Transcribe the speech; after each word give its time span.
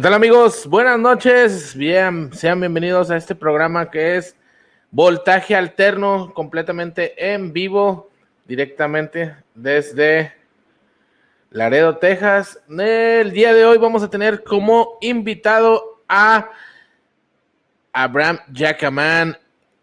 ¿Qué 0.00 0.04
tal 0.04 0.14
amigos? 0.14 0.66
Buenas 0.66 0.98
noches. 0.98 1.76
Bien, 1.76 2.32
sean 2.32 2.58
bienvenidos 2.58 3.10
a 3.10 3.18
este 3.18 3.34
programa 3.34 3.90
que 3.90 4.16
es 4.16 4.34
Voltaje 4.90 5.54
Alterno, 5.54 6.32
completamente 6.32 7.34
en 7.34 7.52
vivo, 7.52 8.08
directamente 8.46 9.36
desde 9.54 10.32
Laredo, 11.50 11.98
Texas. 11.98 12.62
El 12.66 13.30
día 13.32 13.52
de 13.52 13.66
hoy 13.66 13.76
vamos 13.76 14.02
a 14.02 14.08
tener 14.08 14.42
como 14.42 14.96
invitado 15.02 16.02
a 16.08 16.48
Abraham 17.92 18.38
Jackman, 18.52 19.36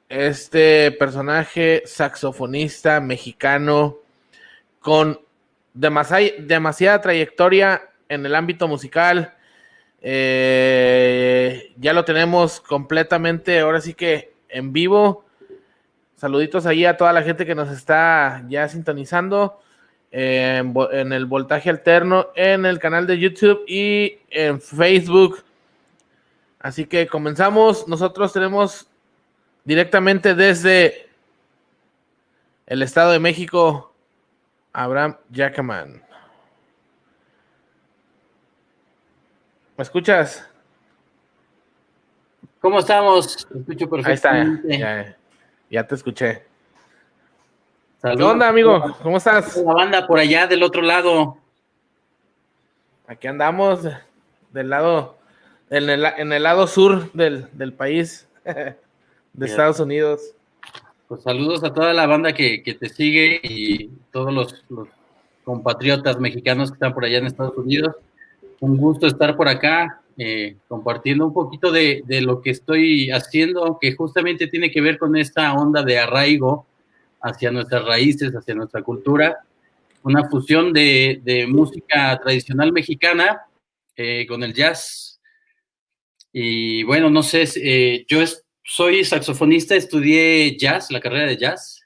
este 0.09 0.93
personaje 0.93 1.83
saxofonista 1.85 2.99
mexicano 2.99 3.97
con 4.79 5.19
demasiada 5.75 7.01
trayectoria 7.01 7.87
en 8.09 8.25
el 8.25 8.33
ámbito 8.33 8.67
musical 8.67 9.36
eh, 10.01 11.73
ya 11.77 11.93
lo 11.93 12.05
tenemos 12.05 12.61
completamente, 12.61 13.59
ahora 13.59 13.81
sí 13.81 13.93
que 13.93 14.33
en 14.49 14.73
vivo. 14.73 15.25
Saluditos 16.15 16.65
ahí 16.65 16.85
a 16.85 16.97
toda 16.97 17.13
la 17.13 17.23
gente 17.23 17.45
que 17.45 17.55
nos 17.55 17.69
está 17.69 18.43
ya 18.47 18.67
sintonizando 18.67 19.59
en, 20.11 21.13
el 21.13 21.25
voltaje 21.25 21.69
alterno, 21.69 22.27
en 22.35 22.65
el 22.65 22.79
canal 22.79 23.05
de 23.05 23.19
YouTube 23.19 23.63
y 23.67 24.19
en 24.29 24.59
Facebook. 24.59 25.43
Así 26.59 26.85
que 26.85 27.07
comenzamos. 27.07 27.87
Nosotros 27.87 28.33
tenemos 28.33 28.87
directamente 29.63 30.33
desde 30.33 31.07
el 32.65 32.81
Estado 32.81 33.11
de 33.11 33.19
México, 33.19 33.93
Abraham 34.73 35.17
Jackman. 35.29 36.06
¿Me 39.77 39.83
escuchas? 39.83 40.43
¿Cómo 42.59 42.79
estamos? 42.79 43.47
escucho 43.55 43.87
perfectamente. 43.87 44.67
Ahí 44.73 44.73
está, 44.73 45.17
ya, 45.69 45.85
te 45.85 45.93
escuché. 45.93 46.43
¿Qué 48.01 48.23
onda, 48.23 48.47
amigo? 48.47 48.97
¿Cómo 49.03 49.17
estás? 49.17 49.55
La 49.57 49.73
banda 49.73 50.07
por 50.07 50.17
allá 50.17 50.47
del 50.47 50.63
otro 50.63 50.81
lado. 50.81 51.37
Aquí 53.05 53.27
andamos, 53.27 53.81
del 54.51 54.69
lado, 54.71 55.19
en 55.69 55.89
el, 55.91 56.41
lado 56.41 56.65
sur 56.65 57.11
del, 57.13 57.73
país, 57.73 58.27
de 59.33 59.45
Estados 59.45 59.79
Unidos. 59.79 60.33
Pues 61.07 61.21
saludos 61.21 61.63
a 61.63 61.71
toda 61.71 61.93
la 61.93 62.07
banda 62.07 62.33
que, 62.33 62.77
te 62.79 62.89
sigue 62.89 63.39
y 63.43 63.91
todos 64.11 64.33
los 64.33 64.65
compatriotas 65.43 66.19
mexicanos 66.19 66.71
que 66.71 66.77
están 66.77 66.95
por 66.95 67.05
allá 67.05 67.19
en 67.19 67.27
Estados 67.27 67.55
Unidos 67.55 67.95
un 68.59 68.77
gusto 68.77 69.07
estar 69.07 69.35
por 69.35 69.47
acá 69.47 70.01
eh, 70.19 70.57
compartiendo 70.67 71.27
un 71.27 71.33
poquito 71.33 71.71
de, 71.71 72.03
lo 72.21 72.41
que 72.41 72.49
estoy 72.49 73.11
haciendo, 73.11 73.77
que 73.79 73.95
justamente 73.95 74.47
tiene 74.47 74.71
que 74.71 74.81
ver 74.81 74.97
con 74.97 75.15
esta 75.15 75.53
onda 75.53 75.83
de 75.83 75.99
arraigo 75.99 76.65
hacia 77.21 77.51
nuestras 77.51 77.85
raíces, 77.85 78.33
hacia 78.33 78.55
nuestra 78.55 78.81
cultura, 78.81 79.37
una 80.01 80.27
fusión 80.27 80.73
de, 80.73 81.45
música 81.47 82.19
tradicional 82.19 82.71
mexicana 82.71 83.41
eh, 83.95 84.25
con 84.27 84.41
el 84.41 84.53
jazz. 84.53 85.21
Y 86.33 86.81
bueno, 86.83 87.11
no 87.11 87.21
sé, 87.21 87.45
eh, 87.57 88.05
yo 88.07 88.19
soy 88.63 89.03
saxofonista, 89.03 89.75
estudié 89.75 90.57
jazz, 90.57 90.89
la 90.89 90.99
carrera 90.99 91.27
de 91.27 91.37
jazz, 91.37 91.81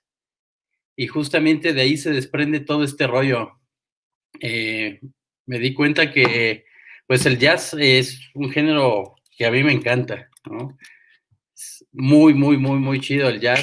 y 0.95 1.07
justamente 1.07 1.73
de 1.73 1.81
ahí 1.81 1.97
se 1.97 2.11
desprende 2.11 2.61
todo 2.61 2.83
este 2.83 3.07
rollo 3.07 3.59
me 5.51 5.59
di 5.59 5.73
cuenta 5.73 6.09
que 6.13 6.63
pues 7.05 7.25
el 7.25 7.37
jazz 7.37 7.75
es 7.77 8.21
un 8.33 8.49
género 8.51 9.15
que 9.37 9.45
a 9.45 9.51
mí 9.51 9.65
me 9.65 9.73
encanta, 9.73 10.29
¿no? 10.49 10.77
Es 11.53 11.85
muy, 11.91 12.33
muy, 12.33 12.55
muy, 12.55 12.79
muy 12.79 13.01
chido 13.01 13.27
el 13.27 13.41
jazz, 13.41 13.61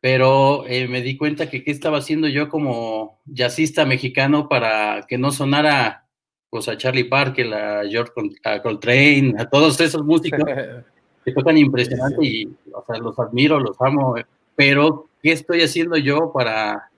pero 0.00 0.64
eh, 0.66 0.88
me 0.88 1.02
di 1.02 1.18
cuenta 1.18 1.50
que 1.50 1.62
qué 1.62 1.72
estaba 1.72 1.98
haciendo 1.98 2.26
yo 2.26 2.48
como 2.48 3.20
jazzista 3.26 3.84
mexicano 3.84 4.48
para 4.48 5.04
que 5.06 5.18
no 5.18 5.30
sonara 5.30 6.06
pues 6.48 6.68
a 6.68 6.78
Charlie 6.78 7.04
Parker, 7.04 7.52
a 7.52 7.82
George 7.86 8.12
a 8.44 8.62
Coltrane, 8.62 9.34
a 9.36 9.44
todos 9.44 9.78
esos 9.78 10.02
músicos 10.02 10.40
que 11.26 11.32
tocan 11.32 11.58
impresionante 11.58 12.24
y 12.24 12.48
o 12.72 12.82
sea, 12.86 12.96
los 12.96 13.18
admiro, 13.18 13.60
los 13.60 13.76
amo, 13.78 14.14
pero 14.56 15.10
¿qué 15.22 15.32
estoy 15.32 15.60
haciendo 15.60 15.98
yo 15.98 16.32
para 16.32 16.89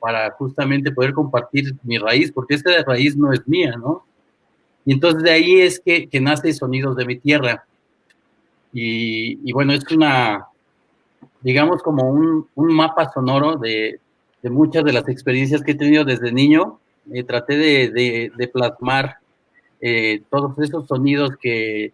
para 0.00 0.30
justamente 0.32 0.92
poder 0.92 1.12
compartir 1.12 1.74
mi 1.82 1.98
raíz, 1.98 2.32
porque 2.32 2.54
esta 2.54 2.82
raíz 2.84 3.16
no 3.16 3.32
es 3.32 3.46
mía, 3.46 3.74
¿no? 3.76 4.04
Y 4.84 4.92
entonces 4.92 5.22
de 5.22 5.30
ahí 5.30 5.60
es 5.60 5.80
que, 5.80 6.08
que 6.08 6.20
nace 6.20 6.52
Sonidos 6.52 6.96
de 6.96 7.04
mi 7.04 7.18
Tierra. 7.18 7.64
Y, 8.72 9.52
bueno, 9.52 9.72
es 9.72 9.90
una, 9.90 10.46
digamos, 11.40 11.82
como 11.82 12.10
un, 12.10 12.46
mapa 12.54 13.10
sonoro 13.12 13.56
de, 13.56 13.98
de, 14.42 14.50
muchas 14.50 14.84
de 14.84 14.92
las 14.92 15.08
experiencias 15.08 15.62
que 15.62 15.72
he 15.72 15.74
tenido 15.74 16.04
desde 16.04 16.32
niño. 16.32 16.78
Eh, 17.12 17.24
traté 17.24 17.56
de, 17.56 18.30
de, 18.36 18.48
plasmar 18.48 19.16
eh, 19.80 20.22
todos 20.30 20.58
esos 20.58 20.86
sonidos 20.86 21.36
que, 21.40 21.92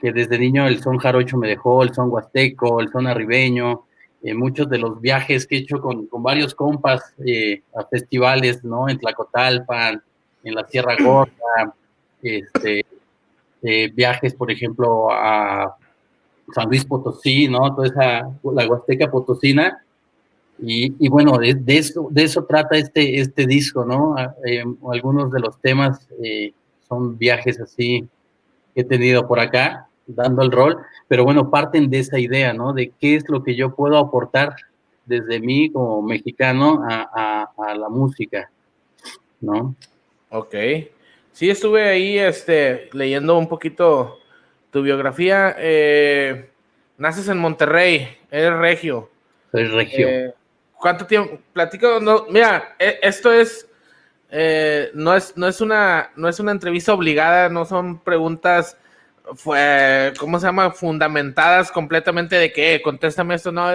que 0.00 0.12
desde 0.12 0.38
niño 0.38 0.66
el 0.66 0.82
son 0.82 0.98
jarocho 0.98 1.36
me 1.36 1.48
dejó, 1.48 1.82
el 1.82 1.94
son 1.94 2.10
huasteco, 2.10 2.80
el 2.80 2.90
son 2.90 3.06
arribeño, 3.06 3.84
eh, 4.22 4.34
muchos 4.34 4.68
de 4.68 4.78
los 4.78 5.00
viajes 5.00 5.46
que 5.46 5.56
he 5.56 5.58
hecho 5.60 5.80
con, 5.80 6.06
con 6.06 6.22
varios 6.22 6.54
compas 6.54 7.14
eh, 7.24 7.62
a 7.74 7.84
festivales, 7.84 8.62
¿no? 8.62 8.88
En 8.88 8.98
Tlacotalpan, 8.98 10.02
en 10.44 10.54
la 10.54 10.66
Sierra 10.66 10.94
Gorda, 11.02 11.74
este, 12.22 12.84
eh, 13.62 13.90
viajes, 13.94 14.34
por 14.34 14.50
ejemplo, 14.50 15.10
a 15.10 15.74
San 16.54 16.68
Luis 16.68 16.84
Potosí, 16.84 17.48
¿no? 17.48 17.74
Toda 17.74 17.86
esa, 17.86 18.30
la 18.52 18.68
Huasteca 18.68 19.10
Potosina. 19.10 19.82
Y, 20.62 20.94
y 20.98 21.08
bueno, 21.08 21.38
de, 21.38 21.54
de, 21.54 21.78
eso, 21.78 22.08
de 22.10 22.24
eso 22.24 22.44
trata 22.44 22.76
este, 22.76 23.20
este 23.20 23.46
disco, 23.46 23.86
¿no? 23.86 24.14
Ah, 24.18 24.34
algunos 24.92 25.32
de 25.32 25.40
los 25.40 25.58
temas 25.62 26.06
son 26.86 27.16
viajes 27.16 27.58
así 27.58 28.06
que 28.74 28.82
he 28.82 28.84
tenido 28.84 29.26
por 29.26 29.40
acá 29.40 29.89
dando 30.14 30.42
el 30.42 30.50
rol, 30.50 30.78
pero 31.08 31.24
bueno, 31.24 31.50
parten 31.50 31.90
de 31.90 32.00
esa 32.00 32.18
idea, 32.18 32.52
¿no? 32.52 32.72
De 32.72 32.92
qué 33.00 33.16
es 33.16 33.28
lo 33.28 33.42
que 33.42 33.54
yo 33.56 33.74
puedo 33.74 33.98
aportar 33.98 34.54
desde 35.04 35.40
mí 35.40 35.70
como 35.72 36.02
mexicano 36.02 36.84
a, 36.88 37.50
la 37.76 37.88
música, 37.88 38.50
¿no? 39.40 39.74
Ok. 40.30 40.54
Sí, 41.32 41.50
estuve 41.50 41.88
ahí 41.88 42.18
este, 42.18 42.90
leyendo 42.92 43.36
un 43.38 43.48
poquito 43.48 44.18
tu 44.70 44.82
biografía. 44.82 45.54
Eh, 45.58 46.50
naces 46.98 47.28
en 47.28 47.38
Monterrey, 47.38 48.18
eres 48.30 48.52
regio. 48.58 49.10
Soy 49.50 49.64
regio. 49.64 50.08
Eh, 50.08 50.34
¿Cuánto 50.74 51.06
tiempo? 51.06 51.38
Platico, 51.52 52.00
no, 52.00 52.26
mira, 52.30 52.76
e, 52.78 52.98
esto 53.02 53.32
es, 53.32 53.68
eh, 54.30 54.90
no 54.94 55.14
es, 55.14 55.36
no 55.36 55.48
es 55.48 55.60
una, 55.60 56.10
no 56.16 56.28
es 56.28 56.40
una 56.40 56.52
entrevista 56.52 56.94
obligada, 56.94 57.48
no 57.48 57.64
son 57.64 57.98
preguntas 57.98 58.78
fue, 59.34 60.12
¿cómo 60.18 60.38
se 60.38 60.46
llama? 60.46 60.70
Fundamentadas 60.70 61.70
completamente 61.70 62.36
de 62.36 62.52
que, 62.52 62.80
contéstame 62.82 63.34
esto, 63.34 63.52
no, 63.52 63.68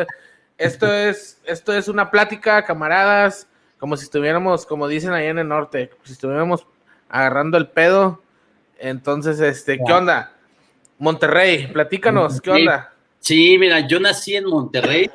esto 0.57 0.93
es, 0.93 1.41
esto 1.45 1.73
es 1.73 1.87
una 1.87 2.11
plática, 2.11 2.63
camaradas, 2.63 3.47
como 3.77 3.97
si 3.97 4.05
estuviéramos, 4.05 4.65
como 4.65 4.87
dicen 4.87 5.11
ahí 5.11 5.27
en 5.27 5.39
el 5.39 5.47
norte, 5.47 5.91
si 6.03 6.13
estuviéramos 6.13 6.65
agarrando 7.09 7.57
el 7.57 7.67
pedo. 7.67 8.21
Entonces, 8.79 9.39
este, 9.39 9.77
¿qué 9.85 9.93
onda? 9.93 10.33
Monterrey, 10.97 11.67
platícanos, 11.67 12.41
¿qué 12.41 12.51
onda? 12.51 12.93
Sí, 13.19 13.57
mira, 13.57 13.87
yo 13.87 13.99
nací 13.99 14.35
en 14.35 14.45
Monterrey. 14.45 15.09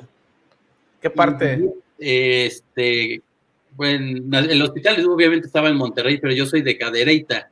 ¿Qué 1.01 1.11
parte? 1.11 1.65
Este, 1.99 3.23
bueno, 3.73 4.39
el 4.39 4.63
hospital 4.63 5.07
obviamente 5.07 5.47
estaba 5.47 5.69
en 5.69 5.77
Monterrey, 5.77 6.19
pero 6.19 6.35
yo 6.35 6.45
soy 6.45 6.63
de 6.63 6.77
Cadereyta. 6.77 7.50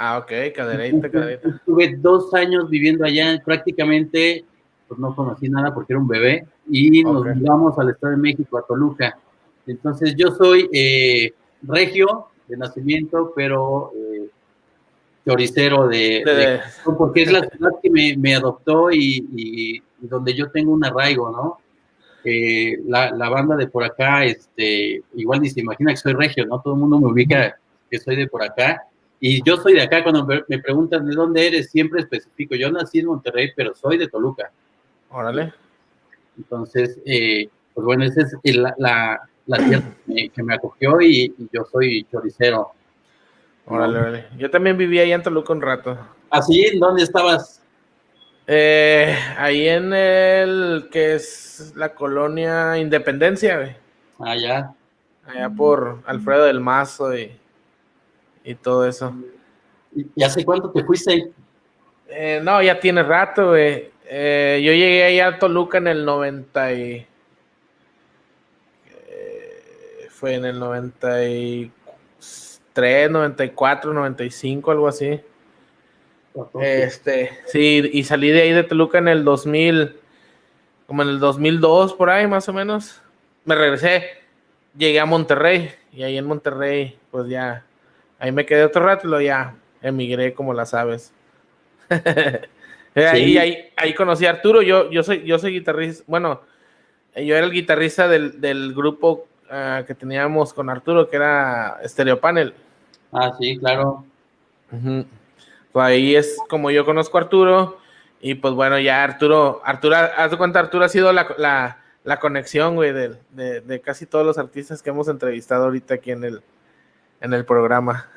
Ah, 0.00 0.18
ok, 0.18 0.54
cadereita, 0.54 1.10
cadereita. 1.10 1.48
Estuve 1.48 1.96
dos 1.96 2.32
años 2.32 2.70
viviendo 2.70 3.04
allá, 3.04 3.42
prácticamente 3.44 4.44
pues 4.86 5.00
no 5.00 5.12
conocí 5.12 5.48
nada 5.48 5.74
porque 5.74 5.92
era 5.92 6.00
un 6.00 6.06
bebé 6.06 6.46
y 6.70 7.02
nos 7.02 7.26
mudamos 7.26 7.76
al 7.80 7.90
Estado 7.90 8.12
de 8.12 8.18
México, 8.18 8.56
a 8.56 8.62
Toluca. 8.62 9.18
Entonces 9.66 10.14
yo 10.16 10.30
soy 10.30 10.70
eh, 10.72 11.32
regio 11.62 12.28
de 12.46 12.56
nacimiento, 12.56 13.32
pero 13.34 13.90
eh, 13.96 14.28
choricero 15.26 15.88
de, 15.88 16.60
porque 16.96 17.24
es 17.24 17.32
la 17.32 17.40
ciudad 17.48 17.72
que 17.82 17.90
me, 17.90 18.34
adoptó 18.36 18.92
y, 18.92 19.82
donde 19.98 20.32
yo 20.32 20.48
tengo 20.52 20.70
un 20.70 20.84
arraigo, 20.84 21.32
¿no? 21.32 21.58
Eh, 22.22 22.78
la, 22.86 23.10
la, 23.10 23.28
banda 23.30 23.56
de 23.56 23.66
por 23.66 23.82
acá, 23.82 24.24
este, 24.24 25.02
igual 25.14 25.40
ni 25.40 25.50
se 25.50 25.60
imagina 25.60 25.90
que 25.90 25.96
soy 25.96 26.12
regio, 26.12 26.46
¿no? 26.46 26.60
Todo 26.60 26.74
el 26.74 26.80
mundo 26.80 27.00
me 27.00 27.06
ubica 27.08 27.58
que 27.90 27.98
soy 27.98 28.14
de 28.14 28.28
por 28.28 28.44
acá 28.44 28.87
y 29.20 29.42
yo 29.42 29.56
soy 29.56 29.74
de 29.74 29.82
acá, 29.82 30.02
cuando 30.02 30.26
me 30.26 30.58
preguntan 30.58 31.06
de 31.06 31.14
dónde 31.14 31.46
eres, 31.46 31.70
siempre 31.70 32.00
especifico. 32.00 32.54
Yo 32.54 32.70
nací 32.70 33.00
en 33.00 33.06
Monterrey, 33.06 33.52
pero 33.56 33.74
soy 33.74 33.98
de 33.98 34.08
Toluca. 34.08 34.50
Órale. 35.10 35.52
Entonces, 36.36 36.98
eh, 37.04 37.48
pues 37.74 37.84
bueno, 37.84 38.04
esa 38.04 38.22
es 38.22 38.56
la, 38.56 38.74
la, 39.46 39.56
tierra 39.58 39.92
que 40.06 40.42
me, 40.42 40.54
acogió 40.54 41.00
y, 41.00 41.34
yo 41.52 41.64
soy 41.64 42.06
choricero. 42.10 42.70
Órale, 43.66 43.98
órale. 43.98 44.26
Yo 44.38 44.50
también 44.50 44.78
viví 44.78 45.00
ahí 45.00 45.12
en 45.12 45.22
Toluca 45.22 45.52
un 45.52 45.62
rato. 45.62 45.98
¿Así? 46.30 46.64
¿En 46.66 46.78
dónde 46.78 47.02
estabas? 47.02 47.62
Eh, 48.46 49.14
ahí 49.36 49.68
en 49.68 49.92
el 49.92 50.88
que 50.90 51.16
es 51.16 51.72
la 51.76 51.94
colonia 51.94 52.78
Independencia, 52.78 53.56
güey. 53.56 53.76
Ah, 54.20 54.36
ya. 54.36 54.72
Allá 55.26 55.50
por 55.50 56.02
Alfredo 56.06 56.44
del 56.44 56.60
Mazo 56.60 57.14
y, 57.16 57.38
y 58.48 58.54
todo 58.54 58.86
eso. 58.86 59.12
¿Y 59.94 60.22
hace 60.22 60.42
cuánto 60.44 60.70
te 60.70 60.84
fuiste? 60.84 61.32
Eh, 62.08 62.40
no, 62.42 62.62
ya 62.62 62.78
tiene 62.80 63.02
rato, 63.02 63.48
güey. 63.48 63.90
Eh, 64.06 64.62
yo 64.64 64.72
llegué 64.72 65.04
ahí 65.04 65.20
a 65.20 65.38
Toluca 65.38 65.76
en 65.78 65.88
el 65.88 66.06
90 66.06 66.72
y... 66.72 67.06
eh, 69.08 70.08
fue 70.08 70.36
en 70.36 70.46
el 70.46 70.58
93, 70.58 73.10
94, 73.10 73.92
95, 73.92 74.70
algo 74.70 74.88
así. 74.88 75.20
Este, 76.60 77.32
sí, 77.46 77.90
y 77.92 78.04
salí 78.04 78.30
de 78.30 78.42
ahí 78.42 78.52
de 78.52 78.62
Toluca 78.62 78.98
en 78.98 79.08
el 79.08 79.24
2000, 79.24 79.96
como 80.86 81.02
en 81.02 81.08
el 81.08 81.18
2002, 81.18 81.94
por 81.94 82.08
ahí 82.08 82.26
más 82.26 82.48
o 82.48 82.54
menos. 82.54 83.02
Me 83.44 83.54
regresé, 83.54 84.04
llegué 84.76 85.00
a 85.00 85.06
Monterrey 85.06 85.72
y 85.92 86.04
ahí 86.04 86.16
en 86.16 86.26
Monterrey, 86.26 86.98
pues 87.10 87.28
ya, 87.28 87.66
ahí 88.18 88.32
me 88.32 88.46
quedé 88.46 88.64
otro 88.64 88.84
rato 88.84 89.06
y 89.06 89.10
luego 89.10 89.22
ya 89.24 89.54
emigré 89.82 90.34
como 90.34 90.52
las 90.54 90.74
aves. 90.74 91.12
ahí, 91.90 92.00
Sí. 92.94 93.38
ahí, 93.38 93.70
ahí 93.76 93.94
conocí 93.94 94.26
a 94.26 94.30
Arturo, 94.30 94.62
yo, 94.62 94.90
yo, 94.90 95.02
soy, 95.02 95.22
yo 95.24 95.38
soy 95.38 95.52
guitarrista, 95.52 96.04
bueno, 96.06 96.40
yo 97.14 97.36
era 97.36 97.46
el 97.46 97.52
guitarrista 97.52 98.08
del, 98.08 98.40
del 98.40 98.74
grupo 98.74 99.26
ah, 99.50 99.84
que 99.86 99.94
teníamos 99.94 100.52
con 100.52 100.68
Arturo, 100.68 101.08
que 101.08 101.16
era 101.16 101.78
Stereo 101.84 102.18
Panel. 102.20 102.54
Ah, 103.12 103.32
sí, 103.38 103.56
claro. 103.58 104.04
Pues 104.70 105.06
ahí 105.86 106.14
es 106.16 106.36
como 106.48 106.70
yo 106.70 106.84
conozco 106.84 107.18
a 107.18 107.22
Arturo. 107.22 107.78
Y 108.20 108.34
pues 108.34 108.52
bueno, 108.54 108.78
ya 108.80 109.04
Arturo, 109.04 109.60
Arturo, 109.64 109.94
haz 109.96 110.30
de 110.32 110.36
cuenta, 110.36 110.58
Arturo 110.58 110.84
ha 110.84 110.88
sido 110.88 111.12
la, 111.12 111.28
la, 111.38 111.78
la 112.02 112.18
conexión, 112.18 112.74
güey, 112.74 112.92
de, 112.92 113.14
de, 113.30 113.60
de 113.60 113.80
casi 113.80 114.06
todos 114.06 114.26
los 114.26 114.38
artistas 114.38 114.82
que 114.82 114.90
hemos 114.90 115.06
entrevistado 115.08 115.64
ahorita 115.66 115.94
aquí 115.94 116.10
en 116.10 116.24
el, 116.24 116.42
en 117.20 117.32
el 117.32 117.44
programa. 117.44 118.08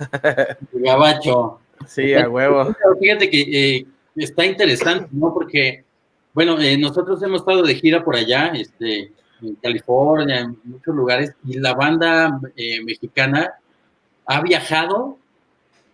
Gabacho. 0.71 1.59
sí, 1.87 2.13
a 2.13 2.29
huevo. 2.29 2.75
Fíjate 2.99 3.29
que 3.29 3.41
eh, 3.41 3.85
está 4.15 4.45
interesante, 4.45 5.09
¿no? 5.11 5.33
Porque, 5.33 5.83
bueno, 6.33 6.59
eh, 6.59 6.77
nosotros 6.77 7.21
hemos 7.23 7.41
estado 7.41 7.63
de 7.63 7.75
gira 7.75 8.03
por 8.03 8.15
allá, 8.15 8.47
este, 8.47 9.11
en 9.41 9.55
California, 9.55 10.41
en 10.41 10.57
muchos 10.63 10.95
lugares, 10.95 11.33
y 11.45 11.59
la 11.59 11.73
banda 11.73 12.39
eh, 12.55 12.83
mexicana 12.83 13.53
ha 14.25 14.41
viajado 14.41 15.17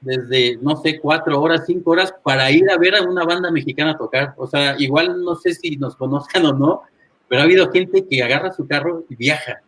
desde, 0.02 0.58
no 0.62 0.76
sé, 0.78 1.00
cuatro 1.00 1.42
horas, 1.42 1.64
cinco 1.66 1.92
horas 1.92 2.14
para 2.24 2.52
ir 2.52 2.70
a 2.70 2.78
ver 2.78 2.96
a 2.96 3.02
una 3.02 3.26
banda 3.26 3.50
mexicana 3.52 3.98
tocar. 3.98 4.34
O 4.38 4.48
sea, 4.48 4.76
igual 4.78 5.24
no 5.24 5.36
sé 5.36 5.54
si 5.54 5.76
nos 5.78 5.96
conozcan 5.96 6.46
o 6.46 6.54
no, 6.54 6.84
pero 7.28 7.42
ha 7.42 7.46
habido 7.46 7.72
gente 7.72 8.06
que 8.08 8.22
agarra 8.22 8.54
su 8.54 8.68
carro 8.68 9.04
y 9.10 9.16
viaja, 9.16 9.62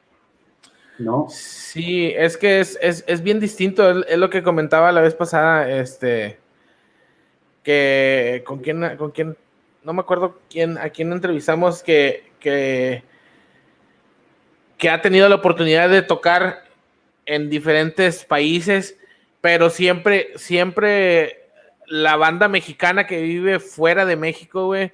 ¿no? 1.00 1.28
Sí, 1.30 2.14
es 2.16 2.38
que 2.38 2.60
es, 2.60 2.78
es, 2.82 3.04
es 3.08 3.24
bien 3.24 3.40
distinto, 3.40 3.90
es, 3.90 4.06
es 4.08 4.18
lo 4.18 4.30
que 4.30 4.44
comentaba 4.44 4.92
la 4.92 5.02
vez 5.02 5.16
pasada, 5.16 5.70
este, 5.70 6.40
que 7.64 8.44
con 8.46 8.60
quién, 8.60 8.98
con 8.98 9.12
quién, 9.12 9.38
no 9.84 9.94
me 9.94 10.02
acuerdo 10.02 10.40
quién, 10.50 10.78
a 10.78 10.90
quién 10.90 11.12
entrevistamos 11.12 11.84
que, 11.84 12.32
que, 12.40 13.04
que 14.78 14.90
ha 14.90 15.02
tenido 15.02 15.30
la 15.30 15.36
oportunidad 15.36 15.90
de 15.90 16.02
tocar 16.02 16.64
en 17.26 17.50
diferentes 17.50 18.26
países, 18.26 18.98
pero 19.42 19.70
siempre, 19.70 20.32
siempre 20.36 21.50
la 21.86 22.16
banda 22.16 22.48
mexicana 22.48 23.08
que 23.08 23.22
vive 23.22 23.60
fuera 23.60 24.06
de 24.06 24.16
México, 24.16 24.66
güey, 24.66 24.92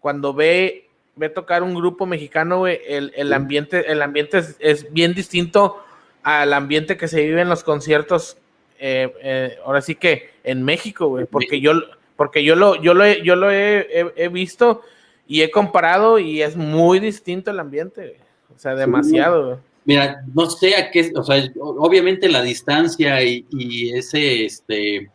cuando 0.00 0.34
ve, 0.34 0.83
ve 1.16 1.28
tocar 1.28 1.62
un 1.62 1.74
grupo 1.74 2.06
mexicano, 2.06 2.58
güey, 2.58 2.80
el, 2.86 3.12
el 3.16 3.32
ambiente, 3.32 3.90
el 3.90 4.02
ambiente 4.02 4.38
es, 4.38 4.56
es 4.58 4.92
bien 4.92 5.14
distinto 5.14 5.82
al 6.22 6.52
ambiente 6.52 6.96
que 6.96 7.06
se 7.08 7.22
vive 7.22 7.40
en 7.42 7.48
los 7.48 7.62
conciertos, 7.64 8.36
eh, 8.78 9.12
eh, 9.22 9.56
ahora 9.64 9.80
sí 9.82 9.94
que 9.94 10.30
en 10.42 10.62
México, 10.62 11.06
güey, 11.08 11.26
porque 11.26 11.60
yo, 11.60 11.72
porque 12.16 12.42
yo 12.44 12.56
lo, 12.56 12.76
yo 12.82 12.94
lo, 12.94 13.04
he, 13.04 13.22
yo 13.22 13.36
lo 13.36 13.50
he, 13.50 13.86
he- 13.92 14.12
he 14.16 14.28
visto 14.28 14.82
y 15.26 15.42
he 15.42 15.50
comparado 15.50 16.18
y 16.18 16.42
es 16.42 16.56
muy 16.56 16.98
distinto 17.00 17.50
el 17.50 17.60
ambiente, 17.60 18.00
güey. 18.00 18.16
o 18.54 18.58
sea, 18.58 18.74
demasiado, 18.74 19.46
güey. 19.46 19.56
Mira, 19.86 20.22
no 20.34 20.48
sé 20.48 20.76
a 20.76 20.90
qué, 20.90 21.12
o 21.14 21.22
sea, 21.22 21.44
obviamente 21.60 22.28
la 22.28 22.40
distancia 22.42 23.22
y, 23.22 23.44
y 23.50 23.94
ese, 23.96 24.46
este, 24.46 25.10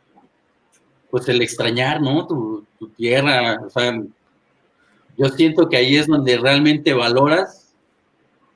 pues 1.09 1.27
el 1.27 1.41
extrañar, 1.41 1.99
¿no? 2.01 2.27
Tu, 2.27 2.63
tu 2.77 2.87
tierra, 2.89 3.57
o 3.65 3.69
sea, 3.71 3.99
yo 5.19 5.27
siento 5.29 5.69
que 5.69 5.77
ahí 5.77 5.95
es 5.97 6.07
donde 6.07 6.37
realmente 6.37 6.93
valoras 6.93 7.75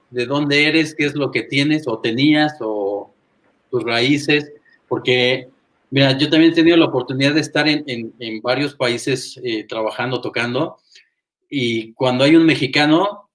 de 0.09 0.25
dónde 0.25 0.67
eres, 0.67 0.95
qué 0.95 1.05
es 1.05 1.13
lo 1.15 1.29
que 1.29 1.43
tienes 1.43 1.87
o 1.87 1.99
tenías 1.99 2.53
o 2.61 3.11
tus 3.69 3.83
raíces, 3.83 4.51
porque, 4.87 5.49
mira, 5.91 6.17
yo 6.17 6.29
también 6.29 6.51
he 6.51 6.55
tenido 6.55 6.77
la 6.77 6.85
oportunidad 6.85 7.33
de 7.33 7.41
estar 7.41 7.67
en, 7.67 7.83
en- 7.87 8.13
en 8.19 8.41
varios 8.41 8.73
países 8.75 9.39
eh, 9.43 9.65
trabajando, 9.67 10.21
tocando, 10.21 10.77
y 11.49 11.91
cuando 11.93 12.23
hay 12.23 12.35
un 12.35 12.45
mexicano, 12.45 13.27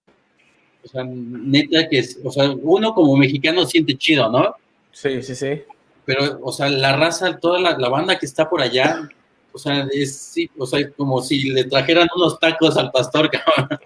o 0.84 0.88
sea, 0.88 1.04
neta 1.04 1.88
que 1.88 1.98
es, 1.98 2.18
o 2.24 2.30
sea, 2.30 2.50
uno 2.50 2.94
como 2.94 3.16
mexicano 3.16 3.64
siente 3.66 3.96
chido, 3.96 4.30
¿no? 4.30 4.54
Sí, 4.92 5.22
sí, 5.22 5.34
sí. 5.34 5.62
Pero, 6.04 6.38
o 6.42 6.52
sea, 6.52 6.68
la 6.70 6.96
raza, 6.96 7.38
toda 7.38 7.60
la, 7.60 7.76
la 7.76 7.88
banda 7.90 8.18
que 8.18 8.24
está 8.26 8.48
por 8.48 8.62
allá, 8.62 9.08
o 9.52 9.58
sea, 9.58 9.86
es 9.92 10.16
sí, 10.16 10.50
o 10.56 10.66
sea, 10.66 10.90
como 10.92 11.20
si 11.22 11.50
le 11.50 11.64
trajeran 11.64 12.08
unos 12.16 12.38
tacos 12.38 12.76
al 12.76 12.90
pastor, 12.90 13.30
cabrón. 13.30 13.78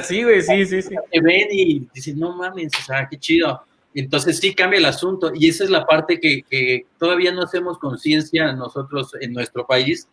sí, 0.04 0.22
güey, 0.22 0.42
sí, 0.42 0.66
sí, 0.66 0.82
sí. 0.82 0.94
Te 1.10 1.20
ven 1.20 1.48
y 1.50 1.86
dicen, 1.94 2.18
no 2.18 2.36
mames, 2.36 2.72
o 2.78 2.84
sea, 2.84 3.08
qué 3.08 3.18
chido. 3.18 3.62
Entonces 3.94 4.38
sí 4.38 4.54
cambia 4.54 4.78
el 4.78 4.84
asunto 4.84 5.32
y 5.34 5.48
esa 5.48 5.64
es 5.64 5.70
la 5.70 5.86
parte 5.86 6.20
que, 6.20 6.42
que 6.48 6.86
todavía 6.98 7.32
no 7.32 7.42
hacemos 7.42 7.78
conciencia 7.78 8.52
nosotros 8.52 9.12
en 9.20 9.32
nuestro 9.32 9.66
país, 9.66 10.08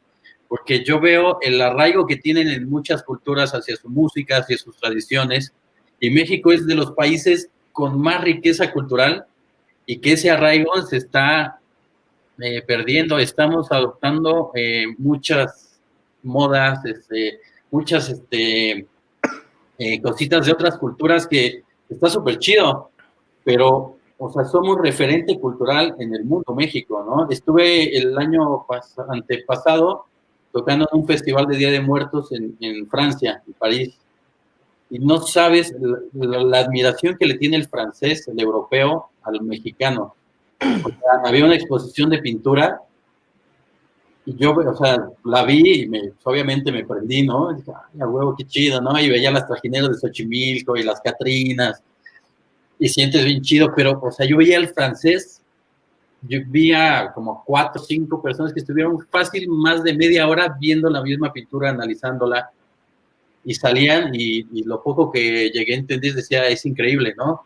porque 0.48 0.84
yo 0.84 1.00
veo 1.00 1.40
el 1.42 1.62
arraigo 1.62 2.08
que 2.08 2.16
tienen 2.16 2.48
en 2.48 2.70
muchas 2.70 3.04
culturas 3.04 3.52
hacia 3.52 3.76
su 3.76 3.90
música, 3.90 4.38
hacia 4.38 4.58
sus 4.58 4.78
tradiciones, 4.78 5.54
y 6.00 6.10
México 6.10 6.52
es 6.52 6.66
de 6.66 6.76
los 6.76 6.92
países 6.92 7.50
con 7.72 8.00
más 8.00 8.24
riqueza 8.24 8.72
cultural 8.72 9.26
y 9.86 9.98
que 9.98 10.14
ese 10.14 10.32
arraigo 10.32 10.82
se 10.84 10.98
está 10.98 11.60
eh, 12.40 12.62
perdiendo. 12.62 13.18
Estamos 13.18 13.72
adoptando 13.72 14.52
eh, 14.56 14.86
muchas 14.98 15.80
modas, 16.24 16.84
este, 16.86 17.40
muchas 17.72 18.10
este, 18.10 18.88
eh, 19.78 20.02
cositas 20.02 20.46
de 20.46 20.52
otras 20.52 20.78
culturas 20.78 21.28
que 21.28 21.64
está 21.90 22.10
súper 22.10 22.40
chido, 22.40 22.90
pero, 23.44 23.98
o 24.18 24.32
sea, 24.32 24.44
somos 24.46 24.78
referente 24.80 25.40
cultural 25.40 25.96
en 26.00 26.14
el 26.14 26.26
mundo, 26.26 26.54
México, 26.56 27.06
¿no? 27.08 27.30
Estuve 27.30 27.98
el 27.98 28.18
año 28.18 28.66
pas 28.68 28.96
antepasado 29.10 30.06
tocando 30.52 30.88
en 30.92 31.02
un 31.02 31.08
festival 31.08 31.48
de 31.48 31.58
Día 31.58 31.72
de 31.72 31.82
Muertos 31.82 32.32
en, 32.32 32.88
Francia, 32.88 33.44
en 33.46 33.54
París, 33.54 33.98
y 34.90 35.00
no 35.00 35.20
sabes 35.20 35.76
la, 36.14 36.60
admiración 36.60 37.18
que 37.18 37.26
le 37.26 37.38
tiene 37.38 37.58
el 37.58 37.68
francés, 37.68 38.28
el 38.30 38.40
europeo, 38.40 39.10
al 39.24 39.42
mexicano. 39.42 40.16
Había 41.26 41.46
una 41.46 41.56
exposición 41.56 42.10
de 42.10 42.20
pintura 42.20 42.82
y 44.26 44.36
yo, 44.38 44.54
o 44.54 44.76
sea, 44.76 45.08
la 45.24 45.44
vi 45.44 45.84
y 45.84 45.88
me, 45.88 46.14
obviamente 46.24 46.72
me 46.72 46.84
prendí, 46.84 47.24
¿no? 47.24 47.52
Y 47.52 47.58
dije, 47.58 47.72
ay, 47.94 48.02
a 48.02 48.08
huevo, 48.08 48.36
qué 48.36 48.44
chido, 48.46 48.82
¿no? 48.82 49.00
Y 49.00 49.10
veía 49.10 49.30
las 49.30 49.48
trajineras 49.48 49.90
de 49.90 49.96
Xochimilco 49.96 50.76
y 50.76 50.84
las 50.84 51.00
Catrinas 51.00 51.84
y 52.80 52.90
sientes 52.90 53.24
bien 53.24 53.42
chido, 53.42 53.72
pero, 53.76 54.00
o 54.02 54.12
sea, 54.12 54.26
yo 54.28 54.38
veía 54.38 54.58
al 54.58 54.68
francés, 54.70 55.42
yo 56.22 56.40
vi 56.48 56.74
a 56.74 57.12
como 57.14 57.44
cuatro 57.46 57.82
o 57.82 57.86
cinco 57.86 58.22
personas 58.22 58.52
que 58.52 58.60
estuvieron 58.60 59.00
fácil 59.10 59.48
más 59.48 59.84
de 59.84 59.96
media 59.96 60.28
hora 60.28 60.56
viendo 60.60 60.90
la 60.90 61.04
misma 61.04 61.32
pintura, 61.32 61.70
analizándola 61.70 62.50
y 63.44 63.54
salían 63.54 64.14
y, 64.16 64.40
y, 64.52 64.64
lo 64.64 64.82
poco 64.82 65.12
que 65.12 65.52
llegué 65.52 65.76
a 65.76 65.78
entender 65.78 66.16
decía, 66.16 66.48
es 66.48 66.66
increíble, 66.66 67.14
¿no? 67.16 67.46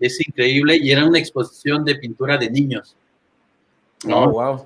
Es 0.00 0.20
increíble 0.26 0.76
y 0.76 0.90
era 0.90 1.06
una 1.06 1.18
exposición 1.18 1.84
de 1.84 1.96
pintura 1.96 2.36
de 2.36 2.50
niños. 2.50 2.96
¿no? 4.04 4.24
Oh, 4.24 4.30
wow. 4.30 4.64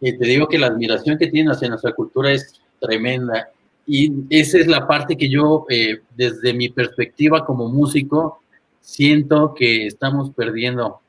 Y 0.00 0.16
te 0.16 0.26
digo 0.26 0.46
que 0.48 0.58
la 0.58 0.68
admiración 0.68 1.18
que 1.18 1.26
tienen 1.26 1.52
hacia 1.52 1.68
nuestra 1.68 1.92
cultura 1.92 2.32
es 2.32 2.60
tremenda. 2.80 3.50
Y 3.86 4.12
esa 4.30 4.58
es 4.58 4.66
la 4.66 4.86
parte 4.86 5.16
que 5.16 5.28
yo, 5.28 5.66
eh, 5.68 6.00
desde 6.14 6.52
mi 6.52 6.68
perspectiva 6.68 7.44
como 7.44 7.68
músico, 7.68 8.42
siento 8.80 9.54
que 9.54 9.86
estamos 9.86 10.30
perdiendo. 10.30 11.00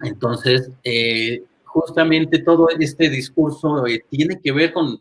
Entonces, 0.00 0.70
eh, 0.84 1.42
justamente 1.64 2.38
todo 2.38 2.68
este 2.78 3.08
discurso 3.08 3.86
eh, 3.86 4.04
tiene 4.08 4.40
que 4.40 4.52
ver 4.52 4.72
con 4.72 5.00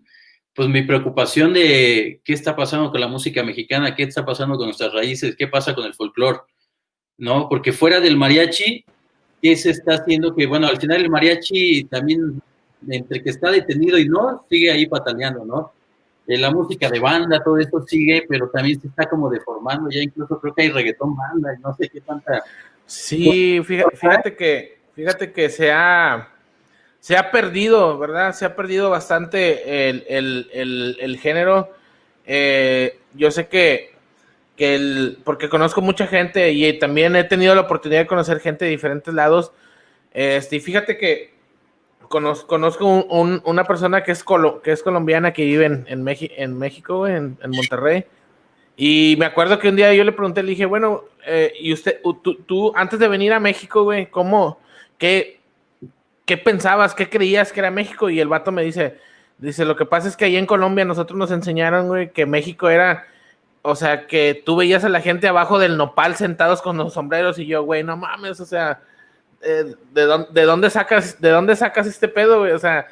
pues 0.55 0.69
mi 0.69 0.83
preocupación 0.83 1.53
de 1.53 2.21
qué 2.23 2.33
está 2.33 2.55
pasando 2.55 2.91
con 2.91 3.01
la 3.01 3.07
música 3.07 3.43
mexicana, 3.43 3.95
qué 3.95 4.03
está 4.03 4.23
pasando 4.23 4.55
con 4.55 4.67
nuestras 4.67 4.93
raíces, 4.93 5.35
qué 5.35 5.47
pasa 5.47 5.73
con 5.73 5.85
el 5.85 5.95
folclore, 5.95 6.39
¿no? 7.23 7.47
Porque 7.47 7.71
fuera 7.71 8.01
del 8.01 8.17
mariachi, 8.17 8.83
¿qué 9.41 9.55
se 9.55 9.71
está 9.71 9.95
haciendo? 9.95 10.35
Que 10.35 10.45
bueno, 10.45 10.67
al 10.67 10.77
final 10.77 11.01
el 11.01 11.09
mariachi 11.09 11.85
también 11.85 12.41
entre 12.89 13.23
que 13.23 13.29
está 13.29 13.49
detenido 13.49 13.97
y 13.97 14.09
no, 14.09 14.45
sigue 14.49 14.69
ahí 14.69 14.85
pataleando, 14.85 15.45
¿no? 15.45 15.71
Eh, 16.27 16.37
la 16.37 16.51
música 16.51 16.89
de 16.89 16.99
banda, 16.99 17.41
todo 17.41 17.57
eso 17.57 17.81
sigue, 17.87 18.25
pero 18.27 18.49
también 18.49 18.79
se 18.81 18.87
está 18.87 19.05
como 19.05 19.29
deformando, 19.29 19.89
ya 19.89 20.01
incluso 20.01 20.37
creo 20.39 20.53
que 20.53 20.63
hay 20.63 20.69
reggaetón 20.69 21.15
banda 21.15 21.53
y 21.57 21.61
no 21.61 21.73
sé 21.75 21.87
qué 21.87 22.01
tanta... 22.01 22.43
Sí, 22.85 23.61
fíjate, 23.63 23.95
fíjate 23.95 24.35
que, 24.35 24.77
fíjate 24.93 25.31
que 25.31 25.49
se 25.49 25.71
ha, 25.71 26.29
se 26.99 27.15
ha 27.15 27.31
perdido, 27.31 27.97
¿verdad? 27.97 28.33
Se 28.33 28.43
ha 28.43 28.53
perdido 28.53 28.89
bastante 28.89 29.89
el, 29.89 31.17
género. 31.21 31.71
Eh, 32.25 32.99
yo 33.13 33.31
sé 33.31 33.47
que 33.47 33.92
que 34.55 34.75
el, 34.75 35.17
porque 35.23 35.49
conozco 35.49 35.81
mucha 35.81 36.07
gente 36.07 36.51
y 36.51 36.77
también 36.79 37.15
he 37.15 37.23
tenido 37.23 37.55
la 37.55 37.61
oportunidad 37.61 38.01
de 38.01 38.07
conocer 38.07 38.39
gente 38.39 38.65
de 38.65 38.71
diferentes 38.71 39.13
lados. 39.13 39.51
Este, 40.11 40.57
y 40.57 40.59
fíjate 40.59 40.97
que 40.97 41.33
conozco, 42.07 42.47
conozco 42.47 42.85
una 42.87 43.63
persona 43.63 44.03
que 44.03 44.11
es, 44.11 44.23
que 44.63 44.71
es 44.71 44.83
colombiana 44.83 45.33
que 45.33 45.45
vive 45.45 45.65
en, 45.65 45.85
en, 45.87 46.07
en 46.07 46.57
México, 46.57 47.07
en, 47.07 47.37
en, 47.41 47.51
Monterrey. 47.51 48.05
Y 48.75 49.15
me 49.17 49.25
acuerdo 49.25 49.59
que 49.59 49.69
un 49.69 49.75
día 49.75 49.93
yo 49.93 50.03
le 50.03 50.11
pregunté, 50.11 50.43
le 50.43 50.51
dije, 50.51 50.65
bueno, 50.65 51.05
eh, 51.25 51.53
y 51.59 51.73
usted, 51.73 51.99
tú, 52.23 52.35
tú, 52.45 52.71
antes 52.75 52.99
de 52.99 53.07
venir 53.07 53.33
a 53.33 53.39
México, 53.39 53.83
güey, 53.83 54.07
¿cómo, 54.07 54.59
qué, 54.97 55.39
qué 56.25 56.37
pensabas, 56.37 56.93
qué 56.93 57.09
creías 57.09 57.51
que 57.51 57.59
era 57.59 57.71
México? 57.71 58.09
Y 58.09 58.19
el 58.19 58.27
vato 58.27 58.51
me 58.51 58.63
dice, 58.63 58.97
dice, 59.37 59.65
lo 59.65 59.75
que 59.75 59.85
pasa 59.85 60.07
es 60.07 60.17
que 60.17 60.25
ahí 60.25 60.37
en 60.37 60.45
Colombia 60.45 60.85
nosotros 60.85 61.17
nos 61.17 61.31
enseñaron, 61.31 61.87
güey, 61.87 62.11
que 62.11 62.25
México 62.25 62.69
era 62.69 63.07
o 63.65 63.75
sea, 63.75 64.07
que 64.07 64.43
tú 64.45 64.57
veías 64.57 64.83
a 64.83 64.89
la 64.89 64.99
gente 64.99 65.27
abajo 65.27 65.57
del 65.57 65.77
nopal 65.77 66.15
sentados 66.15 66.61
con 66.61 66.77
los 66.77 66.93
sombreros 66.93 67.39
y 67.39 67.45
yo, 67.45 67.63
güey, 67.63 67.81
no 67.81 67.95
mames, 67.95 68.41
o 68.41 68.45
sea, 68.45 68.81
eh, 69.41 69.73
¿de, 69.93 70.01
dónde, 70.01 70.27
¿de, 70.31 70.41
dónde, 70.43 70.69
sacas, 70.69 71.19
¿de 71.21 71.29
dónde 71.29 71.55
sacas 71.55 71.87
este 71.87 72.09
pedo, 72.09 72.39
güey? 72.39 72.51
O 72.51 72.59
sea, 72.59 72.87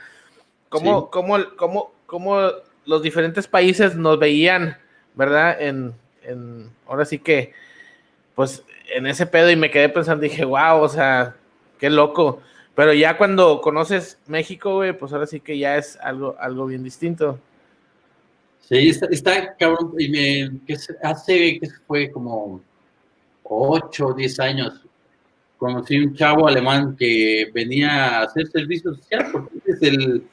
¿cómo, 0.69 1.11
cómo, 1.11 1.37
cómo, 1.57 1.91
cómo 2.05 2.39
los 2.85 3.03
diferentes 3.03 3.47
países 3.47 3.95
nos 3.95 4.17
veían, 4.17 4.77
¿verdad? 5.13 5.61
En, 5.61 5.93
en, 6.23 6.71
ahora 6.87 7.03
sí 7.03 7.19
que, 7.19 7.53
pues, 8.33 8.63
en 8.95 9.07
ese 9.07 9.25
pedo 9.25 9.51
y 9.51 9.57
me 9.57 9.71
quedé 9.71 9.89
pensando, 9.89 10.23
dije, 10.23 10.45
wow, 10.45 10.79
o 10.79 10.89
sea, 10.89 11.35
qué 11.79 11.89
loco. 11.89 12.41
Pero 12.75 12.93
ya 12.93 13.17
cuando 13.17 13.59
conoces 13.59 14.19
México, 14.27 14.75
güey, 14.75 14.97
pues 14.97 15.11
ahora 15.11 15.27
sí 15.27 15.41
que 15.41 15.57
ya 15.57 15.75
es 15.75 15.97
algo, 16.01 16.37
algo 16.39 16.65
bien 16.65 16.81
distinto. 16.81 17.39
Sí, 18.71 18.89
está, 19.09 19.53
cabrón. 19.57 19.93
Y 19.99 20.07
me, 20.07 20.61
hace, 21.03 21.59
que 21.59 21.67
fue 21.85 22.09
como 22.09 22.61
8 23.43 24.07
o 24.07 24.13
10 24.13 24.39
años, 24.39 24.87
conocí 25.57 25.97
un 25.99 26.15
chavo 26.15 26.47
alemán 26.47 26.95
que 26.95 27.51
venía 27.53 27.89
a 27.89 28.23
hacer 28.23 28.47
servicio 28.47 28.95
social, 28.95 29.27
porque 29.33 29.59
es 29.65 29.81
el, 29.81 30.23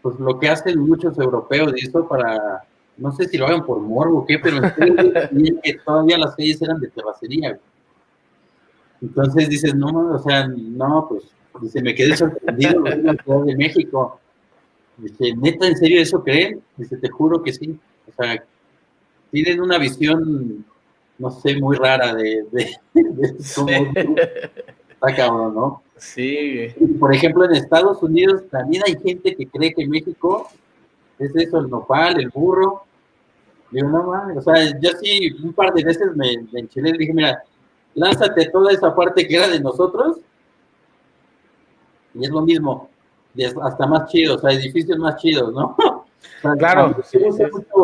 pues 0.00 0.18
lo 0.18 0.38
que 0.38 0.48
hacen 0.48 0.78
muchos 0.78 1.18
europeos 1.18 1.74
y 1.76 1.86
eso 1.86 2.08
para, 2.08 2.64
no 2.96 3.12
sé 3.12 3.28
si 3.28 3.36
lo 3.36 3.46
hagan 3.46 3.66
por 3.66 3.78
morbo 3.78 4.20
o 4.20 4.26
qué, 4.26 4.38
pero 4.38 4.62
que 5.62 5.74
todavía 5.84 6.16
las 6.16 6.34
calles 6.34 6.62
eran 6.62 6.80
de 6.80 6.88
terracería. 6.88 7.60
Entonces 9.02 9.50
dices, 9.50 9.74
no, 9.74 10.14
o 10.14 10.18
sea, 10.20 10.48
no, 10.48 11.06
pues, 11.10 11.24
dice, 11.60 11.82
me 11.82 11.94
quedé 11.94 12.16
sorprendido 12.16 12.86
en 12.86 13.04
de 13.04 13.56
México 13.56 14.18
Dice, 14.98 15.34
¿neta 15.36 15.66
en 15.66 15.76
serio 15.76 16.02
eso 16.02 16.22
creen? 16.22 16.60
Dice, 16.76 16.96
te 16.96 17.08
juro 17.08 17.42
que 17.42 17.52
sí. 17.52 17.78
O 18.08 18.12
sea, 18.22 18.44
tienen 19.30 19.60
una 19.60 19.78
visión, 19.78 20.64
no 21.18 21.30
sé, 21.30 21.56
muy 21.56 21.76
rara 21.76 22.14
de, 22.14 22.44
de, 22.50 22.76
cómo 23.54 23.68
está 24.90 25.16
cabrón, 25.16 25.54
¿no? 25.54 25.82
Sí. 25.96 26.68
Por 26.98 27.14
ejemplo, 27.14 27.44
en 27.44 27.52
Estados 27.52 28.02
Unidos 28.02 28.42
también 28.50 28.82
hay 28.86 28.96
gente 28.98 29.34
que 29.36 29.46
cree 29.46 29.72
que 29.72 29.86
México 29.86 30.48
es 31.18 31.34
eso, 31.36 31.58
el 31.58 31.70
nopal, 31.70 32.20
el 32.20 32.30
burro. 32.30 32.82
Digo, 33.70 33.88
no 33.88 34.04
mames, 34.04 34.38
o 34.38 34.42
sea, 34.42 34.78
yo 34.80 34.90
sí 35.00 35.30
un 35.42 35.52
par 35.52 35.72
de 35.74 35.84
veces 35.84 36.16
me, 36.16 36.38
me 36.52 36.60
enchilé 36.60 36.90
y 36.90 36.98
dije, 36.98 37.12
mira, 37.12 37.42
lánzate 37.94 38.48
toda 38.50 38.72
esa 38.72 38.94
parte 38.94 39.26
que 39.28 39.36
era 39.36 39.48
de 39.48 39.60
nosotros 39.60 40.18
y 42.14 42.24
es 42.24 42.30
lo 42.30 42.40
mismo 42.42 42.88
hasta 43.46 43.86
más 43.86 44.10
chidos, 44.10 44.38
o 44.38 44.40
sea, 44.40 44.58
edificios 44.58 44.98
más 44.98 45.16
chidos, 45.16 45.52
¿no? 45.52 45.76
claro. 46.58 46.96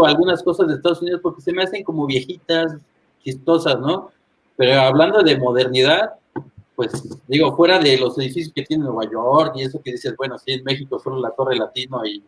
algunas 0.04 0.42
cosas 0.42 0.68
de 0.68 0.74
Estados 0.74 1.02
Unidos 1.02 1.20
porque 1.22 1.42
se 1.42 1.52
me 1.52 1.62
hacen 1.62 1.84
como 1.84 2.06
viejitas, 2.06 2.76
chistosas, 3.22 3.78
¿no? 3.80 4.10
Pero 4.56 4.80
hablando 4.80 5.22
de 5.22 5.38
modernidad, 5.38 6.14
pues 6.76 6.90
digo, 7.28 7.54
fuera 7.56 7.78
de 7.78 7.98
los 7.98 8.18
edificios 8.18 8.52
que 8.54 8.62
tiene 8.62 8.84
Nueva 8.84 9.10
York 9.10 9.52
y 9.56 9.62
eso 9.62 9.80
que 9.82 9.92
dices, 9.92 10.14
bueno, 10.16 10.38
sí, 10.38 10.52
en 10.52 10.64
México 10.64 10.98
solo 10.98 11.20
la 11.20 11.30
Torre 11.30 11.56
Latino 11.56 12.04
y 12.04 12.22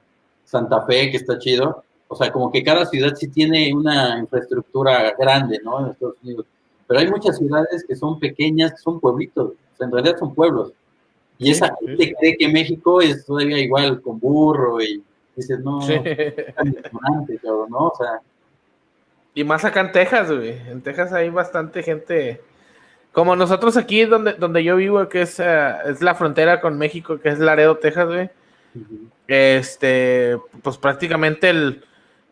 Santa 0.44 0.82
Fe, 0.82 1.10
que 1.10 1.16
está 1.16 1.38
chido. 1.38 1.82
O 2.08 2.14
sea, 2.14 2.32
como 2.32 2.52
que 2.52 2.62
cada 2.62 2.86
ciudad 2.86 3.14
sí 3.16 3.28
tiene 3.28 3.72
una 3.74 4.18
infraestructura 4.18 5.14
grande, 5.18 5.60
¿no? 5.64 5.80
En 5.80 5.92
Estados 5.92 6.16
Unidos. 6.22 6.46
Pero 6.86 7.00
hay 7.00 7.10
muchas 7.10 7.36
ciudades 7.38 7.84
que 7.86 7.96
son 7.96 8.20
pequeñas, 8.20 8.72
que 8.72 8.78
son 8.78 9.00
pueblitos. 9.00 9.50
O 9.50 9.76
sea, 9.76 9.86
en 9.86 9.92
realidad 9.92 10.16
son 10.18 10.32
pueblos. 10.34 10.72
Y 11.38 11.50
esa 11.50 11.74
gente 11.80 12.14
cree 12.18 12.36
que 12.36 12.48
México 12.48 13.00
es 13.00 13.24
todavía 13.24 13.58
igual 13.58 14.00
con 14.00 14.18
burro 14.18 14.80
y 14.80 15.02
dices, 15.34 15.60
no, 15.60 15.82
sí. 15.82 15.94
¿no? 17.44 17.78
O 17.78 17.92
sea. 17.96 18.20
Y 19.34 19.44
más 19.44 19.64
acá 19.64 19.80
en 19.80 19.92
Texas, 19.92 20.30
güey. 20.30 20.56
En 20.68 20.80
Texas 20.80 21.12
hay 21.12 21.28
bastante 21.28 21.82
gente. 21.82 22.40
Como 23.12 23.36
nosotros 23.36 23.76
aquí, 23.76 24.04
donde, 24.04 24.34
donde 24.34 24.64
yo 24.64 24.76
vivo, 24.76 25.08
que 25.08 25.22
es, 25.22 25.40
eh, 25.40 25.74
es 25.86 26.02
la 26.02 26.14
frontera 26.14 26.60
con 26.60 26.78
México, 26.78 27.18
que 27.18 27.30
es 27.30 27.38
Laredo, 27.38 27.76
Texas, 27.78 28.06
güey. 28.06 28.30
Este, 29.26 30.38
pues 30.62 30.78
prácticamente 30.78 31.48
el, 31.48 31.84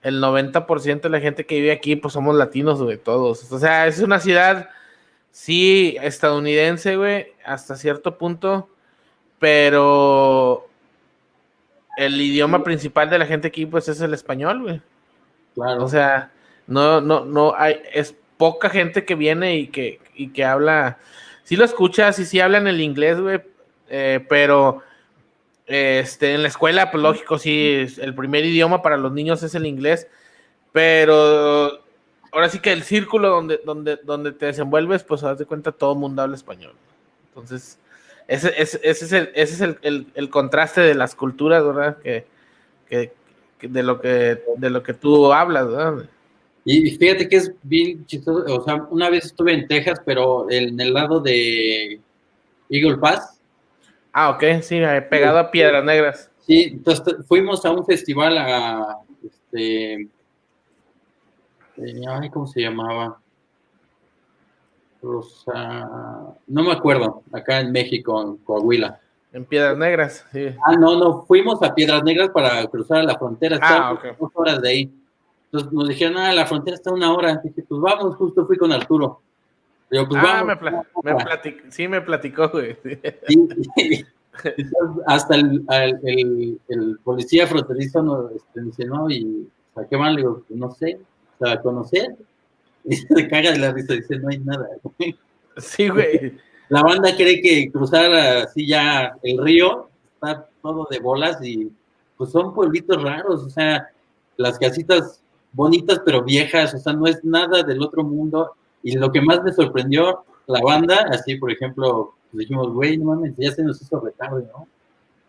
el 0.03 0.23
90% 0.23 1.01
de 1.01 1.09
la 1.09 1.21
gente 1.21 1.47
que 1.47 1.57
vive 1.57 1.73
aquí, 1.73 1.97
pues 1.97 2.13
somos 2.13 2.35
latinos, 2.37 2.83
güey, 2.83 2.99
todos. 2.99 3.51
O 3.51 3.59
sea, 3.59 3.87
es 3.87 3.99
una 4.01 4.21
ciudad, 4.21 4.69
sí, 5.31 5.97
estadounidense, 6.03 6.97
güey, 6.97 7.29
hasta 7.45 7.77
cierto 7.77 8.19
punto 8.19 8.69
pero 9.45 10.71
el 11.99 12.19
idioma 12.19 12.65
principal 12.65 13.11
de 13.11 13.19
la 13.19 13.27
gente 13.27 13.49
aquí 13.49 13.67
pues 13.67 13.91
es 13.91 14.01
el 14.01 14.15
español, 14.15 14.63
güey. 14.63 14.81
Claro. 15.53 15.85
O 15.85 15.89
sea, 15.91 16.33
no, 16.67 17.03
no, 17.03 17.27
no 17.27 17.55
hay, 17.55 17.79
es 17.93 18.15
poca 18.39 18.71
gente 18.71 19.05
que 19.05 19.15
viene 19.15 19.59
y 19.59 19.67
que, 19.67 20.01
y 20.15 20.29
que 20.29 20.47
habla, 20.47 20.97
sí 21.43 21.57
lo 21.57 21.67
escuchas 21.67 22.19
y 22.21 22.25
sí 22.25 22.41
hablan 22.41 22.67
el 22.69 22.81
inglés, 22.81 23.21
güey, 23.21 23.43
eh, 23.91 24.25
pero 24.31 24.81
este, 25.67 26.33
en 26.33 26.41
la 26.41 26.49
escuela, 26.49 26.91
pues 26.91 27.03
lógico, 27.03 27.37
sí, 27.37 27.87
el 27.99 28.15
primer 28.15 28.47
idioma 28.47 28.81
para 28.81 28.97
los 28.97 29.13
niños 29.13 29.43
es 29.43 29.55
el 29.55 29.67
inglés, 29.67 30.09
pero 30.73 31.85
ahora 32.33 32.49
sí 32.49 32.61
que 32.61 32.73
el 32.73 32.83
círculo 32.83 33.29
donde, 33.29 33.61
donde, 33.63 33.97
donde 34.05 34.33
te 34.33 34.47
desenvuelves, 34.47 35.05
pues 35.05 35.23
haz 35.23 35.37
de 35.37 35.45
cuenta 35.45 35.71
todo 35.71 35.93
el 35.93 35.99
mundo 35.99 36.23
habla 36.23 36.35
español. 36.35 36.73
Entonces, 37.29 37.79
ese, 38.27 38.53
ese, 38.57 38.81
ese 38.83 39.05
es, 39.05 39.13
el, 39.13 39.31
ese 39.35 39.55
es 39.55 39.61
el, 39.61 39.79
el, 39.83 40.07
el, 40.15 40.31
contraste 40.31 40.81
de 40.81 40.95
las 40.95 41.15
culturas, 41.15 41.65
¿verdad? 41.65 41.99
Que, 41.99 42.25
que, 42.89 43.13
de, 43.61 43.83
lo 43.83 44.01
que, 44.01 44.43
de 44.57 44.71
lo 44.71 44.83
que 44.83 44.95
tú 44.95 45.33
hablas, 45.33 45.67
¿verdad? 45.67 46.09
Y 46.65 46.91
fíjate 46.93 47.29
que 47.29 47.37
es 47.37 47.53
bien 47.63 48.07
chistoso, 48.07 48.45
o 48.55 48.65
sea, 48.65 48.77
una 48.91 49.11
vez 49.11 49.27
estuve 49.27 49.53
en 49.53 49.69
Texas, 49.69 50.01
pero 50.05 50.51
en 50.51 50.81
el 50.81 50.95
lado 50.95 51.21
de 51.21 52.01
Eagle 52.71 52.97
Pass. 52.97 53.39
Ah, 54.13 54.31
ok, 54.31 54.63
sí, 54.63 54.77
eh, 54.77 55.03
pegado 55.03 55.39
a 55.39 55.51
Piedras 55.51 55.85
Negras. 55.85 56.31
Sí, 56.47 56.71
entonces 56.73 57.17
fuimos 57.27 57.65
a 57.67 57.71
un 57.71 57.85
festival 57.85 58.39
a, 58.39 58.99
este, 59.23 60.09
ay, 62.09 62.31
¿cómo 62.31 62.47
se 62.47 62.63
llamaba? 62.63 63.19
Rosa, 65.05 66.35
no 66.47 66.63
me 66.63 66.73
acuerdo, 66.73 67.23
acá 67.33 67.61
en 67.61 67.71
México, 67.73 68.21
en 68.23 68.37
Coahuila. 68.39 69.01
En 69.33 69.45
Piedras 69.45 69.77
Negras, 69.77 70.27
sí. 70.33 70.47
Ah, 70.65 70.77
no, 70.77 70.97
no, 70.97 71.23
fuimos 71.27 71.63
a 71.63 71.75
Piedras 71.75 72.03
Negras 72.05 72.31
para 72.31 72.67
cruzar 72.69 73.05
la 73.05 73.19
frontera, 73.19 73.59
ah, 73.61 73.99
dos 74.19 74.31
horas 74.35 74.63
de 74.63 74.69
ahí. 74.69 74.93
Entonces 75.47 75.73
nos 75.73 75.89
dijeron, 75.89 76.17
ah, 76.19 76.33
la 76.33 76.47
frontera 76.47 76.77
está 76.77 76.93
una 76.93 77.13
hora. 77.13 77.41
Dije, 77.43 77.65
pues 77.69 77.81
vamos, 77.81 78.17
justo 78.17 78.47
fui 78.47 78.57
con 78.57 78.73
Arturo. 78.73 79.21
Yo, 79.91 80.09
pues 80.09 80.21
ah, 80.25 80.43
vamos, 80.43 80.61
me, 81.05 81.15
platicó, 81.17 81.63
sí, 81.69 81.89
me 81.89 82.01
platicó, 82.01 82.49
güey. 82.49 82.77
hasta 85.07 85.35
el, 85.37 85.65
el, 86.03 86.61
el, 86.69 86.99
policía 87.05 87.47
fronterizo 87.47 88.03
nos 88.03 88.33
este, 88.33 88.63
dice, 88.63 88.85
no, 88.87 89.09
y 89.11 89.49
¿a 89.77 89.85
qué 89.85 89.97
van? 89.97 90.15
Le 90.15 90.23
digo, 90.23 90.43
pues, 90.47 90.59
no 90.59 90.71
sé, 90.73 90.99
o 91.39 91.45
sea, 91.45 91.61
conocer. 91.61 92.17
Y 92.85 92.97
se 92.97 93.29
caga 93.29 93.53
de 93.53 93.59
la 93.59 93.73
risa, 93.73 93.95
dice, 93.95 94.19
no 94.19 94.29
hay 94.29 94.39
nada. 94.39 94.69
Sí, 95.57 95.89
güey. 95.89 96.37
La 96.69 96.83
banda 96.83 97.15
cree 97.15 97.41
que 97.41 97.71
cruzar 97.71 98.13
así 98.13 98.67
ya 98.67 99.17
el 99.23 99.39
río 99.39 99.89
está 100.15 100.49
todo 100.63 100.87
de 100.91 100.99
bolas 100.99 101.39
y 101.45 101.71
pues 102.17 102.31
son 102.31 102.55
pueblitos 102.55 103.03
raros, 103.03 103.43
o 103.45 103.51
sea, 103.51 103.91
las 104.37 104.59
casitas 104.59 105.23
bonitas 105.53 106.01
pero 106.05 106.23
viejas, 106.23 106.75
o 106.75 106.79
sea, 106.79 106.93
no 106.93 107.07
es 107.07 107.23
nada 107.25 107.63
del 107.63 107.83
otro 107.83 108.03
mundo. 108.03 108.53
Y 108.83 108.97
lo 108.97 109.13
que 109.13 109.21
más 109.21 109.43
me 109.43 109.53
sorprendió, 109.53 110.25
la 110.47 110.61
banda, 110.61 111.07
así 111.11 111.37
por 111.37 111.53
ejemplo, 111.53 112.15
pues 112.31 112.41
dijimos, 112.41 112.73
güey, 112.73 112.97
no 112.97 113.07
mames, 113.07 113.35
ya 113.37 113.53
se 113.53 113.63
nos 113.63 113.81
hizo 113.81 114.01
retardo, 114.01 114.41
¿no? 114.41 114.67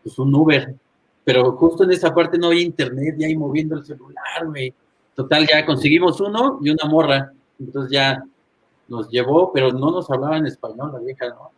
pues 0.05 0.19
un 0.19 0.33
Uber, 0.35 0.75
pero 1.23 1.53
justo 1.53 1.83
en 1.83 1.91
esa 1.91 2.13
parte 2.13 2.37
no 2.37 2.47
había 2.47 2.61
internet, 2.61 3.15
ya 3.17 3.25
ahí 3.25 3.35
moviendo 3.35 3.75
el 3.75 3.83
celular, 3.83 4.45
güey. 4.45 4.71
Total, 5.15 5.47
ya 5.47 5.65
conseguimos 5.65 6.21
uno 6.21 6.59
y 6.61 6.69
una 6.69 6.85
morra, 6.85 7.33
entonces 7.59 7.91
ya 7.91 8.23
nos 8.87 9.09
llevó, 9.09 9.51
pero 9.51 9.71
no 9.71 9.91
nos 9.91 10.09
hablaba 10.09 10.37
en 10.37 10.47
español 10.47 10.91
la 10.93 10.99
vieja, 10.99 11.29
¿no? 11.29 11.51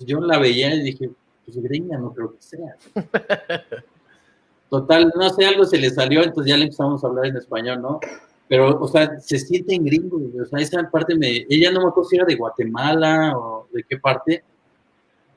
yo 0.00 0.20
la 0.20 0.38
veía 0.38 0.74
y 0.74 0.82
dije, 0.82 1.10
pues 1.44 1.58
gringa, 1.58 1.98
no 1.98 2.12
creo 2.12 2.32
que 2.32 2.42
sea. 2.42 2.76
Total, 4.70 5.12
no 5.14 5.30
sé, 5.30 5.44
algo 5.44 5.64
se 5.64 5.78
le 5.78 5.90
salió, 5.90 6.22
entonces 6.22 6.50
ya 6.50 6.56
le 6.56 6.64
empezamos 6.64 7.04
a 7.04 7.06
hablar 7.06 7.26
en 7.26 7.36
español, 7.36 7.80
¿no? 7.82 8.00
Pero, 8.48 8.80
o 8.80 8.88
sea, 8.88 9.18
se 9.20 9.38
siente 9.38 9.74
en 9.74 9.84
gringo, 9.84 10.18
o 10.40 10.44
sea, 10.46 10.58
esa 10.60 10.90
parte 10.90 11.16
me, 11.16 11.46
ella 11.48 11.70
no 11.70 11.80
me 11.82 11.88
acuerdo 11.88 12.08
si 12.08 12.16
era 12.16 12.24
de 12.24 12.36
Guatemala 12.36 13.36
o 13.36 13.68
de 13.72 13.84
qué 13.84 13.98
parte, 13.98 14.44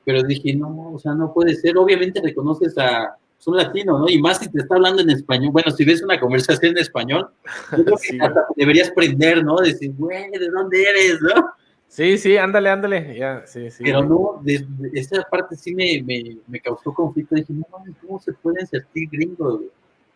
pero 0.04 0.22
dije, 0.22 0.54
no, 0.54 0.92
o 0.92 0.98
sea, 0.98 1.14
no 1.14 1.32
puede 1.32 1.54
ser, 1.54 1.76
obviamente 1.76 2.20
reconoces 2.22 2.76
a, 2.78 3.16
es 3.40 3.46
un 3.46 3.56
latino, 3.56 3.98
¿no? 3.98 4.08
Y 4.08 4.20
más 4.20 4.38
si 4.38 4.50
te 4.50 4.58
está 4.58 4.74
hablando 4.74 5.00
en 5.00 5.08
español, 5.08 5.50
bueno, 5.50 5.70
si 5.70 5.84
ves 5.84 6.02
una 6.02 6.20
conversación 6.20 6.72
en 6.72 6.78
español, 6.78 7.30
yo 7.74 7.84
creo 7.84 7.96
que 7.96 8.18
deberías 8.56 8.90
aprender, 8.90 9.42
¿no? 9.42 9.56
Decir, 9.56 9.92
güey, 9.96 10.30
¿de 10.30 10.50
dónde 10.50 10.82
eres, 10.82 11.18
no? 11.22 11.50
Sí, 11.88 12.18
sí, 12.18 12.36
ándale, 12.36 12.68
ándale. 12.68 13.16
Ya, 13.16 13.42
sí, 13.46 13.70
sí. 13.70 13.82
Pero 13.82 14.04
no, 14.04 14.40
de, 14.42 14.64
esa 14.92 15.22
parte 15.22 15.56
sí 15.56 15.74
me, 15.74 16.02
me, 16.04 16.36
me, 16.46 16.60
causó 16.60 16.92
conflicto. 16.92 17.34
Dije, 17.34 17.52
no 17.52 17.66
¿cómo 18.00 18.20
se 18.20 18.32
pueden 18.34 18.66
sentir 18.66 19.08
gringos? 19.10 19.62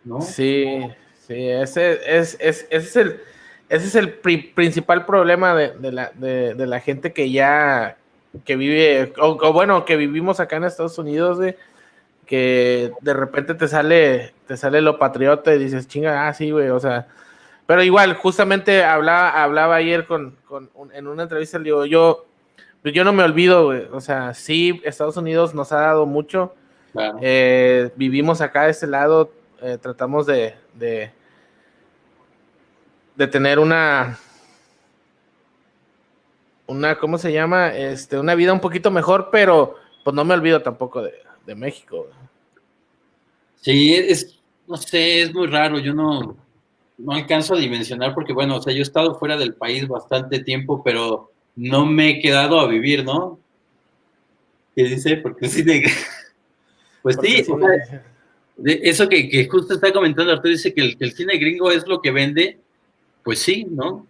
¿No? 0.04 0.20
Sí, 0.20 0.82
sí, 1.26 1.48
ese 1.48 1.98
es, 2.06 2.36
es, 2.38 2.66
ese 2.70 2.76
es 2.76 2.96
el, 2.96 3.20
ese 3.70 3.86
es 3.86 3.94
el 3.94 4.12
principal 4.12 5.06
problema 5.06 5.54
de, 5.54 5.70
de, 5.70 5.92
la, 5.92 6.12
de, 6.14 6.54
de, 6.54 6.66
la 6.66 6.78
gente 6.78 7.14
que 7.14 7.30
ya, 7.30 7.96
que 8.44 8.54
vive, 8.54 9.12
o, 9.18 9.52
bueno, 9.52 9.86
que 9.86 9.96
vivimos 9.96 10.40
acá 10.40 10.56
en 10.56 10.64
Estados 10.64 10.98
Unidos, 10.98 11.38
de, 11.38 11.56
que 12.34 12.92
de 13.00 13.14
repente 13.14 13.54
te 13.54 13.68
sale, 13.68 14.34
te 14.48 14.56
sale 14.56 14.80
lo 14.80 14.98
patriota 14.98 15.54
y 15.54 15.58
dices, 15.58 15.86
chinga, 15.86 16.26
ah, 16.26 16.34
sí, 16.34 16.50
güey, 16.50 16.68
o 16.68 16.80
sea, 16.80 17.06
pero 17.64 17.84
igual, 17.84 18.14
justamente 18.14 18.82
hablaba, 18.82 19.40
hablaba 19.40 19.76
ayer 19.76 20.04
con, 20.04 20.36
en 20.92 21.06
una 21.06 21.22
entrevista, 21.22 21.58
le 21.58 21.64
digo, 21.64 21.86
yo, 21.86 22.26
yo 22.82 23.04
no 23.04 23.12
me 23.12 23.22
olvido, 23.22 23.68
O 23.92 24.00
sea, 24.00 24.34
sí, 24.34 24.82
Estados 24.84 25.16
Unidos 25.16 25.54
nos 25.54 25.70
ha 25.70 25.80
dado 25.80 26.06
mucho. 26.06 26.56
Eh, 27.20 27.90
vivimos 27.94 28.40
acá 28.40 28.64
de 28.64 28.72
este 28.72 28.88
lado, 28.88 29.30
eh, 29.62 29.78
tratamos 29.80 30.26
de, 30.26 30.56
de, 30.74 31.12
tener 33.28 33.60
una, 33.60 34.18
una, 36.66 36.98
¿cómo 36.98 37.18
se 37.18 37.32
llama? 37.32 37.74
Este, 37.74 38.18
una 38.18 38.34
vida 38.34 38.52
un 38.52 38.60
poquito 38.60 38.90
mejor, 38.90 39.28
pero 39.30 39.76
pues 40.02 40.14
no 40.16 40.24
me 40.24 40.34
olvido 40.34 40.62
tampoco 40.62 41.00
de, 41.00 41.14
de 41.46 41.54
México. 41.54 42.08
Sí, 43.64 43.94
es, 43.94 44.38
no 44.68 44.76
sé, 44.76 45.22
es 45.22 45.32
muy 45.32 45.46
raro, 45.46 45.78
yo 45.78 45.94
no, 45.94 46.36
no 46.98 47.12
alcanzo 47.12 47.54
a 47.54 47.58
dimensionar 47.58 48.12
porque, 48.12 48.34
bueno, 48.34 48.56
o 48.56 48.62
sea, 48.62 48.74
yo 48.74 48.80
he 48.80 48.82
estado 48.82 49.18
fuera 49.18 49.38
del 49.38 49.54
país 49.54 49.88
bastante 49.88 50.40
tiempo, 50.40 50.82
pero 50.84 51.32
no 51.56 51.86
me 51.86 52.10
he 52.10 52.20
quedado 52.20 52.60
a 52.60 52.68
vivir, 52.68 53.06
¿no? 53.06 53.38
¿Qué 54.76 54.84
dice? 54.84 55.16
Porque 55.16 55.48
sí 55.48 55.62
de... 55.62 55.82
Pues 57.00 57.16
sí, 57.22 57.42
eso 58.66 59.08
que, 59.08 59.48
justo 59.50 59.72
está 59.72 59.94
comentando 59.94 60.32
Arturo, 60.32 60.50
dice 60.50 60.74
que 60.74 60.94
el, 60.98 61.12
cine 61.12 61.38
gringo 61.38 61.70
es 61.70 61.86
lo 61.86 62.02
que 62.02 62.10
vende, 62.10 62.58
pues 63.22 63.38
sí, 63.38 63.66
¿no? 63.70 64.06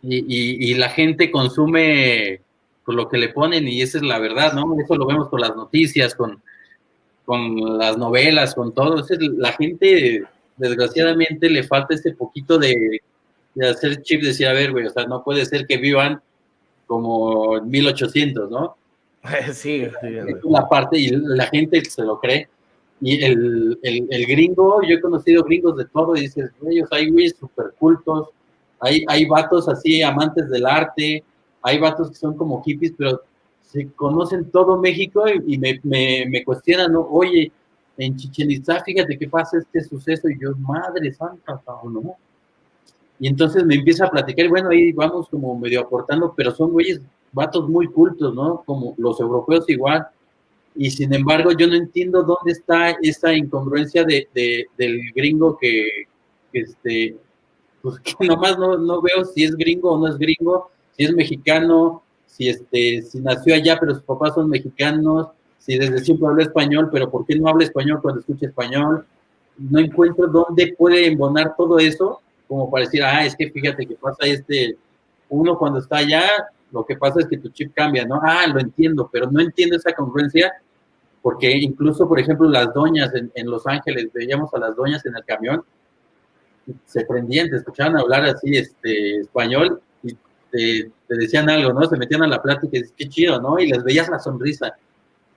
Y, 0.00 0.74
la 0.74 0.90
gente 0.90 1.32
consume 1.32 2.40
con 2.84 2.94
lo 2.94 3.08
que 3.08 3.18
le 3.18 3.30
ponen 3.30 3.66
y 3.66 3.82
esa 3.82 3.98
es 3.98 4.04
la 4.04 4.20
verdad, 4.20 4.52
¿no? 4.52 4.76
Eso 4.80 4.94
lo 4.94 5.06
vemos 5.06 5.28
con 5.28 5.40
las 5.40 5.56
noticias, 5.56 6.14
con, 6.14 6.40
con 7.24 7.78
las 7.78 7.96
novelas, 7.96 8.54
con 8.54 8.72
todo. 8.72 9.02
la 9.38 9.52
gente 9.52 10.24
desgraciadamente 10.56 11.48
le 11.48 11.64
falta 11.64 11.94
ese 11.94 12.12
poquito 12.12 12.58
de, 12.58 13.00
hacer 13.70 14.02
chip, 14.02 14.22
decir, 14.22 14.46
a 14.46 14.52
ver, 14.52 14.72
güey, 14.72 14.86
o 14.86 14.90
sea, 14.90 15.06
no 15.06 15.22
puede 15.22 15.44
ser 15.44 15.66
que 15.66 15.76
vivan 15.78 16.20
como 16.86 17.56
en 17.58 17.68
1800, 17.68 18.50
¿no? 18.50 18.76
Sí, 19.52 19.86
sí. 20.00 20.16
Es 20.28 20.44
una 20.44 20.68
parte 20.68 20.98
y 20.98 21.08
la 21.08 21.46
gente 21.46 21.82
se 21.84 22.02
lo 22.02 22.20
cree. 22.20 22.48
Y 23.00 23.24
el, 23.24 23.78
el, 23.82 24.26
gringo, 24.26 24.80
yo 24.82 24.96
he 24.96 25.00
conocido 25.00 25.42
gringos 25.42 25.76
de 25.76 25.84
todo 25.86 26.14
y 26.16 26.22
dices, 26.22 26.50
ellos 26.70 26.88
hay 26.92 27.10
güeyes 27.10 27.34
súper 27.38 27.74
cultos, 27.78 28.28
hay, 28.80 29.04
hay 29.08 29.26
vatos 29.26 29.68
así 29.68 30.02
amantes 30.02 30.48
del 30.48 30.64
arte, 30.64 31.22
hay 31.62 31.78
vatos 31.78 32.10
que 32.10 32.16
son 32.16 32.36
como 32.36 32.62
hippies, 32.62 32.92
pero 32.96 33.22
se 33.74 33.88
conocen 33.88 34.52
todo 34.52 34.78
México 34.78 35.24
y, 35.28 35.58
me, 35.58 35.80
me, 35.82 36.26
me, 36.28 36.44
cuestionan, 36.44 36.92
¿no? 36.92 37.00
oye, 37.00 37.50
en 37.98 38.16
Chichen 38.16 38.50
Itza, 38.52 38.80
fíjate 38.84 39.18
qué 39.18 39.28
pasa 39.28 39.58
este 39.58 39.82
suceso, 39.82 40.28
y 40.28 40.38
yo, 40.40 40.54
madre 40.56 41.12
santa, 41.12 41.60
¿no? 41.84 42.14
Y 43.18 43.26
entonces 43.26 43.64
me 43.64 43.74
empieza 43.74 44.06
a 44.06 44.10
platicar, 44.10 44.46
y 44.46 44.48
bueno, 44.48 44.70
ahí 44.70 44.92
vamos 44.92 45.28
como 45.28 45.58
medio 45.58 45.80
aportando, 45.80 46.32
pero 46.36 46.54
son 46.54 46.70
güeyes, 46.70 47.00
vatos 47.32 47.68
muy 47.68 47.88
cultos, 47.88 48.32
¿no? 48.32 48.62
Como 48.64 48.94
los 48.96 49.18
europeos 49.18 49.68
igual, 49.68 50.06
y 50.76 50.90
sin 50.92 51.12
embargo 51.12 51.50
yo 51.50 51.66
no 51.66 51.74
entiendo 51.74 52.22
dónde 52.22 52.52
está 52.52 52.90
esa 53.02 53.32
incongruencia 53.32 54.04
de, 54.04 54.28
del 54.78 55.00
gringo 55.16 55.56
que, 55.56 56.04
este, 56.52 57.16
pues 57.82 57.98
que 57.98 58.24
nomás 58.24 58.56
no, 58.56 58.78
no 58.78 59.02
veo 59.02 59.24
si 59.24 59.42
es 59.42 59.56
gringo 59.56 59.94
o 59.94 59.98
no 59.98 60.06
es 60.06 60.16
gringo, 60.16 60.70
si 60.96 61.04
es 61.06 61.12
mexicano, 61.12 62.04
si, 62.34 62.48
este, 62.48 63.02
si 63.02 63.20
nació 63.20 63.54
allá 63.54 63.78
pero 63.78 63.94
sus 63.94 64.02
papás 64.02 64.34
son 64.34 64.48
mexicanos, 64.48 65.28
si 65.58 65.78
desde 65.78 66.00
siempre 66.00 66.28
habla 66.28 66.42
español, 66.42 66.88
pero 66.92 67.08
¿por 67.10 67.24
qué 67.24 67.38
no 67.38 67.48
habla 67.48 67.64
español 67.64 68.00
cuando 68.02 68.20
escucha 68.20 68.46
español? 68.46 69.06
No 69.56 69.78
encuentro 69.78 70.26
dónde 70.26 70.74
puede 70.76 71.06
embonar 71.06 71.54
todo 71.56 71.78
eso, 71.78 72.20
como 72.48 72.68
para 72.70 72.84
decir, 72.84 73.02
ah, 73.04 73.24
es 73.24 73.36
que 73.36 73.50
fíjate 73.50 73.86
que 73.86 73.94
pasa 73.94 74.26
este, 74.26 74.76
uno 75.28 75.56
cuando 75.56 75.78
está 75.78 75.98
allá, 75.98 76.24
lo 76.72 76.84
que 76.84 76.96
pasa 76.96 77.20
es 77.20 77.28
que 77.28 77.38
tu 77.38 77.50
chip 77.50 77.72
cambia, 77.72 78.04
¿no? 78.04 78.20
Ah, 78.20 78.46
lo 78.52 78.58
entiendo, 78.58 79.08
pero 79.12 79.30
no 79.30 79.40
entiendo 79.40 79.76
esa 79.76 79.92
congruencia, 79.92 80.52
porque 81.22 81.52
incluso, 81.52 82.08
por 82.08 82.18
ejemplo, 82.18 82.48
las 82.48 82.74
doñas 82.74 83.12
en, 83.14 83.46
Los 83.46 83.64
Ángeles, 83.66 84.08
veíamos 84.12 84.52
a 84.52 84.58
las 84.58 84.74
doñas 84.74 85.06
en 85.06 85.16
el 85.16 85.24
camión, 85.24 85.62
se 86.84 87.04
prendían, 87.06 87.48
te 87.48 87.56
escuchaban 87.56 87.96
hablar 87.96 88.24
así, 88.24 88.56
este, 88.56 89.20
español, 89.20 89.80
y 90.02 90.16
te, 90.50 90.92
decían 91.16 91.48
algo, 91.50 91.72
¿no? 91.72 91.86
Se 91.86 91.96
metían 91.96 92.22
a 92.22 92.28
la 92.28 92.42
plática 92.42 92.76
y 92.76 92.82
dices, 92.82 92.94
qué 92.96 93.08
chido, 93.08 93.40
¿no? 93.40 93.58
Y 93.58 93.68
les 93.68 93.82
veías 93.82 94.08
la 94.08 94.18
sonrisa 94.18 94.74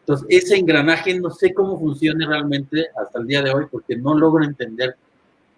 entonces, 0.08 0.28
ese 0.30 0.56
engranaje 0.56 1.20
no 1.20 1.30
sé 1.30 1.54
cómo 1.54 1.78
funciona 1.78 2.26
realmente 2.26 2.88
hasta 2.96 3.20
el 3.20 3.28
día 3.28 3.42
de 3.42 3.52
hoy 3.52 3.66
porque 3.70 3.98
no 3.98 4.18
logro 4.18 4.42
entender. 4.42 4.96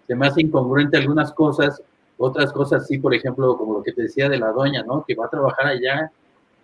Se 0.08 0.16
me 0.16 0.26
hace 0.26 0.40
incongruente 0.40 0.96
algunas 0.96 1.32
cosas, 1.32 1.80
otras 2.18 2.52
cosas 2.52 2.84
sí, 2.84 2.98
por 2.98 3.14
ejemplo, 3.14 3.56
como 3.56 3.74
lo 3.74 3.82
que 3.84 3.92
te 3.92 4.02
decía 4.02 4.28
de 4.28 4.38
la 4.38 4.50
doña, 4.50 4.82
¿no? 4.82 5.04
Que 5.06 5.14
va 5.14 5.26
a 5.26 5.30
trabajar 5.30 5.68
allá 5.68 6.10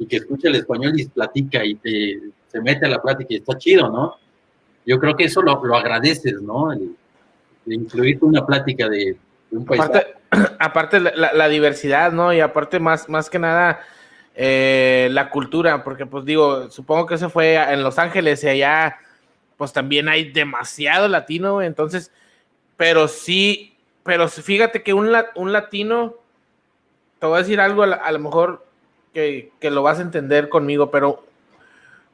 y 0.01 0.07
que 0.07 0.16
escucha 0.16 0.49
el 0.49 0.57
español 0.57 0.99
y 0.99 1.07
platica 1.07 1.64
y 1.64 1.77
te, 1.77 2.23
se 2.49 2.61
mete 2.61 2.87
a 2.87 2.88
la 2.88 3.01
plática 3.01 3.33
y 3.33 3.37
está 3.37 3.57
chido, 3.57 3.88
¿no? 3.88 4.16
Yo 4.85 4.99
creo 4.99 5.16
que 5.16 5.27
eso 5.27 5.40
lo, 5.40 5.64
lo 5.64 5.77
agradeces, 5.77 6.42
¿no? 6.42 6.73
El, 6.73 6.97
incluir 7.66 8.19
una 8.23 8.45
plática 8.45 8.88
de, 8.88 9.16
un 9.53 9.64
país. 9.64 9.83
aparte 10.58 11.00
la, 11.00 11.32
la, 11.32 11.48
diversidad, 11.48 12.12
¿no? 12.12 12.32
Y 12.32 12.40
aparte 12.40 12.80
más, 12.80 13.08
más 13.08 13.30
que 13.30 13.38
nada 13.38 13.80
eh, 14.34 15.08
la 15.12 15.30
cultura, 15.30 15.82
porque 15.82 16.04
pues 16.04 16.24
digo, 16.24 16.70
supongo 16.70 17.06
que 17.06 17.14
eso 17.14 17.30
fue 17.30 17.54
en 17.54 17.82
Los 17.82 17.98
Ángeles 17.98 18.44
y 18.44 18.48
allá 18.48 18.98
pues 19.56 19.72
también 19.72 20.08
hay 20.10 20.30
demasiado 20.30 21.08
latino, 21.08 21.62
entonces, 21.62 22.12
pero 22.76 23.08
sí, 23.08 23.74
pero 24.02 24.28
fíjate 24.28 24.82
que 24.82 24.92
un, 24.92 25.10
un 25.34 25.52
latino, 25.52 26.16
te 27.18 27.26
voy 27.26 27.36
a 27.36 27.42
decir 27.42 27.60
algo 27.60 27.82
a, 27.82 28.12
lo 28.12 28.18
mejor 28.18 28.66
que, 29.14 29.50
lo 29.62 29.82
vas 29.82 29.98
a 29.98 30.02
entender 30.02 30.50
conmigo, 30.50 30.90
pero 30.90 31.24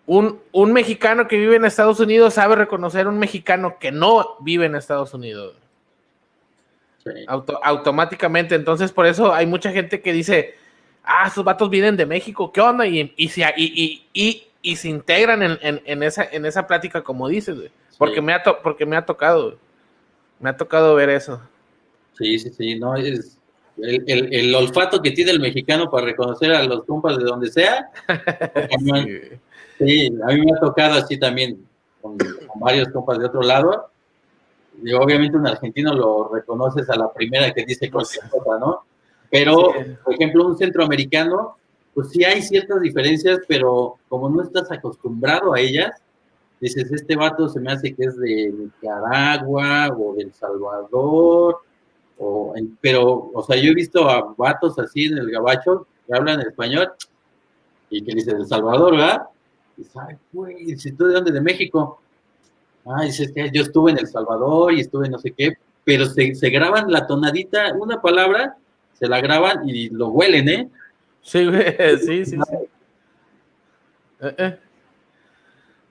un, 0.06 0.40
un, 0.52 0.72
mexicano 0.72 1.26
que 1.26 1.38
vive 1.38 1.56
en 1.56 1.64
Estados 1.64 1.98
Unidos 1.98 2.34
sabe 2.34 2.54
reconocer 2.54 3.08
un 3.08 3.18
mexicano 3.18 3.78
que 3.80 3.90
no 3.90 4.36
vive 4.40 4.66
en 4.66 4.76
Estados 4.76 5.12
Unidos. 5.12 5.56
Automáticamente, 7.62 8.54
entonces 8.54 8.92
por 8.92 9.06
eso 9.06 9.34
hay 9.34 9.46
mucha 9.46 9.72
gente 9.72 10.00
que 10.00 10.12
dice, 10.12 10.54
ah, 11.04 11.26
esos 11.26 11.44
vatos 11.44 11.70
vienen 11.70 11.96
de 11.96 12.06
México, 12.06 12.52
¿qué 12.52 12.60
onda? 12.60 12.86
Y, 12.86 13.12
y, 13.16 13.28
se, 13.28 13.42
y, 13.56 14.04
y, 14.12 14.44
y 14.62 14.76
se 14.76 14.88
integran 14.88 15.42
en, 15.42 15.58
en, 15.60 15.82
en, 15.84 16.02
esa, 16.02 16.24
en 16.24 16.46
esa 16.46 16.66
plática, 16.66 17.02
como 17.02 17.28
dices, 17.28 17.56
porque, 17.98 18.22
me 18.22 18.32
ha 18.32 18.42
porque 18.42 18.86
me 18.86 18.96
ha 18.96 19.04
tocado, 19.04 19.58
me 20.40 20.50
ha 20.50 20.56
tocado 20.56 20.94
ver 20.94 21.10
eso. 21.10 21.40
Sí, 22.16 22.38
sí, 22.38 22.50
sí, 22.50 22.78
no, 22.78 22.94
es 22.94 23.38
el, 23.78 24.04
el, 24.06 24.34
el, 24.34 24.54
olfato 24.54 25.00
que 25.00 25.10
tiene 25.10 25.30
el 25.30 25.40
mexicano 25.40 25.90
para 25.90 26.06
reconocer 26.06 26.52
a 26.52 26.62
los 26.62 26.84
compas 26.84 27.16
de 27.16 27.24
donde 27.24 27.50
sea. 27.50 27.90
sí. 29.78 30.10
a 30.22 30.26
mí 30.32 30.40
me 30.40 30.52
ha 30.52 30.60
tocado 30.60 30.94
así 30.94 31.18
también, 31.18 31.66
con, 32.00 32.16
varios 32.60 32.88
compas 32.88 33.18
de 33.18 33.26
otro 33.26 33.42
lado. 33.42 33.91
Y 34.82 34.92
obviamente 34.92 35.36
un 35.36 35.46
argentino 35.46 35.92
lo 35.94 36.28
reconoces 36.28 36.88
a 36.90 36.96
la 36.96 37.12
primera 37.12 37.52
que 37.52 37.64
dice 37.64 37.90
cualquier 37.90 38.28
cosa, 38.28 38.58
¿no? 38.58 38.84
Pero, 39.30 39.72
por 40.04 40.14
ejemplo, 40.14 40.46
un 40.46 40.58
centroamericano, 40.58 41.56
pues 41.94 42.10
sí 42.10 42.22
hay 42.24 42.42
ciertas 42.42 42.80
diferencias, 42.80 43.40
pero 43.48 43.96
como 44.08 44.28
no 44.28 44.42
estás 44.42 44.70
acostumbrado 44.70 45.54
a 45.54 45.60
ellas, 45.60 46.02
dices, 46.60 46.92
este 46.92 47.16
vato 47.16 47.48
se 47.48 47.58
me 47.58 47.72
hace 47.72 47.94
que 47.94 48.04
es 48.04 48.16
de 48.18 48.52
Nicaragua 48.52 49.88
o 49.96 50.14
de 50.14 50.24
El 50.24 50.32
Salvador, 50.34 51.58
o, 52.18 52.54
pero, 52.80 53.30
o 53.32 53.42
sea, 53.42 53.56
yo 53.56 53.70
he 53.70 53.74
visto 53.74 54.08
a 54.08 54.34
vatos 54.36 54.78
así 54.78 55.06
en 55.06 55.18
el 55.18 55.30
gabacho 55.30 55.86
que 56.06 56.14
hablan 56.14 56.40
español 56.40 56.92
y 57.88 58.02
que 58.04 58.14
dicen 58.14 58.36
El 58.36 58.46
Salvador, 58.46 58.92
¿verdad? 58.92 59.22
Y 59.78 59.84
sabe, 59.84 60.18
güey, 60.32 60.76
si 60.76 60.92
tú 60.92 61.06
de 61.06 61.14
dónde, 61.14 61.32
de 61.32 61.40
México. 61.40 62.01
Dices 63.04 63.32
que 63.32 63.50
yo 63.52 63.62
estuve 63.62 63.92
en 63.92 63.98
El 63.98 64.08
Salvador 64.08 64.72
y 64.72 64.80
estuve 64.80 65.08
no 65.08 65.18
sé 65.18 65.32
qué, 65.32 65.54
pero 65.84 66.06
se, 66.06 66.34
se 66.34 66.50
graban 66.50 66.90
la 66.90 67.06
tonadita, 67.06 67.72
una 67.74 68.00
palabra, 68.00 68.56
se 68.94 69.08
la 69.08 69.20
graban 69.20 69.68
y 69.68 69.88
lo 69.90 70.08
huelen, 70.08 70.48
¿eh? 70.48 70.68
Sí, 71.22 71.48
sí, 72.04 72.24
sí. 72.24 72.36
sí. 72.36 72.38
Eh, 74.20 74.58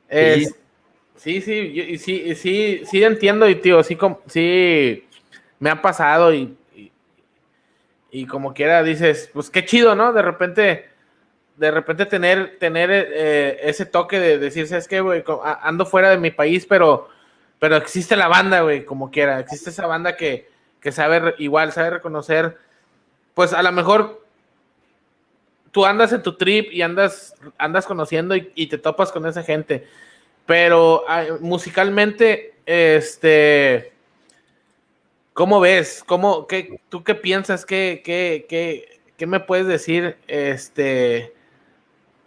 eh. 0.09 0.47
sí, 1.15 1.41
sí, 1.41 1.97
sí, 1.97 2.35
sí, 2.35 2.81
sí, 2.85 3.03
entiendo 3.03 3.47
y 3.49 3.55
tío, 3.55 3.83
sí, 3.83 3.97
sí, 4.27 5.05
me 5.59 5.69
ha 5.69 5.81
pasado 5.81 6.33
y, 6.33 6.55
y, 8.09 8.25
como 8.25 8.53
quiera 8.53 8.83
dices, 8.83 9.29
pues 9.33 9.49
qué 9.49 9.65
chido, 9.65 9.95
¿no? 9.95 10.13
De 10.13 10.21
repente, 10.21 10.90
de 11.61 11.69
repente 11.69 12.07
tener, 12.07 12.57
tener 12.57 12.89
eh, 12.91 13.59
ese 13.61 13.85
toque 13.85 14.19
de 14.19 14.39
decir, 14.39 14.67
¿sabes 14.67 14.87
qué, 14.87 14.99
güey? 14.99 15.23
Ando 15.61 15.85
fuera 15.85 16.09
de 16.09 16.17
mi 16.17 16.31
país, 16.31 16.65
pero, 16.65 17.07
pero 17.59 17.75
existe 17.75 18.15
la 18.15 18.27
banda, 18.27 18.61
güey, 18.61 18.83
como 18.83 19.11
quiera, 19.11 19.39
existe 19.39 19.69
esa 19.69 19.85
banda 19.85 20.17
que, 20.17 20.49
que 20.79 20.91
sabe 20.91 21.35
igual, 21.37 21.71
sabe 21.71 21.91
reconocer, 21.91 22.57
pues 23.35 23.53
a 23.53 23.61
lo 23.61 23.71
mejor 23.73 24.25
tú 25.69 25.85
andas 25.85 26.11
en 26.13 26.23
tu 26.23 26.35
trip 26.35 26.71
y 26.71 26.81
andas, 26.81 27.35
andas 27.59 27.85
conociendo 27.85 28.35
y, 28.35 28.65
te 28.65 28.79
topas 28.79 29.11
con 29.11 29.27
esa 29.27 29.43
gente. 29.43 29.85
Pero 30.47 31.05
musicalmente, 31.41 32.55
este, 32.65 33.93
¿cómo 35.33 35.59
ves? 35.59 36.03
¿Cómo, 36.07 36.47
qué, 36.47 36.79
¿Tú 36.89 37.03
qué 37.03 37.13
piensas? 37.13 37.67
¿Qué, 37.67 38.01
qué, 38.03 38.47
qué, 38.49 38.99
qué 39.15 39.27
me 39.27 39.39
puedes 39.39 39.67
decir? 39.67 40.17
Este, 40.27 41.35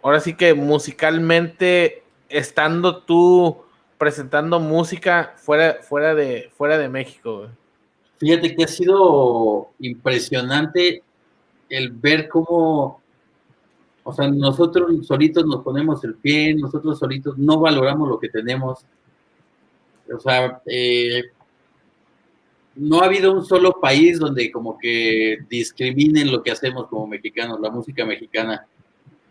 ahora 0.05 0.19
sí 0.19 0.35
que 0.35 0.53
musicalmente, 0.53 2.03
estando 2.29 3.01
tú 3.01 3.63
presentando 3.97 4.59
música 4.59 5.33
fuera, 5.35 5.77
fuera, 5.81 6.13
de, 6.13 6.51
fuera 6.55 6.77
de 6.77 6.87
México. 6.89 7.47
Fíjate 8.17 8.55
que 8.55 8.65
ha 8.65 8.67
sido 8.67 9.71
impresionante 9.79 11.01
el 11.69 11.89
ver 11.89 12.29
cómo 12.29 13.01
o 14.03 14.13
sea, 14.13 14.27
nosotros 14.27 15.07
solitos 15.07 15.43
nos 15.47 15.63
ponemos 15.63 16.03
el 16.03 16.13
pie, 16.13 16.53
nosotros 16.53 16.99
solitos 16.99 17.35
no 17.39 17.59
valoramos 17.59 18.07
lo 18.07 18.19
que 18.19 18.29
tenemos. 18.29 18.85
O 20.15 20.19
sea, 20.19 20.61
eh, 20.67 21.23
no 22.75 23.01
ha 23.01 23.05
habido 23.05 23.33
un 23.33 23.43
solo 23.43 23.79
país 23.81 24.19
donde 24.19 24.51
como 24.51 24.77
que 24.77 25.39
discriminen 25.49 26.31
lo 26.31 26.43
que 26.43 26.51
hacemos 26.51 26.85
como 26.89 27.07
mexicanos, 27.07 27.59
la 27.59 27.71
música 27.71 28.05
mexicana, 28.05 28.67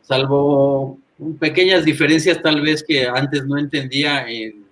salvo 0.06 0.98
pequeñas 1.40 1.84
diferencias 1.84 2.40
tal 2.40 2.60
vez 2.60 2.84
que 2.86 3.06
antes 3.06 3.44
no 3.46 3.58
entendía, 3.58 4.28
en, 4.28 4.64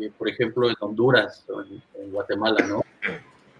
eh, 0.00 0.10
por 0.16 0.28
ejemplo, 0.28 0.68
en 0.68 0.76
Honduras 0.80 1.44
o 1.48 1.62
en 1.62 2.10
Guatemala, 2.10 2.64
¿no? 2.66 2.84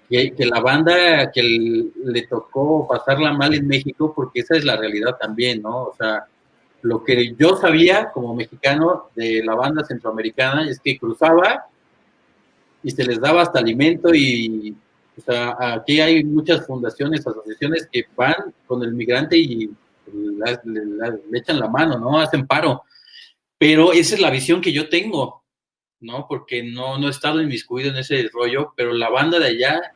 que, 0.08 0.46
la 0.46 0.60
banda 0.60 1.30
que 1.32 1.42
le 1.42 2.26
tocó 2.26 2.87
pasarla 2.87 3.32
mal 3.32 3.54
en 3.54 3.66
México, 3.66 4.12
porque 4.14 4.40
esa 4.40 4.56
es 4.56 4.64
la 4.64 4.76
realidad 4.76 5.16
también, 5.20 5.62
¿no? 5.62 5.84
O 5.84 5.94
sea, 5.96 6.26
lo 6.82 7.02
que 7.02 7.34
yo 7.34 7.56
sabía 7.56 8.10
como 8.12 8.34
mexicano 8.34 9.08
de 9.14 9.42
la 9.44 9.54
banda 9.54 9.84
centroamericana 9.84 10.68
es 10.68 10.78
que 10.80 10.98
cruzaba 10.98 11.66
y 12.82 12.90
se 12.90 13.04
les 13.04 13.20
daba 13.20 13.42
hasta 13.42 13.58
alimento 13.58 14.14
y, 14.14 14.76
o 15.16 15.20
sea, 15.20 15.56
aquí 15.74 16.00
hay 16.00 16.22
muchas 16.22 16.66
fundaciones, 16.66 17.26
asociaciones 17.26 17.88
que 17.90 18.04
van 18.14 18.52
con 18.66 18.82
el 18.82 18.92
migrante 18.92 19.38
y 19.38 19.70
le, 20.12 21.38
echan 21.38 21.60
la 21.60 21.68
mano, 21.68 21.98
¿no? 21.98 22.18
Hacen 22.18 22.46
paro. 22.46 22.82
Pero 23.58 23.92
esa 23.92 24.14
es 24.14 24.20
la 24.20 24.30
visión 24.30 24.60
que 24.60 24.72
yo 24.72 24.88
tengo, 24.88 25.42
¿no? 26.00 26.26
Porque 26.28 26.62
no, 26.62 26.98
no 26.98 27.08
he 27.08 27.10
estado 27.10 27.40
inmiscuido 27.40 27.90
en 27.90 27.96
ese 27.96 28.28
rollo, 28.32 28.72
pero 28.76 28.92
la 28.92 29.08
banda 29.08 29.38
de 29.38 29.46
allá 29.46 29.94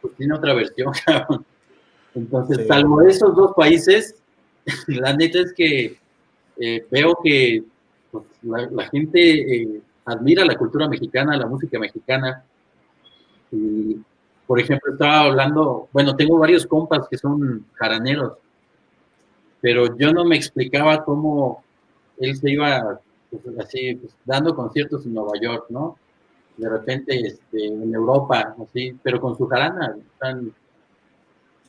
pues 0.00 0.14
tiene 0.16 0.34
otra 0.34 0.54
versión, 0.54 0.92
Entonces, 2.14 2.66
salvo 2.66 3.02
esos 3.02 3.36
dos 3.36 3.52
países, 3.54 4.16
la 4.88 5.14
neta 5.14 5.40
es 5.40 5.52
que 5.52 5.96
eh, 6.58 6.86
veo 6.90 7.16
que 7.22 7.62
pues, 8.10 8.24
la, 8.42 8.88
gente 8.88 9.62
eh, 9.62 9.80
admira 10.04 10.44
la 10.44 10.56
cultura 10.56 10.88
mexicana, 10.88 11.36
la 11.36 11.46
música 11.46 11.78
mexicana. 11.78 12.44
Y, 13.52 13.96
por 14.46 14.58
ejemplo, 14.58 14.92
estaba 14.92 15.20
hablando, 15.20 15.88
bueno, 15.92 16.16
tengo 16.16 16.38
varios 16.38 16.66
compas 16.66 17.06
que 17.08 17.16
son 17.16 17.66
jaraneros, 17.74 18.38
pero 19.60 19.96
yo 19.96 20.12
no 20.12 20.24
me 20.24 20.36
explicaba 20.36 21.04
cómo 21.04 21.62
él 22.18 22.36
se 22.36 22.50
iba 22.50 23.00
pues, 23.30 23.42
así, 23.58 23.94
pues, 23.94 24.14
dando 24.24 24.54
conciertos 24.54 25.04
en 25.06 25.14
Nueva 25.14 25.32
York, 25.40 25.66
¿no? 25.68 25.96
de 26.60 26.68
repente 26.68 27.18
este, 27.26 27.66
en 27.66 27.94
Europa, 27.94 28.54
así, 28.62 28.94
pero 29.02 29.20
con 29.20 29.36
su 29.36 29.46
jarana, 29.46 29.96
están 30.12 30.52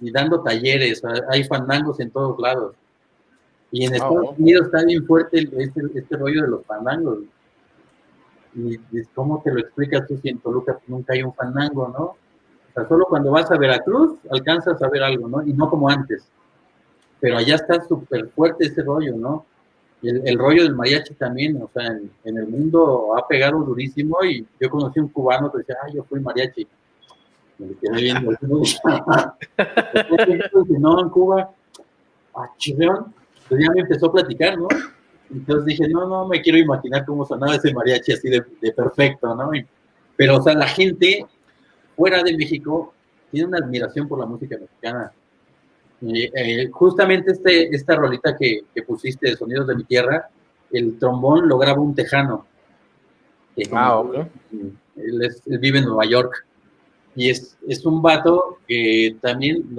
y 0.01 0.11
dando 0.11 0.41
talleres, 0.41 1.01
hay 1.29 1.43
fandangos 1.43 1.99
en 1.99 2.09
todos 2.09 2.37
lados. 2.39 2.75
Y 3.71 3.85
en 3.85 3.93
ah, 3.93 3.97
Estados 3.97 4.37
Unidos 4.37 4.65
está 4.65 4.83
bien 4.83 5.05
fuerte 5.05 5.39
este, 5.39 5.81
este, 5.93 6.17
rollo 6.17 6.41
de 6.41 6.47
los 6.47 6.65
fandangos. 6.65 7.19
Y, 8.55 8.77
cómo 9.13 9.41
te 9.43 9.53
lo 9.53 9.59
explicas 9.59 10.07
tú 10.07 10.17
si 10.17 10.29
en 10.29 10.39
Toluca 10.39 10.77
nunca 10.87 11.13
hay 11.13 11.23
un 11.23 11.33
fandango, 11.33 11.87
¿no? 11.87 12.03
O 12.03 12.73
sea, 12.73 12.87
solo 12.87 13.05
cuando 13.05 13.31
vas 13.31 13.49
a 13.51 13.57
Veracruz 13.57 14.17
alcanzas 14.29 14.81
a 14.81 14.89
ver 14.89 15.03
algo, 15.03 15.29
¿no? 15.29 15.43
Y 15.43 15.53
no 15.53 15.69
como 15.69 15.87
antes. 15.87 16.27
Pero 17.21 17.37
allá 17.37 17.55
está 17.55 17.81
súper 17.87 18.27
fuerte 18.29 18.65
ese 18.65 18.83
rollo, 18.83 19.15
¿no? 19.15 19.45
el, 20.03 20.37
rollo 20.37 20.63
del 20.63 20.75
mariachi 20.75 21.13
también, 21.15 21.59
o 21.61 21.69
sea, 21.73 21.87
en, 21.87 22.37
el 22.37 22.47
mundo 22.47 23.15
ha 23.17 23.27
pegado 23.27 23.63
durísimo 23.63 24.23
y 24.23 24.45
yo 24.59 24.69
conocí 24.69 24.99
un 24.99 25.07
cubano 25.09 25.51
que 25.51 25.59
decía, 25.59 25.75
ah, 25.81 25.87
yo 25.93 26.03
fui 26.03 26.19
mariachi. 26.19 26.67
Me 27.59 27.75
quedé 27.75 28.01
viendo. 28.01 28.31
no, 30.79 31.01
en 31.01 31.09
Cuba, 31.09 31.51
ah, 32.35 32.49
chileón. 32.57 33.13
Entonces 33.43 33.67
ya 33.67 33.73
me 33.73 33.81
empezó 33.81 34.07
a 34.07 34.13
platicar, 34.13 34.57
¿no? 34.57 34.67
Entonces 35.29 35.65
dije, 35.65 35.87
no, 35.87 36.07
no 36.07 36.27
me 36.27 36.41
quiero 36.41 36.57
imaginar 36.57 37.05
cómo 37.05 37.23
sonaba 37.25 37.55
ese 37.55 37.71
mariachi 37.71 38.13
así 38.13 38.29
de, 38.29 38.43
de 38.59 38.71
perfecto, 38.71 39.35
¿no? 39.35 39.51
pero, 40.17 40.37
o 40.37 40.41
sea, 40.41 40.55
la 40.55 40.67
gente 40.67 41.27
fuera 41.95 42.23
de 42.23 42.35
México 42.35 42.93
tiene 43.29 43.47
una 43.47 43.59
admiración 43.59 44.07
por 44.07 44.19
la 44.19 44.25
música 44.25 44.57
mexicana 44.59 45.11
eh, 46.01 46.69
justamente 46.71 47.31
este, 47.31 47.75
esta 47.75 47.95
rolita 47.95 48.35
que, 48.37 48.63
pusiste 48.85 49.29
de 49.29 49.37
Sonidos 49.37 49.67
de 49.67 49.75
mi 49.75 49.83
Tierra, 49.83 50.29
el 50.71 50.97
trombón 50.97 51.47
lo 51.47 51.57
graba 51.57 51.81
un 51.81 51.93
tejano. 51.93 52.45
ah, 53.71 54.03
él, 54.95 55.59
vive 55.59 55.79
en 55.79 55.85
Nueva 55.85 56.05
York. 56.05 56.45
Y 57.15 57.29
es, 57.29 57.57
es 57.67 57.85
un 57.85 58.01
vato 58.01 58.59
que 58.67 59.17
también 59.21 59.75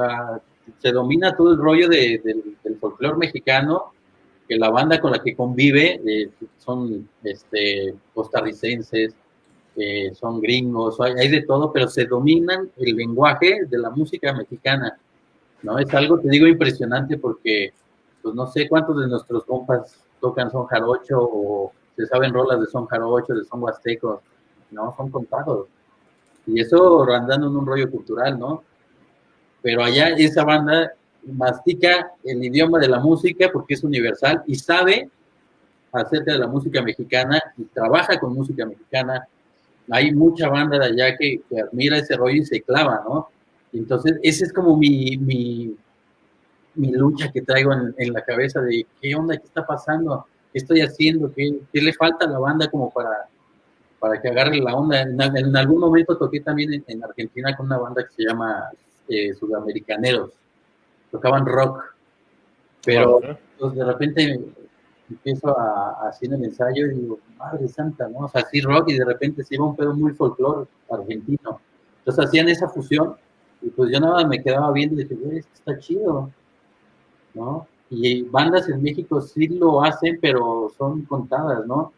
se 0.79 0.93
domina 0.93 1.35
todo 1.35 1.53
el 1.53 1.59
rollo 1.59 1.89
del, 1.89 2.21
del 2.23 2.77
folclore 2.79 3.17
mexicano, 3.17 3.93
que 4.49 4.57
la 4.57 4.71
banda 4.71 5.01
con 5.01 5.13
la 5.13 5.23
que 5.23 5.35
convive 5.35 6.01
eh, 6.07 6.31
son 6.59 7.09
este, 7.23 7.95
costarricenses, 8.13 9.15
eh, 9.77 10.13
son 10.15 10.41
gringos, 10.41 11.01
hay, 11.01 11.13
hay, 11.19 11.29
de 11.29 11.43
todo, 11.43 11.73
pero 11.73 11.89
se 11.89 12.05
dominan 12.05 12.71
el 12.77 12.97
lenguaje 12.97 13.65
de 13.69 13.79
la 13.79 13.91
música 13.91 14.33
mexicana. 14.33 14.99
¿No? 15.63 15.79
Es 15.79 15.93
algo, 15.95 16.19
te 16.19 16.29
digo, 16.29 16.47
impresionante 16.47 17.19
porque, 17.19 17.73
pues 18.23 18.35
no 18.35 18.47
sé 18.47 18.69
cuántos 18.69 19.01
de 19.01 19.09
nuestros 19.09 19.45
compas 19.45 20.03
tocan 20.21 20.51
son 20.51 20.67
jarocho 20.67 21.19
o 21.21 21.73
se 21.97 22.07
saben 22.07 22.33
rolas 22.33 22.61
de 22.61 22.67
son 22.67 22.87
jarocho, 22.87 23.35
de 23.35 23.45
son 23.45 23.63
huastecos, 23.63 24.21
¿no? 24.71 24.95
Son 24.97 25.11
contados. 25.11 25.67
Y 26.47 26.61
eso 26.61 27.09
andando 27.11 27.49
en 27.49 27.57
un 27.57 27.67
rollo 27.67 27.91
cultural, 27.91 28.39
¿no? 28.39 28.63
Pero 29.63 29.85
allá 29.85 30.09
esa 30.09 30.45
banda 30.45 30.93
mastica 31.25 32.13
el 32.25 32.43
idioma 32.43 32.81
de 32.81 32.89
la 32.89 32.99
música 32.99 33.51
porque 33.53 33.75
es 33.75 33.85
universal 33.85 34.43
y 34.47 34.57
sabe 34.57 35.09
acerca 35.93 36.33
de 36.33 36.39
la 36.39 36.49
música 36.49 36.83
mexicana 36.83 37.41
y 37.57 37.65
trabaja 37.65 38.19
con 38.19 38.35
música 38.35 38.67
mexicana. 38.67 39.27
Hay 39.91 40.13
mucha 40.13 40.49
banda 40.49 40.79
de 40.79 40.87
allá 40.87 41.17
que, 41.17 41.43
que 41.49 41.61
admira 41.61 41.99
ese 41.99 42.17
rollo 42.17 42.43
y 42.43 42.45
se 42.45 42.63
clava, 42.63 43.03
¿no? 43.05 43.29
Entonces, 43.73 44.19
esa 44.23 44.45
es 44.45 44.53
como 44.53 44.77
mi, 44.77 45.17
mi, 45.17 45.77
lucha 46.75 47.31
que 47.33 47.43
traigo 47.43 47.73
en, 47.73 48.13
la 48.13 48.23
cabeza 48.23 48.61
de 48.61 48.87
qué 49.01 49.15
onda, 49.15 49.37
qué 49.37 49.45
está 49.45 49.67
pasando, 49.67 50.27
qué 50.53 50.59
estoy 50.59 50.81
haciendo, 50.81 51.33
qué, 51.33 51.61
le 51.73 51.93
falta 51.95 52.27
a 52.27 52.29
la 52.29 52.39
banda 52.39 52.71
como 52.71 52.91
para, 52.91 53.29
para 53.99 54.21
que 54.21 54.29
agarre 54.29 54.59
la 54.59 54.75
onda. 54.75 55.01
En, 55.01 55.57
algún 55.57 55.81
momento 55.81 56.17
toqué 56.19 56.41
también 56.41 56.85
en, 56.87 57.05
Argentina 57.05 57.57
con 57.57 57.67
una 57.67 57.79
banda 57.79 58.05
que 58.05 58.15
se 58.15 58.25
llama 58.29 58.71
eh, 59.09 59.33
Sudamericaneros. 59.35 60.33
Tocaban 61.11 61.47
rock, 61.47 61.83
pero 62.85 63.21
pues, 63.59 63.75
de 63.75 63.85
repente 63.85 64.41
empiezo 65.09 65.59
a, 65.59 66.09
hacer 66.09 66.33
el 66.33 66.45
ensayo 66.45 66.87
y 66.87 66.95
digo, 66.95 67.19
madre 67.37 67.69
santa, 67.69 68.09
¿no? 68.09 68.21
O 68.21 68.29
sea, 68.29 68.45
sí 68.51 68.61
rock 68.61 68.91
y 68.91 68.99
de 68.99 69.05
repente 69.05 69.45
se 69.45 69.55
iba 69.55 69.67
un 69.67 69.77
pedo 69.77 69.95
muy 69.95 70.13
folclore 70.13 70.67
argentino. 70.91 71.61
Entonces 71.99 72.25
hacían 72.25 72.49
esa 72.49 72.69
fusión 72.69 73.17
y 73.63 73.71
pues 73.71 73.91
yo 73.93 74.01
nada 74.01 74.15
más 74.15 74.29
me 74.29 74.43
quedaba 74.43 74.73
viendo 74.73 75.01
y 75.01 75.05
dije, 75.05 75.15
güey, 75.15 75.39
esto 75.39 75.53
está 75.55 75.79
chido, 75.79 76.31
¿no? 77.35 77.67
Y 77.91 78.23
bandas 78.23 78.69
en 78.69 78.83
México 78.83 79.21
sí 79.21 79.49
lo 79.49 79.83
hacen, 79.83 80.19
pero 80.21 80.73
son 80.77 81.03
contadas, 81.03 81.67
¿no? 81.67 81.93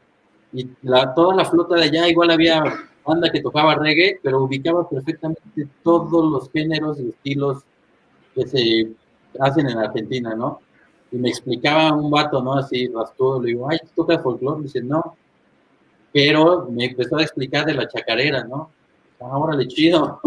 Y 0.53 0.69
la, 0.83 1.15
toda 1.15 1.35
la 1.37 1.45
flota 1.45 1.77
de 1.77 1.85
allá 1.85 2.09
igual 2.09 2.31
había 2.31 2.63
banda 3.05 3.31
que 3.31 3.41
tocaba 3.41 3.75
reggae, 3.77 4.19
pero 4.23 4.43
ubicaba 4.45 4.89
perfectamente 4.89 5.69
todos 5.83 6.31
los 6.31 6.51
géneros 6.51 6.99
y 7.01 7.09
estilos 7.09 7.63
que 8.35 8.47
se 8.47 8.93
hacen 9.39 9.69
en 9.69 9.79
Argentina, 9.79 10.35
¿no? 10.35 10.61
Y 11.11 11.17
me 11.17 11.29
explicaba 11.29 11.93
un 11.93 12.11
vato, 12.11 12.43
¿no? 12.43 12.55
Así, 12.55 12.89
rastudo, 12.89 13.41
le 13.43 13.49
digo, 13.49 13.69
ay, 13.71 13.79
¿tú 13.79 14.03
tocas 14.03 14.23
folclore? 14.23 14.59
Me 14.59 14.65
dice, 14.65 14.83
no. 14.83 15.17
Pero 16.13 16.69
me 16.71 16.87
empezó 16.87 17.17
a 17.17 17.23
explicar 17.23 17.65
de 17.67 17.75
la 17.75 17.89
chacarera, 17.89 18.45
¿no? 18.45 18.71
Ahora 19.21 19.57
le 19.57 19.67
chido. 19.69 20.21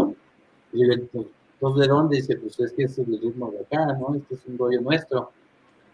Y 0.73 0.85
le 0.85 0.93
¿entonces 0.95 1.81
de 1.81 1.87
dónde? 1.87 2.17
Dice, 2.17 2.35
pues 2.37 2.59
es 2.59 2.73
que 2.73 2.83
es 2.83 2.97
el 2.99 3.19
ritmo 3.19 3.51
de 3.51 3.59
acá, 3.61 3.93
¿no? 3.93 4.15
Este 4.15 4.35
es 4.35 4.45
un 4.45 4.57
rollo 4.57 4.81
nuestro. 4.81 5.31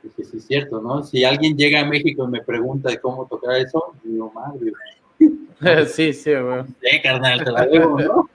Dije, 0.02 0.24
sí, 0.26 0.38
es 0.38 0.46
cierto, 0.46 0.82
¿no? 0.82 1.04
Si 1.04 1.24
alguien 1.24 1.56
llega 1.56 1.82
a 1.82 1.86
México 1.86 2.26
y 2.26 2.28
me 2.28 2.42
pregunta 2.42 2.90
de 2.90 3.00
cómo 3.00 3.26
tocar 3.26 3.56
eso, 3.56 3.94
digo, 4.04 4.32
madre, 4.34 4.74
Sí, 5.88 6.14
sí, 6.14 6.34
güey. 6.34 6.64
Sí, 6.82 7.02
carnal, 7.02 7.44
te 7.44 7.52
la 7.52 7.66
debo, 7.66 8.00
¿no? 8.00 8.30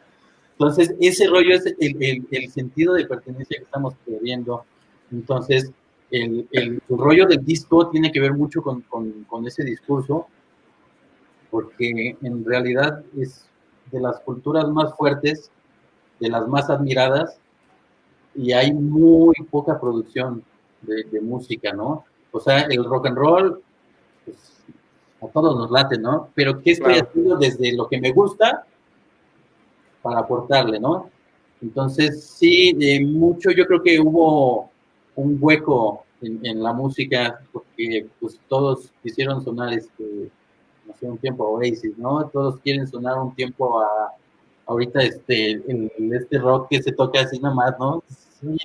Entonces, 0.53 0.95
ese 1.01 1.27
rollo 1.29 1.55
es 1.55 1.67
el, 1.67 2.27
el, 2.31 2.51
sentido 2.51 2.95
de 2.95 3.07
pertenencia 3.07 3.59
que 3.59 3.65
estamos 3.65 3.95
perdiendo. 4.05 4.65
Entonces, 5.13 5.71
el, 6.11 6.49
el, 6.51 6.81
rollo 6.89 7.27
del 7.27 7.45
disco 7.45 7.89
tiene 7.91 8.11
que 8.11 8.21
ver 8.21 8.33
mucho 8.33 8.63
con, 8.63 8.81
con, 8.83 9.25
con, 9.25 9.47
ese 9.47 9.63
discurso, 9.63 10.27
porque 11.51 12.17
en 12.21 12.45
realidad 12.45 13.05
es 13.17 13.49
de 13.93 14.01
las 14.01 14.19
culturas 14.21 14.69
más 14.69 14.97
fuertes, 14.97 15.51
de 16.21 16.29
las 16.29 16.47
más 16.49 16.71
admiradas, 16.71 17.39
y 18.35 18.53
hay 18.53 18.73
muy 18.73 19.35
poca 19.51 19.81
producción 19.81 20.45
de, 20.83 21.05
de 21.05 21.21
música, 21.21 21.73
¿no? 21.73 22.05
O 22.31 22.41
sea, 22.41 22.63
el 22.63 22.85
rock 22.85 23.07
and 23.07 23.17
roll, 23.17 23.63
pues, 24.25 24.37
a 25.21 25.27
todos 25.29 25.57
nos 25.57 25.71
late, 25.71 25.99
¿no? 25.99 26.29
Pero 26.35 26.61
¿qué 26.61 26.73
estoy 26.73 26.95
haciendo 26.95 27.37
desde 27.37 27.77
lo 27.77 27.89
que 27.89 28.01
me 28.01 28.13
gusta 28.13 28.65
para 30.03 30.21
aportarle, 30.21 30.79
¿no? 30.79 31.11
Entonces, 31.61 32.25
sí, 32.25 32.73
de 32.73 33.05
mucho 33.05 33.51
yo 33.51 33.67
creo 33.67 33.83
que 33.83 33.99
hubo 33.99 34.71
un 35.17 35.39
hueco 35.41 36.05
en, 36.21 36.63
la 36.63 36.73
música, 36.73 37.41
porque 37.53 38.09
pues 38.21 38.41
todos 38.49 38.93
quisieron 39.03 39.43
sonar 39.43 39.73
este, 39.73 40.31
hace 40.91 41.07
un 41.07 41.19
tiempo 41.19 41.45
a 41.45 41.51
Oasis, 41.51 41.97
¿no? 41.99 42.29
Todos 42.29 42.61
quieren 42.61 42.87
sonar 42.87 43.19
un 43.19 43.35
tiempo 43.35 43.81
a 43.81 44.13
ahorita 44.69 45.03
este, 45.03 45.53
en, 45.67 45.91
este 46.13 46.39
rock 46.39 46.69
que 46.71 46.83
se 46.83 46.93
toca 46.93 47.21
así 47.21 47.39
nomás, 47.41 47.75
¿no? 47.79 48.03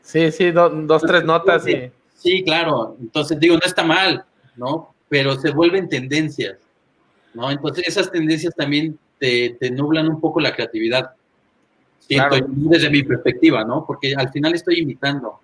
Sí, 0.00 0.32
sí, 0.32 0.50
dos, 0.52 1.02
tres 1.02 1.22
notas 1.22 1.68
y... 1.68 1.92
Sí, 2.14 2.42
claro. 2.42 2.96
Entonces 2.98 3.38
digo, 3.38 3.56
no 3.56 3.60
está 3.62 3.84
mal, 3.84 4.24
¿no? 4.56 4.94
Pero 5.10 5.36
se 5.36 5.50
vuelven 5.50 5.86
tendencias, 5.86 6.56
¿no? 7.34 7.50
Entonces 7.50 7.86
esas 7.86 8.10
tendencias 8.10 8.54
también 8.54 8.98
te, 9.18 9.58
te 9.60 9.70
nublan 9.70 10.08
un 10.08 10.18
poco 10.18 10.40
la 10.40 10.54
creatividad 10.54 11.10
desde 12.08 12.90
mi 12.90 13.02
perspectiva, 13.02 13.64
¿no? 13.64 13.84
Porque 13.86 14.14
al 14.16 14.30
final 14.30 14.54
estoy 14.54 14.78
imitando. 14.80 15.40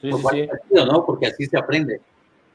Sí, 0.00 0.10
sí, 0.12 0.48
¿no? 0.70 1.04
Porque 1.04 1.26
así 1.26 1.46
se 1.46 1.58
aprende. 1.58 2.00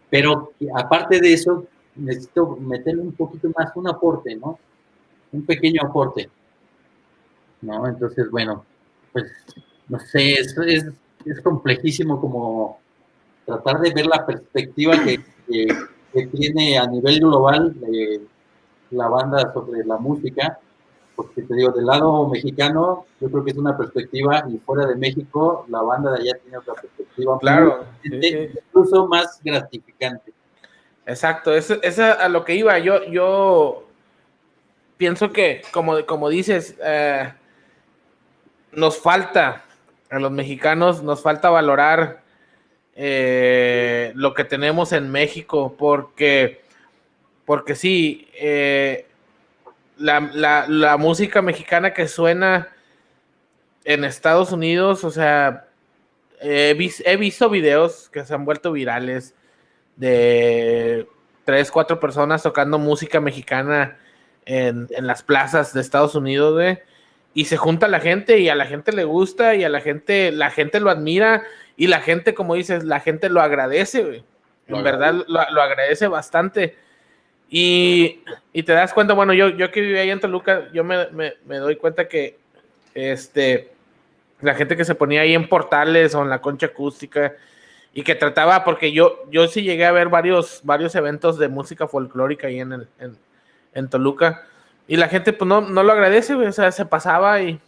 Pero 0.10 0.54
aparte 0.76 1.20
de 1.20 1.34
eso, 1.34 1.66
necesito 1.96 2.56
meterle 2.62 3.02
un 3.02 3.12
poquito 3.12 3.50
más, 3.58 3.76
un 3.76 3.90
aporte, 3.90 4.36
¿no? 4.36 4.58
Un 5.32 5.46
pequeño 5.46 5.82
aporte. 5.84 6.30
¿No? 7.62 7.88
Entonces, 7.88 8.30
bueno, 8.32 8.66
pues, 9.12 9.26
no 9.88 10.00
sé, 10.00 10.34
es, 10.34 10.58
es, 10.58 10.86
es 11.26 11.42
complejísimo 11.42 12.20
como 12.22 12.80
tratar 13.46 13.80
de 13.82 13.92
ver 13.94 14.06
la 14.06 14.26
perspectiva 14.26 14.94
que, 15.04 15.20
que, 15.48 16.28
tiene 16.28 16.78
a 16.78 16.88
nivel 16.88 17.20
global 17.20 17.76
eh, 17.94 18.22
la 18.92 19.08
banda 19.08 19.52
sobre 19.54 19.86
la 19.86 19.98
música 19.98 20.60
porque 21.20 21.42
te 21.42 21.54
digo, 21.54 21.72
del 21.72 21.86
lado 21.86 22.30
mexicano, 22.30 23.06
yo 23.20 23.30
creo 23.30 23.44
que 23.44 23.52
es 23.52 23.58
una 23.58 23.78
perspectiva, 23.78 24.46
y 24.48 24.58
fuera 24.60 24.88
de 24.88 24.96
México, 24.96 25.66
la 25.68 25.82
banda 25.82 26.14
de 26.14 26.22
allá 26.22 26.40
tiene 26.42 26.58
otra 26.58 26.76
perspectiva. 26.76 27.38
Claro. 27.40 27.84
Incluso 28.06 29.06
más 29.06 29.42
gratificante. 29.44 30.32
Exacto, 31.06 31.54
eso 31.54 31.76
es 31.84 32.00
a 32.00 32.30
lo 32.30 32.46
que 32.46 32.56
iba. 32.56 32.80
Yo, 32.80 33.04
yo 33.04 33.89
pienso 35.00 35.32
que, 35.32 35.62
como, 35.72 36.06
como 36.06 36.28
dices, 36.28 36.76
eh, 36.84 37.32
nos 38.74 39.00
falta, 39.00 39.64
a 40.10 40.20
los 40.20 40.30
mexicanos, 40.30 41.02
nos 41.02 41.22
falta 41.22 41.50
valorar 41.50 42.22
eh, 42.96 44.12
lo 44.16 44.34
que 44.34 44.44
tenemos 44.44 44.92
en 44.92 45.10
México, 45.10 45.74
porque, 45.78 46.62
porque 47.46 47.76
sí, 47.76 48.28
eh, 48.34 49.08
la, 49.98 50.98
música 51.00 51.42
mexicana 51.42 51.94
que 51.94 52.10
suena 52.10 52.68
en 53.86 54.04
Estados 54.04 54.52
Unidos, 54.52 55.06
o 55.06 55.12
sea, 55.12 55.68
he, 56.42 56.74
visto 56.74 57.50
videos 57.50 58.10
que 58.10 58.26
se 58.26 58.34
han 58.34 58.44
vuelto 58.44 58.74
virales 58.74 59.34
de 59.96 61.08
tres, 61.46 61.72
cuatro 61.72 62.02
personas 62.02 62.44
tocando 62.44 62.78
música 62.78 63.22
mexicana 63.22 63.98
en, 64.46 64.88
las 65.02 65.24
plazas 65.24 65.74
de 65.74 65.82
Estados 65.82 66.16
Unidos, 66.16 66.78
y 67.34 67.46
se 67.46 67.58
junta 67.58 67.88
la 67.88 68.00
gente 68.00 68.40
y 68.40 68.50
a 68.50 68.56
la 68.56 68.66
gente 68.66 68.92
le 68.92 69.04
gusta 69.04 69.56
y 69.56 69.64
a 69.64 69.70
la 69.70 69.82
gente, 69.82 70.32
la 70.32 70.50
gente 70.50 70.80
lo 70.80 70.90
admira 70.90 71.44
y 71.78 71.88
la 71.88 72.02
gente, 72.02 72.34
como 72.34 72.56
dices, 72.56 72.84
la 72.84 73.00
gente 73.00 73.30
lo 73.30 73.42
agradece, 73.42 74.24
En 74.68 74.84
verdad 74.84 75.14
lo 75.28 75.62
agradece 75.62 76.08
bastante. 76.08 76.76
Y, 77.50 78.22
te 78.54 78.74
das 78.74 78.94
cuenta, 78.94 79.14
bueno, 79.14 79.34
yo, 79.34 79.50
yo 79.50 79.72
que 79.72 79.82
vivía 79.82 80.02
ahí 80.02 80.12
en 80.12 80.20
Toluca, 80.20 80.70
yo 80.72 80.84
me, 80.84 81.08
doy 81.48 81.76
cuenta 81.78 82.08
que 82.08 82.38
este, 82.94 83.72
la 84.42 84.54
gente 84.54 84.78
que 84.78 84.86
se 84.86 84.96
ponía 84.96 85.22
ahí 85.22 85.34
en 85.34 85.50
portales 85.50 86.14
o 86.14 86.22
en 86.22 86.30
la 86.30 86.42
concha 86.42 86.68
acústica 86.68 87.34
y 87.92 88.04
que 88.04 88.14
trataba, 88.14 88.64
porque 88.64 88.92
yo, 88.92 89.26
yo 89.32 89.48
sí 89.48 89.64
llegué 89.64 89.86
a 89.86 89.92
ver 89.92 90.10
varios, 90.10 90.62
varios 90.64 90.94
eventos 90.94 91.40
de 91.40 91.48
música 91.48 91.88
folclórica 91.88 92.48
ahí 92.48 92.60
en, 92.60 92.74
el, 92.74 92.88
en, 93.00 93.18
Toluca. 93.90 94.46
Y 94.88 94.98
la 94.98 95.08
gente 95.08 95.34
pues 95.34 95.48
no, 95.48 95.62
lo 95.62 95.92
agradece, 95.92 96.34
o 96.34 96.52
sea, 96.52 96.72
se 96.72 96.86
pasaba 96.86 97.42
y, 97.42 97.60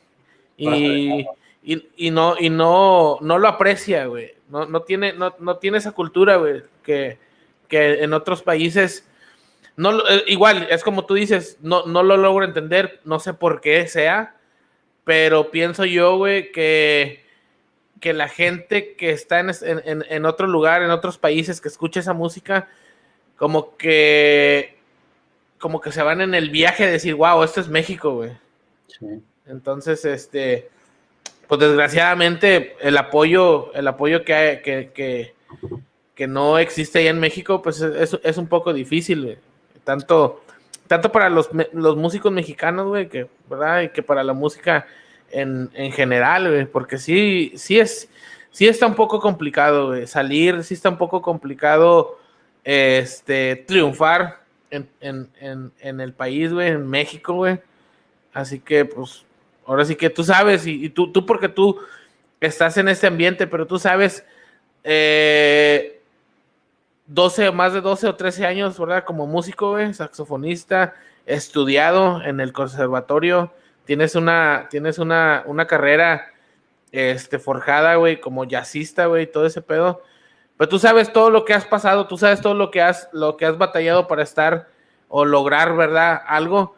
y, 0.58 2.12
no, 2.12 2.36
y 2.39 2.49
no, 2.49 3.18
no 3.22 3.38
lo 3.38 3.47
aprecia, 3.47 4.06
güey. 4.06 4.34
No, 4.49 4.66
no, 4.66 4.82
tiene, 4.82 5.14
no, 5.14 5.36
no 5.39 5.58
tiene 5.58 5.78
esa 5.78 5.91
cultura, 5.91 6.38
güey, 6.38 6.64
que, 6.84 7.20
que 7.68 8.04
en 8.04 8.14
otros 8.14 8.41
países 8.41 9.08
no, 9.78 10.08
eh, 10.08 10.24
igual, 10.28 10.68
es 10.70 10.84
como 10.84 11.06
tú 11.06 11.14
dices, 11.14 11.58
no, 11.62 11.86
no 11.86 12.04
lo 12.04 12.18
logro 12.18 12.45
entender, 12.45 12.99
no 13.06 13.20
sé 13.20 13.34
por 13.34 13.62
qué 13.62 13.88
sea, 13.88 14.36
pero 15.04 15.49
pienso 15.49 15.86
yo, 15.86 16.18
güey, 16.18 16.52
que, 16.52 17.24
que 17.99 18.14
la 18.14 18.28
gente 18.28 18.95
que 18.95 19.12
está 19.12 19.39
en, 19.39 20.26
otro 20.26 20.47
lugar, 20.47 20.84
en 20.84 20.91
otros 20.91 21.18
países, 21.18 21.62
que 21.62 21.70
escucha 21.70 21.99
esa 21.99 22.14
música, 22.14 22.70
como 23.38 23.78
que, 23.78 24.78
como 25.62 25.80
que 25.80 25.91
se 25.91 26.03
van 26.03 26.20
en 26.20 26.34
el 26.34 26.49
viaje 26.49 26.84
a 26.84 26.91
decir, 26.91 27.16
wow, 27.16 27.43
esto 27.43 27.62
es 27.62 27.70
México, 27.70 28.16
güey. 28.16 28.32
Entonces, 29.45 30.03
este, 30.03 30.70
pues 31.47 31.62
desgraciadamente 31.62 32.76
el 32.82 32.97
apoyo, 32.97 33.74
el 33.74 33.88
apoyo 33.88 34.26
que, 34.26 34.62
que, 34.64 34.91
que, 34.93 35.36
que 36.16 36.28
no 36.28 36.57
existe 36.57 36.99
ahí 36.99 37.07
en 37.07 37.20
México, 37.20 37.62
pues 37.62 37.80
es, 37.80 38.18
es 38.22 38.38
un 38.38 38.47
poco 38.47 38.74
difícil, 38.74 39.24
güey 39.24 39.38
tanto, 39.84 40.41
tanto 40.88 41.12
para 41.12 41.30
los, 41.30 41.49
los 41.74 41.95
músicos 41.97 42.32
mexicanos, 42.32 42.88
güey, 42.88 43.09
que, 43.09 43.28
¿verdad? 43.49 43.82
Y 43.82 43.89
que 43.89 44.03
para 44.03 44.24
la 44.24 44.34
música 44.34 44.86
en, 45.32 45.70
general, 45.93 46.49
güey, 46.49 46.66
porque 46.66 46.97
sí, 46.97 47.53
sí 47.55 47.80
es, 47.80 48.09
sí 48.51 48.68
está 48.68 48.86
un 48.86 48.95
poco 48.95 49.20
complicado, 49.20 49.88
güey, 49.88 50.07
salir, 50.07 50.64
sí 50.64 50.74
está 50.74 50.89
un 50.89 50.97
poco 50.97 51.22
complicado, 51.22 52.20
este, 52.64 53.55
triunfar 53.68 54.41
en, 54.72 55.72
el 55.82 56.13
país, 56.13 56.51
güey, 56.53 56.69
en 56.69 56.88
México, 56.88 57.34
güey. 57.34 57.59
Así 58.34 58.59
que, 58.59 58.86
pues, 58.86 59.26
ahora 59.65 59.86
sí 59.86 59.95
que 59.95 60.09
tú 60.09 60.24
sabes, 60.24 60.65
y, 60.65 60.89
tú, 60.89 61.11
tú 61.11 61.26
porque 61.26 61.49
tú 61.49 61.80
estás 62.39 62.78
en 62.78 62.88
este 62.88 63.07
ambiente, 63.07 63.45
pero 63.47 63.67
tú 63.67 63.78
sabes, 63.78 64.26
eh, 64.84 66.01
12, 67.07 67.51
más 67.51 67.74
de 67.74 67.82
12 67.82 68.07
o 68.07 68.15
13 68.15 68.45
años, 68.45 68.80
¿verdad? 68.80 69.03
Como 69.03 69.28
músico, 69.28 69.72
güey, 69.72 69.93
saxofonista, 69.93 70.95
estudiado 71.26 72.22
en 72.24 72.39
el 72.39 72.53
conservatorio, 72.53 73.53
tienes 73.86 74.15
una, 74.15 74.67
tienes 74.69 74.97
una, 74.97 75.43
una 75.45 75.67
carrera 75.67 76.32
este, 76.91 77.39
forjada, 77.39 77.95
güey, 77.95 78.19
como 78.19 78.45
jazzista, 78.45 79.05
güey, 79.07 79.30
todo 79.30 79.45
ese 79.45 79.61
pedo. 79.61 80.03
Pero 80.62 80.70
tú 80.70 80.78
sabes 80.78 81.12
todo 81.12 81.32
lo 81.32 81.43
que 81.43 81.55
has 81.55 81.66
pasado, 81.66 82.05
tú 82.05 82.20
sabes 82.20 82.39
todo 82.39 82.53
lo 82.53 82.70
que 82.70 82.82
has, 82.82 83.09
lo 83.14 83.36
que 83.36 83.47
has 83.47 83.57
batallado 83.57 84.07
para 84.07 84.22
estar 84.22 84.70
o 85.07 85.26
lograr, 85.26 85.76
¿verdad? 85.76 86.22
Algo. 86.28 86.76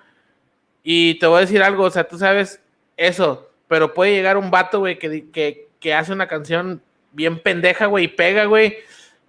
Y 0.85 1.15
te 1.15 1.27
voy 1.27 1.39
a 1.39 1.41
decir 1.41 1.61
algo, 1.61 1.83
o 1.83 1.91
sea, 1.91 2.07
tú 2.07 2.17
sabes 2.17 2.61
eso, 2.95 3.49
pero 3.67 3.93
puede 3.93 4.13
llegar 4.13 4.37
un 4.37 4.49
vato, 4.49 4.79
güey, 4.79 4.97
que, 4.97 5.67
que, 5.81 5.93
hace 5.93 6.13
una 6.13 6.29
canción 6.29 6.81
bien 7.11 7.43
pendeja, 7.43 7.87
güey, 7.87 8.05
y 8.05 8.07
pega, 8.07 8.45
güey, 8.45 8.77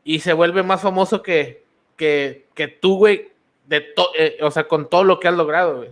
y 0.05 0.21
se 0.21 0.33
vuelve 0.33 0.63
más 0.63 0.83
famoso 0.83 1.21
que, 1.21 1.65
que, 1.97 2.47
que 2.55 2.69
tú, 2.69 2.99
güey, 2.99 3.33
eh, 3.69 4.39
o 4.41 4.53
sea, 4.53 4.69
con 4.69 4.89
todo 4.89 5.03
lo 5.03 5.19
que 5.19 5.27
has 5.27 5.35
logrado, 5.35 5.79
güey. 5.79 5.91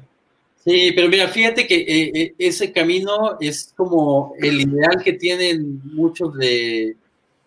Sí, 0.65 0.93
pero 0.95 1.09
mira, 1.09 1.27
fíjate 1.27 1.67
que 1.67 1.81
eh, 1.81 2.13
eh, 2.15 2.35
ese 2.39 2.73
camino 2.73 3.39
es 3.41 3.75
como 3.77 4.35
el 4.39 4.61
ideal 4.61 5.03
que 5.03 5.15
tienen 5.15 5.81
muchos 5.83 6.33
de, 6.39 6.95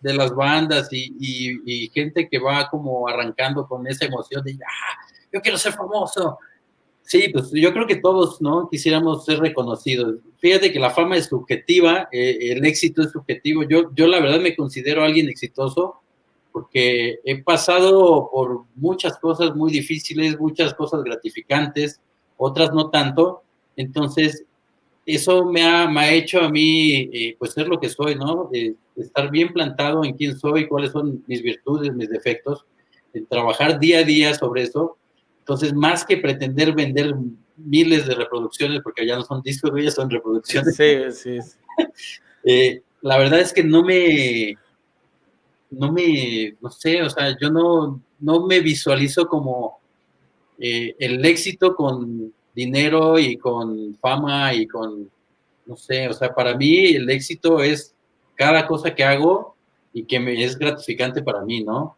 de 0.06 0.14
las 0.14 0.34
bandas 0.34 0.88
y, 0.92 1.90
gente 1.92 2.28
que 2.28 2.38
va 2.38 2.68
como 2.70 3.08
arrancando 3.08 3.66
con 3.66 3.86
esa 3.88 4.04
emoción 4.04 4.44
de, 4.44 4.52
ah, 4.52 5.06
yo 5.32 5.40
quiero 5.40 5.58
ser 5.58 5.72
famoso. 5.72 6.38
Sí, 7.02 7.28
pues 7.32 7.50
yo 7.52 7.72
creo 7.72 7.86
que 7.86 7.96
todos, 7.96 8.40
¿no? 8.40 8.68
Quisiéramos 8.68 9.24
ser 9.24 9.40
reconocidos. 9.40 10.18
Fíjate 10.38 10.72
que 10.72 10.78
la 10.78 10.90
fama 10.90 11.16
es 11.16 11.26
subjetiva, 11.26 12.08
eh, 12.12 12.38
el 12.40 12.64
éxito 12.64 13.02
es 13.02 13.10
subjetivo. 13.10 13.64
Yo, 13.64 13.92
yo 13.94 14.06
la 14.06 14.20
verdad 14.20 14.40
me 14.40 14.56
considero 14.56 15.02
alguien 15.02 15.28
exitoso 15.28 16.00
porque 16.52 17.18
he 17.24 17.42
pasado 17.42 18.28
por 18.32 18.64
muchas 18.76 19.18
cosas 19.18 19.54
muy 19.54 19.72
difíciles, 19.72 20.38
muchas 20.38 20.72
cosas 20.74 21.02
gratificantes, 21.02 22.00
otras 22.36 22.72
no 22.72 22.90
tanto. 22.90 23.42
Entonces, 23.76 24.44
eso 25.06 25.44
me 25.44 25.62
ha, 25.62 25.88
me 25.88 26.00
ha 26.00 26.12
hecho 26.12 26.40
a 26.40 26.50
mí, 26.50 27.08
eh, 27.12 27.36
pues, 27.38 27.52
ser 27.52 27.68
lo 27.68 27.78
que 27.78 27.88
soy, 27.88 28.16
¿no? 28.16 28.50
estar 28.96 29.30
bien 29.30 29.52
plantado 29.52 30.04
en 30.04 30.14
quién 30.14 30.38
soy, 30.38 30.66
cuáles 30.66 30.90
son 30.90 31.22
mis 31.26 31.42
virtudes, 31.42 31.94
mis 31.94 32.08
defectos, 32.08 32.64
trabajar 33.28 33.78
día 33.78 34.00
a 34.00 34.04
día 34.04 34.34
sobre 34.34 34.62
eso. 34.62 34.96
Entonces, 35.40 35.72
más 35.72 36.04
que 36.04 36.16
pretender 36.16 36.74
vender 36.74 37.14
miles 37.56 38.06
de 38.06 38.14
reproducciones, 38.14 38.82
porque 38.82 39.06
ya 39.06 39.16
no 39.16 39.22
son 39.22 39.42
discos, 39.42 39.70
ya 39.80 39.90
son 39.90 40.10
reproducciones. 40.10 40.76
Sí, 40.76 41.12
sí. 41.12 41.38
Eh, 42.48 42.80
la 43.02 43.18
verdad 43.18 43.40
es 43.40 43.52
que 43.52 43.64
no 43.64 43.82
me, 43.82 44.56
no 45.68 45.90
me, 45.90 46.56
no 46.60 46.70
sé, 46.70 47.02
o 47.02 47.10
sea, 47.10 47.36
yo 47.40 47.50
no, 47.50 48.00
no 48.20 48.46
me 48.46 48.60
visualizo 48.60 49.26
como 49.26 49.80
eh, 50.56 50.94
el 51.00 51.24
éxito 51.24 51.74
con 51.74 52.32
dinero 52.56 53.18
y 53.18 53.36
con 53.36 53.94
fama 54.00 54.54
y 54.54 54.66
con, 54.66 55.10
no 55.66 55.76
sé, 55.76 56.08
o 56.08 56.12
sea, 56.14 56.34
para 56.34 56.56
mí 56.56 56.96
el 56.96 57.08
éxito 57.10 57.62
es 57.62 57.94
cada 58.34 58.66
cosa 58.66 58.94
que 58.94 59.04
hago 59.04 59.54
y 59.92 60.04
que 60.04 60.18
me 60.18 60.42
es 60.42 60.58
gratificante 60.58 61.22
para 61.22 61.42
mí, 61.42 61.62
¿no? 61.62 61.96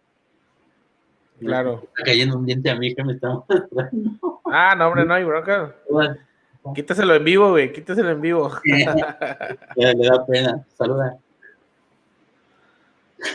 Claro. 1.38 1.84
Está 1.84 2.02
cayendo 2.04 2.36
un 2.36 2.44
diente 2.44 2.68
a 2.68 2.74
mí 2.74 2.92
que 2.92 3.04
me 3.04 3.12
está 3.12 3.44
Ah, 4.44 4.74
no, 4.76 4.88
hombre, 4.88 5.04
no 5.04 5.14
hay 5.14 5.24
bronca. 5.24 5.76
Quítaselo 6.74 7.14
en 7.14 7.24
vivo, 7.24 7.50
güey, 7.50 7.72
quítaselo 7.72 8.11
en 8.11 8.20
vivo. 8.20 8.50
le 8.64 10.09
da 10.09 10.26
pena. 10.26 10.66
Saluda. 10.76 11.18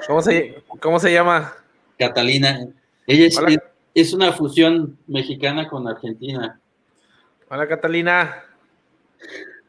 ¿Cómo 0.07 0.21
se, 0.21 0.61
cómo 0.81 0.99
se 0.99 1.13
llama? 1.13 1.53
Catalina. 1.97 2.67
Ella 3.07 3.25
es, 3.25 3.39
es 3.93 4.13
una 4.13 4.33
fusión 4.33 4.97
mexicana 5.07 5.69
con 5.69 5.87
argentina. 5.87 6.59
Hola, 7.53 7.67
Catalina. 7.67 8.43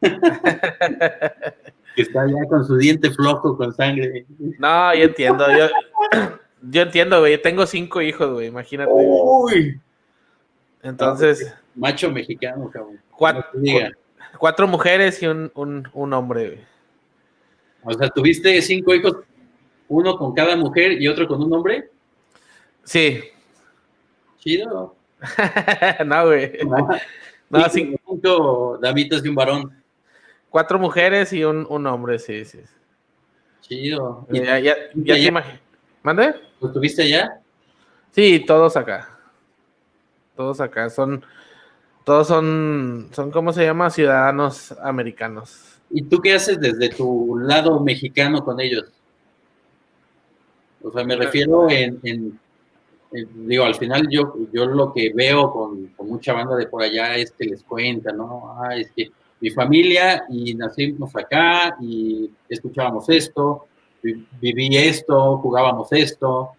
que 0.01 2.01
está 2.01 2.25
ya 2.25 2.49
con 2.49 2.65
su 2.65 2.77
diente 2.77 3.11
flojo, 3.11 3.55
con 3.55 3.71
sangre. 3.75 4.25
No, 4.57 4.95
yo 4.95 5.03
entiendo. 5.03 5.45
Yo, 5.55 5.67
yo 6.63 6.81
entiendo, 6.81 7.19
güey. 7.19 7.39
Tengo 7.39 7.67
cinco 7.67 8.01
hijos, 8.01 8.33
güey. 8.33 8.47
Imagínate. 8.47 8.91
Uy. 8.91 9.79
Entonces. 10.81 11.53
Macho 11.75 12.09
mexicano, 12.09 12.71
cabrón. 12.71 12.99
Cuatro, 13.11 14.67
mujeres 14.67 15.21
y 15.21 15.27
un, 15.27 15.51
un, 15.53 16.13
hombre, 16.13 16.47
güey. 16.47 16.59
O 17.83 17.93
sea, 17.93 18.09
¿tuviste 18.09 18.63
cinco 18.63 18.95
hijos? 18.95 19.17
¿Uno 19.89 20.17
con 20.17 20.33
cada 20.33 20.55
mujer 20.55 20.99
y 20.99 21.07
otro 21.07 21.27
con 21.27 21.43
un 21.43 21.53
hombre? 21.53 21.87
Sí. 22.83 23.19
Chido. 24.39 24.95
no, 26.03 26.25
güey. 26.25 26.51
No, 27.49 27.69
cinco 27.69 28.79
damitas 28.81 29.23
y 29.23 29.29
un 29.29 29.35
varón. 29.35 29.83
Cuatro 30.49 30.79
mujeres 30.79 31.33
y 31.33 31.43
un, 31.43 31.65
hombre, 31.85 32.19
sí, 32.19 32.45
sí. 32.45 32.59
Chido. 33.61 34.25
Ya, 34.29 34.59
ya, 34.59 34.75
ya 34.93 35.15
te. 35.15 35.59
¿Mande? 36.03 36.35
¿Lo 36.61 36.71
tuviste 36.71 37.03
allá? 37.03 37.41
Sí, 38.11 38.43
todos 38.45 38.77
acá. 38.77 39.17
Todos 40.35 40.61
acá. 40.61 40.89
Son, 40.89 41.23
todos 42.03 42.27
son, 42.27 43.09
son, 43.11 43.31
¿cómo 43.31 43.51
se 43.51 43.65
llama? 43.65 43.89
Ciudadanos 43.89 44.71
americanos. 44.83 45.79
¿Y 45.89 46.03
tú 46.03 46.19
qué 46.21 46.33
haces 46.33 46.59
desde 46.59 46.89
tu 46.89 47.37
lado 47.37 47.79
mexicano 47.79 48.43
con 48.43 48.59
ellos? 48.59 48.85
O 50.83 50.91
sea, 50.91 51.03
me 51.03 51.15
refiero 51.15 51.69
en 51.69 52.39
digo, 53.33 53.63
al 53.63 53.75
final 53.75 54.07
yo, 54.09 54.35
yo 54.51 54.65
lo 54.65 54.93
que 54.93 55.11
veo 55.13 55.51
con, 55.51 55.93
mucha 56.07 56.33
banda 56.33 56.55
de 56.55 56.67
por 56.67 56.83
allá 56.83 57.15
es 57.15 57.31
que 57.31 57.45
les 57.45 57.63
cuenta, 57.63 58.11
¿no? 58.11 58.55
Ah, 58.59 58.75
es 58.75 58.91
que 58.91 59.09
mi 59.41 59.49
familia 59.49 60.25
y 60.29 60.53
nacimos 60.55 61.15
acá 61.15 61.75
y 61.81 62.29
escuchábamos 62.47 63.09
esto, 63.09 63.67
viví 64.01 64.77
esto, 64.77 65.37
jugábamos 65.37 65.91
esto, 65.91 66.51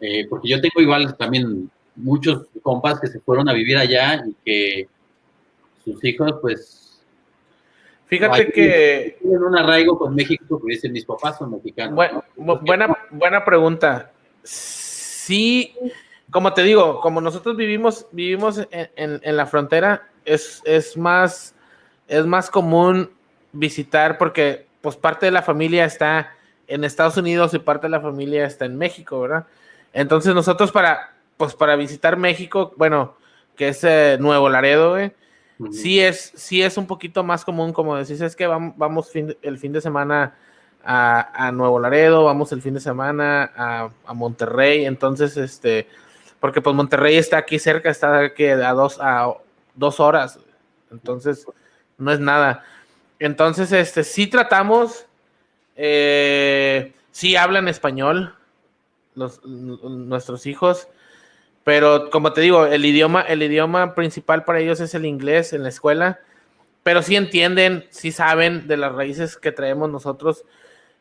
eh, 0.00 0.26
porque 0.28 0.48
yo 0.48 0.60
tengo 0.60 0.80
igual 0.80 1.16
también 1.16 1.70
muchos 1.96 2.46
compas 2.62 3.00
que 3.00 3.06
se 3.06 3.20
fueron 3.20 3.48
a 3.48 3.54
vivir 3.54 3.76
allá 3.78 4.22
y 4.26 4.34
que 4.44 4.88
sus 5.84 6.02
hijos 6.04 6.34
pues... 6.40 6.82
Fíjate 8.06 8.52
que... 8.52 9.18
Tienen 9.20 9.42
un 9.42 9.58
arraigo 9.58 9.98
con 9.98 10.14
México 10.14 10.44
porque 10.48 10.74
dicen 10.74 10.92
mis 10.92 11.04
papás 11.04 11.38
son 11.38 11.50
mexicanos. 11.50 11.96
buena, 12.36 12.96
buena 13.10 13.44
pregunta 13.44 14.12
sí, 15.26 15.74
como 16.30 16.54
te 16.54 16.62
digo, 16.62 17.00
como 17.00 17.20
nosotros 17.20 17.56
vivimos, 17.56 18.06
vivimos 18.12 18.60
en, 18.70 19.36
la 19.36 19.46
frontera, 19.46 20.08
es, 20.24 20.62
es, 20.64 20.96
más, 20.96 21.54
es 22.06 22.24
más 22.26 22.48
común 22.48 23.10
visitar 23.52 24.18
porque 24.18 24.66
pues 24.80 24.96
parte 24.96 25.26
de 25.26 25.32
la 25.32 25.42
familia 25.42 25.84
está 25.84 26.32
en 26.68 26.84
Estados 26.84 27.16
Unidos 27.16 27.54
y 27.54 27.58
parte 27.58 27.86
de 27.86 27.90
la 27.90 28.00
familia 28.00 28.46
está 28.46 28.66
en 28.66 28.78
México, 28.78 29.20
¿verdad? 29.20 29.46
Entonces 29.92 30.34
nosotros 30.34 30.70
para, 30.70 31.14
pues 31.36 31.54
para 31.54 31.74
visitar 31.74 32.16
México, 32.16 32.72
bueno, 32.76 33.16
que 33.56 33.68
es 33.68 33.82
eh, 33.82 34.16
Nuevo 34.20 34.48
Laredo, 34.48 34.96
sí 35.72 36.00
es, 36.00 36.32
sí 36.36 36.62
es 36.62 36.76
un 36.76 36.86
poquito 36.86 37.24
más 37.24 37.44
común, 37.44 37.72
como 37.72 37.96
decís, 37.96 38.20
es 38.20 38.36
que 38.36 38.46
vamos, 38.46 38.74
vamos 38.76 39.10
el 39.14 39.58
fin 39.58 39.72
de 39.72 39.80
semana 39.80 40.34
a, 40.88 41.50
Nuevo 41.52 41.80
Laredo, 41.80 42.24
vamos 42.24 42.52
el 42.52 42.62
fin 42.62 42.74
de 42.74 42.80
semana 42.80 43.50
a, 43.56 44.14
Monterrey, 44.14 44.84
entonces, 44.84 45.36
este, 45.36 45.88
porque 46.38 46.60
pues 46.60 46.76
Monterrey 46.76 47.16
está 47.16 47.38
aquí 47.38 47.58
cerca, 47.58 47.90
está 47.90 48.20
aquí 48.20 48.46
a 48.46 48.72
dos, 48.72 48.98
a 49.00 49.34
dos 49.74 49.98
horas, 49.98 50.38
entonces 50.92 51.44
no 51.98 52.12
es 52.12 52.20
nada. 52.20 52.64
Entonces, 53.18 53.72
este, 53.72 54.04
sí 54.04 54.28
tratamos, 54.28 55.06
eh, 55.74 56.92
sí 57.10 57.34
hablan 57.34 57.66
español 57.66 58.34
los, 59.16 59.44
nuestros 59.44 60.46
hijos, 60.46 60.86
pero 61.64 62.10
como 62.10 62.32
te 62.32 62.42
digo, 62.42 62.64
el 62.64 62.84
idioma, 62.84 63.22
el 63.22 63.42
idioma 63.42 63.96
principal 63.96 64.44
para 64.44 64.60
ellos 64.60 64.78
es 64.78 64.94
el 64.94 65.04
inglés 65.04 65.52
en 65.52 65.64
la 65.64 65.68
escuela, 65.70 66.20
pero 66.84 67.02
sí 67.02 67.16
entienden, 67.16 67.86
sí 67.90 68.12
saben 68.12 68.68
de 68.68 68.76
las 68.76 68.92
raíces 68.92 69.36
que 69.36 69.50
traemos 69.50 69.90
nosotros 69.90 70.44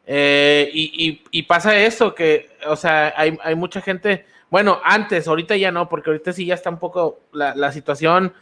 eh, 0.08 0.70
y, 0.74 1.44
pasa 1.44 1.78
eso, 1.78 2.14
que, 2.14 2.50
o 2.68 2.76
sea, 2.76 3.14
hay, 3.18 3.56
mucha 3.56 3.82
gente, 3.82 4.26
bueno, 4.50 4.80
antes, 4.84 5.28
ahorita 5.28 5.56
ya 5.56 5.72
no, 5.72 5.90
porque 5.90 6.10
ahorita 6.12 6.34
sí 6.34 6.46
ya 6.46 6.54
está 6.54 6.70
un 6.70 6.80
poco 6.80 7.22
la, 7.32 7.72
situación 7.72 8.34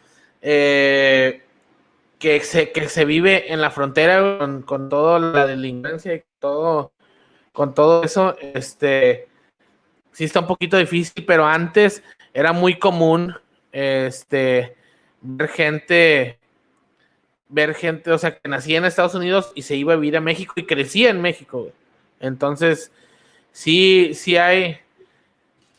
eh, 0.41 1.41
que, 2.20 2.41
se, 2.41 2.72
que 2.72 2.89
se 2.89 3.05
vive 3.05 3.53
en 3.53 3.61
la 3.61 3.72
frontera 3.72 4.38
con, 4.39 4.64
con 4.64 4.89
toda 4.89 5.20
la 5.20 5.47
delincuencia 5.47 6.14
y 6.16 6.24
todo, 6.39 6.91
con 7.53 7.74
todo 7.74 8.03
eso, 8.03 8.36
este, 8.41 9.28
sí 10.11 10.26
está 10.26 10.41
un 10.41 10.47
poquito 10.47 10.78
difícil, 10.78 11.26
pero 11.26 11.45
antes 11.45 12.03
era 12.34 12.51
muy 12.51 12.78
común, 12.78 13.34
este, 13.72 14.76
ver 15.22 15.47
gente 15.49 16.39
ver 17.53 17.75
gente, 17.75 18.11
o 18.11 18.17
sea, 18.17 18.35
que 18.35 18.49
nacía 18.49 18.79
en 18.79 18.85
Estados 18.85 19.13
Unidos 19.13 19.51
y 19.53 19.61
se 19.61 19.75
iba 19.75 19.93
a 19.93 19.95
vivir 19.95 20.17
a 20.17 20.21
México 20.21 20.53
y 20.57 20.65
crecía 20.65 21.11
en 21.11 21.21
México. 21.21 21.71
Entonces, 22.19 22.91
sí, 23.51 24.11
sí 24.15 24.37
hay, 24.37 24.79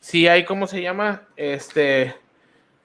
sí 0.00 0.28
hay, 0.28 0.44
¿cómo 0.44 0.68
se 0.68 0.80
llama? 0.80 1.22
Este, 1.36 2.14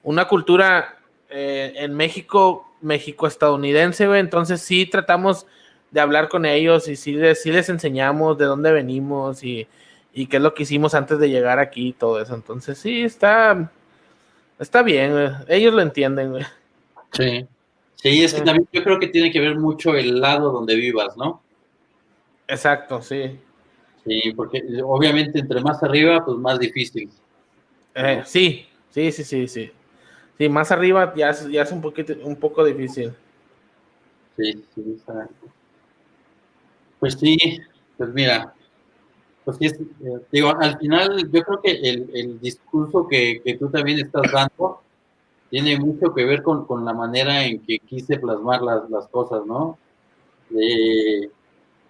una 0.02 0.26
cultura 0.26 0.98
eh, 1.28 1.72
en 1.76 1.94
México, 1.94 2.68
México 2.80 3.28
estadounidense, 3.28 4.08
güey. 4.08 4.18
Entonces 4.18 4.60
sí 4.60 4.86
tratamos 4.86 5.46
de 5.92 6.00
hablar 6.00 6.28
con 6.28 6.44
ellos 6.44 6.88
y 6.88 6.96
sí 6.96 7.12
les, 7.12 7.42
sí 7.42 7.52
les 7.52 7.68
enseñamos 7.68 8.38
de 8.38 8.46
dónde 8.46 8.72
venimos 8.72 9.44
y, 9.44 9.68
y 10.12 10.26
qué 10.26 10.38
es 10.38 10.42
lo 10.42 10.52
que 10.52 10.64
hicimos 10.64 10.94
antes 10.94 11.20
de 11.20 11.30
llegar 11.30 11.60
aquí 11.60 11.88
y 11.88 11.92
todo 11.92 12.20
eso. 12.20 12.34
Entonces, 12.34 12.76
sí, 12.76 13.02
está, 13.02 13.70
está 14.58 14.82
bien, 14.82 15.12
ellos 15.46 15.72
lo 15.74 15.80
entienden. 15.80 16.32
Güey. 16.32 16.44
Sí, 17.12 17.46
sí, 18.02 18.24
es 18.24 18.34
que 18.34 18.42
también 18.42 18.68
yo 18.72 18.82
creo 18.82 18.98
que 18.98 19.08
tiene 19.08 19.30
que 19.30 19.40
ver 19.40 19.58
mucho 19.58 19.94
el 19.94 20.20
lado 20.20 20.52
donde 20.52 20.74
vivas, 20.76 21.16
¿no? 21.16 21.42
Exacto, 22.46 23.00
sí. 23.00 23.38
Sí, 24.04 24.32
porque 24.34 24.62
obviamente 24.82 25.38
entre 25.38 25.60
más 25.60 25.82
arriba, 25.82 26.24
pues 26.24 26.38
más 26.38 26.58
difícil. 26.58 27.10
Eh, 27.94 28.22
sí, 28.24 28.66
sí, 28.90 29.12
sí, 29.12 29.24
sí, 29.24 29.48
sí. 29.48 29.70
Sí, 30.38 30.48
más 30.48 30.72
arriba 30.72 31.12
ya 31.14 31.30
es, 31.30 31.48
ya 31.48 31.62
es 31.62 31.72
un 31.72 31.82
poquito, 31.82 32.14
un 32.22 32.36
poco 32.36 32.64
difícil. 32.64 33.12
Sí, 34.36 34.64
sí, 34.74 35.02
Pues 36.98 37.14
sí, 37.14 37.36
pues 37.98 38.10
mira, 38.14 38.54
pues 39.44 39.56
sí, 39.58 39.66
eh, 39.66 40.20
digo, 40.30 40.54
al 40.58 40.78
final 40.78 41.30
yo 41.30 41.42
creo 41.42 41.60
que 41.62 41.72
el, 41.72 42.40
discurso 42.40 43.06
que, 43.08 43.42
tú 43.58 43.68
también 43.68 43.98
estás 43.98 44.30
dando 44.32 44.82
tiene 45.50 45.78
mucho 45.78 46.14
que 46.14 46.24
ver 46.24 46.42
con, 46.42 46.84
la 46.84 46.94
manera 46.94 47.44
en 47.44 47.60
que 47.60 47.78
quise 47.80 48.18
plasmar 48.18 48.62
las, 48.62 48.88
las 48.88 49.08
cosas, 49.08 49.44
¿no? 49.46 49.78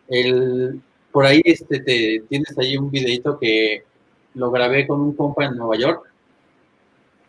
el, 0.08 0.80
por 1.12 1.26
ahí 1.26 1.40
este, 1.44 1.80
te, 1.80 2.22
tienes 2.28 2.58
ahí 2.58 2.76
un 2.76 2.90
videito 2.90 3.38
que 3.38 3.84
lo 4.34 4.50
grabé 4.50 4.86
con 4.86 5.00
un 5.00 5.14
compa 5.14 5.44
en 5.44 5.56
Nueva 5.56 5.76
York. 5.76 6.10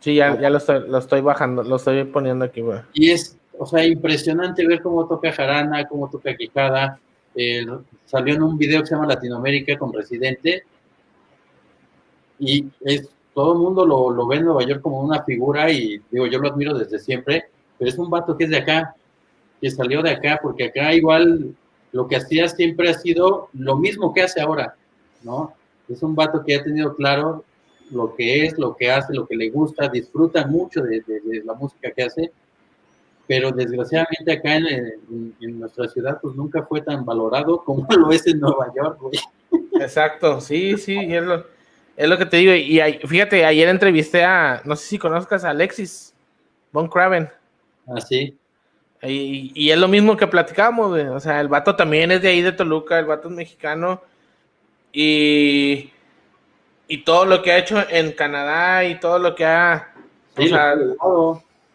Sí, 0.00 0.16
ya, 0.16 0.38
ya 0.40 0.50
lo, 0.50 0.58
estoy, 0.58 0.88
lo 0.88 0.98
estoy 0.98 1.20
bajando, 1.20 1.62
lo 1.62 1.76
estoy 1.76 2.04
poniendo 2.04 2.44
aquí, 2.44 2.60
güey. 2.60 2.80
Y 2.92 3.10
es, 3.10 3.38
o 3.56 3.66
sea, 3.66 3.84
impresionante 3.84 4.66
ver 4.66 4.82
cómo 4.82 5.06
toca 5.06 5.32
jarana, 5.32 5.86
cómo 5.86 6.10
toca 6.10 6.36
quijada. 6.36 6.98
salió 8.06 8.34
en 8.34 8.42
un 8.42 8.58
video 8.58 8.80
que 8.80 8.86
se 8.86 8.94
llama 8.94 9.06
Latinoamérica 9.06 9.78
con 9.78 9.92
Residente. 9.92 10.64
Y 12.38 12.66
es, 12.80 13.08
todo 13.34 13.54
el 13.54 13.58
mundo 13.58 13.86
lo, 13.86 14.26
ve 14.26 14.36
en 14.36 14.44
Nueva 14.44 14.64
York 14.64 14.82
como 14.82 15.00
una 15.00 15.22
figura 15.24 15.70
y 15.70 16.00
digo, 16.10 16.26
yo 16.26 16.38
lo 16.38 16.48
admiro 16.48 16.76
desde 16.76 16.98
siempre, 16.98 17.46
pero 17.78 17.90
es 17.90 17.98
un 17.98 18.10
vato 18.10 18.36
que 18.36 18.44
es 18.44 18.50
de 18.50 18.58
acá, 18.58 18.94
que 19.60 19.70
salió 19.70 20.02
de 20.02 20.10
acá, 20.10 20.38
porque 20.42 20.64
acá 20.64 20.92
igual 20.92 21.54
lo 21.92 22.08
que 22.08 22.16
hacía 22.16 22.48
siempre 22.48 22.90
ha 22.90 22.94
sido 22.94 23.48
lo 23.54 23.76
mismo 23.76 24.12
que 24.12 24.22
hace 24.22 24.40
ahora, 24.40 24.74
¿no? 25.22 25.54
Es 25.88 26.02
un 26.02 26.14
vato 26.14 26.42
que 26.44 26.56
ha 26.56 26.62
tenido 26.62 26.94
claro 26.94 27.44
lo 27.90 28.14
que 28.14 28.46
es, 28.46 28.58
lo 28.58 28.76
que 28.76 28.90
hace, 28.90 29.14
lo 29.14 29.26
que 29.26 29.36
le 29.36 29.50
gusta, 29.50 29.88
disfruta 29.88 30.46
mucho 30.46 30.82
de, 30.82 31.02
la 31.44 31.54
música 31.54 31.90
que 31.90 32.02
hace, 32.02 32.32
pero 33.26 33.50
desgraciadamente 33.50 34.32
acá 34.32 34.56
en, 34.56 35.58
nuestra 35.58 35.88
ciudad 35.88 36.18
pues 36.20 36.34
nunca 36.34 36.62
fue 36.64 36.80
tan 36.80 37.04
valorado 37.04 37.62
como 37.64 37.86
lo 37.96 38.10
es 38.10 38.26
en 38.26 38.40
Nueva 38.40 38.72
York, 38.74 38.98
güey. 39.00 39.18
Exacto, 39.80 40.40
sí, 40.40 40.76
sí, 40.78 40.96
es 40.98 41.22
lo, 41.22 41.44
es 41.96 42.08
lo 42.08 42.18
que 42.18 42.26
te 42.26 42.38
digo. 42.38 42.52
Y 42.54 42.80
fíjate, 43.06 43.44
ayer 43.44 43.68
entrevisté 43.68 44.24
a, 44.24 44.62
no 44.64 44.76
sé 44.76 44.86
si 44.86 44.98
conozcas 44.98 45.44
a 45.44 45.50
Alexis 45.50 46.14
Von 46.72 46.88
Craven. 46.88 47.28
Ah, 47.86 48.00
sí. 48.00 48.36
Y, 49.04 49.70
es 49.70 49.78
lo 49.78 49.88
mismo 49.88 50.16
que 50.16 50.28
platicamos, 50.28 50.96
O 50.96 51.20
sea, 51.20 51.40
el 51.40 51.48
vato 51.48 51.74
también 51.74 52.12
es 52.12 52.22
de 52.22 52.28
ahí 52.28 52.40
de 52.40 52.52
Toluca, 52.52 52.98
el 52.98 53.06
vato 53.06 53.28
es 53.28 53.34
mexicano. 53.34 54.00
Y, 54.92 55.90
y 56.86 56.98
todo 56.98 57.24
lo 57.24 57.42
que 57.42 57.52
ha 57.52 57.58
hecho 57.58 57.82
en 57.88 58.12
Canadá 58.12 58.84
y 58.84 59.00
todo 59.00 59.18
lo 59.18 59.34
que 59.34 59.44
ha. 59.44 59.92
Sí, 60.36 60.52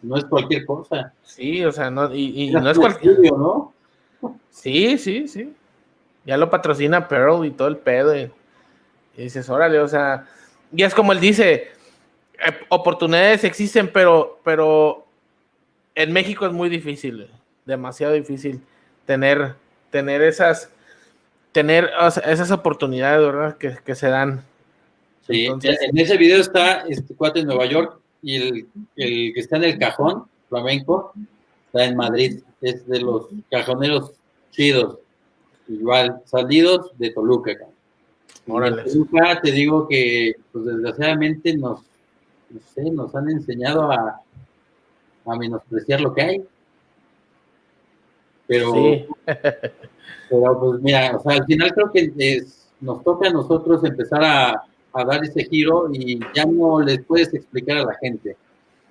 no 0.00 0.16
es 0.16 0.24
cualquier 0.24 0.64
cosa. 0.64 1.12
Sí, 1.22 1.64
o 1.64 1.72
sea, 1.72 1.90
no, 1.90 2.14
y, 2.14 2.50
no 2.50 2.70
es 2.70 2.78
cualquier. 2.78 3.18
¿no? 3.32 3.74
Sí, 4.50 4.96
sí, 4.96 5.28
sí. 5.28 5.52
Ya 6.24 6.36
lo 6.36 6.50
patrocina 6.50 7.08
Pearl 7.08 7.44
y 7.44 7.50
todo 7.50 7.68
el 7.68 7.76
pedo. 7.76 8.16
Y, 8.16 8.30
y 9.18 9.22
dices, 9.24 9.50
órale, 9.50 9.80
o 9.80 9.88
sea. 9.88 10.26
Y 10.72 10.84
es 10.84 10.94
como 10.94 11.12
él 11.12 11.20
dice: 11.20 11.72
eh, 12.34 12.58
oportunidades 12.68 13.42
existen, 13.42 13.90
pero, 13.92 14.40
pero 14.44 15.06
en 15.96 16.12
México 16.12 16.46
es 16.46 16.52
muy 16.52 16.68
difícil, 16.68 17.28
demasiado 17.66 18.14
difícil 18.14 18.60
tener, 19.04 19.56
tener 19.90 20.22
esas, 20.22 20.70
tener 21.50 21.90
esas 22.24 22.50
oportunidades, 22.52 23.26
¿verdad? 23.26 23.56
Que, 23.58 23.94
se 23.96 24.08
dan. 24.08 24.44
Sí, 25.26 25.46
en 25.46 25.98
ese 25.98 26.16
video 26.16 26.40
está 26.40 26.84
este 26.88 27.14
cuate 27.14 27.40
en 27.40 27.46
Nueva 27.46 27.66
York 27.66 27.98
y 28.22 28.36
el, 28.36 28.66
que 28.94 29.32
está 29.36 29.56
en 29.56 29.64
el 29.64 29.78
cajón 29.78 30.24
flamenco 30.48 31.12
está 31.66 31.84
en 31.84 31.96
Madrid. 31.96 32.40
Es 32.60 32.86
de 32.86 33.00
los 33.00 33.26
cajoneros 33.50 34.12
chidos, 34.52 34.98
igual, 35.68 36.22
salidos 36.24 36.92
de 36.98 37.10
Toluca. 37.10 37.56
Toluca 38.48 39.40
te 39.42 39.52
digo 39.52 39.86
que, 39.86 40.32
pues 40.50 40.64
desgraciadamente 40.64 41.56
nos, 41.56 41.80
no 42.50 42.60
sé, 42.74 42.90
nos 42.90 43.14
han 43.14 43.30
enseñado 43.30 43.92
a, 43.92 44.20
a 45.26 45.36
menospreciar 45.36 46.00
lo 46.00 46.14
que 46.14 46.22
hay. 46.22 46.44
Pero, 48.46 48.72
pero 49.26 50.60
pues 50.60 50.80
mira, 50.80 51.16
o 51.16 51.22
sea, 51.22 51.32
al 51.34 51.44
final 51.44 51.72
creo 51.74 51.92
que 51.92 52.44
nos 52.80 53.04
toca 53.04 53.28
a 53.28 53.32
nosotros 53.32 53.84
empezar 53.84 54.24
a, 54.24 54.64
dar 55.06 55.22
ese 55.22 55.44
giro 55.44 55.88
y 55.92 56.18
ya 56.34 56.44
no 56.44 56.80
les 56.80 57.04
puedes 57.04 57.32
explicar 57.32 57.76
a 57.76 57.84
la 57.84 57.94
gente. 58.00 58.36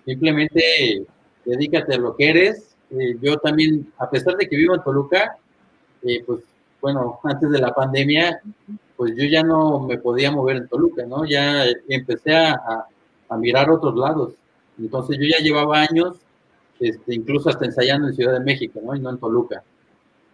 Simplemente 0.06 1.06
dedícate 1.44 1.96
a 1.96 1.98
lo 1.98 2.16
que 2.16 2.30
eres. 2.30 2.78
Eh, 2.92 3.18
yo 3.22 3.36
también, 3.40 3.92
a 3.98 4.10
pesar 4.10 4.38
de 4.38 4.48
que 4.48 4.56
vivo 4.56 4.74
en 4.74 4.84
Toluca, 4.84 5.36
eh, 6.04 6.24
pues 6.26 6.46
bueno, 6.82 7.20
antes 7.24 7.50
de 7.50 7.60
la 7.60 7.74
pandemia, 7.74 8.42
pues 8.96 9.14
yo 9.16 9.26
ya 9.26 9.44
no 9.44 9.80
me 9.80 9.98
podía 9.98 10.32
mover 10.32 10.58
en 10.58 10.68
Toluca, 10.68 11.06
¿no? 11.06 11.26
Ya 11.26 11.66
empecé 11.88 12.36
a, 12.36 12.86
a 13.30 13.38
mirar 13.38 13.70
otros 13.70 13.96
lados. 13.96 14.34
Entonces 14.80 15.18
yo 15.20 15.26
ya 15.28 15.44
llevaba 15.44 15.82
años 15.82 16.18
este, 16.80 17.16
incluso 17.16 17.50
hasta 17.50 17.66
ensayando 17.66 18.08
en 18.08 18.14
Ciudad 18.14 18.34
de 18.34 18.46
México, 18.46 18.80
¿no? 18.84 18.96
Y 18.96 19.00
no 19.00 19.10
en 19.10 19.18
Toluca, 19.18 19.64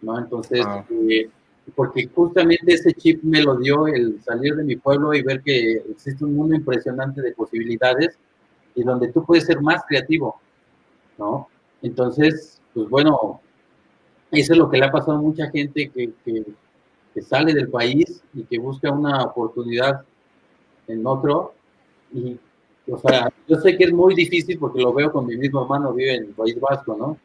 ¿no? 0.01 0.19
Entonces, 0.19 0.65
ah. 0.65 0.85
eh, 1.09 1.29
porque 1.75 2.09
justamente 2.13 2.73
ese 2.73 2.93
chip 2.93 3.23
me 3.23 3.41
lo 3.41 3.55
dio 3.55 3.87
el 3.87 4.21
salir 4.21 4.55
de 4.55 4.63
mi 4.63 4.75
pueblo 4.75 5.13
y 5.13 5.21
ver 5.21 5.41
que 5.41 5.75
existe 5.89 6.25
un 6.25 6.35
mundo 6.35 6.55
impresionante 6.55 7.21
de 7.21 7.31
posibilidades 7.31 8.17
y 8.75 8.83
donde 8.83 9.09
tú 9.09 9.25
puedes 9.25 9.45
ser 9.45 9.61
más 9.61 9.83
creativo, 9.87 10.41
¿no? 11.17 11.47
Entonces, 11.81 12.61
pues 12.73 12.89
bueno, 12.89 13.39
eso 14.39 14.53
es 14.53 14.59
lo 14.59 14.69
que 14.69 14.77
le 14.77 14.85
ha 14.85 14.91
pasado 14.91 15.13
a 15.13 15.21
mucha 15.21 15.49
gente 15.49 15.89
que, 15.89 16.11
que, 16.25 16.43
que 17.13 17.21
sale 17.21 17.53
del 17.53 17.69
país 17.69 18.23
y 18.33 18.43
que 18.43 18.59
busca 18.59 18.91
una 18.91 19.23
oportunidad 19.23 20.01
en 20.87 21.05
otro 21.05 21.53
y 22.13 22.37
o 22.91 22.97
sea, 22.97 23.31
yo 23.47 23.55
sé 23.57 23.77
que 23.77 23.85
es 23.85 23.93
muy 23.93 24.13
difícil 24.13 24.59
porque 24.59 24.81
lo 24.81 24.93
veo 24.93 25.11
con 25.11 25.25
mi 25.25 25.37
mismo 25.37 25.63
hermano, 25.63 25.93
vive 25.93 26.15
en 26.15 26.23
el 26.25 26.31
País 26.31 26.59
Vasco, 26.59 26.95
¿no? 26.97 27.17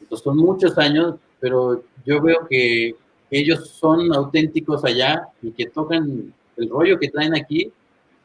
Entonces 0.00 0.22
son 0.22 0.36
muchos 0.36 0.76
años, 0.76 1.14
pero 1.40 1.82
yo 2.04 2.20
veo 2.20 2.46
que 2.48 2.94
ellos 3.30 3.70
son 3.70 4.12
auténticos 4.14 4.84
allá 4.84 5.28
y 5.42 5.52
que 5.52 5.66
tocan 5.66 6.32
el 6.56 6.68
rollo 6.68 6.98
que 6.98 7.08
traen 7.08 7.34
aquí 7.34 7.72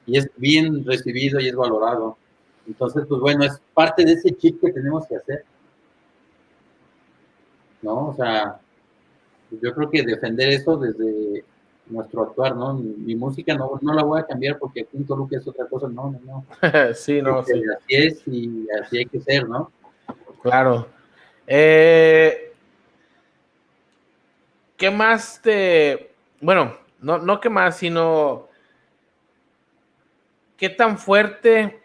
y 0.06 0.18
es 0.18 0.30
bien 0.36 0.86
recibido 0.86 1.40
y 1.40 1.48
es 1.48 1.56
valorado. 1.56 2.18
Entonces, 2.68 3.06
pues 3.08 3.22
bueno, 3.22 3.46
es 3.46 3.62
parte 3.74 4.04
de 4.04 4.14
ese 4.14 4.36
chip 4.36 4.60
que 4.60 4.72
tenemos 4.72 5.08
que 5.08 5.18
hacer. 5.18 5.46
¿No? 7.84 8.08
O 8.08 8.16
sea, 8.16 8.60
yo 9.62 9.74
creo 9.74 9.90
que 9.90 10.02
defender 10.02 10.50
eso 10.50 10.78
desde 10.78 11.46
nuestro 11.88 12.24
actuar, 12.24 12.56
¿no? 12.56 12.74
Mi 12.74 13.16
música 13.16 13.54
no, 13.54 13.80
no 13.82 13.94
la 13.94 14.04
voy 14.04 14.20
a 14.20 14.26
cambiar 14.26 14.58
porque 14.58 14.82
aquí 14.82 14.98
en 14.98 15.06
Toluca 15.06 15.38
es 15.38 15.48
otra 15.48 15.68
cosa, 15.68 15.88
no, 15.88 16.12
no, 16.12 16.20
no. 16.26 16.46
sí, 16.96 17.22
no, 17.22 17.42
este, 17.42 17.54
sí. 17.54 17.64
Así 17.76 17.96
es 17.96 18.28
y 18.28 18.68
así 18.82 18.98
hay 18.98 19.06
que 19.06 19.20
ser, 19.20 19.48
¿no? 19.48 19.72
Claro. 20.42 20.88
Eh, 21.46 22.54
¿Qué 24.78 24.90
más 24.90 25.42
te... 25.42 26.12
Bueno, 26.42 26.78
no, 27.00 27.20
no 27.20 27.40
qué 27.40 27.50
más, 27.50 27.78
sino... 27.78 28.48
¿Qué 30.58 30.70
tan 30.70 30.98
fuerte 30.98 31.82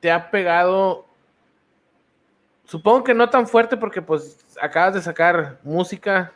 te 0.00 0.10
ha 0.10 0.30
pegado? 0.30 1.06
Supongo 2.70 3.02
que 3.02 3.14
no 3.14 3.28
tan 3.28 3.48
fuerte 3.48 3.76
porque 3.76 4.00
pues 4.00 4.38
acabas 4.60 4.94
de 4.94 5.02
sacar 5.02 5.58
música 5.64 6.32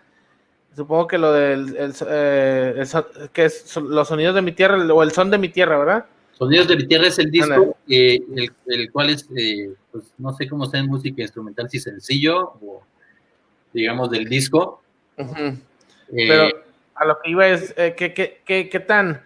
Supongo 0.74 1.06
que 1.06 1.18
lo 1.18 1.32
del 1.32 1.76
el, 1.76 1.94
eh, 2.08 2.84
que 3.32 3.44
es 3.44 3.76
los 3.76 4.08
sonidos 4.08 4.34
de 4.34 4.42
mi 4.42 4.50
tierra 4.50 4.76
o 4.92 5.02
el 5.02 5.12
son 5.12 5.30
de 5.30 5.38
mi 5.38 5.48
tierra, 5.48 5.78
¿verdad? 5.78 6.06
Sonidos 6.32 6.66
de 6.66 6.76
mi 6.76 6.86
tierra 6.88 7.06
es 7.06 7.18
el 7.20 7.30
disco, 7.30 7.76
eh, 7.88 8.18
el, 8.66 8.90
cual 8.90 9.10
es, 9.10 9.28
eh, 9.36 9.72
pues 9.92 10.12
no 10.18 10.32
sé 10.32 10.48
cómo 10.48 10.66
sea 10.66 10.80
en 10.80 10.88
música 10.88 11.22
instrumental, 11.22 11.70
si 11.70 11.78
sencillo 11.78 12.54
o 12.60 12.82
digamos 13.72 14.10
del 14.10 14.28
disco. 14.28 14.82
Pero 16.10 16.48
a 16.96 17.04
lo 17.04 17.18
que 17.22 17.30
iba 17.30 17.46
es, 17.46 17.72
¿qué, 17.74 18.12
qué, 18.12 18.40
qué, 18.44 18.68
qué, 18.68 18.80
tan, 18.80 19.24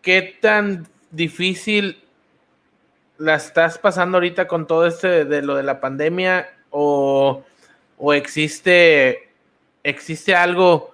¿qué 0.00 0.38
tan 0.40 0.88
difícil 1.10 2.01
la 3.18 3.34
estás 3.36 3.78
pasando 3.78 4.16
ahorita 4.16 4.48
con 4.48 4.66
todo 4.66 4.86
este 4.86 5.24
de 5.24 5.42
lo 5.42 5.54
de 5.54 5.62
la 5.62 5.80
pandemia 5.80 6.48
o, 6.70 7.44
o 7.98 8.12
existe 8.12 9.30
existe 9.84 10.34
algo 10.34 10.92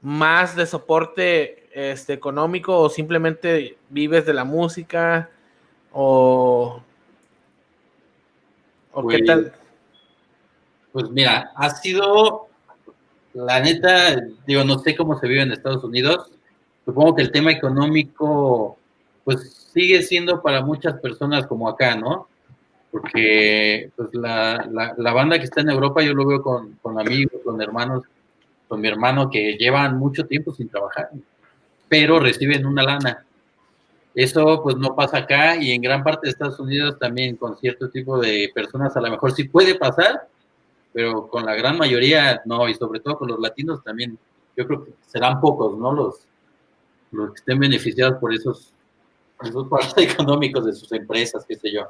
más 0.00 0.54
de 0.54 0.66
soporte 0.66 1.68
este, 1.72 2.12
económico 2.12 2.78
o 2.78 2.88
simplemente 2.88 3.78
vives 3.88 4.26
de 4.26 4.34
la 4.34 4.44
música 4.44 5.30
o, 5.92 6.82
o 8.92 9.06
qué 9.06 9.18
pues, 9.18 9.26
tal? 9.26 9.52
Pues 10.92 11.10
mira, 11.10 11.52
ha 11.54 11.70
sido, 11.70 12.48
la 13.34 13.60
neta, 13.60 14.20
digo, 14.46 14.64
no 14.64 14.78
sé 14.78 14.96
cómo 14.96 15.18
se 15.18 15.28
vive 15.28 15.42
en 15.42 15.52
Estados 15.52 15.84
Unidos, 15.84 16.30
supongo 16.84 17.14
que 17.16 17.22
el 17.22 17.32
tema 17.32 17.52
económico, 17.52 18.78
pues 19.24 19.57
sigue 19.72 20.02
siendo 20.02 20.42
para 20.42 20.62
muchas 20.62 20.94
personas 21.00 21.46
como 21.46 21.68
acá, 21.68 21.96
¿no? 21.96 22.28
Porque 22.90 23.90
pues 23.96 24.14
la, 24.14 24.66
la, 24.96 25.12
banda 25.12 25.38
que 25.38 25.44
está 25.44 25.60
en 25.60 25.70
Europa 25.70 26.02
yo 26.02 26.14
lo 26.14 26.26
veo 26.26 26.42
con, 26.42 26.78
con 26.80 26.98
amigos, 26.98 27.40
con 27.44 27.60
hermanos, 27.60 28.04
con 28.66 28.80
mi 28.80 28.88
hermano 28.88 29.30
que 29.30 29.56
llevan 29.58 29.98
mucho 29.98 30.26
tiempo 30.26 30.54
sin 30.54 30.68
trabajar, 30.68 31.10
pero 31.88 32.18
reciben 32.18 32.66
una 32.66 32.82
lana. 32.82 33.24
Eso 34.14 34.62
pues 34.62 34.76
no 34.76 34.96
pasa 34.96 35.18
acá 35.18 35.56
y 35.56 35.70
en 35.72 35.82
gran 35.82 36.02
parte 36.02 36.26
de 36.26 36.30
Estados 36.30 36.58
Unidos 36.58 36.98
también 36.98 37.36
con 37.36 37.56
cierto 37.58 37.90
tipo 37.90 38.18
de 38.18 38.50
personas 38.54 38.96
a 38.96 39.00
lo 39.00 39.10
mejor 39.10 39.32
sí 39.32 39.44
puede 39.44 39.74
pasar, 39.74 40.26
pero 40.92 41.28
con 41.28 41.44
la 41.44 41.54
gran 41.54 41.78
mayoría 41.78 42.40
no, 42.44 42.68
y 42.68 42.74
sobre 42.74 43.00
todo 43.00 43.18
con 43.18 43.28
los 43.28 43.38
latinos 43.38 43.82
también, 43.84 44.18
yo 44.56 44.66
creo 44.66 44.84
que 44.84 44.92
serán 45.06 45.40
pocos, 45.40 45.78
¿no? 45.78 45.92
Los, 45.92 46.26
los 47.12 47.30
que 47.30 47.36
estén 47.36 47.58
beneficiados 47.58 48.18
por 48.18 48.34
esos, 48.34 48.72
partes 49.68 49.94
económicos 50.12 50.64
de 50.66 50.72
sus 50.72 50.90
empresas, 50.92 51.44
qué 51.46 51.56
sé 51.56 51.72
yo. 51.72 51.82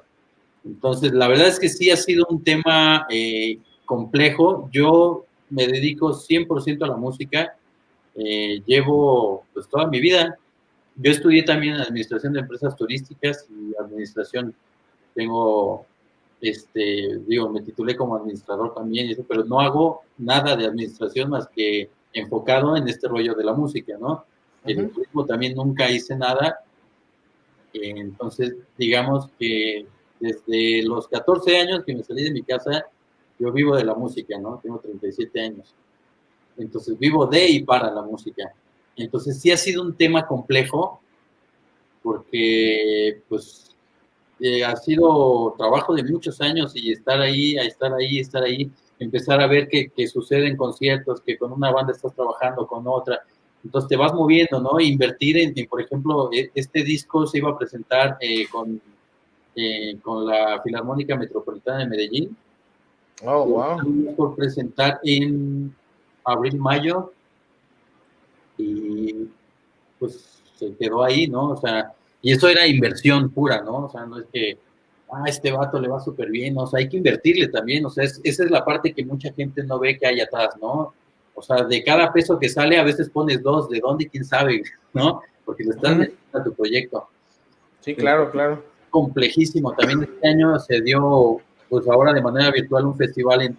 Entonces, 0.64 1.12
la 1.12 1.28
verdad 1.28 1.48
es 1.48 1.58
que 1.58 1.68
sí 1.68 1.90
ha 1.90 1.96
sido 1.96 2.26
un 2.28 2.42
tema 2.42 3.06
eh, 3.10 3.58
complejo. 3.84 4.68
Yo 4.72 5.24
me 5.50 5.66
dedico 5.66 6.12
100% 6.12 6.84
a 6.84 6.88
la 6.88 6.96
música. 6.96 7.56
Eh, 8.14 8.62
llevo 8.66 9.44
pues 9.54 9.68
toda 9.68 9.86
mi 9.86 10.00
vida 10.00 10.36
yo 11.00 11.12
estudié 11.12 11.44
también 11.44 11.74
administración 11.74 12.32
de 12.32 12.40
empresas 12.40 12.74
turísticas 12.74 13.46
y 13.48 13.72
administración. 13.80 14.52
Tengo, 15.14 15.86
este, 16.40 17.20
digo, 17.26 17.48
me 17.50 17.62
titulé 17.62 17.96
como 17.96 18.16
administrador 18.16 18.74
también, 18.74 19.16
pero 19.28 19.44
no 19.44 19.60
hago 19.60 20.02
nada 20.18 20.56
de 20.56 20.66
administración 20.66 21.30
más 21.30 21.48
que 21.48 21.88
enfocado 22.12 22.76
en 22.76 22.88
este 22.88 23.06
rollo 23.06 23.34
de 23.34 23.44
la 23.44 23.52
música, 23.52 23.96
¿no? 23.98 24.24
El 24.64 24.90
turismo 24.90 25.24
también 25.24 25.54
nunca 25.54 25.88
hice 25.88 26.16
nada. 26.16 26.58
Entonces, 27.72 28.56
digamos 28.76 29.28
que 29.38 29.86
desde 30.20 30.82
los 30.82 31.08
14 31.08 31.58
años 31.58 31.84
que 31.84 31.94
me 31.94 32.02
salí 32.02 32.24
de 32.24 32.32
mi 32.32 32.42
casa, 32.42 32.86
yo 33.38 33.52
vivo 33.52 33.76
de 33.76 33.84
la 33.84 33.94
música, 33.94 34.38
¿no? 34.38 34.58
Tengo 34.62 34.78
37 34.78 35.40
años. 35.40 35.74
Entonces, 36.56 36.98
vivo 36.98 37.26
de 37.26 37.48
y 37.48 37.62
para 37.62 37.90
la 37.90 38.02
música. 38.02 38.52
Entonces 38.96 39.40
sí 39.40 39.50
ha 39.52 39.56
sido 39.56 39.82
un 39.82 39.96
tema 39.96 40.26
complejo 40.26 41.00
porque 42.02 43.22
pues 43.28 43.76
eh, 44.40 44.64
ha 44.64 44.74
sido 44.76 45.54
trabajo 45.56 45.94
de 45.94 46.02
muchos 46.04 46.40
años 46.40 46.72
y 46.74 46.92
estar 46.92 47.20
ahí, 47.20 47.56
estar 47.56 47.92
ahí, 47.94 48.18
estar 48.18 48.42
ahí, 48.42 48.70
empezar 48.98 49.40
a 49.40 49.46
ver 49.46 49.68
que, 49.68 49.88
que 49.90 50.06
suceden 50.06 50.56
conciertos, 50.56 51.20
que 51.20 51.38
con 51.38 51.52
una 51.52 51.70
banda 51.70 51.92
estás 51.92 52.14
trabajando, 52.14 52.66
con 52.66 52.84
otra. 52.86 53.20
Entonces 53.64 53.88
te 53.88 53.96
vas 53.96 54.14
moviendo, 54.14 54.60
¿no? 54.60 54.80
Invertir 54.80 55.36
en, 55.38 55.54
por 55.66 55.80
ejemplo, 55.80 56.30
e, 56.32 56.50
este 56.54 56.82
disco 56.84 57.26
se 57.26 57.38
iba 57.38 57.50
a 57.50 57.58
presentar 57.58 58.16
eh, 58.20 58.46
con, 58.48 58.80
eh, 59.56 59.96
con 60.02 60.26
la 60.26 60.60
Filarmónica 60.62 61.16
Metropolitana 61.16 61.80
de 61.80 61.86
Medellín. 61.86 62.36
Oh, 63.24 63.44
wow. 63.44 64.14
Por 64.16 64.36
presentar 64.36 65.00
en 65.02 65.74
abril, 66.24 66.56
mayo 66.58 67.12
y 68.56 69.28
pues 69.98 70.42
se 70.56 70.74
quedó 70.76 71.02
ahí, 71.02 71.26
¿no? 71.26 71.50
O 71.50 71.56
sea, 71.56 71.92
y 72.20 72.32
eso 72.32 72.48
era 72.48 72.66
inversión 72.66 73.30
pura, 73.30 73.62
¿no? 73.62 73.86
O 73.86 73.90
sea, 73.90 74.04
no 74.04 74.18
es 74.18 74.26
que, 74.32 74.58
ah, 75.10 75.24
este 75.26 75.52
vato 75.52 75.80
le 75.80 75.88
va 75.88 76.00
súper 76.00 76.30
bien, 76.30 76.56
o 76.58 76.66
sea, 76.66 76.78
hay 76.78 76.88
que 76.88 76.96
invertirle 76.96 77.48
también, 77.48 77.86
o 77.86 77.90
sea, 77.90 78.04
esa 78.04 78.20
es 78.22 78.50
la 78.50 78.64
parte 78.64 78.92
que 78.92 79.04
mucha 79.04 79.32
gente 79.32 79.62
no 79.62 79.78
ve 79.78 79.98
que 79.98 80.06
hay 80.06 80.20
atrás, 80.20 80.50
¿no? 80.60 80.92
O 81.38 81.42
sea, 81.42 81.64
de 81.64 81.82
cada 81.82 82.12
peso 82.12 82.38
que 82.38 82.48
sale, 82.48 82.78
a 82.78 82.84
veces 82.84 83.08
pones 83.10 83.42
dos, 83.42 83.68
¿de 83.68 83.80
dónde? 83.80 84.08
¿Quién 84.08 84.24
sabe? 84.24 84.62
¿No? 84.92 85.22
Porque 85.44 85.64
le 85.64 85.70
estás 85.70 85.96
metiendo 85.96 86.38
a 86.38 86.44
tu 86.44 86.52
proyecto. 86.54 87.08
Sí, 87.80 87.94
claro, 87.94 88.30
claro. 88.30 88.62
Complejísimo. 88.90 89.72
También 89.72 90.02
este 90.02 90.28
año 90.28 90.58
se 90.58 90.80
dio, 90.80 91.40
pues 91.68 91.86
ahora 91.88 92.12
de 92.12 92.20
manera 92.20 92.50
virtual, 92.50 92.86
un 92.86 92.96
festival 92.96 93.42
en, 93.42 93.56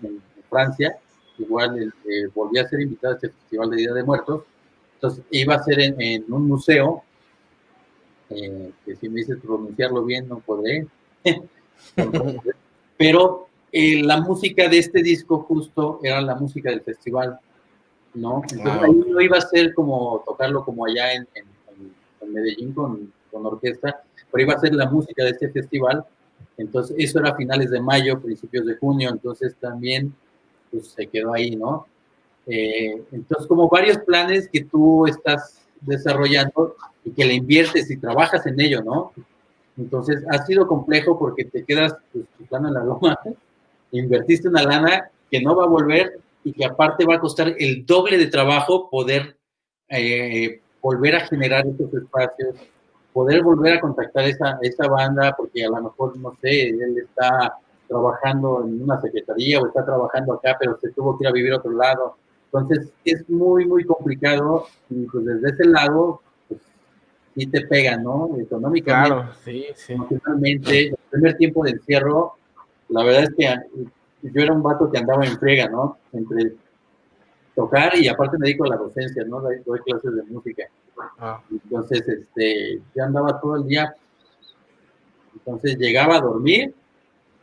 Francia. 0.50 0.98
Igual 1.38 1.80
eh, 1.80 2.28
volví 2.34 2.58
a 2.58 2.68
ser 2.68 2.82
invitado 2.82 3.14
a 3.14 3.16
este 3.16 3.30
festival 3.30 3.70
de 3.70 3.78
Día 3.78 3.94
de 3.94 4.04
Muertos 4.04 4.44
entonces, 5.00 5.24
iba 5.32 5.56
a 5.56 5.64
ser 5.64 5.80
en, 5.80 6.26
un 6.28 6.46
museo, 6.46 7.04
eh, 8.30 8.70
que 8.86 8.98
si 8.98 9.08
me 9.08 9.22
dices 9.22 9.38
pronunciarlo 9.42 10.04
bien, 10.04 10.28
no 10.28 10.40
podré. 10.40 10.86
Pero 12.98 13.48
eh, 13.72 14.04
la 14.04 14.20
música 14.20 14.68
de 14.68 14.78
este 14.78 15.02
disco 15.02 15.40
justo 15.40 16.02
era 16.04 16.20
la 16.20 16.36
música 16.36 16.70
del 16.70 16.82
festival, 16.82 17.40
¿no? 18.14 18.42
Entonces 18.52 18.82
ahí 18.82 19.04
no 19.08 19.22
iba 19.22 19.38
a 19.38 19.42
ser 19.42 19.74
como 19.74 20.24
tocarlo 20.26 20.64
como 20.64 20.86
allá 20.86 21.14
en, 21.14 21.28
Medellín 22.28 22.74
con, 22.74 23.12
con, 23.32 23.46
orquesta, 23.46 24.04
pero 24.32 24.44
iba 24.44 24.54
a 24.54 24.60
ser 24.60 24.76
la 24.76 24.88
música 24.88 25.24
de 25.24 25.32
este 25.32 25.50
festival. 25.50 26.06
Entonces 26.58 26.96
eso 27.00 27.20
era 27.20 27.30
a 27.30 27.36
finales 27.36 27.72
de 27.72 27.82
mayo, 27.82 28.20
principios 28.22 28.68
de 28.68 28.76
junio, 28.76 29.10
entonces 29.10 29.56
también 29.60 30.14
pues, 30.70 30.90
se 30.90 31.08
quedó 31.08 31.34
ahí, 31.34 31.56
¿no? 31.56 31.88
Eh, 32.46 33.04
entonces, 33.12 33.48
como 33.48 33.70
varios 33.70 34.00
planes 34.00 34.50
que 34.52 34.64
tú 34.64 35.06
estás 35.06 35.62
desarrollando 35.82 36.76
y 37.06 37.12
que 37.12 37.26
le 37.26 37.36
inviertes 37.36 37.90
y 37.92 37.98
trabajas 37.98 38.46
en 38.48 38.60
ello, 38.60 38.82
¿no? 38.84 39.14
Entonces, 39.78 40.24
ha 40.30 40.46
sido 40.46 40.68
complejo 40.68 41.18
porque 41.18 41.46
te 41.46 41.64
quedas 41.64 41.96
pues, 42.12 42.26
en 42.52 42.74
la 42.74 42.84
loma, 42.84 43.20
invertiste 43.92 44.48
una 44.48 44.64
lana 44.64 45.10
que 45.30 45.42
no 45.42 45.56
va 45.56 45.66
a 45.66 45.68
volver 45.68 46.20
y 46.44 46.54
que 46.54 46.66
aparte 46.66 47.06
va 47.06 47.16
a 47.16 47.20
costar 47.20 47.56
el 47.58 47.86
doble 47.86 48.18
de 48.18 48.28
trabajo 48.28 48.90
poder 48.90 49.38
eh, 49.90 50.62
volver 50.82 51.16
a 51.16 51.28
generar 51.28 51.66
esos 51.68 51.94
espacios, 51.94 52.56
poder 53.14 53.44
volver 53.44 53.78
a 53.78 53.82
contactar 53.82 54.26
esa, 54.26 54.58
esa 54.62 54.88
banda, 54.88 55.36
porque 55.36 55.66
a 55.66 55.70
lo 55.70 55.82
mejor, 55.82 56.18
no 56.18 56.38
sé, 56.42 56.70
él 56.70 56.98
está 56.98 57.58
trabajando 57.88 58.64
en 58.66 58.84
una 58.84 59.02
secretaría 59.02 59.60
o 59.60 59.68
está 59.68 59.84
trabajando 59.84 60.34
acá, 60.34 60.56
pero 60.60 60.78
se 60.80 60.92
tuvo 60.92 61.18
que 61.18 61.24
ir 61.24 61.28
a 61.28 61.34
vivir 61.34 61.54
a 61.54 61.58
otro 61.58 61.72
lado. 61.72 62.16
Entonces 62.46 62.92
es 63.04 63.30
muy, 63.30 63.66
muy 63.66 63.84
complicado 63.84 64.68
y 64.90 65.06
pues 65.06 65.26
desde 65.26 65.50
ese 65.50 65.66
lado, 65.66 66.22
pues 66.48 66.62
sí 67.36 67.46
te 67.48 67.62
pega, 67.68 67.98
¿no? 67.98 68.30
Económicamente. 68.40 69.10
Claro, 69.10 69.34
sí, 69.44 69.66
sí. 69.76 69.94
Emocionalmente, 69.94 70.88
el 70.88 70.98
primer 71.10 71.38
tiempo 71.38 71.64
de 71.64 71.72
encierro, 71.72 72.36
la 72.90 73.04
verdad 73.04 73.24
es 73.24 73.34
que 73.36 73.90
yo 74.22 74.42
era 74.42 74.54
un 74.54 74.64
vato 74.64 74.90
que 74.92 74.98
andaba 74.98 75.26
en 75.26 75.38
frega, 75.38 75.70
¿no? 75.70 75.98
Entre 76.14 76.56
tocar 77.56 77.96
y 77.98 78.08
aparte 78.08 78.38
me 78.38 78.48
dedico 78.48 78.66
a 78.66 78.70
la 78.70 78.78
docencia, 78.78 79.24
¿no? 79.26 79.42
Doy, 79.42 79.80
clases 79.86 80.16
de 80.16 80.24
música. 80.24 80.64
Ah. 81.20 81.42
Entonces, 81.52 82.08
este, 82.08 82.82
yo 82.96 83.04
andaba 83.04 83.40
todo 83.40 83.58
el 83.58 83.68
día. 83.68 83.94
Entonces 85.34 85.78
llegaba 85.78 86.18
a 86.18 86.22
dormir, 86.22 86.74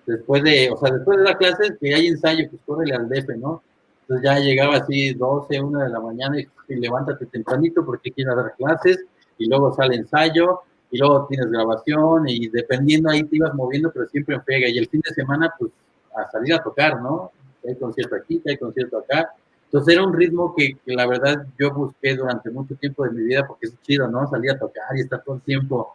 después 0.07 0.43
de, 0.43 0.71
o 0.71 0.77
sea, 0.77 0.93
después 0.93 1.19
de 1.19 1.25
la 1.25 1.37
clase, 1.37 1.77
que 1.81 1.95
hay 1.95 2.07
ensayo, 2.09 2.49
pues 2.51 2.63
córrele 2.65 2.95
al 2.95 3.09
DF, 3.09 3.37
¿no? 3.37 3.63
Entonces 4.03 4.25
ya 4.25 4.39
llegaba 4.39 4.77
así 4.77 5.15
12, 5.15 5.61
1 5.61 5.79
de 5.81 5.89
la 5.89 6.01
mañana 6.01 6.41
y, 6.41 6.47
levántate 6.69 7.27
tempranito 7.27 7.85
porque 7.85 8.13
quiero 8.13 8.35
dar 8.35 8.55
clases 8.57 9.05
y 9.39 9.49
luego 9.49 9.73
sale 9.75 9.97
ensayo 9.97 10.61
y 10.91 10.99
luego 10.99 11.27
tienes 11.29 11.51
grabación 11.51 12.29
y 12.29 12.49
dependiendo 12.49 13.11
ahí 13.11 13.23
te 13.25 13.37
ibas 13.37 13.55
moviendo, 13.55 13.91
pero 13.93 14.07
siempre 14.09 14.37
en 14.37 14.43
pega. 14.43 14.69
Y 14.69 14.79
el 14.79 14.89
fin 14.89 15.01
de 15.07 15.15
semana, 15.15 15.53
pues 15.59 15.73
a 16.17 16.31
salir 16.31 16.55
a 16.55 16.63
tocar, 16.63 17.01
¿no? 17.01 17.31
hay 17.69 17.77
concierto 17.77 18.17
aquí, 18.17 18.43
hay 18.47 18.57
concierto 18.57 18.99
acá. 18.99 19.35
Entonces 19.65 19.95
era 19.95 20.07
un 20.07 20.15
ritmo 20.15 20.55
que, 20.55 20.77
la 20.87 21.07
verdad 21.07 21.47
yo 21.59 21.73
busqué 21.73 22.15
durante 22.15 22.51
mucho 22.51 22.75
tiempo 22.77 23.05
de 23.05 23.11
mi 23.11 23.25
vida 23.25 23.47
porque 23.47 23.67
es 23.67 23.75
chido, 23.83 24.07
¿no? 24.09 24.29
Salir 24.29 24.53
a 24.53 24.59
tocar 24.59 24.97
y 24.97 25.01
estar 25.01 25.23
todo 25.25 25.37
el 25.37 25.43
tiempo. 25.43 25.95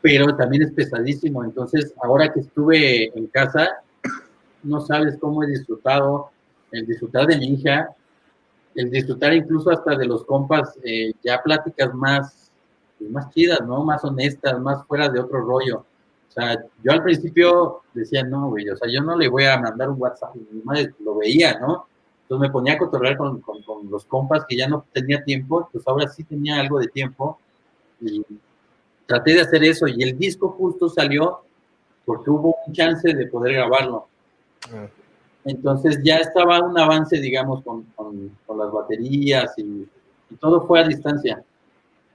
Pero 0.00 0.34
también 0.34 0.62
es 0.62 0.72
pesadísimo. 0.72 1.44
Entonces, 1.44 1.94
ahora 2.02 2.32
que 2.32 2.40
estuve 2.40 3.16
en 3.16 3.26
casa, 3.26 3.68
no 4.62 4.80
sabes 4.80 5.16
cómo 5.20 5.44
he 5.44 5.46
disfrutado 5.46 6.30
el 6.70 6.86
disfrutar 6.86 7.26
de 7.26 7.36
mi 7.36 7.54
hija, 7.54 7.90
el 8.74 8.90
disfrutar 8.90 9.34
incluso 9.34 9.70
hasta 9.70 9.94
de 9.94 10.06
los 10.06 10.24
compas, 10.24 10.78
eh, 10.82 11.12
ya 11.22 11.42
pláticas 11.42 11.92
más, 11.94 12.50
más 13.10 13.30
chidas, 13.30 13.60
¿no? 13.66 13.84
Más 13.84 14.02
honestas, 14.02 14.58
más 14.60 14.84
fuera 14.86 15.08
de 15.10 15.20
otro 15.20 15.40
rollo. 15.40 15.84
O 16.32 16.34
sea, 16.34 16.56
yo 16.82 16.92
al 16.92 17.02
principio 17.02 17.82
decía, 17.92 18.22
no, 18.22 18.48
güey, 18.48 18.66
o 18.70 18.76
sea, 18.76 18.90
yo 18.90 19.02
no 19.02 19.18
le 19.18 19.28
voy 19.28 19.44
a 19.44 19.60
mandar 19.60 19.90
un 19.90 20.00
WhatsApp, 20.00 20.34
mi 20.34 20.62
madre 20.62 20.94
lo 21.04 21.16
veía, 21.16 21.58
¿no? 21.60 21.86
Entonces 22.22 22.48
me 22.48 22.50
ponía 22.50 22.72
a 22.72 22.78
cotorrear 22.78 23.18
con, 23.18 23.42
con, 23.42 23.62
los 23.90 24.06
compas 24.06 24.46
que 24.48 24.56
ya 24.56 24.66
no 24.66 24.86
tenía 24.92 25.22
tiempo, 25.22 25.68
pues 25.70 25.86
ahora 25.86 26.08
sí 26.08 26.24
tenía 26.24 26.58
algo 26.58 26.78
de 26.78 26.86
tiempo 26.86 27.38
y 28.00 28.24
traté 29.04 29.34
de 29.34 29.42
hacer 29.42 29.62
eso 29.62 29.86
y 29.86 30.02
el 30.02 30.16
disco 30.16 30.48
justo 30.52 30.88
salió 30.88 31.42
porque 32.06 32.30
hubo 32.30 32.56
un 32.66 32.72
chance 32.72 33.12
de 33.12 33.26
poder 33.26 33.52
grabarlo. 33.52 34.06
Ah. 34.72 34.86
Entonces 35.44 36.00
ya 36.02 36.16
estaba 36.16 36.60
un 36.60 36.78
avance, 36.78 37.20
digamos, 37.20 37.62
con, 37.62 37.82
con, 37.94 38.30
las 38.56 38.72
baterías 38.72 39.52
y, 39.58 39.86
todo 40.40 40.66
fue 40.66 40.80
a 40.80 40.88
distancia. 40.88 41.44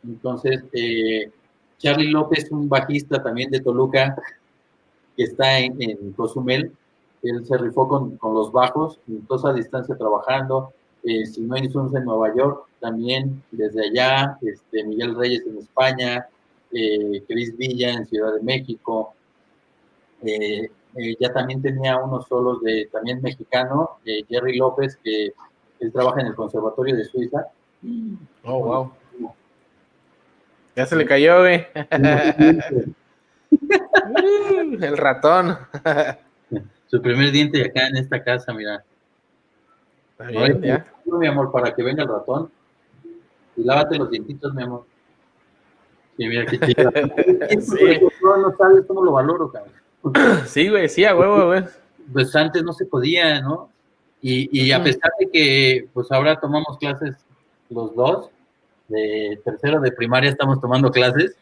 Entonces, 0.03 0.63
eh, 0.73 1.29
Charlie 1.77 2.09
López, 2.09 2.51
un 2.51 2.67
bajista 2.67 3.21
también 3.21 3.51
de 3.51 3.59
Toluca, 3.59 4.15
que 5.15 5.23
está 5.23 5.59
en, 5.59 5.81
en 5.81 6.11
Cozumel, 6.13 6.71
él 7.23 7.45
se 7.45 7.57
rifó 7.57 7.87
con, 7.87 8.17
con 8.17 8.33
los 8.33 8.51
bajos, 8.51 8.99
entonces 9.07 9.49
a 9.49 9.53
distancia 9.53 9.95
trabajando, 9.97 10.73
eh, 11.03 11.25
Simón 11.25 11.59
en 11.63 12.05
Nueva 12.05 12.35
York, 12.35 12.65
también 12.79 13.43
desde 13.51 13.87
allá, 13.87 14.37
este, 14.41 14.83
Miguel 14.83 15.15
Reyes 15.15 15.43
en 15.45 15.57
España, 15.57 16.27
eh, 16.71 17.23
Cris 17.27 17.55
Villa 17.57 17.93
en 17.93 18.05
Ciudad 18.05 18.33
de 18.33 18.41
México, 18.41 19.13
eh, 20.21 20.69
eh, 20.95 21.15
ya 21.19 21.31
también 21.31 21.61
tenía 21.61 21.97
unos 21.97 22.27
solos 22.27 22.61
de 22.61 22.89
también 22.91 23.21
mexicano, 23.21 23.99
Jerry 24.03 24.57
López, 24.57 24.97
que 25.03 25.33
él 25.79 25.91
trabaja 25.91 26.21
en 26.21 26.27
el 26.27 26.35
Conservatorio 26.35 26.95
de 26.95 27.05
Suiza. 27.05 27.47
Oh, 28.43 28.59
wow. 28.59 28.91
Ya 30.77 30.85
se 30.85 30.95
le 30.95 31.05
cayó, 31.07 31.39
güey. 31.39 31.65
el 34.79 34.95
ratón. 34.95 35.57
Su 36.85 37.01
primer 37.01 37.31
diente 37.31 37.65
acá 37.65 37.87
en 37.87 37.97
esta 37.97 38.23
casa, 38.23 38.53
mira. 38.53 38.83
Está 40.11 40.27
bien, 40.27 40.61
ya. 40.61 40.85
Mi 41.05 41.25
amor, 41.25 41.51
para 41.51 41.73
que 41.73 41.81
venga 41.81 42.03
el 42.03 42.09
ratón. 42.09 42.51
Y 43.55 43.63
lávate 43.63 43.97
los 43.97 44.11
dientitos, 44.11 44.53
mi 44.53 44.61
amor. 44.61 44.85
Sí, 46.15 46.27
mira 46.27 46.45
qué 46.45 46.59
chido. 46.59 46.91
sí. 47.59 47.99
No 48.21 48.55
sabes 48.55 48.85
cómo 48.87 49.03
lo 49.03 49.13
valoro, 49.13 49.51
cabrón. 49.51 49.73
Sí, 50.45 50.69
güey, 50.69 50.87
sí, 50.89 51.05
a 51.05 51.15
huevo, 51.15 51.47
güey. 51.47 51.63
Pues 52.13 52.35
antes 52.35 52.61
no 52.61 52.71
se 52.71 52.85
podía, 52.85 53.41
¿no? 53.41 53.71
Y, 54.21 54.47
y 54.51 54.71
a 54.71 54.83
pesar 54.83 55.09
de 55.19 55.27
que, 55.31 55.89
pues 55.91 56.11
ahora 56.11 56.39
tomamos 56.39 56.77
clases 56.77 57.15
los 57.71 57.95
dos, 57.95 58.29
de 58.87 59.39
tercero 59.43 59.79
de 59.79 59.91
primaria 59.91 60.29
estamos 60.29 60.59
tomando 60.59 60.91
clases, 60.91 61.35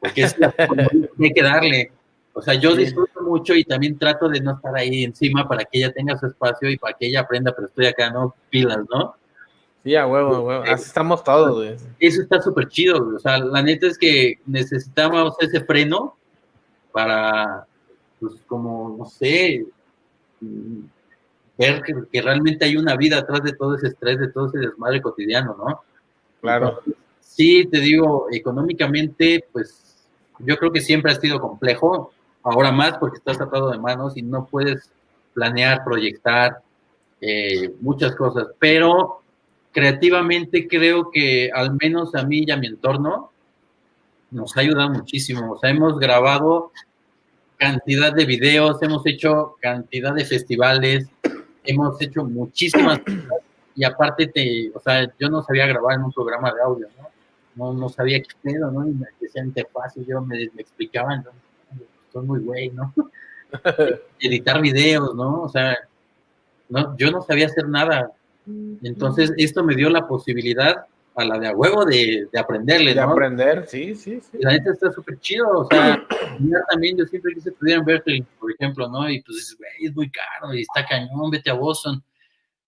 porque 0.00 0.22
es 0.22 0.38
la 0.38 0.54
hay 1.20 1.32
que 1.32 1.42
darle. 1.42 1.92
O 2.32 2.42
sea, 2.42 2.54
yo 2.54 2.74
disfruto 2.74 3.22
mucho 3.22 3.54
y 3.54 3.64
también 3.64 3.96
trato 3.96 4.28
de 4.28 4.40
no 4.40 4.52
estar 4.52 4.74
ahí 4.76 5.04
encima 5.04 5.46
para 5.46 5.64
que 5.64 5.78
ella 5.78 5.92
tenga 5.92 6.18
su 6.18 6.26
espacio 6.26 6.68
y 6.68 6.76
para 6.76 6.94
que 6.94 7.06
ella 7.06 7.20
aprenda, 7.20 7.52
pero 7.54 7.68
estoy 7.68 7.86
acá, 7.86 8.10
¿no? 8.10 8.34
Pilas, 8.50 8.80
¿no? 8.90 9.14
Sí, 9.84 9.94
a 9.94 10.06
huevo, 10.06 10.34
a 10.34 10.40
huevo. 10.40 10.64
Así 10.64 10.84
estamos 10.84 11.22
todos, 11.22 11.52
güey. 11.52 11.76
Eso 12.00 12.22
está 12.22 12.40
súper 12.40 12.68
chido, 12.68 13.14
O 13.14 13.18
sea, 13.18 13.38
la 13.38 13.62
neta 13.62 13.86
es 13.86 13.98
que 13.98 14.40
necesitamos 14.46 15.36
ese 15.40 15.62
freno 15.62 16.16
para, 16.90 17.66
pues, 18.18 18.34
como, 18.46 18.96
no 18.98 19.04
sé, 19.04 19.64
ver 21.58 21.82
que, 21.82 22.22
realmente 22.22 22.64
hay 22.64 22.76
una 22.76 22.96
vida 22.96 23.18
atrás 23.18 23.42
de 23.42 23.52
todo 23.52 23.76
ese 23.76 23.88
estrés, 23.88 24.18
de 24.18 24.28
todo 24.28 24.48
ese 24.48 24.58
desmadre 24.58 25.02
cotidiano, 25.02 25.56
¿no? 25.56 25.82
Claro. 26.44 26.80
sí, 27.20 27.66
te 27.70 27.80
digo, 27.80 28.26
económicamente, 28.30 29.46
pues 29.50 29.96
yo 30.40 30.58
creo 30.58 30.70
que 30.70 30.82
siempre 30.82 31.10
ha 31.10 31.14
sido 31.14 31.40
complejo 31.40 32.12
ahora 32.42 32.70
más 32.70 32.98
porque 32.98 33.16
estás 33.16 33.40
atado 33.40 33.70
de 33.70 33.78
manos 33.78 34.14
y 34.18 34.20
no 34.20 34.44
puedes 34.44 34.90
planear, 35.32 35.82
proyectar 35.84 36.58
eh, 37.22 37.72
muchas 37.80 38.14
cosas, 38.14 38.48
pero 38.58 39.22
creativamente 39.72 40.68
creo 40.68 41.10
que 41.10 41.50
al 41.50 41.74
menos 41.80 42.14
a 42.14 42.24
mí 42.24 42.44
y 42.46 42.50
a 42.50 42.58
mi 42.58 42.66
entorno 42.66 43.30
nos 44.30 44.54
ha 44.58 44.60
ayudado 44.60 44.90
muchísimo. 44.90 45.52
O 45.52 45.58
sea, 45.58 45.70
hemos 45.70 45.98
grabado 45.98 46.72
cantidad 47.56 48.12
de 48.12 48.26
videos, 48.26 48.82
hemos 48.82 49.06
hecho 49.06 49.56
cantidad 49.62 50.12
de 50.12 50.26
festivales, 50.26 51.08
hemos 51.64 51.98
hecho 52.02 52.22
muchísimas 52.22 52.98
cosas 52.98 53.43
y 53.74 53.84
aparte 53.84 54.28
te, 54.28 54.70
o 54.74 54.80
sea, 54.80 55.10
yo 55.18 55.28
no 55.28 55.42
sabía 55.42 55.66
grabar 55.66 55.96
en 55.96 56.04
un 56.04 56.12
programa 56.12 56.52
de 56.52 56.62
audio, 56.62 56.88
¿no? 56.98 57.08
No, 57.56 57.72
no 57.72 57.88
sabía 57.88 58.20
qué 58.20 58.28
pedo, 58.42 58.70
¿no? 58.70 58.86
Y 58.86 58.92
me 58.92 59.06
decían 59.20 59.54
fácil, 59.72 60.04
yo 60.06 60.20
me, 60.20 60.36
me 60.54 60.62
explicaban, 60.62 61.24
¿no? 61.24 61.30
son 62.12 62.26
muy 62.26 62.40
güey, 62.40 62.70
¿no? 62.70 62.94
Editar 64.20 64.60
videos, 64.60 65.14
¿no? 65.14 65.42
O 65.42 65.48
sea, 65.48 65.76
no, 66.68 66.96
yo 66.96 67.10
no 67.10 67.22
sabía 67.22 67.46
hacer 67.46 67.68
nada. 67.68 68.12
Entonces, 68.82 69.32
esto 69.36 69.64
me 69.64 69.74
dio 69.74 69.90
la 69.90 70.06
posibilidad 70.06 70.86
a 71.16 71.24
la 71.24 71.38
de 71.38 71.48
a 71.48 71.52
huevo 71.52 71.84
de, 71.84 72.28
de 72.32 72.38
aprenderle, 72.38 72.94
¿no? 72.94 73.06
De 73.06 73.12
aprender, 73.12 73.66
sí, 73.68 73.94
sí, 73.94 74.20
sí. 74.20 74.38
la 74.40 74.52
neta 74.52 74.72
está 74.72 74.90
súper 74.90 75.18
chido, 75.20 75.48
o 75.48 75.64
sea, 75.66 76.04
también 76.70 76.96
yo 76.96 77.04
siempre 77.06 77.34
quise 77.34 77.50
estudiar 77.50 77.78
en 77.78 77.84
Berkeley, 77.84 78.26
por 78.38 78.50
ejemplo, 78.52 78.88
¿no? 78.88 79.08
Y 79.08 79.22
pues, 79.22 79.56
güey, 79.56 79.88
es 79.88 79.94
muy 79.94 80.10
caro 80.10 80.52
y 80.52 80.62
está 80.62 80.84
cañón, 80.84 81.30
vete 81.30 81.50
a 81.50 81.54
Boston. 81.54 82.02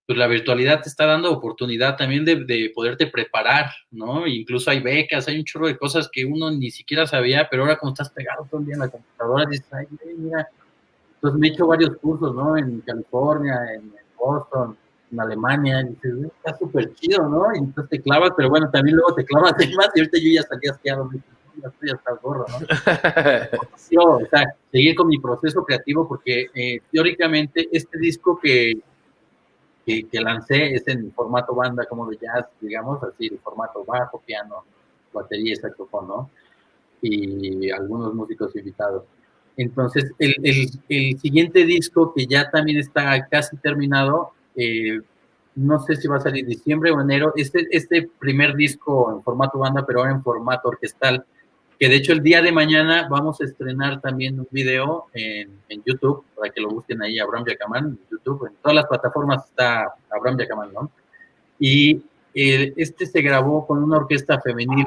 Pues 0.07 0.19
la 0.19 0.29
virtualidad 0.29 0.83
te 0.83 0.89
está 0.89 1.05
dando 1.05 1.33
oportunidad 1.33 1.97
también 1.97 2.25
de, 2.25 2.45
de 2.45 2.71
poderte 2.75 3.09
preparar, 3.09 3.71
¿no? 3.91 4.27
Incluso 4.27 4.71
hay 4.71 4.81
becas, 4.81 5.27
hay 5.27 5.39
un 5.39 5.45
chorro 5.45 5.67
de 5.67 5.77
cosas 5.77 6.09
que 6.11 6.25
uno 6.25 6.51
ni 6.51 6.71
siquiera 6.71 7.07
sabía, 7.07 7.49
pero 7.51 7.63
ahora 7.63 7.77
como 7.77 7.93
estás 7.93 8.11
pegado 8.11 8.47
todo 8.49 8.61
el 8.61 8.67
día 8.67 8.75
en 8.75 8.81
la 8.81 8.89
computadora, 8.89 9.47
dices, 9.51 9.67
ay, 9.73 9.87
mira. 10.17 10.49
Entonces 11.17 11.41
me 11.41 11.49
he 11.49 11.51
hecho 11.51 11.67
varios 11.67 11.97
cursos, 11.97 12.35
¿no? 12.35 12.57
En 12.57 12.81
California, 12.83 13.59
en 13.75 13.93
Boston, 14.17 14.77
en 15.11 15.21
Alemania, 15.21 15.81
y 15.81 15.89
dices, 15.89 16.33
está 16.37 16.57
súper 16.57 16.95
chido, 16.95 17.29
¿no? 17.29 17.55
Y 17.55 17.59
entonces 17.59 17.91
te 17.91 18.03
clavas, 18.03 18.31
pero 18.37 18.49
bueno, 18.49 18.71
también 18.71 18.97
luego 18.97 19.15
te 19.15 19.25
clavas 19.25 19.53
más, 19.77 19.91
y 19.95 20.01
ahorita 20.01 20.19
yo 20.19 20.31
ya 20.31 20.43
salí 20.43 20.69
asqueado, 20.69 21.11
ya 21.63 21.69
estoy 21.69 21.91
hasta 21.91 22.13
el 22.13 22.19
gorro, 22.19 22.47
¿no? 22.49 22.57
o 24.03 24.27
sea, 24.31 24.55
seguir 24.71 24.95
con 24.95 25.09
mi 25.09 25.19
proceso 25.19 25.65
creativo, 25.65 26.07
porque 26.07 26.47
eh, 26.55 26.81
teóricamente 26.93 27.69
este 27.73 27.99
disco 27.99 28.39
que, 28.39 28.75
que, 29.87 30.09
que, 30.09 30.21
lancé 30.21 30.75
es 30.75 30.87
en 30.89 31.13
formato 31.13 31.55
banda, 31.55 31.87
como 31.87 32.11
de 32.11 32.19
jazz, 32.21 32.47
digamos, 32.61 33.03
así, 33.05 33.29
de 33.29 33.39
formato 33.39 33.85
bajo, 33.85 34.21
piano, 34.21 34.65
batería 35.13 35.53
y 35.53 35.57
saxofón, 35.57 36.09
¿no? 36.09 36.31
Y 37.01 37.71
algunos 37.71 38.13
músicos 38.13 38.55
invitados. 38.57 39.05
Entonces, 39.57 40.13
el, 40.19 40.35
el, 40.43 40.69
el, 40.89 41.19
siguiente 41.19 41.65
disco, 41.65 42.13
que 42.15 42.27
ya 42.27 42.51
también 42.51 42.79
está 42.79 43.27
casi 43.29 43.57
terminado, 43.59 44.33
eh, 44.57 45.01
no 45.55 45.79
sé 45.81 45.97
si 45.97 46.09
va 46.09 46.17
a 46.17 46.21
salir 46.21 46.45
diciembre 46.45 46.91
o 46.91 47.01
enero, 47.01 47.33
este, 47.37 47.67
este 47.71 48.11
primer 48.19 48.55
disco 48.57 49.13
en 49.13 49.23
formato 49.23 49.59
banda, 49.59 49.87
pero 49.87 50.01
ahora 50.01 50.13
en 50.13 50.23
formato 50.23 50.69
orquestal, 50.69 51.25
que 51.79 51.89
de 51.89 51.97
hecho 51.97 52.13
el 52.13 52.23
día 52.23 52.43
de 52.43 52.53
mañana 52.53 53.07
vamos 53.09 53.41
a 53.41 53.45
estrenar 53.45 54.01
también 54.01 54.39
un 54.41 54.49
video 54.51 55.07
en, 55.13 55.61
en 55.69 55.83
YouTube, 55.85 56.25
para 56.35 56.51
que 56.53 56.61
lo 56.61 56.71
busquen 56.71 57.03
ahí, 57.03 57.19
Abraham 57.19 57.45
Yacaman, 57.47 57.85
en 57.87 57.99
YouTube, 58.11 58.47
en 58.47 58.55
todas 58.63 58.75
las 58.75 58.87
plataformas 58.87 59.45
está 59.47 59.95
Abraham 60.11 60.39
Yacaman, 60.39 60.73
¿no? 60.73 60.91
Y 61.59 62.03
eh, 62.39 62.75
este 62.77 63.07
se 63.07 63.23
grabó 63.23 63.67
con 63.67 63.83
una 63.83 63.97
orquesta 63.97 64.39
femenil 64.41 64.85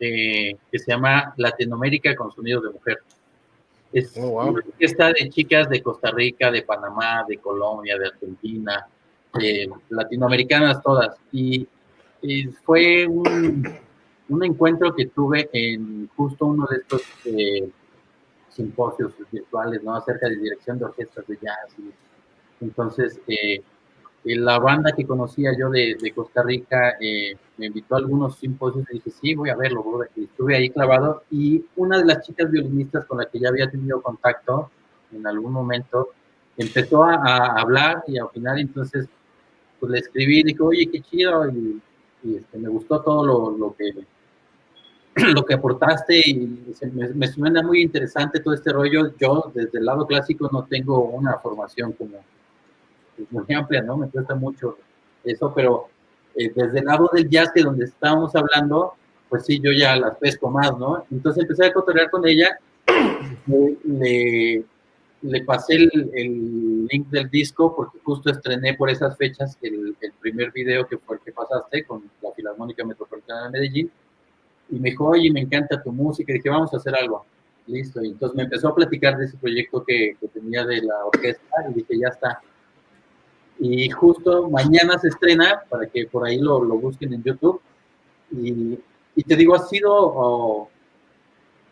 eh, 0.00 0.56
que 0.72 0.78
se 0.78 0.90
llama 0.90 1.32
Latinoamérica 1.36 2.16
con 2.16 2.32
Sonidos 2.32 2.64
de 2.64 2.70
Mujer. 2.70 2.98
Es 3.92 4.12
oh, 4.16 4.42
una 4.42 4.50
orquesta 4.50 5.12
de 5.12 5.28
chicas 5.28 5.68
de 5.68 5.82
Costa 5.82 6.10
Rica, 6.10 6.50
de 6.50 6.62
Panamá, 6.62 7.24
de 7.28 7.38
Colombia, 7.38 7.96
de 7.96 8.06
Argentina, 8.08 8.86
eh, 9.40 9.68
latinoamericanas 9.88 10.82
todas. 10.82 11.16
Y, 11.32 11.68
fue 12.64 13.06
un, 13.06 13.78
un, 14.30 14.44
encuentro 14.44 14.94
que 14.94 15.06
tuve 15.06 15.50
en 15.52 16.08
justo 16.16 16.46
uno 16.46 16.66
de 16.70 16.76
estos 16.78 17.02
eh, 17.24 17.68
simposios 18.48 19.12
virtuales, 19.30 19.82
¿no? 19.82 19.94
Acerca 19.94 20.28
de 20.28 20.36
dirección 20.36 20.78
de 20.78 20.86
orquestas 20.86 21.26
de 21.26 21.38
jazz. 21.40 21.74
entonces, 22.60 23.20
eh, 23.26 23.62
la 24.24 24.58
banda 24.58 24.92
que 24.92 25.06
conocía 25.06 25.50
yo 25.58 25.70
de, 25.70 25.96
de 26.00 26.12
Costa 26.12 26.42
Rica 26.42 26.94
me 27.56 27.66
invitó 27.66 27.94
a 27.94 27.98
algunos 27.98 28.36
simposios 28.36 28.86
y 28.90 28.94
dije, 28.94 29.10
sí, 29.10 29.34
voy 29.34 29.48
a 29.48 29.56
verlo, 29.56 29.82
y 30.14 30.24
estuve 30.24 30.56
ahí 30.56 30.68
clavado. 30.68 31.22
Y 31.30 31.64
una 31.76 31.98
de 31.98 32.04
las 32.04 32.26
chicas 32.26 32.50
violinistas 32.50 33.06
con 33.06 33.18
la 33.18 33.26
que 33.26 33.38
ya 33.38 33.48
había 33.48 33.70
tenido 33.70 34.02
contacto 34.02 34.70
en 35.12 35.26
algún 35.26 35.52
momento 35.52 36.10
empezó 36.56 37.04
a, 37.04 37.14
a 37.14 37.60
hablar 37.60 38.04
y 38.06 38.18
a 38.18 38.26
opinar, 38.26 38.58
entonces 38.58 39.08
pues 39.80 39.90
le 39.90 39.98
escribí, 39.98 40.42
dije, 40.42 40.62
oye, 40.62 40.90
qué 40.92 41.00
chido, 41.00 41.48
y, 41.48 41.80
este, 42.36 42.58
me 42.58 42.68
gustó 42.68 43.00
todo 43.00 43.26
lo, 43.26 43.56
lo, 43.56 43.74
que 43.74 43.92
lo 45.34 45.44
que 45.44 45.54
aportaste 45.54 46.20
y 46.24 46.64
me, 47.14 47.26
suena 47.28 47.62
muy 47.62 47.82
interesante 47.82 48.40
todo 48.40 48.54
este 48.54 48.72
rollo. 48.72 49.12
Yo 49.18 49.50
desde 49.54 49.78
el 49.78 49.84
lado 49.84 50.06
clásico 50.06 50.48
no 50.52 50.64
tengo 50.64 51.04
una 51.04 51.38
formación 51.38 51.92
como 51.92 52.18
pues, 53.16 53.28
muy 53.30 53.54
amplia, 53.54 53.82
¿no? 53.82 53.96
Me 53.96 54.08
cuesta 54.08 54.34
mucho 54.34 54.78
eso, 55.24 55.52
pero 55.54 55.88
eh, 56.34 56.52
desde 56.54 56.78
el 56.78 56.84
lado 56.84 57.10
del 57.12 57.28
jazz, 57.28 57.50
que 57.52 57.62
donde 57.62 57.84
estábamos 57.84 58.34
hablando, 58.34 58.94
pues 59.28 59.44
sí, 59.44 59.60
yo 59.62 59.72
ya 59.72 59.96
las 59.96 60.16
pesco 60.16 60.50
más, 60.50 60.76
¿no? 60.78 61.04
Entonces 61.10 61.42
empecé 61.42 61.66
a 61.66 61.72
cotorrear 61.72 62.10
con 62.10 62.26
ella, 62.26 62.58
le, 63.84 64.64
le 65.22 65.44
pasé 65.44 65.74
el, 65.74 66.86
link 66.90 67.08
del 67.08 67.28
disco 67.28 67.74
porque 67.76 67.98
justo 68.02 68.30
estrené 68.30 68.74
por 68.74 68.90
esas 68.90 69.16
fechas 69.16 69.56
el, 69.62 69.96
primer 70.20 70.50
video 70.50 70.86
que 70.86 70.98
fue 70.98 71.16
el 71.16 71.22
que 71.22 71.32
pasaste 71.32 71.84
con 71.84 72.02
la 72.22 72.32
Filarmónica 72.32 72.84
Metropolitana 72.84 73.44
de 73.44 73.50
Medellín. 73.50 73.90
Y 74.70 74.78
me 74.78 74.90
dijo, 74.90 75.06
oye, 75.06 75.30
me 75.32 75.40
encanta 75.40 75.82
tu 75.82 75.92
música. 75.92 76.32
Y 76.32 76.36
dije, 76.36 76.50
vamos 76.50 76.72
a 76.72 76.76
hacer 76.76 76.94
algo. 76.94 77.24
Listo. 77.66 78.02
Y 78.02 78.08
entonces 78.08 78.36
me 78.36 78.44
empezó 78.44 78.68
a 78.68 78.74
platicar 78.74 79.16
de 79.16 79.26
ese 79.26 79.36
proyecto 79.36 79.84
que, 79.84 80.16
tenía 80.32 80.64
de 80.64 80.82
la 80.82 81.04
orquesta 81.04 81.56
y 81.70 81.74
dije, 81.74 81.98
ya 81.98 82.08
está. 82.08 82.40
Y 83.58 83.90
justo 83.90 84.48
mañana 84.48 84.98
se 84.98 85.08
estrena, 85.08 85.62
para 85.68 85.86
que 85.86 86.06
por 86.06 86.26
ahí 86.26 86.38
lo, 86.38 86.64
lo 86.64 86.76
busquen 86.76 87.12
en 87.12 87.22
YouTube. 87.22 87.60
Y 88.32 88.78
y 89.20 89.22
te 89.22 89.36
digo, 89.36 89.54
ha 89.54 89.66
sido 89.66 89.92
oh, 89.92 90.70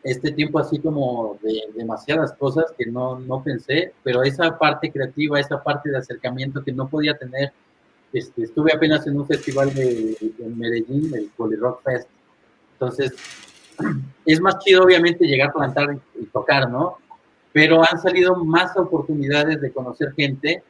este 0.02 0.32
tiempo 0.32 0.58
así 0.58 0.78
como 0.78 1.38
de 1.42 1.62
demasiadas 1.74 2.32
cosas 2.34 2.66
que 2.76 2.86
no, 2.86 3.18
no 3.18 3.42
pensé, 3.42 3.94
pero 4.02 4.22
esa 4.22 4.58
parte 4.58 4.90
creativa, 4.90 5.40
esa 5.40 5.62
parte 5.62 5.90
de 5.90 5.98
acercamiento 5.98 6.62
que 6.62 6.72
no 6.72 6.88
podía 6.88 7.16
tener, 7.16 7.52
este, 8.12 8.42
estuve 8.42 8.72
apenas 8.74 9.06
en 9.06 9.18
un 9.18 9.26
festival 9.26 9.72
de, 9.72 10.16
Medellín, 10.56 11.12
el 11.14 11.30
Rock 11.58 11.82
Fest, 11.84 12.08
entonces 12.78 13.12
es 14.24 14.40
más 14.40 14.58
chido 14.60 14.84
obviamente 14.84 15.26
llegar 15.26 15.48
a 15.48 15.52
plantar 15.52 15.98
y 16.20 16.26
tocar, 16.26 16.70
¿no? 16.70 16.98
Pero 17.52 17.82
han 17.82 18.00
salido 18.00 18.36
más 18.36 18.76
oportunidades 18.76 19.60
de 19.60 19.72
conocer 19.72 20.12
gente 20.14 20.62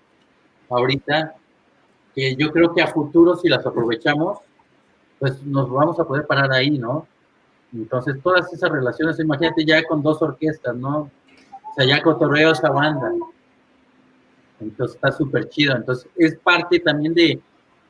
ahorita 0.71 1.35
que 2.15 2.35
yo 2.37 2.51
creo 2.51 2.75
que 2.75 2.83
a 2.83 2.89
futuro 2.89 3.37
si 3.37 3.49
las 3.49 3.67
aprovechamos, 3.67 4.39
pues 5.19 5.43
nos 5.45 5.71
vamos 5.71 5.99
a 6.01 6.05
poder 6.05 6.27
parar 6.27 6.53
ahí, 6.53 6.79
¿no? 6.79 7.07
Entonces, 7.73 8.17
todas 8.23 8.53
esas 8.53 8.71
relaciones, 8.71 9.19
imagínate 9.19 9.65
ya 9.65 9.83
con 9.85 10.03
dos 10.03 10.23
orquestas, 10.23 10.75
¿no? 10.77 11.01
O 11.01 11.75
sea, 11.77 11.85
ya 11.85 12.03
cotorreo 12.03 12.53
esa 12.53 12.71
banda. 12.71 13.13
Entonces, 14.61 14.97
está 14.97 15.13
súper 15.13 15.49
chido. 15.49 15.77
Entonces, 15.77 16.09
es 16.17 16.37
parte 16.39 16.81
también 16.81 17.13
de, 17.15 17.41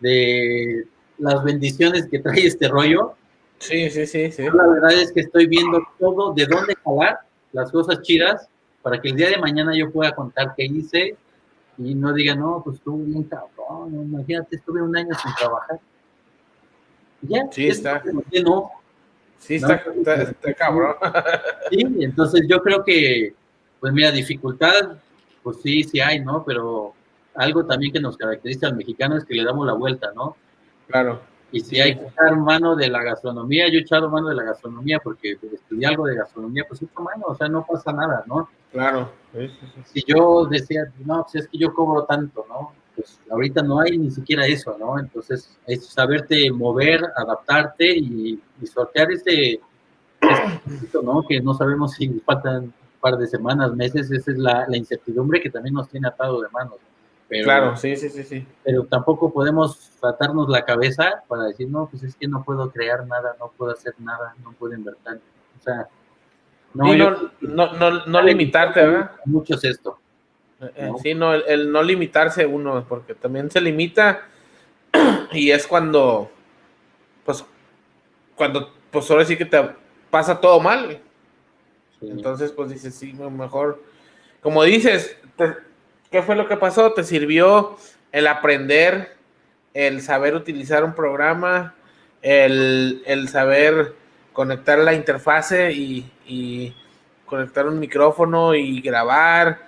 de 0.01 0.87
las 1.19 1.45
bendiciones 1.45 2.09
que 2.09 2.19
trae 2.19 2.47
este 2.47 2.69
rollo. 2.69 3.15
Sí, 3.59 3.91
sí, 3.91 4.07
sí, 4.07 4.31
sí. 4.31 4.43
La 4.43 4.67
verdad 4.67 4.93
es 4.93 5.13
que 5.13 5.21
estoy 5.21 5.47
viendo 5.47 5.81
todo, 5.99 6.33
de 6.33 6.47
dónde 6.47 6.75
jalar 6.85 7.21
las 7.53 7.71
cosas 7.73 8.01
chidas, 8.03 8.49
para 8.83 9.01
que 9.01 9.09
el 9.09 9.17
día 9.17 9.31
de 9.31 9.39
mañana 9.39 9.73
yo 9.77 9.91
pueda 9.91 10.15
contar 10.15 10.55
qué 10.57 10.65
hice 10.65 11.17
y 11.79 11.95
no 11.95 12.13
diga, 12.13 12.35
no, 12.35 12.63
pues 12.65 12.77
estuve 12.77 13.05
bien 13.05 13.25
cabrón, 13.25 13.95
imagínate, 13.95 14.57
estuve 14.57 14.83
un 14.83 14.97
año 14.97 15.15
sin 15.15 15.35
trabajar. 15.35 15.79
Ya, 17.23 17.49
sí, 17.51 17.69
está. 17.69 18.03
No, 18.45 18.71
Sí, 19.39 19.55
está, 19.55 19.83
cabrón. 20.57 20.97
Sí, 21.71 21.87
entonces 22.01 22.43
yo 22.49 22.61
creo 22.61 22.83
que, 22.85 23.35
pues 23.81 23.93
mira, 23.93 24.11
dificultad, 24.11 24.99
pues 25.43 25.59
sí, 25.63 25.85
sí 25.85 26.01
hay, 26.01 26.21
¿no? 26.21 26.45
Pero 26.45 26.95
algo 27.35 27.65
también 27.65 27.93
que 27.93 28.01
nos 28.01 28.17
caracteriza 28.17 28.67
al 28.67 28.77
mexicano 28.77 29.17
es 29.17 29.25
que 29.25 29.35
le 29.35 29.45
damos 29.45 29.67
la 29.67 29.75
vuelta, 29.75 30.13
¿no? 30.15 30.37
Claro. 30.89 31.21
Y 31.51 31.61
si 31.61 31.81
hay 31.81 31.97
que 31.97 32.07
echar 32.07 32.37
mano 32.37 32.77
de 32.77 32.89
la 32.89 33.03
gastronomía, 33.03 33.69
yo 33.69 33.79
he 33.79 33.83
echado 33.83 34.11
mano 34.11 34.29
de 34.29 34.35
la 34.35 34.43
gastronomía 34.43 34.99
porque 35.03 35.39
estudié 35.53 35.87
algo 35.87 36.07
de 36.07 36.17
gastronomía, 36.17 36.65
pues 36.69 36.83
hecho 36.83 37.01
mano, 37.01 37.25
o 37.27 37.35
sea, 37.35 37.49
no 37.49 37.65
pasa 37.67 37.93
nada, 37.93 38.23
¿no? 38.27 38.49
Claro. 38.71 39.11
Si 39.85 40.05
yo 40.07 40.45
decía, 40.45 40.83
no, 41.05 41.23
pues 41.23 41.37
es 41.37 41.49
que 41.49 41.59
yo 41.59 41.73
cobro 41.73 42.05
tanto, 42.05 42.45
¿no? 42.49 42.73
pues 42.99 43.21
ahorita 43.31 43.63
no 43.63 43.79
hay 43.79 43.97
ni 43.97 44.11
siquiera 44.11 44.45
eso, 44.45 44.77
¿no? 44.77 44.99
Entonces 44.99 45.57
es 45.69 45.87
saberte 45.87 46.51
mover, 46.51 47.01
adaptarte 47.17 47.97
y, 47.97 48.43
sortear 48.67 49.13
ese, 49.13 49.61
¿no? 51.05 51.23
Que 51.23 51.41
no 51.41 51.55
sabemos 51.55 51.93
si 51.93 52.09
faltan 52.27 52.65
un 52.65 52.75
par 53.01 53.17
de 53.17 53.29
semanas, 53.29 53.73
meses, 53.73 54.11
esa 54.11 54.33
es 54.33 54.39
la, 54.39 54.67
incertidumbre 54.77 55.41
que 55.41 55.49
también 55.49 55.77
nos 55.77 55.89
tiene 55.89 56.09
atado 56.09 56.41
de 56.43 56.49
manos. 56.49 56.79
Pero, 57.29 57.45
claro, 57.45 57.77
sí, 57.77 57.95
sí, 57.97 58.09
sí, 58.09 58.25
sí. 58.25 58.47
Pero 58.65 58.85
tampoco 58.85 59.31
podemos 59.33 59.91
tratarnos 60.01 60.49
la 60.49 60.65
cabeza 60.65 61.23
para 61.29 61.45
decir, 61.45 61.69
no, 61.69 61.87
pues 61.91 62.03
es 62.03 62.17
que 62.17 62.27
no 62.27 62.43
puedo 62.43 62.71
crear 62.71 63.07
nada, 63.07 63.37
no 63.39 63.53
puedo 63.57 63.73
hacer 63.73 63.95
nada, 63.99 64.35
no 64.43 64.53
puedo 64.53 64.75
invertir. 64.75 65.21
O 65.59 65.63
sea, 65.63 65.89
no, 66.73 66.95
no, 66.95 67.73
no, 67.73 68.07
no, 68.07 68.23
limitarte, 68.23 68.81
¿verdad? 68.81 69.13
Mucho 69.27 69.55
es 69.55 69.65
esto. 69.65 69.99
Eh, 70.61 70.91
sí, 71.03 71.15
no, 71.15 71.35
el, 71.35 71.71
no 71.71 71.83
limitarse 71.83 72.47
uno, 72.47 72.85
porque 72.89 73.15
también 73.15 73.51
se 73.51 73.61
limita 73.61 74.23
y 75.33 75.51
es 75.51 75.67
cuando, 75.67 76.31
pues, 77.25 77.45
cuando, 78.35 78.73
pues 78.91 79.11
ahora 79.11 79.25
sí 79.25 79.37
que 79.37 79.45
te 79.45 79.71
pasa 80.11 80.41
todo 80.41 80.61
mal. 80.61 81.01
Entonces, 82.01 82.53
pues 82.53 82.71
dices, 82.71 82.95
sí, 82.95 83.13
mejor, 83.13 83.83
como 84.41 84.63
dices, 84.63 85.17
¿qué 86.11 86.23
fue 86.23 86.37
lo 86.37 86.49
que 86.49 86.57
pasó? 86.57 86.93
Te 86.93 87.05
sirvió 87.05 87.77
el 88.13 88.27
aprender, 88.27 89.17
el 89.75 90.03
saber 90.03 90.35
utilizar 90.35 90.85
un 90.85 90.95
programa, 90.95 91.75
el, 92.23 93.29
saber 93.31 93.95
conectar 94.33 94.79
la 94.79 94.95
interfase 94.95 95.73
y, 95.73 96.11
y 96.27 96.75
conectar 97.27 97.67
un 97.67 97.79
micrófono 97.79 98.55
y 98.55 98.81
grabar 98.81 99.61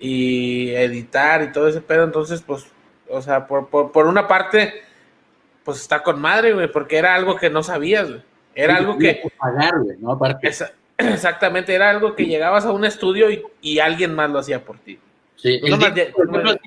y 0.00 0.70
editar 0.70 1.42
y 1.42 1.52
todo 1.52 1.68
ese 1.68 1.80
pedo. 1.80 2.04
Entonces, 2.04 2.42
pues, 2.42 2.66
o 3.08 3.20
sea, 3.20 3.46
por, 3.46 3.68
por, 3.68 4.06
una 4.06 4.28
parte, 4.28 4.82
pues 5.64 5.80
está 5.80 6.02
con 6.02 6.20
madre, 6.20 6.52
güey, 6.52 6.70
porque 6.70 6.96
era 6.96 7.14
algo 7.14 7.36
que 7.36 7.50
no 7.50 7.62
sabías, 7.62 8.08
güey. 8.08 8.22
Era 8.54 8.76
algo 8.76 8.98
que... 8.98 9.22
Pagar, 9.38 9.74
¿no? 9.98 10.12
Aparte. 10.12 10.50
exactamente, 10.98 11.74
era 11.74 11.90
algo 11.90 12.16
que 12.16 12.26
llegabas 12.26 12.64
a 12.64 12.72
un 12.72 12.84
estudio 12.84 13.30
y, 13.30 13.44
y 13.60 13.78
alguien 13.78 14.14
más 14.14 14.30
lo 14.30 14.40
hacía 14.40 14.64
por 14.64 14.78
ti. 14.78 14.98
Sí, 15.38 15.60
el 15.62 15.78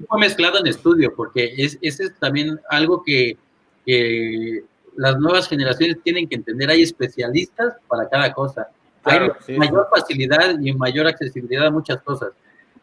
fue 0.07 0.19
mezclado 0.19 0.59
en 0.59 0.67
estudio, 0.67 1.13
porque 1.13 1.53
es, 1.57 1.77
ese 1.81 2.05
es 2.05 2.15
también 2.19 2.59
algo 2.69 3.03
que, 3.03 3.37
que, 3.85 4.63
las 4.95 5.17
nuevas 5.19 5.47
generaciones 5.47 6.01
tienen 6.03 6.27
que 6.27 6.35
entender. 6.35 6.69
Hay 6.69 6.81
especialistas 6.81 7.75
para 7.87 8.07
cada 8.09 8.33
cosa. 8.33 8.67
Hay 9.03 9.19
mayor 9.57 9.87
facilidad 9.93 10.59
y 10.59 10.73
mayor 10.73 11.07
accesibilidad 11.07 11.67
a 11.67 11.71
muchas 11.71 12.01
cosas. 12.01 12.29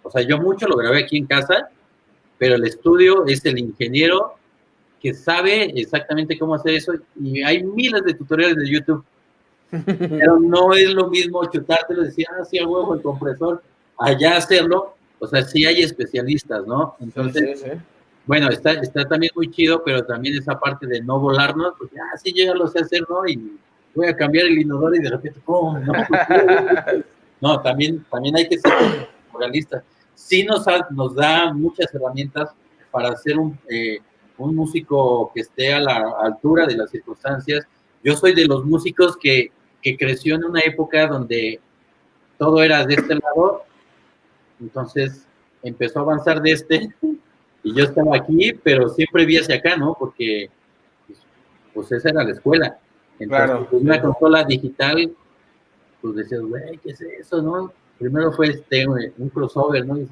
O 0.02 0.10
sea, 0.10 0.22
yo 0.22 0.38
mucho 0.38 0.66
lo 0.66 0.76
grabé 0.76 1.04
aquí 1.04 1.18
en 1.18 1.26
casa, 1.26 1.68
pero 2.38 2.56
el 2.56 2.64
estudio 2.64 3.26
es 3.26 3.44
el 3.44 3.58
ingeniero 3.58 4.34
que 5.00 5.14
sabe 5.14 5.72
exactamente 5.76 6.38
cómo 6.38 6.54
hacer 6.54 6.74
eso 6.74 6.92
y 7.20 7.42
hay 7.42 7.62
miles 7.62 8.02
de 8.04 8.14
tutoriales 8.14 8.56
de 8.56 8.68
YouTube. 8.68 9.04
Pero 9.70 10.40
no 10.40 10.72
es 10.72 10.90
lo 10.94 11.08
mismo 11.08 11.44
chutártelo 11.44 12.02
y 12.02 12.06
decir, 12.06 12.26
ah, 12.30 12.44
sí, 12.44 12.58
a 12.58 12.66
huevo 12.66 12.94
el 12.94 13.02
compresor, 13.02 13.62
allá 13.98 14.38
hacerlo. 14.38 14.94
O 15.18 15.26
sea, 15.26 15.42
sí 15.42 15.66
hay 15.66 15.82
especialistas, 15.82 16.66
¿no? 16.66 16.96
Entonces, 17.00 17.64
bueno, 18.26 18.48
está, 18.50 18.72
está 18.72 19.04
también 19.06 19.32
muy 19.34 19.50
chido, 19.50 19.82
pero 19.84 20.04
también 20.04 20.36
esa 20.36 20.58
parte 20.58 20.86
de 20.86 21.00
no 21.02 21.18
volarnos, 21.18 21.74
pues 21.78 21.90
ah, 21.94 22.16
sí, 22.16 22.32
yo 22.32 22.44
ya 22.44 22.54
lo 22.54 22.68
sé 22.68 22.80
hacer, 22.80 23.02
¿no? 23.08 23.26
Y 23.26 23.58
voy 23.94 24.06
a 24.06 24.16
cambiar 24.16 24.46
el 24.46 24.58
inodoro 24.58 24.94
y 24.94 25.00
de 25.00 25.10
repente, 25.10 25.40
¡pum! 25.44 25.80
No, 25.84 25.92
no 27.40 27.60
también, 27.60 28.04
también 28.10 28.36
hay 28.36 28.48
que 28.48 28.58
ser 28.58 28.72
realistas 29.38 29.82
sí 30.18 30.42
nos, 30.42 30.64
nos 30.90 31.14
da 31.14 31.52
muchas 31.54 31.94
herramientas 31.94 32.50
para 32.90 33.16
ser 33.16 33.38
un, 33.38 33.58
eh, 33.70 33.98
un 34.36 34.54
músico 34.54 35.30
que 35.32 35.42
esté 35.42 35.72
a 35.72 35.80
la 35.80 36.12
altura 36.20 36.66
de 36.66 36.76
las 36.76 36.90
circunstancias. 36.90 37.66
Yo 38.02 38.16
soy 38.16 38.34
de 38.34 38.46
los 38.46 38.64
músicos 38.64 39.16
que, 39.16 39.52
que 39.80 39.96
creció 39.96 40.34
en 40.34 40.44
una 40.44 40.60
época 40.60 41.06
donde 41.06 41.60
todo 42.36 42.62
era 42.62 42.84
de 42.84 42.94
este 42.94 43.14
lado, 43.14 43.62
entonces 44.60 45.26
empezó 45.62 46.00
a 46.00 46.02
avanzar 46.02 46.40
de 46.40 46.52
este 46.52 46.88
y 47.62 47.74
yo 47.74 47.84
estaba 47.84 48.16
aquí, 48.16 48.52
pero 48.62 48.88
siempre 48.88 49.26
vi 49.26 49.38
hacia 49.38 49.56
acá, 49.56 49.76
¿no? 49.76 49.96
Porque 49.98 50.50
pues, 51.06 51.18
pues 51.74 51.92
esa 51.92 52.10
era 52.10 52.24
la 52.24 52.32
escuela. 52.32 52.78
Entonces, 53.18 53.46
claro. 53.46 53.66
Pues, 53.68 53.82
una 53.82 54.00
consola 54.00 54.44
digital, 54.44 55.12
pues 56.00 56.14
decías, 56.14 56.40
güey, 56.42 56.78
¿qué 56.78 56.90
es 56.90 57.00
eso, 57.00 57.42
no? 57.42 57.72
primero 57.98 58.32
fue 58.32 58.48
este, 58.48 58.86
un 58.86 59.28
crossover, 59.28 59.84
¿no? 59.84 59.98
Y 59.98 60.08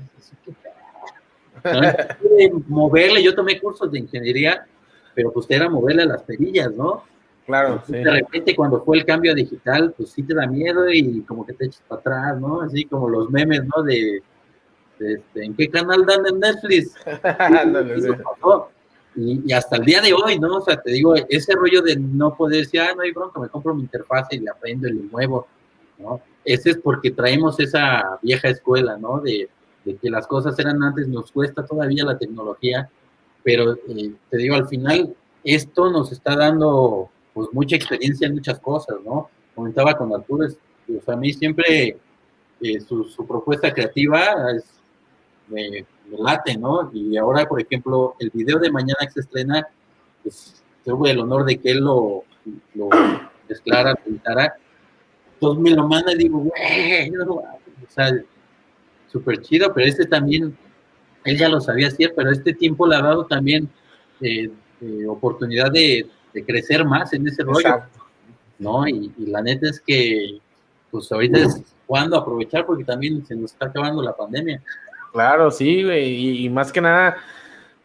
moverle, 2.69 3.23
yo 3.23 3.35
tomé 3.35 3.59
cursos 3.61 3.91
de 3.91 4.01
ingeniería, 4.01 4.67
pero 5.15 5.33
pues 5.33 5.47
era 5.49 5.71
moverle 5.71 6.03
a 6.03 6.07
las 6.07 6.23
perillas, 6.23 6.73
¿no? 6.75 7.05
Claro, 7.47 7.83
sí. 7.87 7.93
De 7.93 8.11
repente 8.11 8.57
cuando 8.57 8.85
fue 8.85 8.99
el 8.99 9.05
cambio 9.05 9.35
digital, 9.35 9.95
pues 9.97 10.11
sí 10.11 10.23
te 10.23 10.35
da 10.35 10.47
miedo 10.47 10.91
y 10.91 11.23
como 11.23 11.47
que 11.47 11.53
te 11.55 11.67
echas 11.67 11.83
para 11.87 12.01
atrás, 12.01 12.41
¿no? 12.41 12.61
Así 12.61 12.85
como 12.85 13.09
los 13.09 13.31
memes, 13.31 13.63
¿no? 13.65 13.83
De, 13.83 14.21
este, 14.99 15.45
¿en 15.45 15.55
qué 15.55 15.69
canal 15.69 16.05
dan 16.07 16.27
en 16.27 16.41
Netflix? 16.41 16.95
y, 19.17 19.43
y, 19.47 19.53
hasta 19.53 19.77
el 19.77 19.85
día 19.85 20.01
de 20.01 20.13
hoy, 20.13 20.39
¿no? 20.39 20.57
O 20.57 20.61
sea, 20.61 20.81
te 20.81 20.93
digo, 20.93 21.15
ese 21.29 21.55
rollo 21.55 21.83
de 21.83 21.97
no 21.97 22.35
poder 22.37 22.65
decir, 22.65 22.81
ah, 22.81 22.93
no 22.95 23.03
hay 23.03 23.13
bronca, 23.13 23.41
me 23.41 23.49
compro 23.49 23.75
mi 23.75 23.83
interfaz 23.83 24.29
y 24.31 24.39
le 24.39 24.51
aprendo 24.51 24.89
y 24.89 24.93
le 24.93 25.03
muevo, 25.03 25.47
¿no? 25.99 26.21
ese 26.47 26.71
es 26.71 26.79
porque 26.79 27.11
traemos 27.11 27.59
esa 27.61 28.19
vieja 28.23 28.49
escuela, 28.49 28.97
¿no? 28.97 29.21
De, 29.21 29.51
que 29.85 30.11
las 30.11 30.27
cosas 30.27 30.59
eran 30.59 30.83
antes, 30.83 31.07
nos 31.07 31.31
cuesta 31.31 31.65
todavía 31.65 32.05
la 32.05 32.19
tecnología, 32.19 32.91
pero 33.45 33.75
eh, 33.75 34.13
te 34.29 34.37
digo, 34.37 34.57
al 34.57 34.67
final 34.67 35.15
esto 35.45 35.91
nos 35.91 36.11
está 36.11 36.35
dando 36.35 37.09
pues 37.33 37.49
mucha 37.53 37.77
experiencia 37.77 38.27
en 38.27 38.35
muchas 38.35 38.59
cosas, 38.59 38.97
¿no? 39.05 39.31
Comentaba 39.55 39.97
con 39.97 40.13
Arturo, 40.13 40.49
pues, 40.89 41.09
a 41.09 41.15
mí 41.15 41.33
siempre 41.33 41.99
eh, 42.61 42.81
su, 42.81 43.25
propuesta 43.29 43.73
creativa 43.73 44.35
es, 44.57 44.65
me, 45.49 45.87
late, 46.19 46.57
¿no? 46.57 46.91
Y 46.93 47.17
ahora, 47.17 47.47
por 47.47 47.61
ejemplo, 47.61 48.15
el 48.19 48.31
video 48.31 48.59
de 48.59 48.71
mañana 48.71 48.99
que 49.01 49.11
se 49.11 49.21
estrena, 49.21 49.67
pues 50.23 50.63
tuve 50.85 51.11
el 51.11 51.21
honor 51.21 51.45
de 51.45 51.59
que 51.59 51.71
él 51.73 51.81
lo, 51.81 52.25
lo 52.75 52.89
mezclara, 53.49 53.99
entonces 55.35 55.63
me 55.63 55.71
lo 55.71 55.87
manda 55.87 56.13
y 56.13 56.17
digo, 56.17 56.39
güey, 56.39 57.11
o 57.11 57.43
sea, 57.89 58.11
súper 59.09 59.43
chido, 59.43 59.73
pero 59.75 59.87
este 59.87 60.07
también, 60.07 60.57
él 61.25 61.39
ya 61.39 61.49
lo 61.49 61.61
sabía 61.61 61.89
hacer, 61.89 62.13
pero 62.17 62.31
este 62.31 62.55
tiempo 62.55 62.87
le 62.87 62.97
ha 62.97 63.03
dado 63.03 63.27
también 63.27 63.69
eh, 64.21 64.51
eh, 64.81 65.07
oportunidad 65.07 65.71
de, 65.71 66.09
crecer 66.47 66.85
más 66.85 67.15
en 67.15 67.27
ese 67.27 67.43
rollo. 67.43 67.83
¿no? 68.59 68.87
Y, 68.87 69.11
la 69.19 69.41
neta 69.41 69.71
es 69.71 69.81
que, 69.81 70.39
pues 70.91 71.11
ahorita 71.11 71.39
es 71.39 71.63
cuando 71.87 72.17
aprovechar 72.17 72.67
porque 72.67 72.85
también 72.85 73.25
se 73.25 73.35
nos 73.35 73.53
está 73.53 73.67
acabando 73.67 74.03
la 74.03 74.15
pandemia. 74.15 74.63
Claro, 75.17 75.51
sí, 75.51 75.83
güey, 75.83 76.45
y, 76.45 76.51
más 76.51 76.71
que 76.71 76.83
nada, 76.83 77.17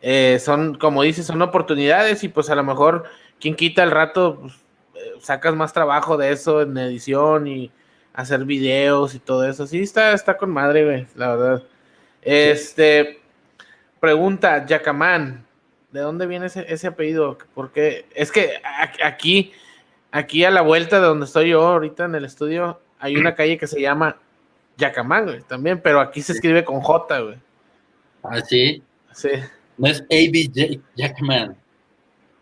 eh, 0.02 0.38
son, 0.38 0.76
como 0.78 1.02
dices, 1.02 1.26
son 1.26 1.42
oportunidades 1.42 2.26
y 2.26 2.28
pues 2.28 2.50
a 2.50 2.56
lo 2.56 2.64
mejor, 2.66 3.06
quien 3.40 3.56
quita 3.56 3.84
el 3.84 3.92
rato, 3.92 4.42
pues, 4.42 4.56
eh, 4.96 5.14
sacas 5.22 5.56
más 5.56 5.72
trabajo 5.72 6.18
de 6.18 6.34
eso 6.34 6.62
en 6.62 6.78
edición 6.78 7.48
y 7.48 7.72
hacer 8.14 8.44
videos 8.44 9.16
y 9.16 9.20
todo 9.20 9.48
eso. 9.48 9.66
Sí, 9.66 9.82
está, 9.82 10.12
está 10.12 10.36
con 10.36 10.50
madre, 10.52 10.84
güey, 10.84 11.08
la 11.16 11.34
verdad. 11.34 11.64
Este, 12.22 13.22
pregunta, 14.02 14.66
Yacamán, 14.66 15.46
¿de 15.92 16.02
dónde 16.02 16.28
viene 16.28 16.48
ese, 16.48 16.88
apellido? 16.88 17.38
Porque 17.54 18.08
es 18.14 18.30
que 18.30 18.62
aquí, 19.02 19.54
aquí 20.12 20.44
a 20.44 20.52
la 20.52 20.64
vuelta 20.64 21.00
de 21.00 21.08
donde 21.08 21.28
estoy 21.28 21.52
yo 21.52 21.62
ahorita 21.66 22.04
en 22.04 22.16
el 22.16 22.26
estudio, 22.26 22.82
hay 23.00 23.16
una 23.16 23.36
calle 23.36 23.58
que 23.58 23.68
se 23.68 23.80
llama 23.80 24.18
Yacamán, 24.82 25.26
güey, 25.26 25.42
también, 25.44 25.80
pero 25.82 26.00
aquí 26.00 26.22
se 26.22 26.34
escribe 26.34 26.66
con 26.66 26.82
J, 26.82 27.20
güey. 27.20 27.38
Ah, 28.24 28.42
sí. 28.42 28.84
Sí. 29.14 29.30
No 29.78 29.88
es 29.88 30.02
A.B. 30.02 30.82
Jackman. 30.96 31.56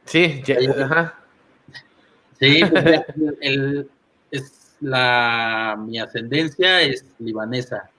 Sí, 0.06 0.42
ajá. 0.82 1.20
Sí, 2.40 2.62
pues, 2.72 3.02
el, 3.42 3.90
es 4.32 4.76
la, 4.80 5.78
mi 5.78 6.00
ascendencia 6.00 6.82
es 6.82 7.06
libanesa. 7.20 7.90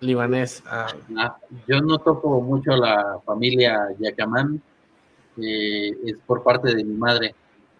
Libanés. 0.00 0.62
Ah. 0.66 0.88
Ah, 1.16 1.36
yo 1.68 1.80
no 1.80 1.98
toco 1.98 2.40
mucho 2.40 2.72
a 2.72 2.76
la 2.76 3.20
familia 3.24 3.88
Yacamán, 3.98 4.60
eh, 5.40 5.92
es 6.04 6.18
por 6.26 6.42
parte 6.42 6.74
de 6.74 6.84
mi 6.84 6.94
madre. 6.94 7.34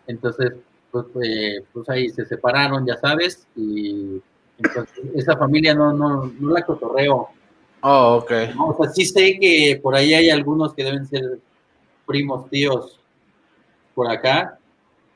Entonces, 0.07 0.53
pues, 0.93 1.07
eh, 1.25 1.65
pues 1.73 1.89
ahí 1.89 2.09
se 2.11 2.25
separaron, 2.25 2.87
ya 2.87 2.97
sabes, 2.97 3.49
y 3.57 4.23
entonces 4.59 5.05
esa 5.15 5.37
familia 5.37 5.75
no, 5.75 5.93
no, 5.93 6.27
no 6.27 6.53
la 6.53 6.63
cotorreo. 6.63 7.29
Oh, 7.83 8.17
ok. 8.23 8.33
o 8.59 8.77
sea, 8.81 8.91
sí 8.93 9.05
sé 9.05 9.39
que 9.39 9.79
por 9.83 9.95
ahí 9.95 10.15
hay 10.15 10.31
algunos 10.31 10.73
que 10.73 10.85
deben 10.85 11.07
ser 11.07 11.39
primos, 12.07 12.49
tíos, 12.49 12.99
por 13.95 14.11
acá, 14.11 14.59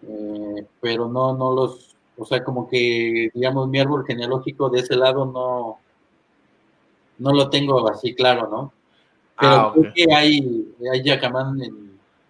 eh, 0.02 0.66
pero 0.80 1.08
no, 1.08 1.34
no 1.34 1.52
los, 1.52 1.96
o 2.16 2.24
sea, 2.24 2.44
como 2.44 2.68
que, 2.68 3.30
digamos, 3.34 3.68
mi 3.68 3.80
árbol 3.80 4.04
genealógico 4.06 4.68
de 4.68 4.80
ese 4.80 4.96
lado 4.96 5.24
no, 5.24 5.78
no 7.18 7.32
lo 7.32 7.50
tengo 7.50 7.88
así 7.88 8.14
claro, 8.14 8.48
¿no? 8.48 8.72
Pero 9.38 9.52
ah, 9.52 9.72
creo 9.72 9.92
que 9.94 10.14
hay, 10.14 10.74
hay 10.92 11.02
Yacamán, 11.02 11.58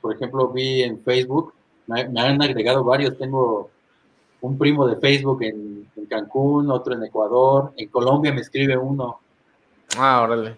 por 0.01 0.15
ejemplo, 0.15 0.49
vi 0.49 0.83
en 0.83 1.01
Facebook, 1.01 1.55
me, 1.87 2.03
han 2.03 2.43
agregado 2.43 2.85
varios, 2.85 3.17
tengo 3.17 3.71
un 4.41 4.59
primo 4.59 4.86
de 4.86 4.97
Facebook 4.97 5.43
en, 5.43 5.78
Cancún, 6.09 6.70
otro 6.70 6.95
en 6.95 7.05
Ecuador, 7.05 7.72
en 7.76 7.89
Colombia 7.89 8.32
me 8.32 8.41
escribe 8.41 8.78
uno. 8.78 9.20
Ah, 9.99 10.22
órale. 10.22 10.57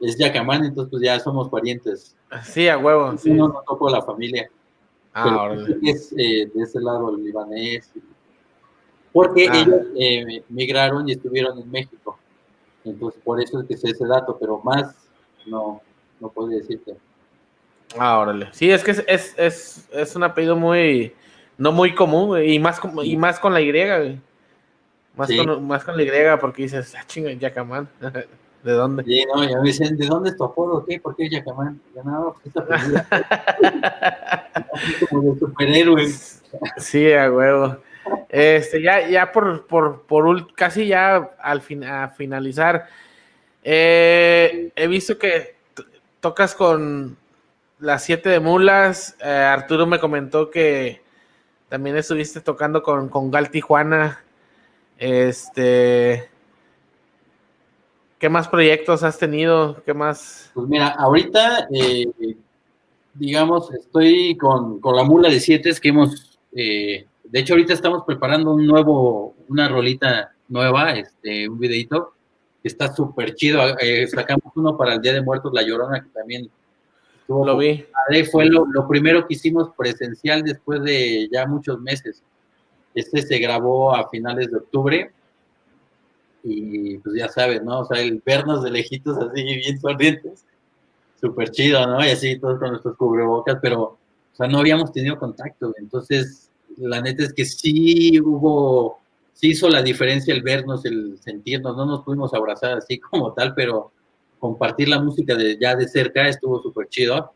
Es 0.00 0.18
Yacamán, 0.18 0.64
entonces 0.64 0.90
pues 0.90 1.02
ya 1.02 1.20
somos 1.20 1.48
parientes. 1.48 2.16
Sí, 2.42 2.68
a 2.68 2.78
huevo, 2.78 3.16
sí. 3.16 3.30
No, 3.30 3.48
no 3.48 3.62
toco 3.66 3.88
la 3.88 4.02
familia. 4.02 4.50
Ah, 5.12 5.42
órale. 5.42 5.78
Es 5.82 6.12
eh, 6.16 6.50
de 6.52 6.62
ese 6.62 6.80
lado 6.80 7.14
el 7.14 7.22
libanés. 7.22 7.92
Porque 9.12 9.48
ah. 9.48 9.56
ellos 9.56 9.86
eh, 9.96 10.42
migraron 10.48 11.08
y 11.08 11.12
estuvieron 11.12 11.58
en 11.58 11.70
México. 11.70 12.18
Entonces, 12.84 13.20
por 13.22 13.40
eso 13.40 13.60
es 13.60 13.68
que 13.68 13.76
sé 13.76 13.90
ese 13.90 14.06
dato, 14.06 14.36
pero 14.38 14.60
más 14.64 14.94
no, 15.46 15.80
no 16.20 16.28
puedo 16.28 16.48
decirte. 16.48 16.96
Ah, 17.96 18.18
órale. 18.18 18.48
Sí, 18.52 18.70
es 18.70 18.84
que 18.84 18.90
es, 18.90 19.34
es, 19.36 19.88
es, 19.92 20.16
un 20.16 20.22
apellido 20.22 20.56
muy, 20.56 21.14
no 21.58 21.72
muy 21.72 21.94
común, 21.94 22.42
y 22.42 22.58
más, 22.58 22.80
y 23.02 23.16
más 23.16 23.38
con 23.38 23.52
la 23.52 23.60
Y, 23.60 24.20
Más, 25.16 25.30
con, 25.30 25.66
más 25.66 25.84
con 25.84 25.96
la 25.96 26.02
Y, 26.04 26.10
porque 26.40 26.62
dices, 26.62 26.94
ah, 26.98 27.04
chinga, 27.06 27.32
Yacamán. 27.32 27.88
¿De 28.62 28.72
dónde? 28.72 29.04
Sí, 29.04 29.24
no, 29.32 29.44
ya 29.44 29.58
me 29.58 29.68
dicen, 29.68 29.96
¿de 29.96 30.06
dónde 30.06 30.30
es 30.30 30.36
tu 30.36 30.44
apodo? 30.44 30.84
¿Qué? 30.84 30.98
¿Por 30.98 31.14
qué 31.14 31.28
Yacamán? 31.28 31.80
Ya 31.94 32.02
no, 32.02 32.34
como 35.10 35.34
de 35.34 35.38
superhéroe. 35.38 36.08
Sí, 36.78 37.12
a 37.12 37.30
huevo. 37.30 37.76
Este, 38.28 38.82
ya, 38.82 39.08
ya 39.08 39.32
por, 39.32 39.66
por, 39.66 40.02
por 40.02 40.54
casi 40.54 40.86
ya 40.86 41.30
al 41.40 41.60
fin, 41.60 41.84
a 41.84 42.08
finalizar, 42.08 42.86
eh, 43.62 44.70
he 44.74 44.86
visto 44.86 45.18
que 45.18 45.56
tocas 46.20 46.54
con 46.54 47.16
las 47.78 48.04
siete 48.04 48.28
de 48.28 48.40
mulas. 48.40 49.16
Eh, 49.20 49.28
Arturo 49.28 49.86
me 49.86 50.00
comentó 50.00 50.50
que 50.50 51.02
también 51.68 51.96
estuviste 51.96 52.40
tocando 52.40 52.82
con, 52.82 53.08
con 53.08 53.30
Gal 53.30 53.50
Tijuana. 53.50 54.22
Este. 54.98 56.28
¿Qué 58.18 58.28
más 58.28 58.48
proyectos 58.48 59.02
has 59.02 59.18
tenido? 59.18 59.82
¿Qué 59.84 59.94
más? 59.94 60.50
Pues 60.54 60.66
mira, 60.66 60.88
ahorita, 60.88 61.68
eh, 61.72 62.06
digamos, 63.14 63.72
estoy 63.72 64.36
con, 64.36 64.80
con, 64.80 64.96
la 64.96 65.04
mula 65.04 65.28
de 65.28 65.38
siete 65.38 65.70
que 65.80 65.88
hemos 65.90 66.38
de 67.30 67.40
hecho, 67.40 67.52
ahorita 67.52 67.74
estamos 67.74 68.04
preparando 68.06 68.52
un 68.54 68.66
nuevo, 68.66 69.34
una 69.48 69.68
rolita 69.68 70.32
nueva, 70.48 70.92
este, 70.92 71.46
un 71.48 71.58
videito, 71.58 72.14
que 72.62 72.68
está 72.68 72.94
súper 72.94 73.34
chido. 73.34 73.60
Eh, 73.78 74.06
sacamos 74.06 74.52
uno 74.56 74.76
para 74.78 74.94
el 74.94 75.02
Día 75.02 75.12
de 75.12 75.22
Muertos, 75.22 75.52
La 75.52 75.62
Llorona, 75.62 76.02
que 76.02 76.08
también 76.08 76.48
estuvo. 77.28 77.44
Lo 77.44 77.56
vi. 77.56 77.84
Fue 78.30 78.46
lo, 78.46 78.66
primero 78.88 79.26
que 79.26 79.34
hicimos 79.34 79.70
presencial 79.76 80.42
después 80.42 80.82
de 80.82 81.28
ya 81.30 81.46
muchos 81.46 81.80
meses. 81.80 82.22
Este 82.94 83.22
se 83.22 83.38
grabó 83.38 83.94
a 83.94 84.08
finales 84.08 84.50
de 84.50 84.56
octubre. 84.56 85.12
Y 86.42 86.98
pues 86.98 87.16
ya 87.16 87.28
sabes, 87.28 87.62
¿no? 87.62 87.80
O 87.80 87.84
sea, 87.84 88.00
el 88.00 88.22
vernos 88.24 88.62
de 88.62 88.70
lejitos 88.70 89.18
así, 89.18 89.42
bien 89.42 89.78
sonrientes. 89.78 90.44
Súper 91.20 91.50
chido, 91.50 91.86
¿no? 91.86 92.04
Y 92.04 92.10
así, 92.10 92.38
todos 92.38 92.58
con 92.58 92.70
nuestros 92.70 92.96
cubrebocas, 92.96 93.58
pero, 93.60 93.82
o 93.82 93.98
sea, 94.36 94.46
no 94.46 94.58
habíamos 94.60 94.92
tenido 94.92 95.18
contacto. 95.18 95.74
Entonces, 95.78 96.48
la 96.76 97.00
neta 97.00 97.24
es 97.24 97.34
que 97.34 97.44
sí 97.44 98.20
hubo, 98.20 99.00
sí 99.34 99.50
hizo 99.50 99.68
la 99.68 99.82
diferencia 99.82 100.32
el 100.32 100.42
vernos, 100.42 100.84
el 100.84 101.18
sentirnos, 101.20 101.76
no 101.76 101.84
nos 101.86 102.02
pudimos 102.02 102.32
abrazar 102.32 102.78
así 102.78 102.98
como 103.00 103.32
tal, 103.32 103.52
pero 103.54 103.90
compartir 104.38 104.88
la 104.88 105.00
música 105.00 105.34
de, 105.34 105.58
ya 105.60 105.74
de 105.76 105.88
cerca 105.88 106.28
estuvo 106.28 106.62
súper 106.62 106.88
chido. 106.88 107.32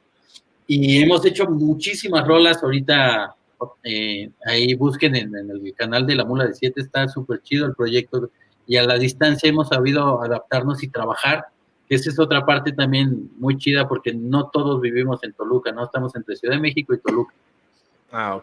Y 0.67 1.03
hemos 1.03 1.25
hecho 1.27 1.47
muchísimas 1.47 2.27
rolas 2.27 2.63
ahorita, 2.63 3.35
eh, 3.85 4.31
ahí 4.47 4.75
busquen 4.75 5.17
en, 5.17 5.35
el 5.35 5.75
canal 5.77 6.07
de 6.07 6.15
La 6.15 6.25
Mula 6.25 6.47
de 6.47 6.55
Siete, 6.55 6.81
está 6.81 7.09
súper 7.09 7.43
chido 7.43 7.67
el 7.67 7.75
proyecto 7.75 8.31
y 8.67 8.77
a 8.77 8.85
la 8.85 8.97
distancia 8.97 9.49
hemos 9.49 9.69
sabido 9.69 10.23
adaptarnos 10.23 10.83
y 10.83 10.89
trabajar, 10.89 11.47
que 11.89 11.97
esa 11.97 12.11
es 12.11 12.19
otra 12.19 12.47
parte 12.47 12.73
también 12.73 13.31
muy 13.37 13.59
chida 13.59 13.89
porque 13.89 14.15
no 14.15 14.49
todos 14.51 14.81
vivimos 14.81 15.23
en 15.25 15.33
Toluca, 15.33 15.73
¿no? 15.73 15.85
Estamos 15.85 16.15
entre 16.17 16.37
Ciudad 16.37 16.55
de 16.55 16.61
México 16.61 16.95
y 16.95 16.99
Toluca. 16.99 17.35
Ah, 18.13 18.41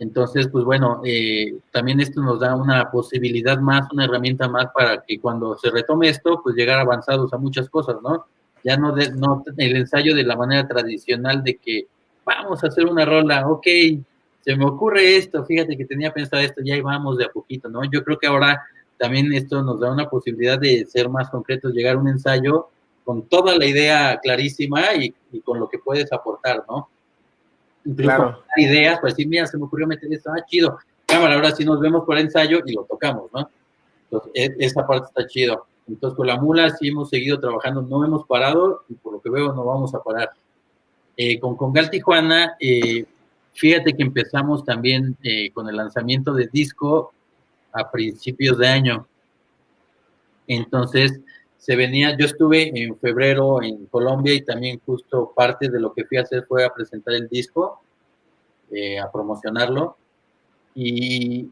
entonces, 0.00 0.48
pues 0.48 0.64
bueno, 0.64 1.00
eh, 1.04 1.58
también 1.72 2.00
esto 2.00 2.20
nos 2.20 2.38
da 2.38 2.54
una 2.54 2.90
posibilidad 2.90 3.58
más, 3.58 3.90
una 3.92 4.04
herramienta 4.04 4.48
más 4.48 4.66
para 4.72 5.02
que 5.02 5.18
cuando 5.18 5.58
se 5.58 5.70
retome 5.70 6.08
esto, 6.08 6.40
pues 6.42 6.54
llegar 6.54 6.78
avanzados 6.78 7.32
a 7.32 7.38
muchas 7.38 7.68
cosas, 7.68 7.96
¿no? 8.02 8.26
Ya 8.62 8.76
no, 8.76 8.92
de, 8.92 9.10
no 9.12 9.44
el 9.56 9.76
ensayo 9.76 10.14
de 10.14 10.22
la 10.22 10.36
manera 10.36 10.68
tradicional 10.68 11.42
de 11.42 11.56
que 11.56 11.86
vamos 12.24 12.62
a 12.62 12.68
hacer 12.68 12.86
una 12.86 13.04
rola, 13.04 13.48
ok, 13.48 13.66
se 14.40 14.56
me 14.56 14.64
ocurre 14.64 15.16
esto, 15.16 15.44
fíjate 15.44 15.76
que 15.76 15.84
tenía 15.84 16.12
pensado 16.12 16.42
esto, 16.42 16.60
ya 16.64 16.80
vamos 16.80 17.18
de 17.18 17.24
a 17.24 17.28
poquito, 17.30 17.68
¿no? 17.68 17.82
Yo 17.90 18.04
creo 18.04 18.18
que 18.18 18.28
ahora 18.28 18.62
también 18.98 19.32
esto 19.32 19.62
nos 19.62 19.80
da 19.80 19.90
una 19.90 20.08
posibilidad 20.08 20.60
de 20.60 20.86
ser 20.86 21.08
más 21.08 21.28
concretos, 21.30 21.72
llegar 21.72 21.96
a 21.96 21.98
un 21.98 22.08
ensayo 22.08 22.68
con 23.04 23.22
toda 23.22 23.56
la 23.56 23.66
idea 23.66 24.18
clarísima 24.22 24.94
y 24.94 25.40
con 25.40 25.58
lo 25.58 25.68
que 25.68 25.78
puedes 25.78 26.12
aportar, 26.12 26.64
¿no? 26.68 26.88
Claro. 27.96 28.42
ideas, 28.56 28.98
pues 29.00 29.14
sí, 29.14 29.26
mira, 29.26 29.46
se 29.46 29.58
me 29.58 29.64
ocurrió 29.64 29.86
meter 29.86 30.12
esto, 30.12 30.30
ah, 30.30 30.44
chido, 30.46 30.78
cámara, 31.06 31.34
ahora 31.34 31.52
sí 31.52 31.64
nos 31.64 31.80
vemos 31.80 32.04
por 32.04 32.18
ensayo 32.18 32.60
y 32.64 32.74
lo 32.74 32.84
tocamos, 32.84 33.30
¿no? 33.32 33.48
Entonces, 34.04 34.32
e, 34.34 34.56
esa 34.58 34.86
parte 34.86 35.08
está 35.08 35.26
chido. 35.26 35.66
Entonces, 35.86 36.16
con 36.16 36.26
la 36.26 36.36
mula 36.36 36.70
sí 36.70 36.88
hemos 36.88 37.08
seguido 37.08 37.40
trabajando, 37.40 37.82
no 37.82 38.04
hemos 38.04 38.26
parado 38.26 38.84
y 38.88 38.94
por 38.94 39.14
lo 39.14 39.20
que 39.20 39.30
veo 39.30 39.52
no 39.52 39.64
vamos 39.64 39.94
a 39.94 40.02
parar. 40.02 40.30
Eh, 41.16 41.40
con 41.40 41.56
Congal 41.56 41.90
Tijuana, 41.90 42.56
eh, 42.60 43.04
fíjate 43.54 43.94
que 43.94 44.02
empezamos 44.02 44.64
también 44.64 45.16
eh, 45.22 45.50
con 45.50 45.68
el 45.68 45.76
lanzamiento 45.76 46.32
de 46.34 46.48
disco 46.52 47.12
a 47.72 47.90
principios 47.90 48.58
de 48.58 48.68
año. 48.68 49.06
Entonces, 50.46 51.20
se 51.58 51.74
venía, 51.74 52.16
yo 52.16 52.24
estuve 52.24 52.70
en 52.72 52.96
febrero 52.98 53.62
en 53.62 53.86
Colombia 53.86 54.32
y 54.32 54.42
también 54.42 54.80
justo 54.86 55.32
parte 55.34 55.68
de 55.68 55.80
lo 55.80 55.92
que 55.92 56.04
fui 56.04 56.16
a 56.16 56.22
hacer 56.22 56.46
fue 56.46 56.64
a 56.64 56.72
presentar 56.72 57.14
el 57.14 57.28
disco, 57.28 57.80
eh, 58.70 58.98
a 58.98 59.10
promocionarlo. 59.10 59.96
Y 60.74 61.50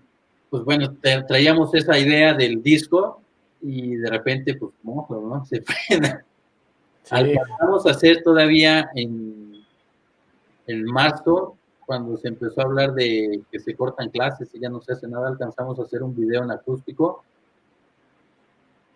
pues 0.49 0.65
bueno, 0.65 0.97
traíamos 1.27 1.75
esa 1.75 1.99
idea 1.99 2.35
del 2.35 2.63
disco 2.63 3.21
y 3.61 3.97
de 3.97 4.09
repente, 4.09 4.55
pues, 4.55 4.73
¿no? 4.83 5.45
Se 5.45 5.63
frena. 5.63 6.25
Sí. 7.09 7.15
a 7.15 7.91
hacer 7.93 8.25
todavía 8.25 8.91
en, 8.97 9.65
en 10.67 10.85
marzo, 10.87 11.57
cuando 11.87 12.17
se 12.17 12.27
empezó 12.27 12.61
a 12.61 12.65
hablar 12.65 12.95
de 12.95 13.43
que 13.49 13.61
se 13.61 13.77
cortan 13.77 14.11
clases 14.11 14.53
y 14.53 14.59
ya 14.59 14.69
no 14.69 14.81
se 14.81 14.93
hace 14.93 15.07
nada, 15.07 15.29
alcanzamos 15.29 15.79
a 15.79 15.83
hacer 15.83 16.03
un 16.03 16.17
video 16.17 16.43
en 16.43 16.51
acústico 16.51 17.23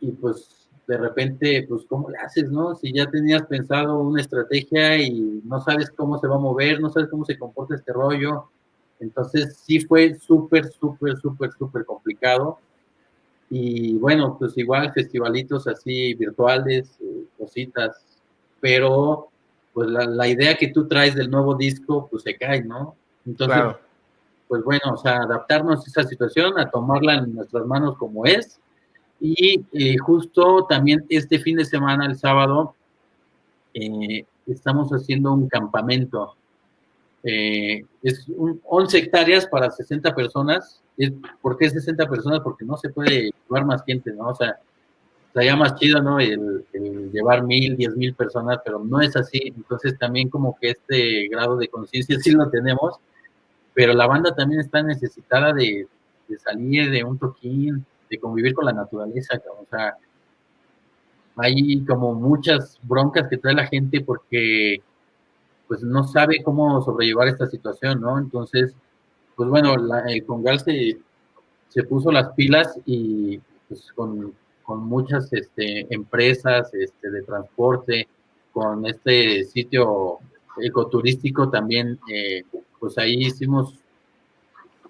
y 0.00 0.10
pues 0.10 0.59
de 0.86 0.96
repente, 0.96 1.66
pues 1.68 1.84
¿cómo 1.88 2.10
le 2.10 2.18
haces, 2.18 2.50
no? 2.50 2.74
Si 2.74 2.92
ya 2.92 3.10
tenías 3.10 3.42
pensado 3.46 3.98
una 4.00 4.20
estrategia 4.20 4.96
y 4.98 5.40
no 5.44 5.60
sabes 5.60 5.90
cómo 5.90 6.18
se 6.18 6.26
va 6.26 6.36
a 6.36 6.40
mover, 6.40 6.80
no 6.80 6.90
sabes 6.90 7.08
cómo 7.08 7.24
se 7.24 7.38
comporta 7.38 7.76
este 7.76 7.92
rollo, 7.92 8.48
entonces 9.00 9.56
sí 9.56 9.80
fue 9.80 10.18
súper, 10.18 10.70
súper, 10.70 11.16
súper, 11.16 11.50
súper 11.52 11.84
complicado. 11.84 12.58
Y 13.48 13.96
bueno, 13.98 14.36
pues 14.38 14.56
igual 14.58 14.92
festivalitos 14.92 15.66
así 15.66 16.14
virtuales, 16.14 16.96
eh, 17.00 17.24
cositas, 17.36 18.04
pero 18.60 19.28
pues 19.72 19.88
la, 19.88 20.28
idea 20.28 20.56
que 20.56 20.68
tú 20.68 20.86
traes 20.86 21.14
del 21.14 21.30
nuevo 21.30 21.54
disco, 21.54 22.08
pues 22.10 22.22
se 22.22 22.36
cae, 22.36 22.62
¿no? 22.62 22.96
Entonces, 23.24 23.76
pues 24.48 24.62
bueno, 24.64 24.92
o 24.92 24.96
sea, 24.96 25.22
adaptarnos 25.22 25.80
a 25.80 25.88
esa 25.88 26.04
situación, 26.04 26.58
a 26.58 26.70
tomarla 26.70 27.14
en 27.14 27.34
nuestras 27.34 27.64
manos 27.66 27.96
como 27.96 28.26
es. 28.26 28.60
Y 29.20 29.64
eh, 29.72 29.98
justo 29.98 30.66
también 30.68 31.04
este 31.08 31.38
fin 31.38 31.56
de 31.56 31.64
semana, 31.64 32.06
el 32.06 32.16
sábado, 32.16 32.74
eh, 33.74 34.24
estamos 34.46 34.90
haciendo 34.90 35.32
un 35.32 35.48
campamento. 35.48 36.34
Eh, 37.22 37.84
es 38.02 38.26
11 38.64 38.98
hectáreas 38.98 39.46
para 39.46 39.70
60 39.70 40.14
personas. 40.14 40.80
¿Por 41.42 41.58
qué 41.58 41.68
60 41.68 42.08
personas? 42.08 42.40
Porque 42.40 42.64
no 42.64 42.76
se 42.76 42.88
puede 42.88 43.30
llevar 43.48 43.66
más 43.66 43.84
gente, 43.84 44.12
¿no? 44.12 44.28
O 44.28 44.34
sea, 44.34 44.58
estaría 45.30 45.54
más 45.54 45.76
chido, 45.76 46.02
¿no? 46.02 46.18
El, 46.18 46.64
llevar 47.12 47.44
mil, 47.44 47.76
diez 47.76 47.96
mil 47.96 48.14
personas, 48.14 48.58
pero 48.64 48.78
no 48.80 49.00
es 49.00 49.14
así. 49.16 49.52
Entonces 49.56 49.96
también 49.98 50.28
como 50.28 50.56
que 50.58 50.70
este 50.70 51.28
grado 51.28 51.56
de 51.56 51.68
conciencia 51.68 52.18
sí 52.18 52.32
lo 52.32 52.50
tenemos, 52.50 52.96
pero 53.72 53.94
la 53.94 54.06
banda 54.06 54.34
también 54.34 54.60
está 54.60 54.82
necesitada 54.82 55.52
de, 55.52 55.86
salir 56.38 56.90
de 56.90 57.04
un 57.04 57.18
toquín, 57.18 57.84
de 58.10 58.18
convivir 58.18 58.54
con 58.54 58.66
la 58.66 58.72
naturaleza, 58.72 59.40
o 59.58 59.66
sea, 59.70 59.94
hay 61.36 61.84
como 61.84 62.14
muchas 62.14 62.78
broncas 62.82 63.28
que 63.28 63.38
trae 63.38 63.54
la 63.54 63.66
gente 63.66 64.00
porque 64.02 64.82
pues 65.68 65.82
no 65.82 66.04
sabe 66.04 66.42
cómo 66.42 66.82
sobrellevar 66.82 67.28
esta 67.28 67.46
situación, 67.46 68.00
¿no? 68.00 68.18
Entonces, 68.18 68.74
pues 69.36 69.48
bueno, 69.48 69.74
el 70.06 70.24
Congal 70.26 70.58
se, 70.58 70.98
se 71.68 71.84
puso 71.84 72.10
las 72.10 72.30
pilas 72.32 72.78
y 72.84 73.40
pues 73.68 73.92
con 73.94 74.34
con 74.70 74.84
muchas 74.84 75.32
este, 75.32 75.92
empresas 75.92 76.72
este, 76.74 77.10
de 77.10 77.22
transporte, 77.22 78.06
con 78.52 78.86
este 78.86 79.42
sitio 79.42 80.18
ecoturístico 80.62 81.50
también, 81.50 81.98
eh, 82.08 82.44
pues 82.78 82.96
ahí 82.96 83.16
hicimos 83.26 83.74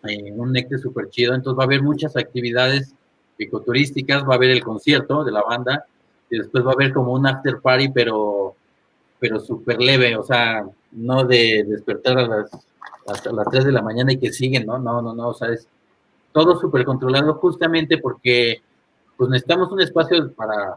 eh, 0.06 0.32
un 0.32 0.52
necte 0.52 0.76
súper 0.76 1.08
chido, 1.08 1.34
entonces 1.34 1.58
va 1.58 1.62
a 1.62 1.64
haber 1.64 1.82
muchas 1.82 2.14
actividades 2.14 2.94
ecoturísticas, 3.44 4.24
va 4.24 4.34
a 4.34 4.36
haber 4.36 4.50
el 4.50 4.62
concierto 4.62 5.24
de 5.24 5.32
la 5.32 5.42
banda, 5.42 5.86
y 6.30 6.38
después 6.38 6.64
va 6.64 6.70
a 6.70 6.74
haber 6.74 6.92
como 6.92 7.12
un 7.12 7.26
after 7.26 7.60
party, 7.60 7.88
pero, 7.90 8.54
pero 9.18 9.40
súper 9.40 9.80
leve, 9.80 10.16
o 10.16 10.22
sea, 10.22 10.64
no 10.92 11.24
de 11.24 11.64
despertar 11.66 12.18
a 12.18 12.26
las, 12.26 12.50
hasta 13.06 13.32
las 13.32 13.48
3 13.50 13.64
de 13.64 13.72
la 13.72 13.82
mañana 13.82 14.12
y 14.12 14.18
que 14.18 14.32
siguen, 14.32 14.66
¿no? 14.66 14.78
No, 14.78 15.02
no, 15.02 15.14
no, 15.14 15.28
o 15.28 15.34
sea, 15.34 15.48
es 15.48 15.66
todo 16.32 16.58
súper 16.60 16.84
controlado 16.84 17.34
justamente 17.34 17.98
porque 17.98 18.62
pues 19.16 19.28
necesitamos 19.28 19.70
un 19.72 19.80
espacio 19.80 20.32
para 20.32 20.76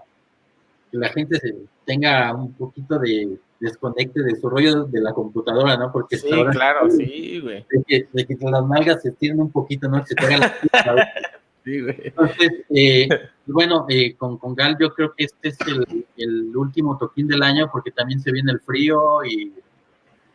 que 0.92 0.98
la 0.98 1.10
gente 1.10 1.40
se 1.40 1.56
tenga 1.86 2.34
un 2.34 2.54
poquito 2.54 3.00
de 3.00 3.38
desconecte 3.60 4.22
de 4.22 4.36
su 4.36 4.50
rollo 4.50 4.84
de 4.86 5.00
la 5.00 5.14
computadora, 5.14 5.78
¿no? 5.78 5.92
Porque 5.92 6.18
sí, 6.18 6.30
claro, 6.52 6.90
sí, 6.90 7.40
güey. 7.40 7.66
De 7.70 7.84
que, 7.88 8.08
de 8.12 8.26
que, 8.26 8.36
las 8.42 8.66
malgas 8.66 9.02
se 9.02 9.10
estiren 9.10 9.40
un 9.40 9.52
poquito, 9.52 9.88
¿no? 9.88 10.02
Que 10.02 10.08
se 10.08 10.16
tengan 10.16 10.42
la 10.42 10.54
Sí, 11.64 11.82
güey. 11.82 11.96
Entonces, 12.04 12.52
eh, 12.70 13.08
bueno, 13.46 13.86
eh, 13.90 14.16
con, 14.16 14.38
con 14.38 14.54
Gal 14.56 14.78
yo 14.80 14.94
creo 14.94 15.14
que 15.16 15.26
este 15.26 15.50
es 15.50 15.58
el, 15.66 16.06
el, 16.18 16.58
último 16.58 16.98
toquín 16.98 17.28
del 17.28 17.44
año 17.44 17.70
porque 17.72 17.92
también 17.92 18.20
se 18.20 18.32
viene 18.32 18.52
el 18.52 18.60
frío 18.60 19.24
y, 19.24 19.54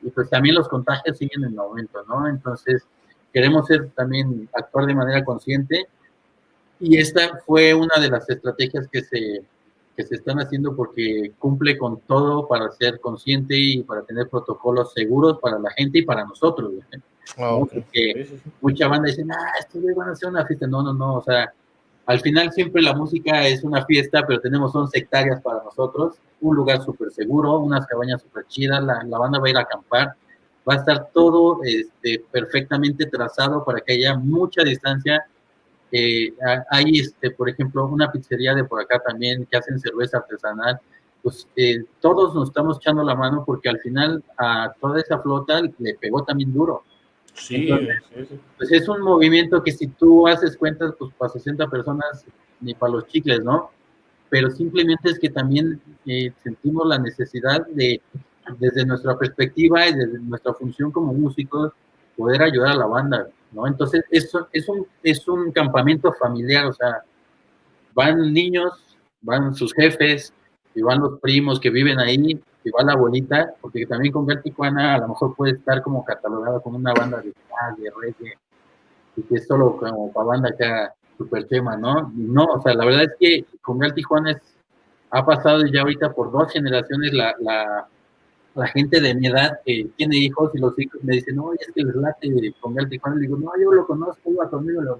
y 0.02 0.10
pues 0.10 0.30
también 0.30 0.54
los 0.54 0.68
contagios 0.68 1.18
siguen 1.18 1.44
en 1.44 1.58
aumento, 1.58 2.02
¿no? 2.08 2.26
Entonces, 2.28 2.84
queremos 3.32 3.66
ser 3.66 3.90
también, 3.90 4.48
actuar 4.54 4.86
de 4.86 4.94
manera 4.94 5.24
consciente 5.24 5.86
y 6.80 6.96
esta 6.98 7.40
fue 7.44 7.74
una 7.74 8.00
de 8.00 8.08
las 8.08 8.28
estrategias 8.30 8.88
que 8.88 9.02
se, 9.02 9.42
que 9.96 10.04
se 10.04 10.14
están 10.14 10.38
haciendo 10.38 10.76
porque 10.76 11.32
cumple 11.38 11.76
con 11.76 12.00
todo 12.00 12.46
para 12.46 12.70
ser 12.70 13.00
consciente 13.00 13.54
y 13.56 13.82
para 13.82 14.02
tener 14.02 14.28
protocolos 14.28 14.92
seguros 14.92 15.38
para 15.40 15.58
la 15.58 15.70
gente 15.72 15.98
y 15.98 16.02
para 16.02 16.24
nosotros. 16.24 16.72
Ah, 17.36 17.58
porque 17.58 18.40
mucha 18.60 18.88
banda 18.88 19.08
dice, 19.08 19.24
ah, 19.30 19.52
esto 19.58 19.78
van 19.96 20.08
a 20.08 20.12
hacer 20.12 20.28
una 20.28 20.46
fiesta. 20.46 20.66
No, 20.66 20.82
no, 20.82 20.92
no, 20.92 21.16
o 21.16 21.22
sea, 21.22 21.52
al 22.06 22.20
final 22.20 22.52
siempre 22.52 22.82
la 22.82 22.94
música 22.94 23.46
es 23.46 23.62
una 23.64 23.84
fiesta, 23.84 24.24
pero 24.26 24.40
tenemos 24.40 24.74
11 24.74 24.98
hectáreas 24.98 25.42
para 25.42 25.62
nosotros, 25.62 26.16
un 26.40 26.56
lugar 26.56 26.82
súper 26.82 27.10
seguro, 27.10 27.58
unas 27.58 27.86
cabañas 27.86 28.22
súper 28.22 28.46
chidas, 28.46 28.82
la, 28.82 29.02
la, 29.04 29.18
banda 29.18 29.38
va 29.38 29.46
a 29.46 29.50
ir 29.50 29.56
a 29.56 29.60
acampar, 29.60 30.14
va 30.68 30.74
a 30.74 30.76
estar 30.76 31.10
todo 31.12 31.60
este, 31.64 32.24
perfectamente 32.30 33.06
trazado 33.06 33.64
para 33.64 33.80
que 33.80 33.94
haya 33.94 34.16
mucha 34.16 34.62
distancia 34.62 35.26
eh, 35.90 36.34
hay, 36.70 36.98
este, 36.98 37.30
por 37.30 37.48
ejemplo, 37.48 37.86
una 37.86 38.10
pizzería 38.12 38.54
de 38.54 38.64
por 38.64 38.80
acá 38.80 39.00
también 39.00 39.46
que 39.46 39.56
hacen 39.56 39.78
cerveza 39.78 40.18
artesanal. 40.18 40.80
Pues 41.22 41.48
eh, 41.56 41.84
todos 42.00 42.34
nos 42.34 42.48
estamos 42.48 42.78
echando 42.78 43.02
la 43.02 43.14
mano 43.14 43.44
porque 43.44 43.68
al 43.68 43.78
final 43.80 44.22
a 44.36 44.72
toda 44.80 45.00
esa 45.00 45.18
flota 45.18 45.60
le 45.78 45.94
pegó 45.94 46.24
también 46.24 46.52
duro. 46.52 46.84
Sí, 47.38 47.68
Pues 48.56 48.72
es 48.72 48.88
un 48.88 49.00
movimiento 49.00 49.62
que 49.62 49.72
si 49.72 49.86
tú 49.88 50.26
haces 50.26 50.56
cuentas, 50.56 50.94
pues 50.98 51.12
para 51.14 51.30
60 51.30 51.68
personas, 51.68 52.24
ni 52.60 52.74
para 52.74 52.92
los 52.92 53.06
chicles, 53.06 53.42
¿no? 53.42 53.70
Pero 54.28 54.50
simplemente 54.50 55.10
es 55.10 55.18
que 55.18 55.30
también 55.30 55.80
eh, 56.06 56.32
sentimos 56.42 56.86
la 56.86 56.98
necesidad 56.98 57.66
de, 57.68 58.00
desde 58.58 58.84
nuestra 58.84 59.16
perspectiva 59.16 59.86
y 59.86 59.94
desde 59.94 60.18
nuestra 60.18 60.52
función 60.54 60.90
como 60.90 61.12
músicos, 61.14 61.72
poder 62.16 62.42
ayudar 62.42 62.72
a 62.72 62.76
la 62.76 62.86
banda. 62.86 63.28
¿no? 63.52 63.66
Entonces, 63.66 64.04
eso 64.10 64.48
es 64.52 64.68
un, 64.68 64.86
es 65.02 65.26
un 65.28 65.52
campamento 65.52 66.12
familiar, 66.12 66.66
o 66.66 66.72
sea, 66.72 67.02
van 67.94 68.32
niños, 68.32 68.72
van 69.22 69.54
sus 69.54 69.72
jefes, 69.72 70.32
y 70.78 70.82
van 70.82 71.00
los 71.00 71.18
primos 71.20 71.60
que 71.60 71.70
viven 71.70 71.98
ahí, 71.98 72.40
y 72.64 72.70
va 72.70 72.82
la 72.82 72.92
abuelita, 72.92 73.54
porque 73.60 73.86
también 73.86 74.12
con 74.12 74.26
Tijuana 74.42 74.94
a 74.94 74.98
lo 74.98 75.08
mejor 75.08 75.34
puede 75.34 75.52
estar 75.52 75.82
como 75.82 76.04
catalogada 76.04 76.60
como 76.60 76.78
una 76.78 76.92
banda 76.92 77.18
de 77.20 77.32
de 77.78 77.90
reggae, 78.00 78.38
y 79.16 79.22
que 79.22 79.34
es 79.36 79.46
solo 79.46 79.76
como 79.76 80.12
para 80.12 80.26
banda 80.26 80.50
acá 80.50 80.94
super 81.16 81.44
tema, 81.48 81.76
¿no? 81.76 82.12
no, 82.14 82.44
o 82.44 82.62
sea, 82.62 82.74
la 82.74 82.84
verdad 82.84 83.04
es 83.04 83.14
que 83.18 83.44
con 83.60 83.80
Tijuana 83.92 84.32
es, 84.32 84.42
ha 85.10 85.24
pasado 85.26 85.64
ya 85.66 85.80
ahorita 85.80 86.12
por 86.12 86.30
dos 86.30 86.52
generaciones 86.52 87.12
la, 87.12 87.34
la 87.40 87.88
la 88.58 88.66
gente 88.66 89.00
de 89.00 89.14
mi 89.14 89.28
edad 89.28 89.60
que 89.64 89.88
tiene 89.96 90.16
hijos 90.16 90.50
y 90.52 90.58
los 90.58 90.76
hijos 90.78 91.02
me 91.04 91.14
dicen, 91.14 91.36
no, 91.36 91.52
es 91.52 91.70
que 91.72 91.84
les 91.84 91.94
late 91.94 92.28
con 92.60 92.76
el 92.76 92.88
Tijuana. 92.88 93.16
Le 93.16 93.22
digo, 93.22 93.36
no, 93.36 93.52
yo 93.60 93.72
lo 93.72 93.86
conozco, 93.86 94.32
iba 94.32 94.50
conmigo 94.50 94.80
a 94.80 94.84
la. 94.84 94.96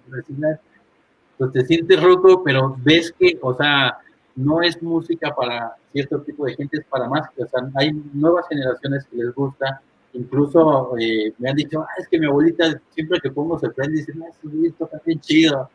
Entonces 1.32 1.52
te 1.52 1.66
sientes 1.66 2.00
roto, 2.00 2.42
pero 2.44 2.76
ves 2.78 3.12
que, 3.18 3.36
o 3.42 3.54
sea, 3.54 3.98
no 4.38 4.62
es 4.62 4.80
música 4.80 5.34
para 5.34 5.74
cierto 5.92 6.20
tipo 6.22 6.46
de 6.46 6.54
gente, 6.54 6.78
es 6.78 6.84
para 6.84 7.08
más. 7.08 7.28
O 7.36 7.46
sea, 7.46 7.68
hay 7.74 7.92
nuevas 8.12 8.46
generaciones 8.48 9.04
que 9.10 9.16
les 9.16 9.34
gusta. 9.34 9.80
Incluso 10.12 10.96
eh, 10.96 11.32
me 11.38 11.50
han 11.50 11.56
dicho, 11.56 11.82
ah, 11.82 11.94
es 11.98 12.06
que 12.08 12.20
mi 12.20 12.26
abuelita 12.26 12.80
siempre 12.90 13.20
que 13.20 13.32
pongo 13.32 13.58
se 13.58 13.68
prende 13.70 13.96
y 13.96 13.98
dice, 13.98 14.12
no, 14.14 14.26
esto 14.64 14.84
está 14.84 15.00
bien 15.04 15.20
chido. 15.20 15.68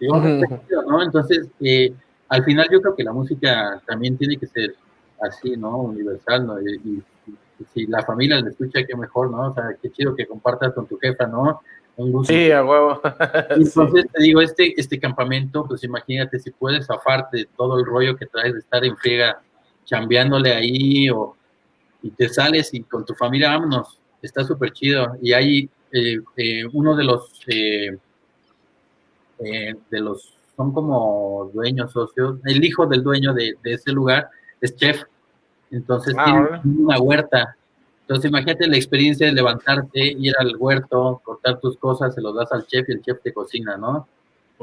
Digo, 0.00 0.18
¿no? 0.18 1.02
Entonces, 1.02 1.48
eh, 1.60 1.92
al 2.28 2.42
final 2.42 2.66
yo 2.72 2.80
creo 2.80 2.96
que 2.96 3.04
la 3.04 3.12
música 3.12 3.82
también 3.86 4.16
tiene 4.16 4.38
que 4.38 4.46
ser 4.46 4.74
así, 5.20 5.56
¿no? 5.56 5.76
Universal, 5.78 6.46
¿no? 6.46 6.60
y 6.60 7.02
si 7.72 7.86
la 7.86 8.02
familia 8.02 8.40
le 8.40 8.50
escucha, 8.50 8.84
qué 8.86 8.96
mejor, 8.96 9.30
¿no? 9.30 9.50
O 9.50 9.54
sea, 9.54 9.76
qué 9.80 9.90
chido 9.90 10.14
que 10.14 10.26
compartas 10.26 10.72
con 10.72 10.86
tu 10.86 10.98
jefa, 10.98 11.26
¿no? 11.26 11.60
Un 11.96 12.12
gusto. 12.12 12.32
Sí, 12.32 12.50
a 12.50 12.64
huevo. 12.64 13.00
Entonces 13.50 14.06
te 14.12 14.22
digo, 14.22 14.40
este, 14.40 14.78
este 14.78 14.98
campamento, 14.98 15.66
pues 15.66 15.82
imagínate 15.84 16.38
si 16.38 16.50
puedes 16.50 16.86
zafarte 16.86 17.38
de 17.38 17.48
todo 17.56 17.78
el 17.78 17.86
rollo 17.86 18.16
que 18.16 18.26
traes 18.26 18.52
de 18.52 18.60
estar 18.60 18.84
en 18.84 18.96
friega, 18.96 19.40
chambeándole 19.84 20.52
ahí, 20.52 21.08
o 21.10 21.36
y 22.02 22.10
te 22.10 22.28
sales 22.28 22.72
y 22.74 22.82
con 22.82 23.04
tu 23.04 23.14
familia, 23.14 23.50
vámonos, 23.50 23.98
está 24.22 24.44
súper 24.44 24.72
chido. 24.72 25.16
Y 25.22 25.32
hay 25.32 25.70
eh, 25.92 26.18
eh, 26.36 26.64
uno 26.72 26.94
de 26.94 27.04
los, 27.04 27.40
eh, 27.48 27.96
de 29.38 30.00
los, 30.00 30.34
son 30.56 30.72
como 30.72 31.50
dueños, 31.52 31.92
socios, 31.92 32.38
el 32.44 32.64
hijo 32.64 32.86
del 32.86 33.02
dueño 33.02 33.32
de, 33.32 33.54
de 33.62 33.72
ese 33.74 33.92
lugar 33.92 34.28
es 34.60 34.76
chef 34.76 35.02
entonces 35.70 36.14
ah, 36.18 36.24
tiene 36.24 36.78
una 36.84 36.98
huerta. 36.98 37.56
Entonces 38.06 38.30
imagínate 38.30 38.68
la 38.68 38.76
experiencia 38.76 39.26
de 39.26 39.32
levantarte, 39.32 40.00
ir 40.00 40.32
al 40.38 40.54
huerto, 40.56 41.20
cortar 41.24 41.58
tus 41.58 41.76
cosas, 41.76 42.14
se 42.14 42.20
los 42.20 42.36
das 42.36 42.52
al 42.52 42.64
chef 42.64 42.88
y 42.88 42.92
el 42.92 43.02
chef 43.02 43.20
te 43.20 43.32
cocina, 43.32 43.76
¿no? 43.76 44.06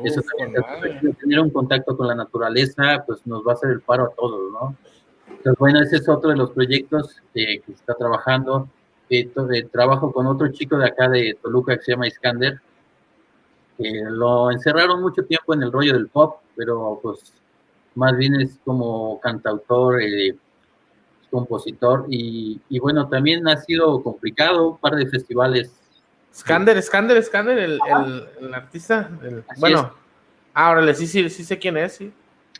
Eso 0.01 0.21
también, 0.21 1.13
tener 1.15 1.41
un 1.41 1.49
contacto 1.49 1.97
con 1.97 2.07
la 2.07 2.15
naturaleza, 2.15 3.03
pues 3.05 3.19
nos 3.27 3.45
va 3.45 3.51
a 3.51 3.55
hacer 3.55 3.71
el 3.71 3.81
paro 3.81 4.05
a 4.05 4.09
todos, 4.15 4.49
¿no? 4.49 4.77
Entonces, 5.27 5.59
bueno, 5.59 5.81
ese 5.81 5.97
es 5.97 6.07
otro 6.07 6.29
de 6.29 6.37
los 6.37 6.51
proyectos 6.51 7.17
que 7.33 7.61
se 7.65 7.71
está 7.73 7.95
trabajando. 7.95 8.69
eh, 9.09 9.27
trabajo 9.71 10.13
con 10.13 10.25
otro 10.25 10.47
chico 10.47 10.77
de 10.77 10.87
acá 10.87 11.09
de 11.09 11.37
Toluca 11.41 11.75
que 11.75 11.83
se 11.83 11.91
llama 11.91 12.07
Iskander, 12.07 12.61
que 13.77 14.03
lo 14.09 14.51
encerraron 14.51 15.01
mucho 15.01 15.25
tiempo 15.25 15.53
en 15.53 15.63
el 15.63 15.71
rollo 15.71 15.93
del 15.93 16.07
pop, 16.07 16.37
pero 16.55 16.97
pues 17.03 17.33
más 17.95 18.15
bien 18.15 18.39
es 18.39 18.57
como 18.63 19.19
cantautor, 19.19 20.01
eh, 20.01 20.33
compositor 21.34 22.05
y, 22.10 22.61
bueno, 22.80 23.10
también 23.10 23.47
ha 23.47 23.57
sido 23.57 24.01
complicado 24.03 24.69
un 24.69 24.77
par 24.77 24.95
de 24.95 25.07
festivales. 25.07 25.73
Skander, 26.34 26.81
Skander, 26.81 27.22
Skander, 27.23 27.57
el, 27.57 27.80
el, 28.39 28.53
artista. 28.53 29.10
bueno, 29.57 29.93
ahora 30.53 30.93
sí, 30.93 31.07
sí, 31.07 31.27
sí 31.30 31.43
sé 31.43 31.57
quién 31.57 31.77
es, 31.77 31.95
sí. 31.95 32.14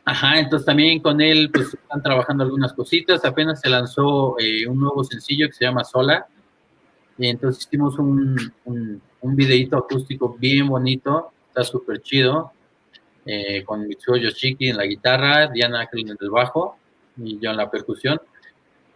Ajá, 0.06 0.40
entonces 0.40 0.66
también 0.66 1.00
con 1.00 1.22
él 1.22 1.50
pues 1.54 1.74
están 1.74 2.02
trabajando 2.02 2.44
algunas 2.44 2.74
cositas. 2.74 3.24
Apenas 3.24 3.62
se 3.62 3.70
lanzó 3.70 4.36
eh, 4.40 4.68
un 4.68 4.80
nuevo 4.80 5.04
sencillo 5.04 5.48
que 5.48 5.54
se 5.54 5.66
llama 5.66 5.84
Sola. 5.84 6.28
Y 7.18 7.28
entonces 7.28 7.66
hicimos 7.66 7.98
un, 8.00 8.54
un, 8.66 9.02
un 9.22 9.36
videíto 9.36 9.78
acústico 9.78 10.36
bien 10.38 10.68
bonito, 10.68 11.32
está 11.48 11.64
súper 11.64 12.02
chido, 12.02 12.52
eh, 13.26 13.64
con 13.64 13.88
Mitsuo 13.88 14.18
Yoshiki 14.18 14.70
en 14.70 14.78
la 14.78 14.86
guitarra, 14.86 15.48
Diana 15.48 15.88
en 15.94 16.10
el 16.10 16.30
bajo 16.30 16.78
y 17.16 17.40
yo 17.40 17.52
en 17.52 17.58
la 17.58 17.72
percusión. 17.72 18.20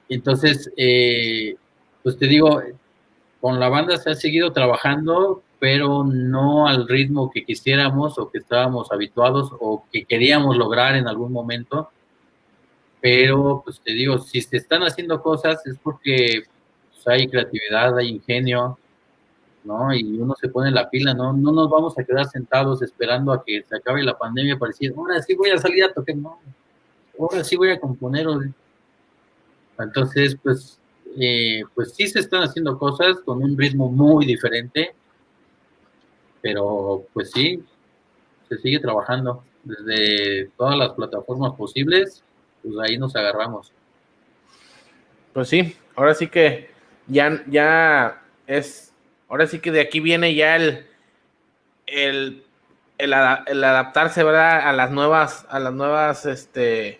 Entonces, 0.09 0.71
eh, 0.77 1.55
pues 2.03 2.17
te 2.17 2.27
digo, 2.27 2.61
con 3.41 3.59
la 3.59 3.69
banda 3.69 3.97
se 3.97 4.09
ha 4.09 4.15
seguido 4.15 4.51
trabajando, 4.51 5.43
pero 5.59 6.03
no 6.03 6.67
al 6.67 6.87
ritmo 6.87 7.31
que 7.31 7.43
quisiéramos 7.43 8.17
o 8.19 8.29
que 8.29 8.39
estábamos 8.39 8.91
habituados 8.91 9.51
o 9.59 9.85
que 9.91 10.05
queríamos 10.05 10.57
lograr 10.57 10.95
en 10.95 11.07
algún 11.07 11.31
momento. 11.31 11.89
Pero, 13.01 13.61
pues 13.63 13.79
te 13.81 13.93
digo, 13.93 14.19
si 14.19 14.41
se 14.41 14.57
están 14.57 14.83
haciendo 14.83 15.21
cosas 15.21 15.65
es 15.65 15.77
porque 15.81 16.43
pues, 16.91 17.07
hay 17.07 17.27
creatividad, 17.27 17.97
hay 17.97 18.09
ingenio, 18.09 18.77
¿no? 19.63 19.93
Y 19.93 20.03
uno 20.03 20.35
se 20.39 20.49
pone 20.49 20.71
la 20.71 20.89
pila, 20.89 21.13
¿no? 21.13 21.33
No 21.33 21.51
nos 21.51 21.69
vamos 21.69 21.97
a 21.97 22.03
quedar 22.03 22.25
sentados 22.27 22.81
esperando 22.81 23.31
a 23.31 23.43
que 23.43 23.63
se 23.63 23.75
acabe 23.75 24.03
la 24.03 24.17
pandemia 24.17 24.57
para 24.57 24.69
decir, 24.69 24.93
ahora 24.97 25.21
sí 25.21 25.35
voy 25.35 25.51
a 25.51 25.57
salir 25.57 25.83
a 25.83 25.93
tocar, 25.93 26.15
no, 26.15 26.39
ahora 27.19 27.43
sí 27.43 27.55
voy 27.55 27.69
a 27.69 27.79
componer. 27.79 28.27
Entonces, 29.79 30.37
pues, 30.41 30.79
eh, 31.19 31.63
pues 31.75 31.93
sí 31.93 32.07
se 32.07 32.19
están 32.19 32.43
haciendo 32.43 32.77
cosas 32.77 33.17
con 33.25 33.43
un 33.43 33.57
ritmo 33.57 33.89
muy 33.89 34.25
diferente, 34.25 34.93
pero 36.41 37.05
pues 37.13 37.31
sí, 37.31 37.63
se 38.49 38.57
sigue 38.57 38.79
trabajando 38.79 39.43
desde 39.63 40.49
todas 40.57 40.77
las 40.77 40.91
plataformas 40.91 41.53
posibles, 41.53 42.23
pues 42.63 42.75
ahí 42.79 42.97
nos 42.97 43.15
agarramos. 43.15 43.71
Pues 45.33 45.49
sí, 45.49 45.75
ahora 45.95 46.13
sí 46.13 46.27
que 46.27 46.69
ya, 47.07 47.43
ya 47.47 48.23
es, 48.47 48.93
ahora 49.27 49.47
sí 49.47 49.59
que 49.59 49.71
de 49.71 49.81
aquí 49.81 49.99
viene 49.99 50.33
ya 50.33 50.55
el, 50.55 50.85
el, 51.85 52.43
el, 52.97 53.13
adaptarse, 53.13 54.23
¿verdad? 54.23 54.67
A 54.67 54.73
las 54.73 54.91
nuevas, 54.91 55.45
a 55.49 55.59
las 55.59 55.73
nuevas, 55.73 56.25
este, 56.25 56.99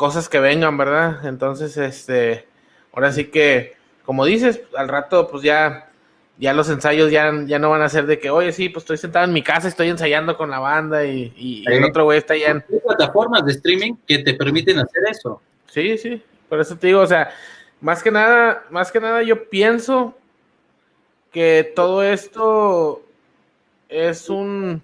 cosas 0.00 0.30
que 0.30 0.40
vengan, 0.40 0.78
¿verdad? 0.78 1.26
Entonces, 1.26 1.76
este, 1.76 2.46
ahora 2.90 3.12
sí 3.12 3.26
que, 3.26 3.74
como 4.06 4.24
dices, 4.24 4.62
al 4.74 4.88
rato, 4.88 5.28
pues 5.28 5.42
ya 5.42 5.90
ya 6.38 6.54
los 6.54 6.70
ensayos 6.70 7.10
ya, 7.10 7.30
ya 7.44 7.58
no 7.58 7.68
van 7.68 7.82
a 7.82 7.88
ser 7.90 8.06
de 8.06 8.18
que, 8.18 8.30
oye, 8.30 8.50
sí, 8.52 8.70
pues 8.70 8.84
estoy 8.84 8.96
sentado 8.96 9.26
en 9.26 9.34
mi 9.34 9.42
casa, 9.42 9.68
estoy 9.68 9.90
ensayando 9.90 10.38
con 10.38 10.48
la 10.48 10.58
banda 10.58 11.04
y, 11.04 11.64
el 11.66 11.84
otro 11.84 12.04
güey 12.04 12.16
está 12.16 12.34
ya 12.34 12.46
en... 12.46 12.64
Hay 12.72 12.80
plataformas 12.80 13.44
de 13.44 13.52
streaming 13.52 13.92
que 14.06 14.20
te 14.20 14.32
permiten 14.32 14.78
hacer 14.78 15.02
eso. 15.10 15.42
Sí, 15.66 15.98
sí, 15.98 16.22
por 16.48 16.60
eso 16.60 16.76
te 16.76 16.86
digo, 16.86 17.00
o 17.00 17.06
sea, 17.06 17.30
más 17.82 18.02
que 18.02 18.10
nada, 18.10 18.64
más 18.70 18.90
que 18.90 19.00
nada 19.00 19.22
yo 19.22 19.50
pienso 19.50 20.16
que 21.30 21.70
todo 21.76 22.02
esto 22.02 23.02
es 23.90 24.30
un, 24.30 24.80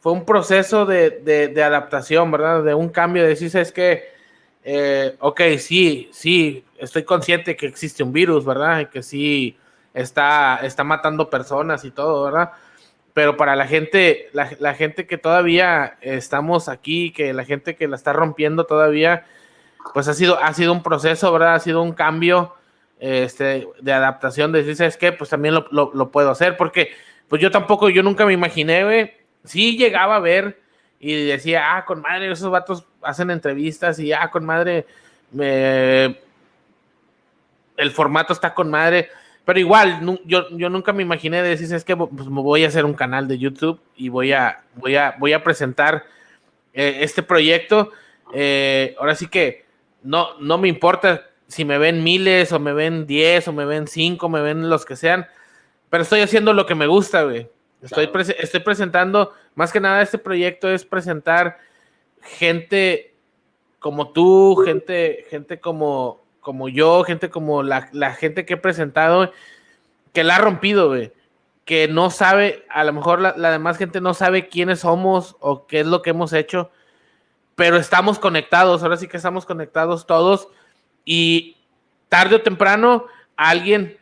fue 0.00 0.10
un 0.10 0.24
proceso 0.24 0.86
de, 0.86 1.54
adaptación, 1.64 2.32
¿verdad? 2.32 2.64
De 2.64 2.74
un 2.74 2.88
cambio, 2.88 3.22
de 3.22 3.28
decir, 3.28 3.56
es 3.56 3.70
que, 3.70 4.18
eh, 4.62 5.16
ok, 5.20 5.40
sí, 5.58 6.08
sí, 6.12 6.64
estoy 6.78 7.04
consciente 7.04 7.56
que 7.56 7.66
existe 7.66 8.02
un 8.02 8.12
virus, 8.12 8.44
¿verdad? 8.44 8.80
Y 8.80 8.86
que 8.86 9.02
sí 9.02 9.56
está, 9.94 10.60
está 10.62 10.84
matando 10.84 11.30
personas 11.30 11.84
y 11.84 11.90
todo, 11.90 12.24
¿verdad? 12.24 12.52
Pero 13.12 13.36
para 13.36 13.56
la 13.56 13.66
gente, 13.66 14.28
la, 14.32 14.74
gente 14.74 15.06
que 15.06 15.18
todavía 15.18 15.98
estamos 16.00 16.68
aquí, 16.68 17.10
que 17.12 17.32
la 17.32 17.44
gente 17.44 17.74
que 17.74 17.88
la 17.88 17.96
está 17.96 18.12
rompiendo 18.12 18.64
todavía, 18.64 19.26
pues 19.94 20.06
ha 20.08 20.14
sido, 20.14 20.38
ha 20.42 20.54
sido 20.54 20.72
un 20.72 20.82
proceso, 20.82 21.32
¿verdad? 21.32 21.54
Ha 21.54 21.60
sido 21.60 21.82
un 21.82 21.92
cambio 21.92 22.54
este, 23.00 23.66
de 23.80 23.92
adaptación, 23.92 24.52
de 24.52 24.60
decir, 24.60 24.76
¿sabes 24.76 24.96
qué? 24.96 25.12
Pues 25.12 25.30
también 25.30 25.54
lo, 25.54 26.10
puedo 26.10 26.30
hacer, 26.30 26.56
porque 26.56 26.90
pues 27.28 27.42
yo 27.42 27.50
tampoco, 27.50 27.88
yo 27.88 28.02
nunca 28.02 28.26
me 28.26 28.32
imaginé, 28.32 28.84
güey, 28.84 29.12
sí 29.44 29.76
llegaba 29.76 30.16
a 30.16 30.20
ver 30.20 30.60
y 31.00 31.24
decía, 31.26 31.76
ah, 31.76 31.84
con 31.84 32.02
madre, 32.02 32.30
esos 32.30 32.50
vatos 32.50 32.86
hacen 33.02 33.30
entrevistas 33.30 33.98
y 33.98 34.12
ah, 34.12 34.30
con 34.30 34.44
madre, 34.44 34.86
me, 35.32 36.18
el 37.76 37.90
formato 37.92 38.32
está 38.32 38.54
con 38.54 38.70
madre, 38.70 39.08
pero 39.44 39.58
igual, 39.58 40.18
yo, 40.24 40.48
yo 40.50 40.68
nunca 40.68 40.92
me 40.92 41.02
imaginé 41.02 41.42
decir, 41.42 41.74
es 41.74 41.84
que 41.84 41.96
pues, 41.96 42.28
voy 42.28 42.64
a 42.64 42.68
hacer 42.68 42.84
un 42.84 42.94
canal 42.94 43.26
de 43.26 43.38
YouTube 43.38 43.80
y 43.96 44.08
voy 44.08 44.32
a, 44.32 44.62
voy 44.74 44.96
a, 44.96 45.16
voy 45.18 45.32
a 45.32 45.42
presentar 45.42 46.04
eh, 46.72 46.98
este 47.00 47.22
proyecto. 47.22 47.90
Eh, 48.32 48.94
ahora 48.98 49.14
sí 49.14 49.26
que 49.26 49.64
no, 50.02 50.38
no 50.38 50.58
me 50.58 50.68
importa 50.68 51.26
si 51.48 51.64
me 51.64 51.78
ven 51.78 52.04
miles 52.04 52.52
o 52.52 52.60
me 52.60 52.72
ven 52.72 53.06
diez 53.06 53.48
o 53.48 53.52
me 53.52 53.64
ven 53.64 53.88
cinco, 53.88 54.28
me 54.28 54.40
ven 54.40 54.70
los 54.70 54.84
que 54.84 54.94
sean, 54.94 55.26
pero 55.88 56.04
estoy 56.04 56.20
haciendo 56.20 56.52
lo 56.52 56.66
que 56.66 56.76
me 56.76 56.86
gusta, 56.86 57.24
güey. 57.24 57.48
Estoy, 57.82 58.10
estoy 58.38 58.60
presentando, 58.60 59.32
más 59.54 59.72
que 59.72 59.80
nada 59.80 60.02
este 60.02 60.18
proyecto 60.18 60.68
es 60.68 60.84
presentar 60.84 61.58
gente 62.22 63.10
como 63.80 64.12
tú, 64.12 64.56
gente, 64.64 65.24
gente 65.30 65.58
como, 65.58 66.22
como 66.40 66.68
yo, 66.68 67.02
gente 67.02 67.30
como 67.30 67.62
la, 67.62 67.82
gente 68.12 68.44
que 68.44 68.54
he 68.54 68.58
presentado, 68.58 69.32
que 70.12 70.22
la 70.22 70.36
ha 70.36 70.38
rompido, 70.38 70.88
güey. 70.88 71.12
Que 71.64 71.88
no 71.88 72.10
sabe, 72.10 72.64
a 72.68 72.84
lo 72.84 72.92
mejor 72.92 73.20
la, 73.20 73.50
demás 73.50 73.78
gente 73.78 74.00
no 74.00 74.14
sabe 74.14 74.48
quiénes 74.48 74.80
somos 74.80 75.36
o 75.40 75.66
qué 75.66 75.80
es 75.80 75.86
lo 75.86 76.02
que 76.02 76.10
hemos 76.10 76.32
hecho, 76.32 76.70
pero 77.54 77.76
estamos 77.76 78.18
conectados, 78.18 78.82
ahora 78.82 78.96
sí 78.96 79.08
que 79.08 79.16
estamos 79.16 79.46
conectados 79.46 80.06
todos 80.06 80.48
y 81.04 81.56
tarde 82.08 82.36
o 82.36 82.42
temprano 82.42 83.06
alguien 83.36 83.98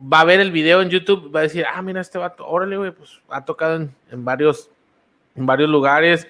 va 0.00 0.20
a 0.20 0.24
ver 0.24 0.40
el 0.40 0.50
video 0.50 0.82
en 0.82 0.90
YouTube, 0.90 1.34
va 1.34 1.40
a 1.40 1.44
decir, 1.44 1.64
ah, 1.72 1.80
mira, 1.80 2.00
este 2.00 2.18
vato, 2.18 2.46
órale, 2.46 2.76
güey, 2.76 2.90
pues 2.90 3.20
ha 3.28 3.44
tocado 3.44 3.76
en, 3.76 3.94
en 4.10 4.24
varios, 4.24 4.68
en 5.36 5.46
varios 5.46 5.70
lugares, 5.70 6.26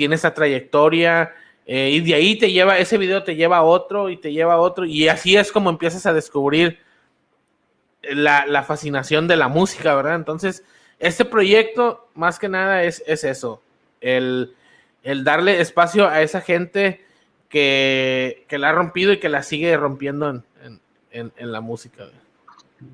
tiene 0.00 0.14
esa 0.14 0.32
trayectoria, 0.32 1.34
eh, 1.66 1.90
y 1.90 2.00
de 2.00 2.14
ahí 2.14 2.38
te 2.38 2.50
lleva, 2.50 2.78
ese 2.78 2.96
video 2.96 3.22
te 3.22 3.36
lleva 3.36 3.58
a 3.58 3.62
otro 3.62 4.08
y 4.08 4.16
te 4.16 4.32
lleva 4.32 4.54
a 4.54 4.58
otro. 4.58 4.86
Y 4.86 5.08
así 5.08 5.36
es 5.36 5.52
como 5.52 5.68
empiezas 5.68 6.06
a 6.06 6.14
descubrir 6.14 6.78
la, 8.02 8.62
fascinación 8.62 9.28
de 9.28 9.36
la 9.36 9.48
música, 9.48 9.94
¿verdad? 9.94 10.14
Entonces, 10.14 10.64
este 10.98 11.26
proyecto, 11.26 12.08
más 12.14 12.38
que 12.38 12.48
nada, 12.48 12.82
es, 12.84 13.04
es 13.06 13.24
eso. 13.24 13.60
El, 14.00 14.54
darle 15.22 15.60
espacio 15.60 16.08
a 16.08 16.22
esa 16.22 16.40
gente 16.40 17.04
que, 17.50 18.46
la 18.52 18.70
ha 18.70 18.72
rompido 18.72 19.12
y 19.12 19.20
que 19.20 19.28
la 19.28 19.42
sigue 19.42 19.76
rompiendo 19.76 20.42
en, 21.10 21.32
la 21.36 21.60
música. 21.60 22.08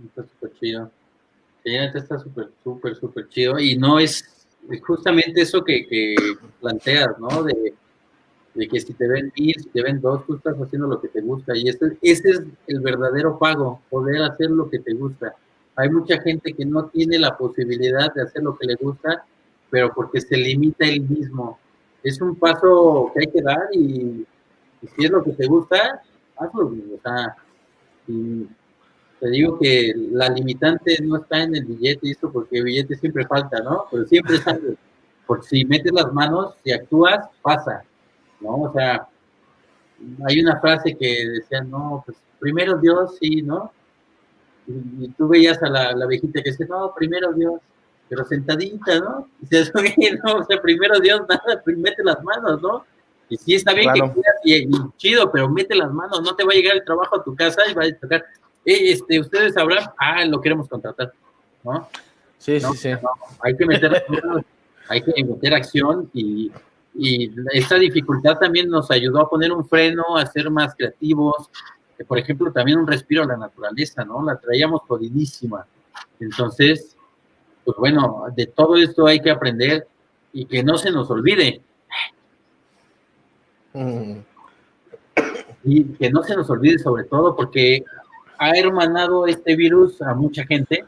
Está 0.09 0.25
súper 0.25 0.53
chido. 0.59 0.91
está 1.63 2.19
súper, 2.19 2.49
súper, 2.65 2.97
súper 2.97 3.29
chido. 3.29 3.61
Y 3.61 3.79
no 3.79 4.01
es 4.01 4.36
justamente 4.87 5.43
eso 5.43 5.63
que, 5.65 5.87
que 5.87 6.15
planteas, 6.61 7.19
¿no? 7.19 7.43
De 7.43 7.75
de 8.57 8.67
que 8.69 8.81
si 8.81 8.95
te 8.95 9.07
ven 9.07 9.33
mil, 9.39 9.55
si 9.55 9.69
te 9.69 9.83
ven 9.83 10.01
dos, 10.01 10.25
tú 10.27 10.37
estás 10.37 10.57
haciendo 10.57 10.89
lo 10.89 11.01
que 11.01 11.09
te 11.09 11.21
gusta. 11.21 11.57
Y 11.57 11.69
ese, 11.69 11.97
ese 12.01 12.31
es 12.31 12.41
el 12.67 12.81
verdadero 12.81 13.39
pago, 13.39 13.83
poder 13.91 14.23
hacer 14.23 14.51
lo 14.51 14.69
que 14.69 14.79
te 14.79 14.95
gusta. 14.95 15.35
Hay 15.77 15.91
mucha 15.91 16.21
gente 16.23 16.55
que 16.55 16.65
no 16.65 16.87
tiene 16.87 17.19
la 17.19 17.37
posibilidad 17.37 18.13
de 18.15 18.23
hacer 18.23 18.43
lo 18.43 18.57
que 18.57 18.67
le 18.67 18.77
gusta, 18.77 19.27
pero 19.71 19.93
porque 19.95 20.23
se 20.23 20.37
limita 20.37 20.87
él 20.87 21.03
mismo. 21.03 21.59
Es 22.03 22.21
un 22.23 22.35
paso 22.37 23.13
que 23.13 23.21
hay 23.21 23.33
que 23.33 23.43
dar 23.43 23.69
y, 23.73 24.27
si 24.97 25.05
es 25.05 25.11
lo 25.11 25.23
que 25.23 25.33
te 25.33 25.47
gusta, 25.47 26.03
hazlo. 26.39 26.67
O 26.67 27.01
sea, 27.03 27.37
te 29.21 29.31
digo 29.31 29.59
que 29.59 29.93
la 30.13 30.29
limitante 30.29 30.97
no 31.03 31.17
está 31.17 31.43
en 31.43 31.57
el 31.57 31.65
billete, 31.65 32.11
esto 32.11 32.31
porque 32.31 32.59
el 32.59 32.65
billete 32.65 32.97
siempre 32.97 33.27
falta, 33.27 33.61
¿no? 33.61 33.87
Pero 33.91 34.05
siempre 34.07 34.39
sale. 34.39 34.77
Porque 35.27 35.47
si 35.47 35.65
metes 35.65 35.93
las 35.93 36.13
manos, 36.13 36.55
si 36.63 36.73
actúas, 36.73 37.27
pasa. 37.43 37.83
¿no? 38.41 38.63
O 38.63 38.73
sea, 38.73 39.09
hay 40.27 40.41
una 40.41 40.61
frase 40.61 40.97
que 40.97 41.29
decía, 41.29 41.63
no, 41.63 42.03
pues 42.05 42.19
primero 42.39 42.77
Dios, 42.79 43.17
sí, 43.19 43.43
¿no? 43.43 43.73
Y, 44.67 45.09
tú 45.11 45.29
veías 45.29 45.63
a 45.63 45.69
la, 45.69 45.93
la, 45.93 46.07
viejita 46.07 46.43
que 46.43 46.51
decía, 46.51 46.67
no, 46.69 46.93
primero 46.95 47.33
Dios, 47.33 47.61
pero 48.09 48.25
sentadita, 48.25 49.01
¿no? 49.01 49.29
Y 49.41 49.47
dices, 49.47 49.73
no, 50.25 50.37
o 50.37 50.45
sea, 50.45 50.61
primero 50.61 51.01
Dios, 51.01 51.23
nada, 51.29 51.63
mete 51.67 52.05
las 52.05 52.23
manos, 52.23 52.61
¿no? 52.61 52.85
Y 53.29 53.37
sí 53.37 53.55
está 53.55 53.73
bien 53.73 53.93
que 53.93 54.01
quieras 54.01 54.41
y, 54.45 54.69
chido, 54.97 55.33
pero 55.33 55.49
mete 55.49 55.75
las 55.75 55.93
manos, 55.93 56.23
no 56.23 56.37
te 56.37 56.45
va 56.45 56.53
a 56.53 56.55
llegar 56.55 56.77
el 56.77 56.85
trabajo 56.85 57.17
a 57.17 57.25
tu 57.25 57.35
casa 57.35 57.61
y 57.69 57.75
va 57.75 57.85
a 57.85 57.93
tocar, 57.99 58.25
este, 58.67 59.21
ustedes 59.21 59.55
sabrán, 59.55 59.91
ah, 59.99 60.25
lo 60.25 60.41
queremos 60.41 60.69
contratar, 60.69 61.13
¿no? 61.63 61.89
Sí, 62.39 62.61
sí, 62.61 62.77
sí. 62.77 62.91
hay 63.41 63.57
que 63.57 63.67
meter, 63.67 64.05
hay 64.89 65.03
que 65.03 65.25
meter 65.25 65.55
acción 65.55 66.11
y, 66.13 66.53
y 66.95 67.31
esta 67.53 67.77
dificultad 67.77 68.39
también 68.39 68.69
nos 68.69 68.91
ayudó 68.91 69.21
a 69.21 69.31
poner 69.31 69.53
un 69.53 69.67
freno, 69.67 70.17
a 70.17 70.27
ser 70.27 70.51
más 70.51 70.75
creativos, 70.75 71.51
por 72.05 72.19
ejemplo, 72.19 72.53
también 72.53 72.79
un 72.79 72.87
respiro 72.87 73.23
a 73.23 73.27
la 73.27 73.37
naturaleza, 73.37 74.05
¿no? 74.05 74.23
La 74.23 74.39
traíamos 74.39 74.83
jodidísima. 74.83 75.67
Entonces, 76.21 76.97
pues 77.65 77.77
bueno, 77.79 78.27
de 78.35 78.47
todo 78.47 78.77
esto 78.77 79.07
hay 79.07 79.21
que 79.21 79.31
aprender 79.31 79.87
y 80.33 80.45
que 80.45 80.63
no 80.63 80.77
se 80.77 80.91
nos 80.91 81.11
olvide. 81.11 81.63
Mm. 83.73 84.19
Y 85.65 85.85
que 85.95 86.11
no 86.11 86.23
se 86.23 86.37
nos 86.37 86.49
olvide 86.51 86.79
sobre 86.79 87.05
todo 87.05 87.35
porque 87.35 87.83
ha 88.39 88.51
hermanado 88.51 89.27
este 89.27 89.57
virus 89.57 90.01
a 90.03 90.15
mucha 90.15 90.45
gente. 90.45 90.85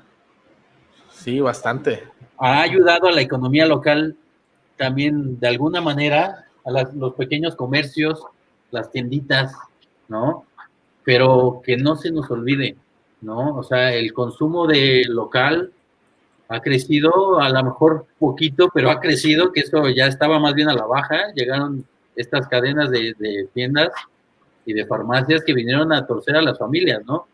Sí, 1.10 1.40
bastante. 1.40 2.04
Ha 2.38 2.62
ayudado 2.62 3.08
a 3.08 3.12
la 3.12 3.20
economía 3.20 3.66
local 3.66 4.16
también 4.76 5.38
de 5.40 5.48
alguna 5.48 5.80
manera, 5.80 6.46
a 6.64 6.70
los 6.94 7.14
pequeños 7.14 7.56
comercios, 7.56 8.22
las 8.70 8.90
tienditas, 8.90 9.52
¿no? 10.08 10.44
Pero 11.04 11.60
que 11.64 11.76
no 11.76 11.96
se 11.96 12.10
nos 12.10 12.30
olvide, 12.30 12.76
¿no? 13.20 13.56
O 13.56 13.62
sea, 13.62 13.92
el 13.92 14.12
consumo 14.12 14.66
de 14.66 15.02
local 15.08 15.72
ha 16.48 16.60
crecido, 16.60 17.40
a 17.40 17.48
lo 17.50 17.64
mejor 17.64 18.06
poquito, 18.18 18.70
pero 18.72 18.90
ha 18.90 19.00
crecido, 19.00 19.52
que 19.52 19.60
eso 19.60 19.88
ya 19.88 20.06
estaba 20.06 20.38
más 20.38 20.54
bien 20.54 20.68
a 20.68 20.74
la 20.74 20.86
baja, 20.86 21.32
llegaron 21.34 21.84
estas 22.16 22.48
cadenas 22.48 22.90
de, 22.90 23.14
de 23.18 23.48
tiendas 23.52 23.90
y 24.64 24.72
de 24.72 24.86
farmacias 24.86 25.42
que 25.44 25.54
vinieron 25.54 25.92
a 25.92 26.06
torcer 26.06 26.36
a 26.36 26.42
las 26.42 26.58
familias, 26.58 27.02
¿no? 27.04 27.26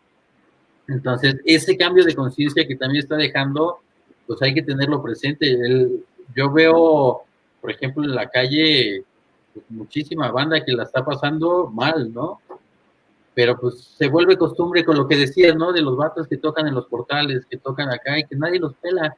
Entonces, 0.87 1.37
ese 1.45 1.77
cambio 1.77 2.03
de 2.03 2.15
conciencia 2.15 2.67
que 2.67 2.75
también 2.75 3.03
está 3.03 3.15
dejando, 3.15 3.79
pues 4.27 4.41
hay 4.41 4.53
que 4.53 4.61
tenerlo 4.61 5.01
presente. 5.01 5.51
El, 5.51 6.05
yo 6.35 6.51
veo, 6.51 7.23
por 7.61 7.71
ejemplo, 7.71 8.03
en 8.03 8.15
la 8.15 8.29
calle, 8.29 9.03
pues, 9.53 9.65
muchísima 9.69 10.31
banda 10.31 10.63
que 10.63 10.73
la 10.73 10.83
está 10.83 11.03
pasando 11.03 11.67
mal, 11.73 12.13
¿no? 12.13 12.39
Pero 13.33 13.59
pues 13.59 13.95
se 13.97 14.07
vuelve 14.07 14.37
costumbre 14.37 14.85
con 14.85 14.95
lo 14.97 15.07
que 15.07 15.17
decías, 15.17 15.55
¿no? 15.55 15.73
De 15.73 15.81
los 15.81 15.97
vatos 15.97 16.27
que 16.27 16.37
tocan 16.37 16.67
en 16.67 16.75
los 16.75 16.85
portales, 16.85 17.45
que 17.45 17.57
tocan 17.57 17.89
acá 17.89 18.17
y 18.17 18.23
que 18.25 18.35
nadie 18.35 18.59
los 18.59 18.75
pela, 18.75 19.15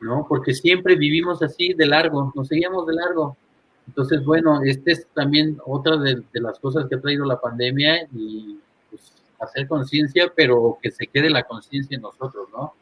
¿no? 0.00 0.24
Porque 0.28 0.54
siempre 0.54 0.94
vivimos 0.94 1.42
así 1.42 1.74
de 1.74 1.86
largo, 1.86 2.32
nos 2.34 2.48
seguíamos 2.48 2.86
de 2.86 2.94
largo. 2.94 3.36
Entonces, 3.88 4.24
bueno, 4.24 4.60
este 4.62 4.92
es 4.92 5.06
también 5.14 5.58
otra 5.64 5.96
de, 5.96 6.22
de 6.32 6.40
las 6.40 6.58
cosas 6.60 6.86
que 6.88 6.94
ha 6.94 7.00
traído 7.00 7.24
la 7.24 7.40
pandemia 7.40 8.06
y 8.14 8.58
hacer 9.38 9.66
conciencia, 9.68 10.32
pero 10.34 10.78
que 10.82 10.90
se 10.90 11.06
quede 11.06 11.30
la 11.30 11.44
conciencia 11.44 11.94
en 11.94 12.02
nosotros, 12.02 12.48
¿no? 12.52 12.74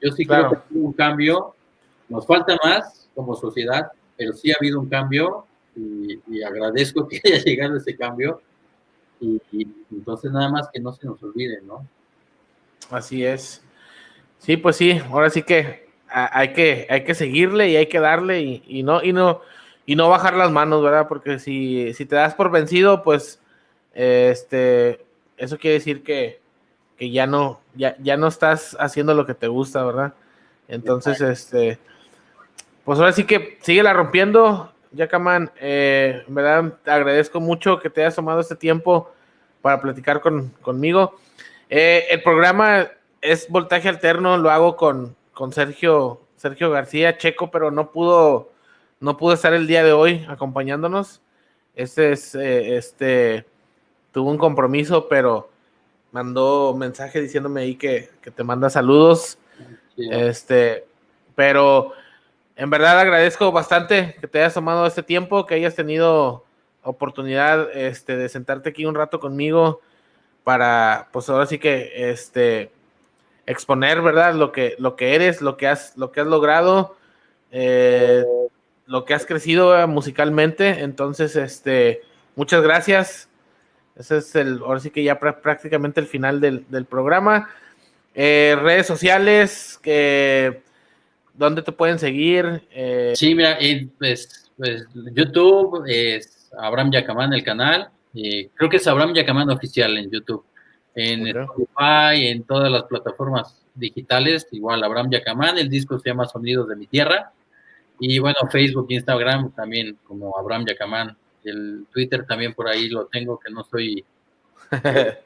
Yo 0.00 0.12
sí 0.12 0.26
creo 0.26 0.50
que 0.50 0.56
habido 0.56 0.86
un 0.86 0.92
cambio, 0.92 1.54
nos 2.08 2.26
falta 2.26 2.56
más 2.62 3.08
como 3.14 3.34
sociedad, 3.34 3.90
pero 4.16 4.32
sí 4.32 4.50
ha 4.50 4.56
habido 4.58 4.80
un 4.80 4.88
cambio 4.88 5.46
y, 5.76 6.42
agradezco 6.42 7.08
que 7.08 7.20
haya 7.24 7.42
llegado 7.42 7.76
ese 7.76 7.96
cambio 7.96 8.40
y, 9.20 9.40
entonces 9.90 10.30
nada 10.30 10.48
más 10.50 10.68
que 10.72 10.80
no 10.80 10.92
se 10.92 11.06
nos 11.06 11.22
olvide, 11.22 11.60
¿no? 11.62 11.86
Así 12.90 13.24
es. 13.24 13.62
Sí, 14.38 14.56
pues 14.56 14.76
sí, 14.76 15.00
ahora 15.10 15.30
sí 15.30 15.42
que 15.42 15.88
hay 16.06 16.52
que, 16.52 16.86
hay 16.90 17.04
que 17.04 17.14
seguirle 17.14 17.70
y 17.70 17.76
hay 17.76 17.86
que 17.86 17.98
darle 17.98 18.42
y, 18.42 18.62
y 18.66 18.82
no, 18.82 19.02
y 19.02 19.12
no, 19.12 19.40
y 19.86 19.96
no 19.96 20.08
bajar 20.08 20.34
las 20.34 20.50
manos, 20.50 20.82
¿verdad? 20.82 21.08
Porque 21.08 21.38
si, 21.38 21.92
si 21.94 22.04
te 22.06 22.16
das 22.16 22.34
por 22.34 22.50
vencido, 22.50 23.02
pues 23.02 23.40
este 23.94 25.03
eso 25.36 25.58
quiere 25.58 25.74
decir 25.74 26.02
que, 26.02 26.40
ya 26.98 27.26
no, 27.26 27.60
ya, 27.74 27.96
ya 27.98 28.16
no 28.16 28.28
estás 28.28 28.76
haciendo 28.78 29.14
lo 29.14 29.26
que 29.26 29.34
te 29.34 29.48
gusta, 29.48 29.84
¿verdad? 29.84 30.14
Entonces, 30.68 31.20
este, 31.20 31.78
pues 32.84 32.98
ahora 32.98 33.12
sí 33.12 33.24
que 33.24 33.58
sigue 33.62 33.82
la 33.82 33.92
rompiendo, 33.92 34.72
Yakaman. 34.92 35.50
Eh, 35.60 36.22
en 36.26 36.34
verdad, 36.34 36.74
te 36.82 36.90
agradezco 36.90 37.40
mucho 37.40 37.78
que 37.80 37.90
te 37.90 38.02
hayas 38.02 38.14
tomado 38.14 38.40
este 38.40 38.56
tiempo 38.56 39.12
para 39.60 39.80
platicar 39.80 40.20
conmigo. 40.62 41.18
Eh, 41.68 42.06
el 42.10 42.22
programa 42.22 42.88
es 43.20 43.48
voltaje 43.48 43.88
alterno, 43.88 44.36
lo 44.36 44.50
hago 44.50 44.76
con, 44.76 45.16
con 45.32 45.52
Sergio, 45.52 46.20
Sergio 46.36 46.70
García 46.70 47.16
Checo, 47.16 47.50
pero 47.50 47.70
no 47.70 47.90
pudo, 47.90 48.52
no 49.00 49.16
pudo 49.16 49.34
estar 49.34 49.54
el 49.54 49.66
día 49.66 49.82
de 49.82 49.92
hoy 49.92 50.24
acompañándonos. 50.28 51.22
Este 51.74 52.12
es, 52.12 52.34
eh, 52.34 52.76
este, 52.76 53.46
tuvo 54.14 54.30
un 54.30 54.38
compromiso, 54.38 55.08
pero 55.08 55.50
mandó 56.12 56.72
mensaje 56.74 57.20
diciéndome 57.20 57.62
ahí 57.62 57.74
que, 57.74 58.10
te 58.22 58.44
manda 58.44 58.70
saludos. 58.70 59.36
Este, 59.96 60.86
pero 61.34 61.92
en 62.54 62.70
verdad 62.70 63.00
agradezco 63.00 63.50
bastante 63.50 64.16
que 64.20 64.28
te 64.28 64.38
hayas 64.38 64.54
tomado 64.54 64.86
este 64.86 65.02
tiempo, 65.02 65.46
que 65.46 65.56
hayas 65.56 65.74
tenido 65.74 66.44
oportunidad 66.84 67.76
este, 67.76 68.16
de 68.16 68.28
sentarte 68.28 68.70
aquí 68.70 68.86
un 68.86 68.94
rato 68.94 69.18
conmigo 69.18 69.80
para, 70.44 71.08
pues 71.12 71.28
ahora 71.28 71.46
sí 71.46 71.58
que, 71.58 72.10
este, 72.10 72.70
exponer, 73.46 74.00
¿verdad? 74.00 74.34
Lo 74.34 74.52
que, 74.52 74.76
lo 74.78 74.94
que 74.94 75.16
eres, 75.16 75.42
lo 75.42 75.56
que 75.56 75.66
has, 75.66 75.96
lo 75.96 76.12
que 76.12 76.20
has 76.20 76.26
logrado, 76.28 76.96
eh, 77.50 78.24
lo 78.86 79.04
que 79.04 79.14
has 79.14 79.26
crecido 79.26 79.88
musicalmente. 79.88 80.84
Entonces, 80.84 81.34
este, 81.34 82.02
muchas 82.36 82.62
gracias. 82.62 83.28
Ese 83.96 84.18
es 84.18 84.34
el, 84.34 84.60
ahora 84.64 84.80
sí 84.80 84.90
que 84.90 85.04
ya 85.04 85.18
prácticamente 85.18 86.00
el 86.00 86.06
final 86.06 86.40
del, 86.40 86.86
programa. 86.86 87.48
Eh, 88.14 88.56
redes 88.60 88.86
sociales, 88.86 89.78
que, 89.82 90.62
¿dónde 91.32 91.62
te 91.62 91.72
pueden 91.72 91.98
seguir? 91.98 92.62
Eh, 92.70 93.12
sí, 93.14 93.34
mira, 93.34 93.58
pues, 93.98 94.50
pues, 94.56 94.86
YouTube 95.12 95.84
es 95.86 96.50
Abraham 96.58 96.90
Yacamán 96.92 97.32
el 97.32 97.44
canal. 97.44 97.88
creo 98.12 98.70
que 98.70 98.78
es 98.78 98.86
Abraham 98.86 99.14
Yacamán 99.14 99.50
oficial 99.50 99.96
en 99.96 100.10
YouTube. 100.10 100.44
En 100.96 101.26
Spotify, 101.26 102.28
en 102.28 102.44
todas 102.44 102.70
las 102.70 102.84
plataformas 102.84 103.64
digitales, 103.74 104.46
igual 104.52 104.82
Abraham 104.82 105.10
Yacamán. 105.10 105.58
El 105.58 105.68
disco 105.68 105.98
se 105.98 106.10
llama 106.10 106.26
Sonidos 106.26 106.68
de 106.68 106.76
mi 106.76 106.86
Tierra. 106.86 107.32
Y 107.98 108.18
bueno, 108.18 108.38
Facebook, 108.50 108.86
Instagram 108.90 109.52
también 109.52 109.98
como 110.04 110.36
Abraham 110.36 110.66
Yacamán 110.66 111.16
el 111.44 111.86
Twitter 111.92 112.26
también 112.26 112.54
por 112.54 112.68
ahí 112.68 112.88
lo 112.88 113.06
tengo, 113.06 113.38
que 113.38 113.52
no 113.52 113.64
soy 113.64 114.04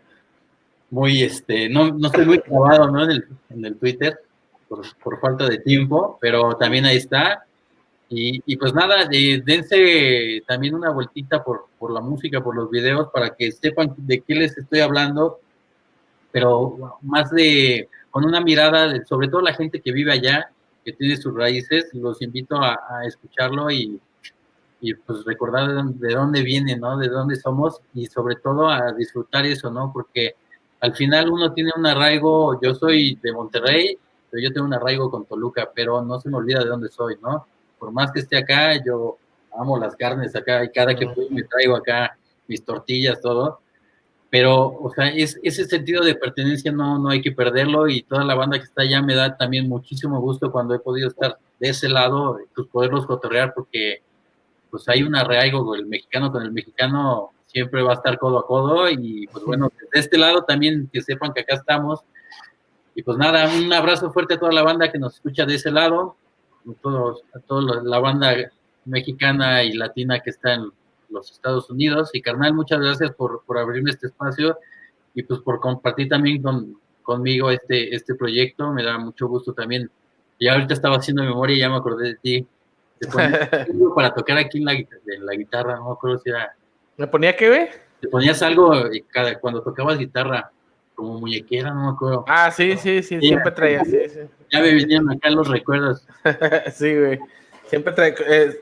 muy, 0.90 1.23
este, 1.23 1.69
no, 1.69 1.93
no 1.93 2.07
estoy 2.07 2.27
muy 2.27 2.40
clavado, 2.40 2.90
¿no? 2.90 3.05
En 3.05 3.11
el, 3.11 3.28
en 3.51 3.65
el 3.65 3.77
Twitter, 3.77 4.19
por, 4.69 4.82
por, 4.99 5.20
falta 5.20 5.49
de 5.49 5.59
tiempo, 5.59 6.19
pero 6.20 6.55
también 6.57 6.85
ahí 6.85 6.97
está. 6.97 7.45
Y, 8.11 8.43
y 8.47 8.57
pues 8.57 8.73
nada, 8.73 9.07
dense 9.07 10.43
también 10.47 10.74
una 10.74 10.90
vueltita 10.90 11.45
por, 11.45 11.66
por 11.78 11.93
la 11.93 12.01
música, 12.01 12.43
por 12.43 12.57
los 12.57 12.70
videos, 12.70 13.09
para 13.12 13.35
que 13.35 13.53
sepan 13.53 13.95
de 13.99 14.20
qué 14.20 14.35
les 14.35 14.57
estoy 14.57 14.81
hablando, 14.81 15.40
pero 16.32 16.99
más 17.03 17.31
de, 17.31 17.89
con 18.11 18.24
una 18.24 18.40
mirada, 18.40 18.89
de, 18.89 19.05
sobre 19.05 19.28
todo 19.28 19.43
la 19.43 19.55
gente 19.55 19.81
que 19.82 19.93
vive 19.93 20.12
allá, 20.12 20.51
que 20.85 20.93
tiene 20.95 21.16
sus 21.16 21.35
raíces, 21.35 21.90
los 21.93 22.23
invito 22.23 22.57
a, 22.57 22.78
a 22.89 23.05
escucharlo 23.07 23.70
y, 23.70 24.01
y 24.80 24.94
pues 24.94 25.24
recordar 25.24 25.84
de 25.84 26.14
dónde, 26.14 26.42
viene, 26.42 26.76
¿no? 26.76 26.96
De 26.96 27.09
dónde 27.09 27.36
somos 27.36 27.80
y 27.94 28.06
sobre 28.06 28.36
todo 28.36 28.68
a 28.68 28.92
disfrutar 28.92 29.44
eso, 29.46 29.70
¿no? 29.70 29.90
Porque 29.92 30.34
al 30.80 30.94
final 30.94 31.30
uno 31.30 31.52
tiene 31.52 31.72
un 31.76 31.86
arraigo, 31.86 32.60
yo 32.60 32.74
soy 32.74 33.16
de 33.16 33.32
Monterrey, 33.32 33.98
pero 34.30 34.42
yo 34.42 34.52
tengo 34.52 34.66
un 34.66 34.74
arraigo 34.74 35.10
con 35.10 35.24
Toluca, 35.24 35.70
pero 35.74 36.02
no 36.02 36.20
se 36.20 36.28
me 36.28 36.36
olvida 36.36 36.60
de 36.60 36.66
dónde 36.66 36.88
soy, 36.88 37.16
¿no? 37.20 37.46
Por 37.78 37.90
más 37.90 38.12
que 38.12 38.20
esté 38.20 38.36
acá, 38.36 38.82
yo 38.84 39.18
amo 39.59 39.78
las 39.78 39.96
carnes 39.96 40.36
acá 40.36 40.64
y 40.64 40.70
cada 40.70 40.94
que 40.94 41.06
puedo 41.06 41.30
me 41.30 41.42
traigo 41.42 41.76
acá 41.76 42.16
mis 42.46 42.64
tortillas, 42.64 43.20
todo. 43.20 43.60
Pero, 44.30 44.66
o 44.66 44.92
sea, 44.94 45.09
es, 45.09 45.40
ese 45.42 45.64
sentido 45.64 46.05
de 46.05 46.14
pertenencia 46.14 46.70
no, 46.70 46.98
no 46.98 47.09
hay 47.09 47.22
que 47.22 47.32
perderlo 47.32 47.88
y 47.88 48.02
toda 48.02 48.24
la 48.24 48.34
banda 48.34 48.59
que 48.59 48.64
está 48.64 48.82
allá 48.82 49.00
me 49.00 49.14
da 49.14 49.36
también 49.36 49.68
muchísimo 49.68 50.20
gusto 50.20 50.52
cuando 50.52 50.74
he 50.74 50.78
podido 50.78 51.09
estar 51.09 51.38
de 51.59 51.68
ese 51.70 51.88
lado, 51.88 52.38
pues 52.55 52.68
poderlos 52.68 53.06
cotorrear 53.06 53.55
porque 53.55 54.02
pues 54.70 54.89
hay 54.89 55.03
un 55.03 55.15
arraigo, 55.15 55.74
el 55.74 55.86
mexicano 55.86 56.31
con 56.31 56.43
el 56.43 56.53
mexicano 56.53 57.31
siempre 57.47 57.82
va 57.82 57.93
a 57.93 57.97
estar 57.97 58.19
codo 58.19 58.39
a 58.39 58.47
codo 58.47 58.90
y 58.90 59.27
pues 59.32 59.45
bueno, 59.45 59.73
de 59.93 60.01
este 60.01 60.19
lado 60.19 60.43
también 60.43 60.89
que 60.93 61.01
sepan 61.01 61.32
que 61.32 61.40
acá 61.40 61.57
estamos. 61.57 62.01
Y 62.95 63.03
pues 63.03 63.16
nada, 63.16 63.49
un 63.57 63.73
abrazo 63.73 64.12
fuerte 64.12 64.35
a 64.35 64.39
toda 64.39 64.53
la 64.53 64.62
banda 64.62 64.90
que 64.90 64.99
nos 64.99 65.15
escucha 65.15 65.47
de 65.47 65.55
ese 65.55 65.70
lado, 65.70 66.16
a, 66.69 66.74
todos, 66.82 67.23
a 67.35 67.39
toda 67.40 67.82
la 67.82 67.99
banda 68.01 68.35
mexicana 68.85 69.62
y 69.62 69.73
latina 69.74 70.20
que 70.20 70.31
está 70.31 70.55
en 70.55 70.70
los 71.09 71.31
Estados 71.31 71.70
Unidos. 71.70 72.11
Y 72.12 72.20
carnal, 72.20 72.55
muchas 72.55 72.81
gracias 72.81 73.12
por, 73.12 73.43
por 73.47 73.59
abrirme 73.59 73.90
este 73.90 74.09
espacio 74.09 74.59
y 75.15 75.23
pues 75.23 75.40
por 75.40 75.61
compartir 75.61 76.09
también 76.09 76.43
con, 76.43 76.78
conmigo 77.03 77.51
este, 77.51 77.95
este 77.95 78.15
proyecto. 78.15 78.73
Me 78.73 78.82
da 78.82 78.99
mucho 78.99 79.28
gusto 79.28 79.53
también. 79.53 79.90
Y 80.39 80.49
ahorita 80.49 80.74
estaba 80.74 80.97
haciendo 80.97 81.23
memoria 81.23 81.57
y 81.57 81.61
ya 81.61 81.70
me 81.70 81.77
acordé 81.77 82.09
de 82.09 82.15
ti 82.16 82.47
para 83.95 84.15
tocar 84.15 84.39
aquí 84.39 84.59
en 84.59 84.65
la, 84.65 84.73
la, 84.73 85.33
guitarra, 85.35 85.77
no 85.77 85.87
me 85.87 85.93
acuerdo 85.93 86.19
si 86.19 86.31
era. 86.31 86.55
¿Me 86.97 87.07
ponía 87.07 87.37
qué, 87.37 87.49
ve? 87.49 87.70
Te 88.01 88.09
ponías 88.09 88.43
algo 88.43 88.73
cada, 89.11 89.39
cuando 89.39 89.62
tocabas 89.62 89.99
guitarra. 89.99 90.51
como 90.95 91.20
muñequera, 91.20 91.73
no 91.73 91.83
me 91.83 91.89
acuerdo. 91.91 92.25
Ah, 92.29 92.51
sí, 92.51 92.77
sí, 92.77 93.03
sí, 93.03 93.20
siempre 93.20 93.53
traía, 93.53 93.85
sí, 93.85 93.99
sí. 94.09 94.20
Ya 94.51 94.61
me 94.61 94.73
vinieron 94.73 95.11
acá 95.11 95.31
los 95.31 95.49
recuerdos. 95.49 96.07
sí, 96.73 96.97
güey. 96.97 97.19
Siempre 97.66 97.93
trae. 97.93 98.15
eh, 98.27 98.61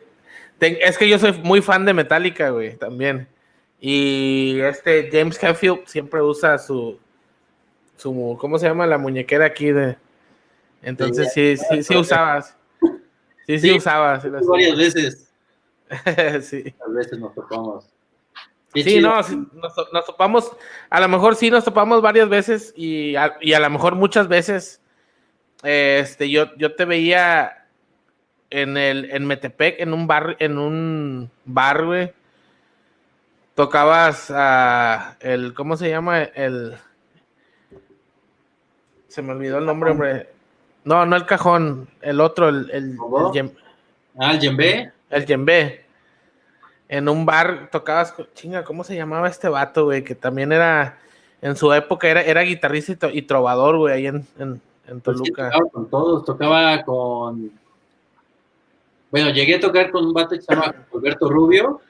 es 0.60 0.98
que 0.98 1.08
yo 1.08 1.18
soy 1.18 1.32
muy 1.42 1.62
fan 1.62 1.84
de 1.84 1.94
Metallica, 1.94 2.50
güey, 2.50 2.76
también. 2.76 3.28
Y 3.80 4.58
este 4.60 5.08
James 5.12 5.42
Hetfield 5.42 5.86
siempre 5.86 6.22
usa 6.22 6.58
su. 6.58 6.98
su 7.96 8.36
¿Cómo 8.40 8.58
se 8.58 8.66
llama? 8.66 8.86
La 8.86 8.98
muñequera 8.98 9.44
aquí 9.46 9.70
de. 9.70 9.96
Entonces 10.82 11.32
sí, 11.32 11.56
sí, 11.56 11.82
sí 11.82 11.96
usabas. 11.96 12.55
Sí, 13.46 13.58
sí, 13.58 13.68
Sí. 13.70 13.76
usabas. 13.78 14.22
sí, 14.22 14.28
lo 14.28 14.44
Varias 14.44 14.76
veces, 14.76 15.32
sí. 16.42 16.74
a 16.84 16.90
veces 16.90 17.18
nos 17.18 17.34
topamos. 17.34 17.88
Qué 18.74 18.82
Sí, 18.82 19.00
no, 19.00 19.22
sí, 19.22 19.36
nos, 19.54 19.72
nos 19.92 20.04
topamos, 20.04 20.52
a 20.90 21.00
lo 21.00 21.08
mejor 21.08 21.36
sí 21.36 21.50
nos 21.50 21.64
topamos 21.64 22.02
varias 22.02 22.28
veces 22.28 22.74
y 22.76 23.16
a, 23.16 23.36
y 23.40 23.54
a 23.54 23.60
lo 23.60 23.70
mejor 23.70 23.94
muchas 23.94 24.28
veces, 24.28 24.82
este, 25.62 26.28
yo, 26.28 26.54
yo 26.56 26.74
te 26.74 26.84
veía 26.84 27.66
en 28.50 28.76
el, 28.76 29.10
en 29.12 29.26
Metepec, 29.26 29.80
en 29.80 29.94
un 29.94 30.06
bar, 30.06 30.36
en 30.40 30.58
un 30.58 31.30
bar, 31.44 31.84
güey, 31.86 32.12
tocabas 33.54 34.30
a 34.30 35.16
el, 35.20 35.54
¿cómo 35.54 35.76
se 35.76 35.88
llama? 35.88 36.22
El, 36.22 36.76
se 39.08 39.22
me 39.22 39.32
olvidó 39.32 39.58
el 39.58 39.64
nombre, 39.64 39.92
hombre. 39.92 40.35
No, 40.86 41.04
no 41.04 41.16
el 41.16 41.26
cajón, 41.26 41.88
el 42.00 42.20
otro, 42.20 42.48
el, 42.48 42.70
el, 42.70 42.90
el, 42.92 42.96
¿Cómo? 42.96 43.32
yem- 43.34 43.52
Ah, 44.18 44.32
el 44.32 44.40
Yembe. 44.40 44.92
el 45.10 45.26
Yembe. 45.26 45.84
En 46.88 47.08
un 47.08 47.26
bar 47.26 47.68
tocabas, 47.70 48.12
con- 48.12 48.28
chinga, 48.34 48.62
¿cómo 48.64 48.84
se 48.84 48.94
llamaba 48.96 49.28
este 49.28 49.48
vato, 49.48 49.86
güey? 49.86 50.04
Que 50.04 50.14
también 50.14 50.52
era, 50.52 50.96
en 51.42 51.56
su 51.56 51.72
época 51.72 52.08
era, 52.08 52.22
era 52.22 52.40
guitarrista 52.42 52.92
y, 52.92 52.96
to- 52.96 53.10
y 53.10 53.22
trovador, 53.22 53.76
güey, 53.78 53.94
ahí 53.94 54.06
en, 54.06 54.26
en, 54.38 54.60
en 54.86 55.00
Pues 55.00 55.18
sí, 55.18 55.24
Toluca. 55.24 55.50
tocaba 55.50 55.70
con 55.70 55.90
todos, 55.90 56.24
tocaba 56.24 56.82
con. 56.84 57.50
Bueno, 59.10 59.30
llegué 59.30 59.56
a 59.56 59.60
tocar 59.60 59.90
con 59.90 60.06
un 60.06 60.12
vato 60.12 60.30
que 60.36 60.42
se 60.42 60.54
llama 60.54 60.72
Alberto 60.94 61.28
Rubio, 61.28 61.80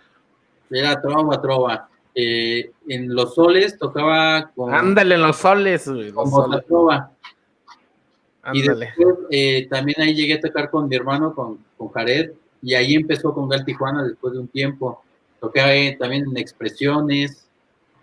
era 0.71 1.01
trova, 1.01 1.41
trova. 1.41 1.89
Eh, 2.19 2.71
en 2.89 3.15
Los 3.15 3.35
Soles 3.35 3.79
tocaba 3.79 4.51
con, 4.57 4.75
Ándale, 4.75 5.17
en 5.17 5.23
los 5.23 5.37
soles, 5.37 5.87
güey. 5.87 6.11
con 6.13 6.25
Los 6.25 6.31
Bossa 6.31 6.47
soles. 6.49 6.67
Trova. 6.67 7.11
Y 8.53 8.63
después 8.63 9.17
eh, 9.31 9.67
también 9.69 10.01
ahí 10.01 10.15
llegué 10.15 10.35
a 10.35 10.41
tocar 10.41 10.71
con 10.71 10.89
mi 10.89 10.97
hermano, 10.97 11.35
con, 11.35 11.59
con 11.77 11.89
Jared, 11.89 12.33
y 12.63 12.75
ahí 12.75 12.95
empezó 12.95 13.35
con 13.35 13.49
Gal 13.49 13.65
Tijuana 13.65 14.05
después 14.05 14.33
de 14.33 14.41
un 14.41 14.49
tiempo. 14.49 15.03
Toqué 15.41 15.97
también 15.99 16.25
en 16.31 16.37
expresiones. 16.37 17.47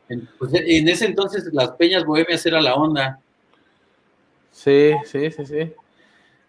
En, 0.10 0.28
pues, 0.38 0.54
en 0.54 0.88
ese 0.88 1.06
entonces 1.06 1.50
las 1.54 1.72
peñas 1.72 2.06
bohemias 2.06 2.46
era 2.46 2.62
la 2.62 2.76
onda. 2.76 3.20
Sí, 4.52 4.92
sí, 5.06 5.32
sí, 5.32 5.46
sí. 5.46 5.74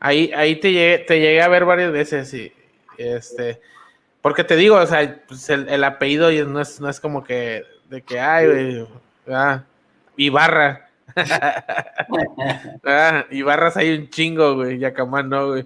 Ahí, 0.00 0.30
ahí 0.34 0.56
te 0.56 0.72
llegué, 0.72 0.98
te 0.98 1.20
llegué 1.20 1.40
a 1.40 1.48
ver 1.48 1.64
varias 1.64 1.90
veces 1.92 2.32
y 2.34 2.52
este, 2.98 3.60
porque 4.20 4.44
te 4.44 4.56
digo, 4.56 4.76
o 4.76 4.86
sea, 4.86 5.22
pues 5.26 5.48
el, 5.50 5.68
el 5.68 5.82
apellido 5.84 6.30
no 6.44 6.60
es, 6.60 6.80
no 6.80 6.88
es 6.88 7.00
como 7.00 7.24
que 7.24 7.64
de 7.88 8.02
que 8.02 8.20
ay, 8.20 8.46
güey, 8.46 8.86
ah, 11.16 12.76
ah, 12.84 13.26
Ibarras 13.30 13.76
hay 13.76 13.96
un 13.96 14.10
chingo, 14.10 14.56
güey, 14.56 14.78
Yacamán 14.78 15.28
no, 15.28 15.48
güey. 15.48 15.64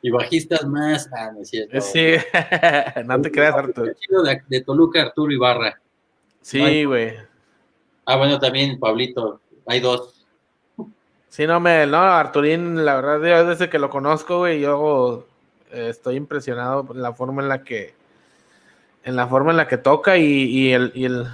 Y 0.00 0.10
bajistas 0.10 0.64
más. 0.64 1.08
Ah, 1.12 1.30
no 1.32 1.42
es 1.42 1.50
cierto. 1.50 1.80
Sí, 1.80 2.14
no 3.04 3.20
te 3.20 3.30
creas, 3.32 3.54
Arturo. 3.54 3.92
De, 4.22 4.42
de 4.46 4.60
Toluca, 4.62 5.02
Arturo 5.02 5.32
Ibarra. 5.32 5.80
Sí, 6.40 6.84
güey. 6.84 7.14
Ah, 8.04 8.16
bueno, 8.16 8.38
también 8.38 8.78
Pablito. 8.78 9.40
Hay 9.66 9.80
dos. 9.80 10.24
Sí, 11.28 11.46
no 11.46 11.60
me, 11.60 11.86
no, 11.86 11.98
Arturín, 11.98 12.84
la 12.84 12.96
verdad, 12.96 13.42
yo 13.42 13.46
desde 13.46 13.68
que 13.68 13.78
lo 13.78 13.90
conozco, 13.90 14.38
güey, 14.38 14.60
yo 14.60 15.26
eh, 15.70 15.88
estoy 15.90 16.16
impresionado 16.16 16.86
por 16.86 16.96
la 16.96 17.12
forma 17.12 17.42
en 17.42 17.48
la 17.48 17.62
que, 17.62 17.94
en 19.04 19.14
la 19.14 19.28
forma 19.28 19.50
en 19.50 19.58
la 19.58 19.68
que 19.68 19.76
toca 19.76 20.16
y, 20.16 20.24
y 20.24 20.72
el, 20.72 20.90
y 20.94 21.04
el, 21.04 21.26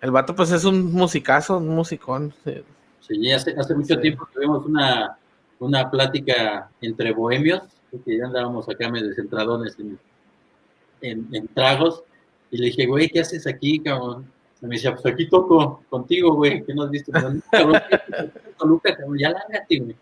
el 0.00 0.10
vato, 0.10 0.34
pues 0.34 0.50
es 0.52 0.64
un 0.64 0.92
musicazo, 0.92 1.58
un 1.58 1.68
musicón. 1.68 2.34
sí. 2.44 2.62
Sí, 3.00 3.32
hace, 3.32 3.54
hace 3.58 3.74
mucho 3.74 3.94
Sí. 3.94 4.00
tiempo 4.02 4.28
tuvimos 4.34 4.66
una, 4.66 5.16
una 5.60 5.90
plática 5.90 6.68
entre 6.82 7.12
bohemios, 7.12 7.62
porque 7.90 8.18
ya 8.18 8.26
andábamos 8.26 8.68
acá 8.68 8.90
medio 8.90 9.14
centradones 9.14 9.78
en, 9.78 9.98
en, 11.00 11.26
en 11.34 11.48
tragos, 11.48 12.02
y 12.50 12.58
le 12.58 12.66
dije, 12.66 12.84
güey, 12.86 13.08
¿qué 13.08 13.20
haces 13.20 13.46
aquí, 13.46 13.78
cabrón? 13.80 14.30
Y 14.60 14.66
me 14.66 14.74
decía, 14.74 14.92
pues 14.94 15.06
aquí 15.06 15.26
toco 15.28 15.82
contigo, 15.88 16.34
güey, 16.34 16.62
que 16.64 16.74
no 16.74 16.82
has 16.82 16.90
visto. 16.90 17.10
Cabrón, 17.50 17.80
Toluca, 18.58 18.94
cabrón, 18.96 19.18
ya 19.18 19.30
lárgate, 19.30 19.78
güey. 19.78 19.96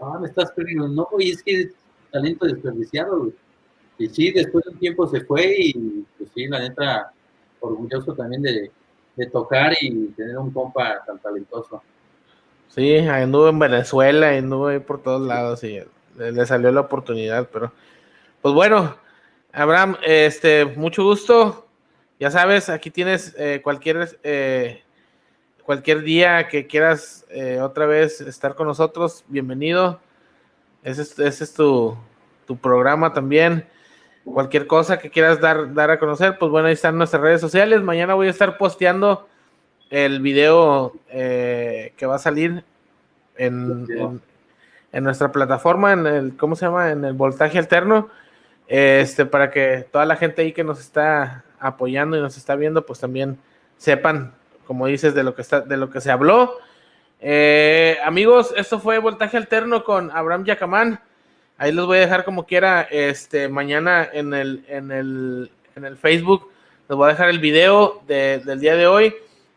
Ah, 0.00 0.18
me 0.20 0.26
estás 0.28 0.50
perdiendo. 0.52 0.88
No, 0.88 1.08
güey, 1.10 1.30
es 1.30 1.42
que 1.42 1.60
es 1.62 1.68
talento 2.10 2.44
desperdiciado, 2.46 3.18
güey. 3.18 3.32
Y 3.98 4.08
sí, 4.08 4.30
después 4.32 4.64
de 4.64 4.72
un 4.72 4.78
tiempo 4.78 5.06
se 5.06 5.20
fue 5.22 5.54
y, 5.58 6.04
pues 6.18 6.28
sí, 6.34 6.48
la 6.48 6.58
neta, 6.58 7.12
orgulloso 7.60 8.12
también 8.14 8.42
de, 8.42 8.70
de 9.16 9.26
tocar 9.26 9.72
y 9.80 10.06
tener 10.08 10.38
un 10.38 10.50
compa 10.50 11.04
tan 11.04 11.18
talentoso. 11.18 11.82
Sí, 12.68 12.96
anduvo 12.96 13.48
en 13.48 13.58
Venezuela, 13.58 14.30
anduvo 14.30 14.80
por 14.80 15.02
todos 15.02 15.20
lados 15.26 15.62
y 15.64 15.80
le, 16.16 16.32
le 16.32 16.46
salió 16.46 16.72
la 16.72 16.80
oportunidad, 16.80 17.48
pero 17.52 17.72
pues 18.40 18.54
bueno, 18.54 18.96
Abraham, 19.52 19.96
este, 20.02 20.64
mucho 20.64 21.04
gusto. 21.04 21.66
Ya 22.18 22.30
sabes, 22.30 22.68
aquí 22.70 22.90
tienes 22.90 23.34
eh, 23.38 23.60
cualquier 23.62 24.18
eh, 24.22 24.82
cualquier 25.62 26.02
día 26.02 26.48
que 26.48 26.66
quieras 26.66 27.26
eh, 27.30 27.60
otra 27.60 27.86
vez 27.86 28.20
estar 28.20 28.54
con 28.54 28.66
nosotros, 28.66 29.24
bienvenido. 29.28 30.00
Ese 30.82 31.02
es, 31.02 31.18
ese 31.18 31.44
es 31.44 31.54
tu, 31.54 31.96
tu 32.46 32.56
programa 32.56 33.12
también. 33.12 33.66
Cualquier 34.24 34.66
cosa 34.66 34.98
que 34.98 35.10
quieras 35.10 35.40
dar, 35.40 35.74
dar 35.74 35.90
a 35.90 35.98
conocer, 35.98 36.38
pues 36.38 36.50
bueno, 36.50 36.68
ahí 36.68 36.74
están 36.74 36.96
nuestras 36.96 37.22
redes 37.22 37.40
sociales. 37.40 37.82
Mañana 37.82 38.14
voy 38.14 38.28
a 38.28 38.30
estar 38.30 38.56
posteando 38.56 39.28
el 39.90 40.20
video 40.20 40.92
eh, 41.08 41.92
que 41.96 42.06
va 42.06 42.14
a 42.16 42.18
salir 42.18 42.64
en, 43.36 43.86
en, 43.90 44.22
en 44.92 45.04
nuestra 45.04 45.32
plataforma, 45.32 45.92
en 45.92 46.06
el, 46.06 46.36
¿cómo 46.36 46.54
se 46.54 46.66
llama? 46.66 46.90
En 46.90 47.04
el 47.04 47.14
voltaje 47.14 47.58
alterno. 47.58 48.10
Este, 48.68 49.26
para 49.26 49.50
que 49.50 49.86
toda 49.90 50.06
la 50.06 50.16
gente 50.16 50.40
ahí 50.40 50.52
que 50.52 50.64
nos 50.64 50.80
está 50.80 51.44
apoyando 51.58 52.16
y 52.16 52.20
nos 52.20 52.36
está 52.36 52.54
viendo, 52.56 52.86
pues 52.86 53.00
también 53.00 53.38
sepan, 53.76 54.32
como 54.66 54.86
dices, 54.86 55.14
de 55.14 55.24
lo 55.24 55.34
que 55.34 55.42
está, 55.42 55.60
de 55.60 55.76
lo 55.76 55.90
que 55.90 56.00
se 56.00 56.10
habló. 56.10 56.56
Eh, 57.20 57.98
amigos, 58.04 58.54
esto 58.56 58.78
fue 58.78 58.98
Voltaje 58.98 59.36
Alterno 59.36 59.84
con 59.84 60.10
Abraham 60.10 60.44
Yacamán. 60.44 61.00
Ahí 61.58 61.72
los 61.72 61.86
voy 61.86 61.98
a 61.98 62.02
dejar 62.02 62.24
como 62.24 62.46
quiera. 62.46 62.82
Este, 62.82 63.48
mañana 63.48 64.08
en 64.12 64.34
el, 64.34 64.64
en 64.68 64.90
el, 64.90 65.50
en 65.76 65.84
el 65.84 65.96
Facebook 65.96 66.50
les 66.88 66.96
voy 66.96 67.06
a 67.06 67.12
dejar 67.12 67.30
el 67.30 67.38
video 67.38 68.02
de, 68.06 68.42
del 68.44 68.60
día 68.60 68.76
de 68.76 68.86
hoy 68.86 69.14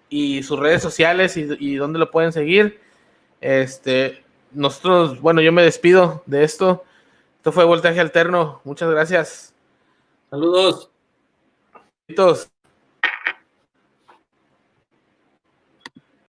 y 0.10 0.44
sus 0.44 0.60
redes 0.60 0.82
sociales 0.82 1.36
y, 1.38 1.48
y 1.60 1.76
dónde 1.76 2.00
lo 2.00 2.12
pueden 2.12 2.32
seguir. 2.32 2.80
Este, 3.42 4.24
nosotros, 4.52 5.20
bueno, 5.20 5.42
yo 5.42 5.52
me 5.52 5.64
despido 5.64 6.24
de 6.26 6.44
esto. 6.44 6.84
Esto 7.38 7.52
fue 7.52 7.66
Voltaje 7.66 8.00
Alterno. 8.00 8.62
Muchas 8.64 8.90
gracias. 8.90 9.54
Saludos. 10.30 10.90